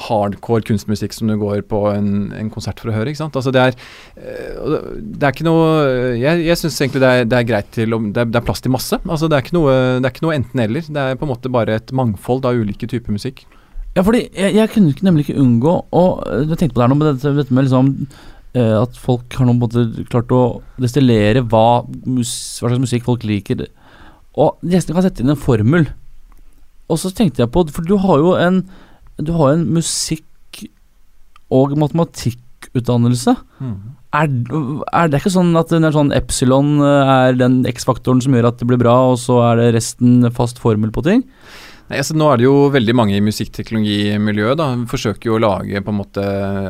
hardcore 0.09 0.65
kunstmusikk 0.73 1.13
som 1.13 1.29
du 1.29 1.37
går 1.37 1.67
på 1.69 1.85
en, 1.93 2.33
en 2.33 2.53
konsert 2.55 2.81
for 2.81 2.89
å 2.89 2.97
høre. 2.97 3.13
ikke 3.13 3.21
sant? 3.21 3.37
Altså 3.37 3.53
Det 3.53 3.61
er, 3.61 3.77
eh, 4.17 4.77
det- 4.97 5.23
er 5.23 5.33
ikke 5.37 5.49
noe 5.49 6.17
Jeg, 6.17 6.47
jeg 6.49 6.57
syns 6.57 6.81
egentlig 6.81 7.05
det 7.05 7.13
er, 7.13 7.25
det 7.29 7.39
er 7.39 7.51
greit 7.53 7.71
til 7.77 7.91
det 7.93 8.25
er, 8.25 8.25
det 8.25 8.41
er 8.41 8.47
plass 8.47 8.65
til 8.65 8.73
masse. 8.73 8.97
Altså 9.05 9.29
Det 9.29 9.37
er 9.37 9.45
ikke 9.45 9.59
noe, 9.61 9.73
er 10.01 10.23
noe 10.25 10.39
enten-eller. 10.39 10.89
Det 10.89 10.97
er 10.97 11.21
på 11.21 11.29
en 11.29 11.37
måte 11.37 11.53
bare 11.53 11.77
et 11.77 11.93
mangfold 11.93 12.47
av 12.49 12.57
ulike 12.57 12.89
typer 12.89 13.13
musikk. 13.13 13.45
Ja, 13.93 14.03
fordi 14.03 14.23
jeg, 14.31 14.55
jeg 14.57 14.71
kunne 14.73 14.93
ikke, 14.93 15.05
nemlig 15.05 15.27
ikke 15.27 15.41
unngå 15.43 15.73
å 15.93 16.03
Jeg 16.47 16.57
tenkte 16.57 16.73
på 16.73 16.81
det 16.81 16.85
her 16.87 16.93
nå 16.93 16.97
med 16.97 17.09
dette, 17.11 17.33
dette 17.37 17.53
med 17.53 17.67
liksom 17.67 17.91
eh, 18.57 18.77
at 18.79 18.97
folk 19.01 19.37
har 19.37 19.49
nå 19.49 19.53
på 19.61 19.69
en 19.69 19.91
måte 19.91 20.07
klart 20.13 20.33
å 20.33 20.43
destillere 20.81 21.45
hva, 21.45 21.83
mus, 22.09 22.33
hva 22.61 22.71
slags 22.71 22.85
musikk 22.87 23.05
folk 23.09 23.27
liker. 23.29 23.67
Og 24.41 24.63
gjestene 24.65 24.97
kan 24.97 25.05
sette 25.05 25.25
inn 25.25 25.33
en 25.35 25.41
formel. 25.41 25.91
Og 26.89 27.01
så 27.01 27.13
tenkte 27.15 27.45
jeg 27.45 27.53
på 27.53 27.63
For 27.73 27.85
du 27.89 27.95
har 28.03 28.21
jo 28.21 28.33
en 28.37 28.63
Du 29.23 29.33
har 29.37 29.55
en 29.55 29.67
musikk- 29.77 30.67
og 31.53 31.75
matematikkutdannelse. 31.77 33.35
Er, 34.17 34.29
er 34.97 35.11
det 35.13 35.19
ikke 35.21 35.33
sånn 35.35 35.53
at 35.61 35.69
den 35.73 35.85
er 35.85 35.93
sånn 35.93 36.15
epsilon 36.17 36.79
eh, 36.81 37.11
er 37.13 37.37
den 37.37 37.59
X-faktoren 37.69 38.23
som 38.25 38.33
gjør 38.33 38.49
at 38.49 38.59
det 38.61 38.69
blir 38.71 38.81
bra, 38.81 38.95
og 39.13 39.19
så 39.21 39.37
er 39.51 39.61
det 39.61 39.75
resten 39.77 40.25
fast 40.33 40.61
formel 40.61 40.89
på 40.93 41.05
ting? 41.05 41.23
Nei, 41.93 41.99
altså 42.01 42.15
Nå 42.17 42.25
er 42.33 42.41
det 42.41 42.47
jo 42.47 42.55
veldig 42.73 42.93
mange 42.97 43.19
i 43.19 43.25
musikkteknologimiljøet 43.25 44.57
da, 44.57 44.67
forsøker 44.89 45.29
jo 45.29 45.35
å 45.37 45.43
lage 45.43 45.83
på 45.85 45.93
en 45.93 45.99
måte 45.99 46.23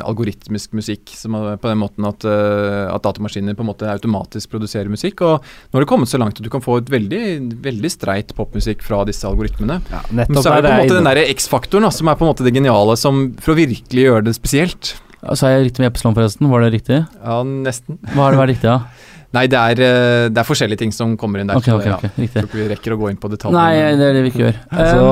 algoritmisk 0.03 0.73
musikk 0.75 1.13
som 1.15 1.37
er 1.39 1.61
på 1.61 1.69
den 1.71 1.79
måten 1.79 2.07
at, 2.09 2.25
eh, 2.27 2.89
at 2.91 3.05
datamaskiner 3.05 3.55
på 3.55 3.63
en 3.63 3.69
måte 3.69 3.87
automatisk 3.87 4.51
produserer 4.51 4.91
musikk. 4.91 5.23
og 5.23 5.39
Nå 5.39 5.79
har 5.79 5.85
det 5.85 5.89
kommet 5.93 6.11
så 6.11 6.19
langt 6.19 6.41
at 6.41 6.43
du 6.43 6.51
kan 6.51 6.63
få 6.65 6.81
et 6.81 6.91
veldig, 6.91 7.23
veldig 7.63 7.93
streit 7.93 8.35
popmusikk 8.35 8.83
fra 8.83 9.05
disse 9.07 9.23
algoritmene. 9.29 9.79
Ja, 9.93 10.03
Men 10.11 10.27
så 10.35 10.57
er 10.57 10.59
det 10.59 10.73
på 10.73 10.75
en 10.75 10.83
måte 10.83 10.99
den 10.99 11.07
derre 11.07 11.23
der 11.23 11.31
X-faktoren 11.31 11.87
som 11.93 12.11
er 12.11 12.19
på 12.19 12.27
en 12.27 12.33
måte 12.33 12.43
det 12.43 12.55
geniale 12.55 12.99
som, 12.99 13.29
for 13.39 13.53
å 13.53 13.59
virkelig 13.63 14.07
gjøre 14.09 14.27
det 14.27 14.35
spesielt. 14.35 14.95
Sa 15.23 15.53
jeg 15.53 15.69
riktig 15.69 15.79
med 15.79 15.93
Epsilon, 15.93 16.15
forresten? 16.17 16.51
Var 16.51 16.65
det 16.65 16.71
riktig? 16.73 16.99
Ja, 17.23 17.39
nesten. 17.47 18.01
Hva 18.11 18.27
er 18.27 18.35
det, 18.35 18.41
vært 18.41 18.55
riktig, 18.57 18.73
da? 18.73 18.81
Nei, 19.33 19.47
det 19.49 19.57
er, 19.59 19.79
eh, 19.81 20.29
det 20.29 20.37
er 20.37 20.45
forskjellige 20.45 20.83
ting 20.83 20.91
som 20.93 21.15
kommer 21.17 21.41
inn 21.41 21.49
der. 21.49 21.57
Ok, 21.57 21.67
okay, 21.73 21.77
ok, 21.79 21.87
ja, 21.89 21.95
ok, 21.97 22.19
riktig. 22.21 22.33
Tror 22.37 22.49
ikke 22.51 22.59
vi 22.61 22.67
rekker 22.75 22.95
å 22.95 22.99
gå 23.01 23.09
inn 23.09 23.17
på 23.21 23.31
detaljene. 23.33 23.63
Nei, 23.63 23.95
det 23.97 24.09
er 24.09 24.17
det 24.19 24.25
vi 24.27 24.33
ikke 24.33 24.43
gjør. 24.45 24.59
Så 24.93 25.07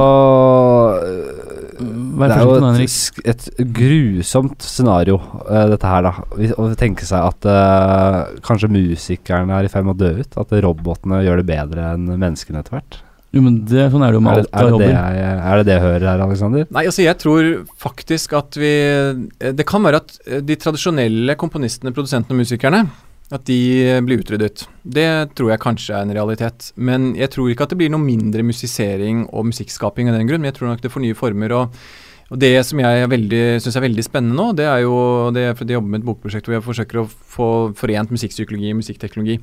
Eh, 1.02 1.50
hva 1.82 2.28
Det 2.30 2.36
er 2.36 2.44
jo 2.46 2.56
et, 2.84 3.46
et 3.58 3.70
grusomt 3.74 4.62
scenario, 4.66 5.16
eh, 5.50 5.68
dette 5.72 5.88
her, 5.90 6.04
da. 6.06 6.12
Vi- 6.38 6.52
Å 6.54 6.68
tenke 6.78 7.08
seg 7.08 7.24
at 7.26 7.48
uh, 7.50 8.36
kanskje 8.46 8.70
musikerne 8.70 9.56
er 9.58 9.66
i 9.66 9.72
ferd 9.72 9.88
med 9.88 9.96
å 9.96 10.02
dø 10.04 10.12
ut. 10.22 10.38
At 10.38 10.52
robotene 10.62 11.24
gjør 11.26 11.42
det 11.42 11.48
bedre 11.50 11.94
enn 11.96 12.06
menneskene 12.12 12.62
etter 12.62 12.78
hvert. 12.78 13.00
Jo, 13.32 13.42
men 13.42 13.62
det, 13.64 13.88
sånn 13.94 14.04
er 14.04 14.12
det 14.12 14.20
jo 14.20 14.24
med 14.26 14.34
alt 14.36 14.50
det, 14.50 14.52
av 14.52 14.60
er, 14.60 14.72
det 14.72 14.78
det 14.78 14.88
jobber. 14.92 15.44
er 15.48 15.58
det 15.62 15.66
det 15.66 15.76
jeg 15.78 15.84
hører 15.86 16.08
her, 16.12 16.24
Alexander? 16.26 16.66
Nei, 16.76 16.84
altså 16.92 17.06
jeg 17.06 17.18
tror 17.22 17.52
faktisk 17.80 18.34
at 18.36 18.58
vi 18.60 18.72
eh, 18.92 19.54
Det 19.56 19.66
kan 19.70 19.86
være 19.88 20.02
at 20.04 20.18
eh, 20.28 20.42
de 20.44 20.58
tradisjonelle 20.60 21.38
komponistene, 21.40 21.94
produsentene 21.96 22.36
og 22.36 22.42
musikerne 22.44 22.82
at 23.32 23.48
de 23.48 23.60
eh, 23.88 24.04
blir 24.04 24.22
utryddet. 24.22 24.66
Det 24.84 25.08
tror 25.38 25.54
jeg 25.54 25.64
kanskje 25.64 25.96
er 25.98 26.06
en 26.06 26.16
realitet. 26.16 26.72
Men 26.76 27.12
jeg 27.16 27.32
tror 27.34 27.52
ikke 27.52 27.68
at 27.68 27.74
det 27.74 27.80
blir 27.80 27.92
noe 27.94 28.04
mindre 28.04 28.44
musisering 28.44 29.26
og 29.32 29.50
musikkskaping 29.52 30.12
av 30.12 30.20
den 30.20 30.30
grunn. 30.30 30.44
Men 30.44 30.52
jeg 30.52 30.60
tror 30.60 30.74
nok 30.74 30.84
det 30.84 30.94
får 30.94 31.06
nye 31.06 31.18
former. 31.18 31.58
og 31.58 31.84
og 32.32 32.40
Det 32.40 32.54
som 32.64 32.80
jeg 32.80 33.10
syns 33.60 33.76
er 33.76 33.84
veldig 33.84 34.04
spennende 34.08 34.38
nå, 34.38 34.54
det 34.56 34.64
er 34.64 34.86
jo 34.86 34.96
det, 35.36 35.50
for 35.58 35.68
jeg 35.68 35.76
jobber 35.76 35.92
med 35.92 36.00
et 36.00 36.08
bokprosjekt 36.08 36.48
hvor 36.48 36.56
jeg 36.56 36.64
forsøker 36.64 37.02
å 37.02 37.10
få 37.12 37.48
forent 37.76 38.14
musikkpsykologi 38.16 38.72
og 38.72 38.80
musikkteknologi. 38.80 39.36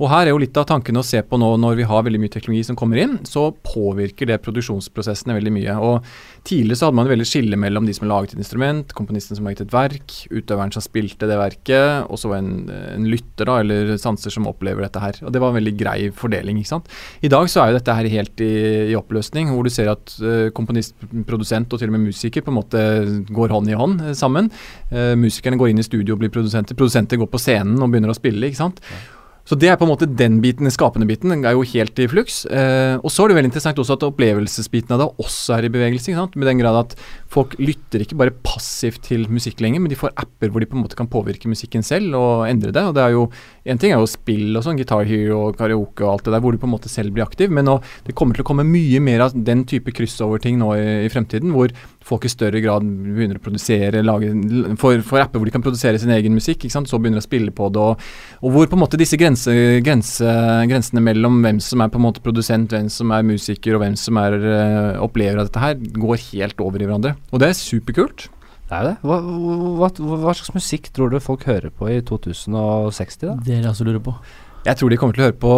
Og 0.00 0.10
her 0.10 0.26
er 0.26 0.32
jo 0.32 0.40
litt 0.42 0.56
av 0.58 0.66
tankene 0.70 1.02
å 1.02 1.06
se 1.06 1.20
på 1.22 1.38
nå 1.40 1.54
når 1.62 1.78
vi 1.80 1.88
har 1.88 2.06
veldig 2.06 2.22
mye 2.22 2.32
teknologi 2.34 2.64
som 2.66 2.78
kommer 2.78 3.00
inn, 3.02 3.18
så 3.28 3.50
påvirker 3.66 4.30
det 4.30 4.40
produksjonsprosessene 4.44 5.36
veldig 5.38 5.54
mye. 5.54 5.76
Og 5.82 6.34
Tidligere 6.44 6.76
så 6.76 6.88
hadde 6.90 6.98
man 6.98 7.08
veldig 7.08 7.24
skille 7.24 7.56
mellom 7.56 7.86
de 7.88 7.94
som 7.96 8.04
laget 8.04 8.34
et 8.34 8.40
instrument, 8.42 8.90
komponisten 8.92 9.38
som 9.38 9.46
laget 9.48 9.62
et 9.64 9.70
verk, 9.72 10.12
utøveren 10.28 10.74
som 10.74 10.84
spilte 10.84 11.24
det 11.30 11.38
verket, 11.40 12.04
og 12.04 12.20
så 12.20 12.34
en, 12.36 12.50
en 12.68 13.06
lytter 13.08 13.48
da, 13.48 13.54
eller 13.62 13.94
sanser 14.00 14.34
som 14.34 14.50
opplever 14.50 14.84
dette 14.84 15.00
her. 15.00 15.22
Og 15.24 15.32
Det 15.32 15.40
var 15.40 15.54
en 15.54 15.56
veldig 15.56 15.72
grei 15.80 15.96
fordeling. 16.12 16.60
ikke 16.60 16.74
sant? 16.74 16.92
I 17.24 17.32
dag 17.32 17.48
så 17.48 17.62
er 17.62 17.72
jo 17.72 17.78
dette 17.78 17.96
her 17.96 18.10
helt 18.12 18.44
i, 18.44 18.52
i 18.92 18.98
oppløsning, 18.98 19.54
hvor 19.54 19.64
du 19.64 19.72
ser 19.72 19.88
at 19.94 20.18
uh, 20.20 20.52
komponist, 20.52 20.98
produsent 21.24 21.72
og 21.72 21.80
til 21.80 21.88
og 21.88 21.96
med 21.96 22.10
musiker 22.10 22.44
på 22.44 22.52
en 22.52 22.60
måte 22.60 22.84
går 23.32 23.56
hånd 23.56 23.72
i 23.72 23.80
hånd 23.80 24.04
eh, 24.10 24.18
sammen. 24.18 24.52
Uh, 24.92 25.16
musikerne 25.16 25.56
går 25.56 25.72
inn 25.72 25.80
i 25.80 25.88
studio 25.88 26.18
og 26.18 26.26
blir 26.26 26.34
produsenter. 26.34 26.76
Produsenter 26.76 27.24
går 27.24 27.32
på 27.32 27.40
scenen 27.40 27.80
og 27.80 27.88
begynner 27.88 28.12
å 28.12 28.20
spille. 28.20 28.52
ikke 28.52 28.66
sant? 28.66 28.84
Så 29.44 29.58
det 29.60 29.68
er 29.68 29.76
på 29.76 29.84
en 29.84 29.90
måte 29.92 30.08
den 30.08 30.38
biten, 30.40 30.64
den 30.64 30.72
skapende 30.72 31.06
biten, 31.08 31.28
den 31.28 31.44
er 31.44 31.52
jo 31.52 31.66
helt 31.68 31.98
i 32.00 32.06
fluks. 32.08 32.44
Eh, 32.48 32.96
og 32.96 33.12
så 33.12 33.24
er 33.24 33.30
det 33.30 33.36
veldig 33.38 33.50
interessant 33.50 33.80
også 33.82 33.98
at 33.98 34.06
opplevelsesbiten 34.06 34.94
av 34.96 35.02
det 35.02 35.08
også 35.20 35.58
er 35.58 35.66
i 35.68 35.72
bevegelse. 35.74 36.08
ikke 36.08 36.22
sant? 36.22 36.38
Med 36.40 36.48
den 36.48 36.62
grad 36.62 36.78
at 36.80 36.94
folk 37.28 37.52
lytter 37.60 38.04
ikke 38.04 38.16
bare 38.22 38.32
passivt 38.46 39.04
til 39.10 39.26
musikk 39.28 39.60
lenger, 39.60 39.84
men 39.84 39.92
de 39.92 40.00
får 40.00 40.14
apper 40.16 40.48
hvor 40.48 40.64
de 40.64 40.70
på 40.70 40.78
en 40.78 40.86
måte 40.86 40.96
kan 40.96 41.10
påvirke 41.12 41.50
musikken 41.52 41.84
selv 41.84 42.16
og 42.16 42.46
endre 42.48 42.72
det. 42.72 42.86
Og 42.88 42.96
det 42.96 43.04
er 43.04 43.12
jo 43.12 43.26
En 43.64 43.80
ting 43.80 43.94
er 43.94 44.00
jo 44.02 44.08
spill 44.10 44.52
og 44.58 44.64
sånn, 44.64 44.76
Guitar 44.76 45.06
Hero 45.08 45.38
og 45.46 45.56
karaoke 45.56 46.04
og 46.04 46.10
alt 46.10 46.26
det 46.26 46.34
der, 46.34 46.42
hvor 46.44 46.52
du 46.52 46.60
på 46.60 46.68
en 46.68 46.74
måte 46.74 46.90
selv 46.92 47.14
blir 47.16 47.24
aktiv, 47.24 47.52
men 47.54 47.64
nå, 47.64 47.78
det 48.04 48.12
kommer 48.16 48.36
til 48.36 48.44
å 48.44 48.48
komme 48.50 48.66
mye 48.68 49.00
mer 49.00 49.24
av 49.24 49.36
den 49.46 49.64
type 49.68 49.94
kryssover-ting 49.96 50.58
nå 50.60 50.74
i, 50.76 50.84
i 51.06 51.12
fremtiden, 51.12 51.54
hvor 51.54 51.72
folk 52.04 52.26
i 52.28 52.32
større 52.32 52.60
grad 52.60 52.84
begynner 52.84 53.40
å 53.40 53.44
produsere, 53.44 54.02
lage, 54.04 54.28
for, 54.80 55.00
for 55.06 55.22
apper 55.22 55.40
hvor 55.40 55.48
de 55.48 55.54
kan 55.54 55.64
produsere 55.64 56.00
sin 56.00 56.12
egen 56.12 56.36
musikk, 56.36 56.60
ikke 56.60 56.76
sant? 56.76 56.92
så 56.92 57.00
begynner 57.00 57.22
de 57.22 57.24
å 57.24 57.28
spille 57.28 57.56
på 57.56 57.70
det, 57.72 57.80
og, 57.80 58.04
og 58.44 58.52
hvor 58.52 58.68
på 58.68 58.76
en 58.76 58.84
måte 58.84 59.00
disse 59.00 59.18
grense, 59.20 59.56
grense, 59.86 60.36
grensene 60.68 61.04
mellom 61.08 61.40
hvem 61.44 61.62
som 61.64 61.80
er 61.80 61.92
på 61.92 62.02
en 62.02 62.08
måte 62.10 62.24
produsent, 62.24 62.68
hvem 62.76 62.92
som 62.92 63.16
er 63.16 63.24
musiker, 63.24 63.78
og 63.78 63.86
hvem 63.86 63.96
som 63.96 64.20
er 64.20 64.38
eh, 64.42 65.02
opplever 65.02 65.40
av 65.40 65.48
dette 65.48 65.64
her, 65.64 65.80
går 65.80 66.20
helt 66.34 66.60
over 66.60 66.84
i 66.84 66.88
hverandre. 66.88 67.16
Og 67.32 67.40
det 67.40 67.48
er 67.48 67.62
superkult. 67.64 68.28
Det 68.74 68.80
er 68.80 68.86
jo 68.86 68.90
det. 68.90 68.96
Hva, 69.06 69.18
hva, 69.78 69.90
hva, 70.24 70.34
slags 70.34 70.54
musikk 70.56 70.90
tror 70.94 71.12
du 71.12 71.20
folk 71.22 71.46
hører 71.46 71.70
på 71.70 71.86
i 71.92 72.00
2060, 72.02 73.20
da? 73.22 73.36
Det 73.38 73.54
er 73.54 73.62
jeg 73.62 73.70
også 73.70 73.86
lurer 73.86 74.02
på. 74.02 74.16
Jeg 74.64 74.78
tror 74.80 74.88
de 74.88 74.96
kommer 74.96 75.12
til 75.12 75.20
å 75.20 75.26
høre 75.26 75.36
på 75.36 75.54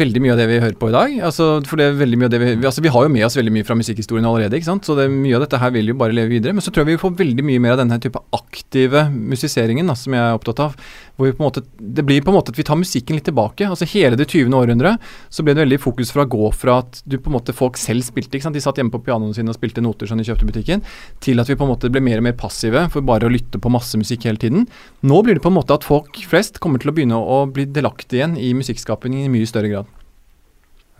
veldig 0.00 0.20
mye 0.24 0.32
av 0.34 0.40
det 0.40 0.48
vi 0.50 0.56
hører 0.58 0.74
på 0.74 0.88
i 0.90 0.94
dag. 0.94 1.12
Altså, 1.28 1.44
for 1.70 1.78
det 1.78 1.84
er 1.86 1.98
veldig 2.00 2.16
mye 2.18 2.26
av 2.26 2.32
det 2.32 2.40
vi, 2.42 2.48
altså, 2.66 2.82
vi 2.82 2.90
har 2.90 3.04
jo 3.06 3.12
med 3.14 3.22
oss 3.28 3.36
veldig 3.38 3.52
mye 3.54 3.66
fra 3.68 3.76
musikkhistorien 3.78 4.26
allerede, 4.26 4.58
ikke 4.58 4.66
sant? 4.72 4.88
så 4.88 4.96
det, 4.98 5.04
mye 5.12 5.36
av 5.38 5.44
dette 5.44 5.60
her 5.62 5.70
vil 5.76 5.92
jo 5.92 5.94
bare 6.00 6.16
leve 6.16 6.32
videre. 6.32 6.50
Men 6.56 6.64
så 6.64 6.72
tror 6.74 6.82
jeg 6.82 6.96
vi 6.96 7.02
får 7.04 7.12
veldig 7.20 7.44
mye 7.46 7.62
mer 7.62 7.76
av 7.76 7.84
denne 7.84 8.00
type 8.02 8.18
aktive 8.34 9.04
musiseringen 9.14 9.86
da, 9.86 9.94
som 9.98 10.16
jeg 10.18 10.22
er 10.24 10.34
opptatt 10.34 10.64
av. 10.64 10.74
Hvor 11.14 11.28
vi 11.28 11.36
på 11.36 11.44
en 11.44 11.46
måte, 11.46 11.62
det 11.78 12.02
blir 12.08 12.24
på 12.26 12.32
en 12.32 12.38
måte 12.40 12.50
at 12.50 12.58
vi 12.58 12.66
tar 12.66 12.80
musikken 12.80 13.20
litt 13.20 13.28
tilbake. 13.30 13.68
altså 13.70 13.86
Hele 13.92 14.18
det 14.18 14.26
20. 14.26 14.50
århundret 14.58 15.06
så 15.30 15.46
ble 15.46 15.54
det 15.54 15.62
veldig 15.62 15.78
fokus 15.84 16.10
fra 16.10 16.26
å 16.26 16.32
gå 16.34 16.50
fra 16.58 16.80
at 16.82 17.04
du 17.06 17.20
på 17.20 17.30
en 17.30 17.36
måte 17.36 17.54
folk 17.54 17.78
selv 17.78 18.02
spilte, 18.02 18.34
ikke 18.34 18.48
sant? 18.48 18.58
de 18.58 18.64
satt 18.64 18.82
hjemme 18.82 18.90
på 18.90 19.04
pianoene 19.06 19.38
sine 19.38 19.54
og 19.54 19.60
spilte 19.60 19.84
noter 19.84 20.10
som 20.10 20.18
de 20.18 20.26
kjøpte 20.26 20.42
i 20.42 20.50
butikken, 20.50 20.82
til 21.22 21.38
at 21.38 21.46
vi 21.46 21.54
på 21.54 21.68
en 21.68 21.70
måte 21.76 21.92
ble 21.94 22.02
mer 22.02 22.18
og 22.18 22.26
mer 22.26 22.34
passive 22.42 22.88
for 22.90 23.06
bare 23.06 23.30
å 23.30 23.32
lytte 23.32 23.62
på 23.62 23.70
masse 23.70 23.94
musikk 23.94 24.26
hele 24.26 24.42
tiden. 24.42 24.66
Nå 25.06 25.22
blir 25.22 25.38
det 25.38 25.46
på 25.46 25.54
en 25.54 25.58
måte 25.60 25.78
at 25.78 25.86
folk 25.86 26.18
flest 26.26 26.58
kommer 26.58 26.82
til 26.82 26.90
å 26.90 26.98
begynne 26.98 27.22
å 27.22 27.44
bli 27.46 27.68
delaktige 27.70 28.23
igjen 28.24 28.38
i 28.40 28.50
musikkskapingen 28.58 29.26
i 29.28 29.32
mye 29.32 29.46
større 29.48 29.70
grad. 29.70 29.86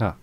Ja. 0.00 0.14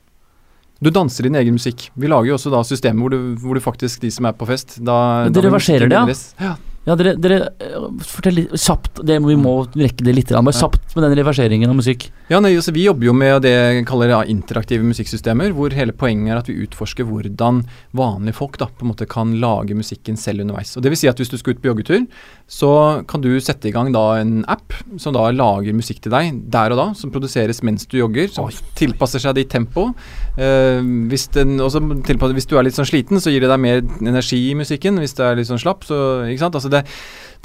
Du 0.82 0.89
danser 0.89 1.28
din 1.28 1.36
egen 1.36 1.58
musikk. 1.58 1.89
Vi 1.93 2.10
lager 2.10 2.32
jo 2.32 2.39
også 2.39 2.54
da 2.54 2.64
systemer 2.66 3.04
hvor 3.04 3.14
du, 3.14 3.22
hvor 3.41 3.58
du 3.58 3.62
faktisk, 3.62 4.02
de 4.02 4.12
som 4.14 4.26
er 4.30 4.38
på 4.38 4.47
fest 4.49 4.80
da, 4.82 5.28
dere 5.30 5.49
reverserer 5.49 5.89
det, 5.91 5.97
ja? 5.99 6.52
ja? 6.52 6.58
Ja, 6.82 6.95
dere, 6.97 7.12
dere 7.22 7.36
eh, 7.62 7.84
Fortell 8.10 8.39
litt 8.39 8.54
kjapt. 8.58 9.04
Det, 9.06 9.20
vi 9.22 9.36
må 9.38 9.52
rekke 9.70 10.02
det 10.02 10.16
litt. 10.18 10.32
Bare 10.34 10.49
Ja. 10.49 10.64
kjapt 10.64 10.95
med 10.95 11.04
den 11.06 11.14
reverseringen 11.20 11.70
av 11.70 11.78
musikk. 11.78 12.08
Ja, 12.32 12.39
nei, 12.41 12.56
altså, 12.58 12.74
Vi 12.74 12.88
jobber 12.88 13.06
jo 13.06 13.14
med 13.14 13.43
det 13.43 13.52
jeg 13.52 13.86
kaller 13.86 14.10
ja, 14.10 14.24
interaktive 14.26 14.82
musikksystemer, 14.82 15.54
hvor 15.54 15.70
hele 15.78 15.93
poenget 15.93 16.34
er 16.34 16.39
at 16.41 16.49
vi 16.49 16.58
utforsker 16.66 17.06
hvordan 17.06 17.62
vanlige 17.93 18.34
folk 18.34 18.58
da, 18.58 18.66
på 18.66 18.82
en 18.82 18.89
måte 18.95 19.06
kan 19.06 19.36
lage 19.39 19.78
musikken 19.78 20.18
selv 20.18 20.41
underveis. 20.41 20.74
Og 20.76 20.82
det 20.82 20.89
vil 20.89 20.97
si 20.97 21.08
at 21.08 21.22
Hvis 21.22 21.30
du 21.30 21.38
skal 21.38 21.54
ut 21.54 21.62
på 21.62 21.70
joggetur, 21.70 22.08
så 22.52 22.70
kan 23.08 23.24
du 23.24 23.30
sette 23.39 23.70
i 23.70 23.72
gang 23.72 23.93
da 23.95 24.04
en 24.20 24.41
app 24.52 24.76
som 24.99 25.16
da 25.16 25.30
lager 25.32 25.76
musikk 25.76 26.02
til 26.04 26.12
deg 26.12 26.41
der 26.52 26.74
og 26.76 26.82
da, 26.82 26.88
som 26.99 27.14
produseres 27.14 27.62
mens 27.64 27.88
du 27.88 27.95
jogger, 28.02 28.28
som 28.34 28.49
tilpasser 28.76 29.24
seg 29.24 29.38
ditt 29.38 29.52
tempo. 29.54 29.88
Eh, 30.36 30.84
hvis, 31.08 31.30
den, 31.32 31.62
hvis 31.64 32.49
du 32.52 32.58
er 32.60 32.68
litt 32.68 32.76
sånn 32.76 32.89
sliten, 32.89 33.24
så 33.24 33.32
gir 33.32 33.45
det 33.45 33.54
deg 33.54 33.64
mer 33.64 33.80
energi 34.04 34.41
i 34.49 34.58
musikken. 34.60 34.99
Hvis 34.99 35.16
du 35.16 35.24
er 35.24 35.39
litt 35.39 35.47
sånn 35.47 35.64
slapp, 35.64 35.88
så 35.88 36.02
ikke 36.28 36.43
sant? 36.43 36.60
Altså 36.60 36.74
det, 36.74 36.84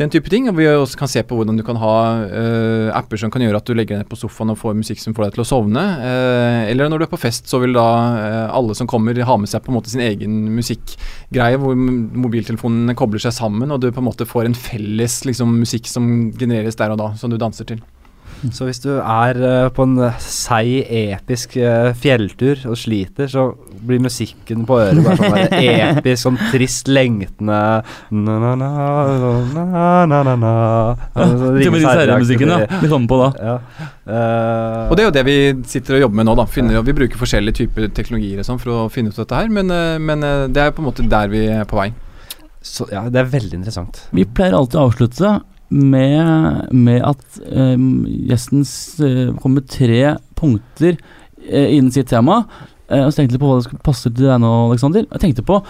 den 0.01 0.13
type 0.13 0.31
ting. 0.33 0.49
Og 0.51 0.57
vi 0.59 0.67
også 0.69 0.99
kan 1.01 1.11
se 1.11 1.23
på 1.27 1.39
hvordan 1.39 1.59
du 1.59 1.65
kan 1.67 1.79
ha 1.81 1.95
uh, 2.29 2.89
apper 2.97 3.21
som 3.21 3.33
kan 3.33 3.45
gjøre 3.45 3.61
at 3.61 3.69
du 3.69 3.75
legger 3.77 3.97
deg 3.97 4.05
ned 4.05 4.11
på 4.11 4.19
sofaen 4.21 4.53
og 4.53 4.61
får 4.61 4.77
musikk 4.79 5.03
som 5.03 5.17
får 5.17 5.29
deg 5.29 5.37
til 5.37 5.45
å 5.45 5.49
sovne. 5.49 5.85
Uh, 6.03 6.63
eller 6.71 6.93
når 6.93 7.03
du 7.03 7.07
er 7.09 7.13
på 7.15 7.21
fest, 7.21 7.49
så 7.51 7.61
vil 7.63 7.77
da 7.77 7.87
uh, 7.87 8.57
alle 8.57 8.77
som 8.79 8.91
kommer 8.91 9.17
ha 9.17 9.39
med 9.41 9.51
seg 9.51 9.65
på 9.65 9.73
en 9.73 9.79
måte 9.79 9.93
sin 9.93 10.05
egen 10.05 10.39
musikkgreie, 10.57 11.61
hvor 11.63 11.77
mobiltelefonene 11.77 12.97
kobler 12.99 13.23
seg 13.23 13.37
sammen, 13.37 13.73
og 13.73 13.83
du 13.83 13.91
på 13.91 14.03
en 14.03 14.11
måte 14.11 14.29
får 14.29 14.51
en 14.51 14.59
felles 14.59 15.23
liksom, 15.29 15.57
musikk 15.63 15.89
som 15.91 16.33
genereres 16.37 16.79
der 16.79 16.93
og 16.95 17.01
da, 17.01 17.13
som 17.21 17.33
du 17.33 17.41
danser 17.41 17.69
til. 17.69 17.83
Så 18.55 18.67
hvis 18.69 18.81
du 18.83 18.91
er 18.99 19.39
eh, 19.41 19.69
på 19.75 19.85
en 19.87 19.97
eh, 20.07 20.19
seig, 20.23 20.87
episk 20.87 21.57
eh, 21.61 21.93
fjelltur 21.99 22.63
og 22.71 22.77
sliter, 22.79 23.29
så 23.31 23.49
blir 23.87 24.03
musikken 24.03 24.65
på 24.67 24.79
øret 24.83 25.03
bare 25.05 25.17
sånn 25.21 25.35
der 25.37 25.97
episk, 25.97 26.21
sånn 26.23 26.39
trist, 26.53 26.91
lengtende 26.91 27.59
na, 28.11 28.37
na, 28.43 28.53
na, 28.59 28.71
na, 29.55 29.65
na, 30.11 30.21
na, 30.27 30.37
na. 30.41 30.53
Til 31.17 31.25
og 31.25 31.43
med 31.43 31.59
Ringenes 31.61 31.83
disse 31.83 31.97
herremusikken, 32.01 32.55
ja. 32.55 32.81
Det 32.83 32.91
kommer 32.93 33.11
på 33.13 33.21
da. 33.23 33.29
Ja. 33.51 33.57
Uh, 34.07 34.83
Og 34.91 34.97
det 34.97 35.03
er 35.03 35.09
jo 35.09 35.15
det 35.17 35.27
vi 35.27 35.37
sitter 35.67 35.99
og 35.99 36.05
jobber 36.07 36.21
med 36.21 36.29
nå. 36.29 36.37
da 36.39 36.47
finner, 36.51 36.83
Vi 36.87 36.95
bruker 36.97 37.19
forskjellige 37.19 37.61
typer 37.63 37.91
teknologier 37.95 38.47
sånn 38.47 38.61
for 38.63 38.75
å 38.75 38.87
finne 38.93 39.11
ut 39.11 39.19
dette 39.19 39.43
her, 39.43 39.51
men, 39.53 39.73
men 40.03 40.27
det 40.55 40.63
er 40.63 40.75
på 40.75 40.83
en 40.85 40.91
måte 40.91 41.07
der 41.11 41.33
vi 41.33 41.47
er 41.51 41.67
på 41.69 41.81
vei. 41.81 41.91
så, 42.63 42.87
ja, 42.91 43.07
det 43.11 43.21
er 43.23 43.29
veldig 43.31 43.61
interessant. 43.61 44.07
Vi 44.15 44.27
pleier 44.27 44.57
alltid 44.59 44.81
å 44.81 44.89
avslutte 44.89 45.37
med, 45.69 46.73
med 46.73 47.03
at 47.05 47.41
um, 47.51 48.05
gjesten 48.07 48.63
uh, 48.63 49.35
kommer 49.41 49.61
med 49.61 49.71
tre 49.73 50.17
punkter 50.39 50.97
eh, 51.49 51.75
innen 51.77 51.93
sitt 51.95 52.11
tema. 52.13 52.45
Eh, 52.89 53.03
og 53.03 53.11
så 53.11 53.21
tenkte 53.21 53.37
jeg 53.37 53.43
på 53.43 53.51
hva 53.51 53.59
det 53.59 53.67
skulle 53.67 53.87
passe 53.87 54.11
til 54.11 54.29
deg 54.29 54.41
nå, 54.43 54.53
Aleksander. 54.69 55.07
Jeg 55.11 55.23
tenkte 55.23 55.47
på 55.47 55.61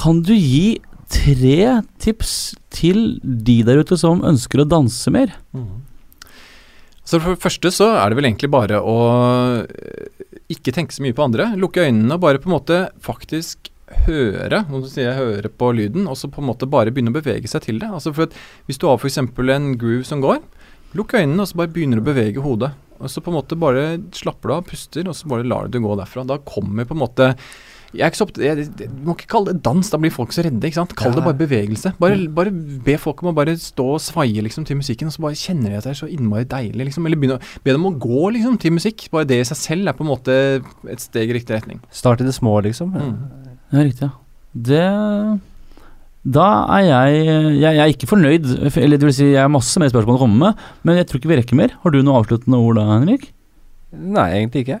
Kan 0.00 0.22
du 0.26 0.34
gi 0.36 0.80
tre 1.10 1.80
tips 2.02 2.34
til 2.70 3.18
de 3.22 3.60
der 3.66 3.82
ute 3.82 3.98
som 3.98 4.22
ønsker 4.26 4.62
å 4.62 4.68
danse 4.68 5.10
mer? 5.12 5.34
Så 7.02 7.18
For 7.18 7.34
det 7.34 7.42
første 7.42 7.72
så 7.74 7.90
er 7.98 8.10
det 8.10 8.20
vel 8.20 8.30
egentlig 8.30 8.52
bare 8.52 8.78
å 8.78 8.98
eh, 9.64 10.28
ikke 10.52 10.74
tenke 10.76 10.94
så 10.94 11.02
mye 11.02 11.16
på 11.16 11.26
andre. 11.26 11.52
Lukke 11.58 11.88
øynene 11.88 12.16
og 12.16 12.22
bare 12.22 12.42
på 12.42 12.50
en 12.50 12.56
måte 12.58 12.80
faktisk 13.02 13.69
høre. 14.06 14.64
når 14.70 14.84
du 14.84 14.88
sier 14.90 15.16
høre 15.18 15.48
på 15.48 15.72
lyden, 15.76 16.06
og 16.10 16.16
så 16.18 16.30
på 16.30 16.42
en 16.42 16.50
måte 16.50 16.68
bare 16.70 16.92
begynne 16.92 17.12
å 17.12 17.18
bevege 17.18 17.48
seg 17.50 17.66
til 17.66 17.80
det. 17.82 17.90
Altså 17.90 18.14
for 18.14 18.28
at 18.28 18.36
Hvis 18.66 18.78
du 18.78 18.86
har 18.88 18.98
f.eks. 18.98 19.18
en 19.18 19.72
groove 19.78 20.04
som 20.06 20.22
går, 20.22 20.40
lukk 20.94 21.14
øynene 21.14 21.42
og 21.42 21.50
så 21.50 21.60
bare 21.60 21.72
begynner 21.72 22.00
du 22.00 22.04
å 22.04 22.10
bevege 22.12 22.44
hodet. 22.44 22.72
Og 23.00 23.08
så 23.08 23.22
på 23.24 23.32
en 23.32 23.38
måte 23.38 23.56
bare 23.56 23.98
slapper 24.12 24.50
du 24.50 24.54
av, 24.58 24.64
puster, 24.68 25.08
og 25.08 25.16
så 25.16 25.28
bare 25.30 25.46
lar 25.48 25.66
du 25.66 25.78
det 25.78 25.84
gå 25.84 25.96
derfra. 25.96 26.26
Da 26.28 26.40
kommer 26.44 26.84
på 26.88 26.96
en 26.96 27.04
måte 27.04 27.34
jeg 27.90 28.04
er 28.06 28.12
ikke 28.12 28.20
så 28.20 28.24
opptatt, 28.28 28.44
jeg, 28.44 28.64
jeg, 28.78 28.88
må 29.02 29.16
ikke 29.16 29.26
kalle 29.32 29.50
det 29.50 29.64
dans, 29.66 29.88
da 29.90 29.98
blir 29.98 30.12
folk 30.14 30.30
så 30.30 30.44
redde. 30.46 30.62
ikke 30.62 30.78
sant? 30.78 30.92
Kall 30.98 31.16
det 31.16 31.24
bare 31.24 31.38
bevegelse. 31.40 31.90
Bare, 31.98 32.20
bare 32.30 32.52
be 32.86 32.94
folk 33.02 33.24
om 33.24 33.32
å 33.32 33.34
bare 33.34 33.56
stå 33.58 33.86
og 33.96 34.02
svaie 34.04 34.44
liksom, 34.46 34.62
til 34.68 34.78
musikken, 34.78 35.10
og 35.10 35.16
så 35.16 35.24
bare 35.24 35.38
kjenner 35.40 35.72
de 35.72 35.80
at 35.80 35.88
det 35.88 35.96
er 35.96 35.98
så 36.04 36.06
innmari 36.06 36.46
deilig. 36.46 36.86
liksom, 36.86 37.08
Eller 37.10 37.18
begynne 37.18 37.40
be 37.66 37.74
dem 37.74 37.88
å 37.90 37.94
gå 37.98 38.30
liksom, 38.36 38.60
til 38.62 38.76
musikk. 38.78 39.08
Bare 39.10 39.26
det 39.26 39.40
i 39.42 39.48
seg 39.50 39.58
selv 39.58 39.90
er 39.90 39.98
på 39.98 40.06
en 40.06 40.12
måte 40.12 40.36
et 40.62 41.02
steg 41.02 41.34
i 41.34 41.40
riktig 41.40 41.56
retning. 41.56 41.82
Start 41.90 42.22
i 42.22 42.28
det 42.28 42.36
små, 42.38 42.60
liksom. 42.68 42.94
Mm. 42.94 43.49
Ja, 43.70 43.84
riktig. 43.86 44.08
Ja. 44.08 44.10
Det 44.70 44.82
Da 46.36 46.46
er 46.76 46.82
jeg, 46.84 47.20
jeg 47.24 47.60
Jeg 47.62 47.78
er 47.80 47.92
ikke 47.94 48.10
fornøyd, 48.10 48.48
eller 48.76 48.98
det 49.00 49.06
vil 49.08 49.14
si 49.16 49.30
jeg 49.30 49.40
har 49.40 49.48
masse 49.52 49.80
mer 49.80 49.88
spørsmål 49.92 50.18
å 50.18 50.22
komme 50.26 50.38
med, 50.42 50.64
men 50.84 50.98
jeg 50.98 51.06
tror 51.08 51.20
ikke 51.20 51.30
vi 51.30 51.38
rekker 51.40 51.56
mer. 51.56 51.76
Har 51.82 51.94
du 51.94 52.02
noe 52.02 52.20
avsluttende 52.20 52.58
ord 52.60 52.76
da, 52.76 52.84
Henrik? 52.92 53.30
Nei, 53.90 54.26
egentlig 54.36 54.66
ikke. 54.66 54.80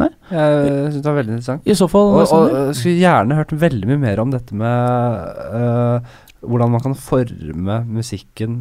Nei? 0.00 0.08
Jeg 0.32 0.94
syns 0.94 1.02
det 1.04 1.10
var 1.10 1.18
veldig 1.20 1.34
interessant. 1.36 1.66
I 1.70 1.76
så 1.78 1.86
fall 1.90 2.08
Og, 2.16 2.22
og 2.34 2.48
jeg 2.50 2.78
skulle 2.80 3.02
gjerne 3.02 3.36
hørt 3.38 3.52
veldig 3.62 3.90
mye 3.92 4.00
mer 4.02 4.22
om 4.24 4.32
dette 4.32 4.56
med 4.58 5.28
uh, 5.54 6.16
hvordan 6.42 6.72
man 6.72 6.82
kan 6.82 6.96
forme 6.98 7.76
musikken 7.86 8.56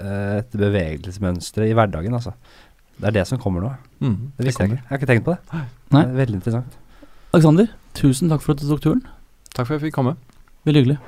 uh, 0.00 0.40
etter 0.40 0.64
bevegelsesmønstre 0.64 1.68
i 1.70 1.76
hverdagen, 1.76 2.16
altså. 2.16 2.34
Det 2.98 3.10
er 3.10 3.16
det 3.20 3.26
som 3.28 3.38
kommer 3.42 3.62
nå. 3.62 3.70
Mm, 4.00 4.18
Det 4.38 4.48
visste 4.48 4.64
jeg 4.64 4.72
ikke. 4.72 4.82
Jeg 4.82 4.90
har 4.90 5.00
ikke 5.02 5.10
tenkt 5.12 5.24
på 5.28 5.34
det. 5.36 5.62
Nei. 5.94 6.02
Det 6.02 6.02
er 6.02 6.18
veldig 6.24 6.40
interessant. 6.40 6.76
Alexander, 7.34 7.70
tusen 7.94 8.28
takk 8.28 8.42
for 8.42 8.52
at 8.54 8.62
du 8.62 8.68
tok 8.68 8.82
turen. 8.82 9.02
Takk 9.54 9.66
for 9.66 9.74
at 9.74 9.80
jeg 9.80 9.88
fikk 9.88 9.98
komme. 10.00 10.16
Veldig 10.64 10.84
hyggelig. 10.84 10.98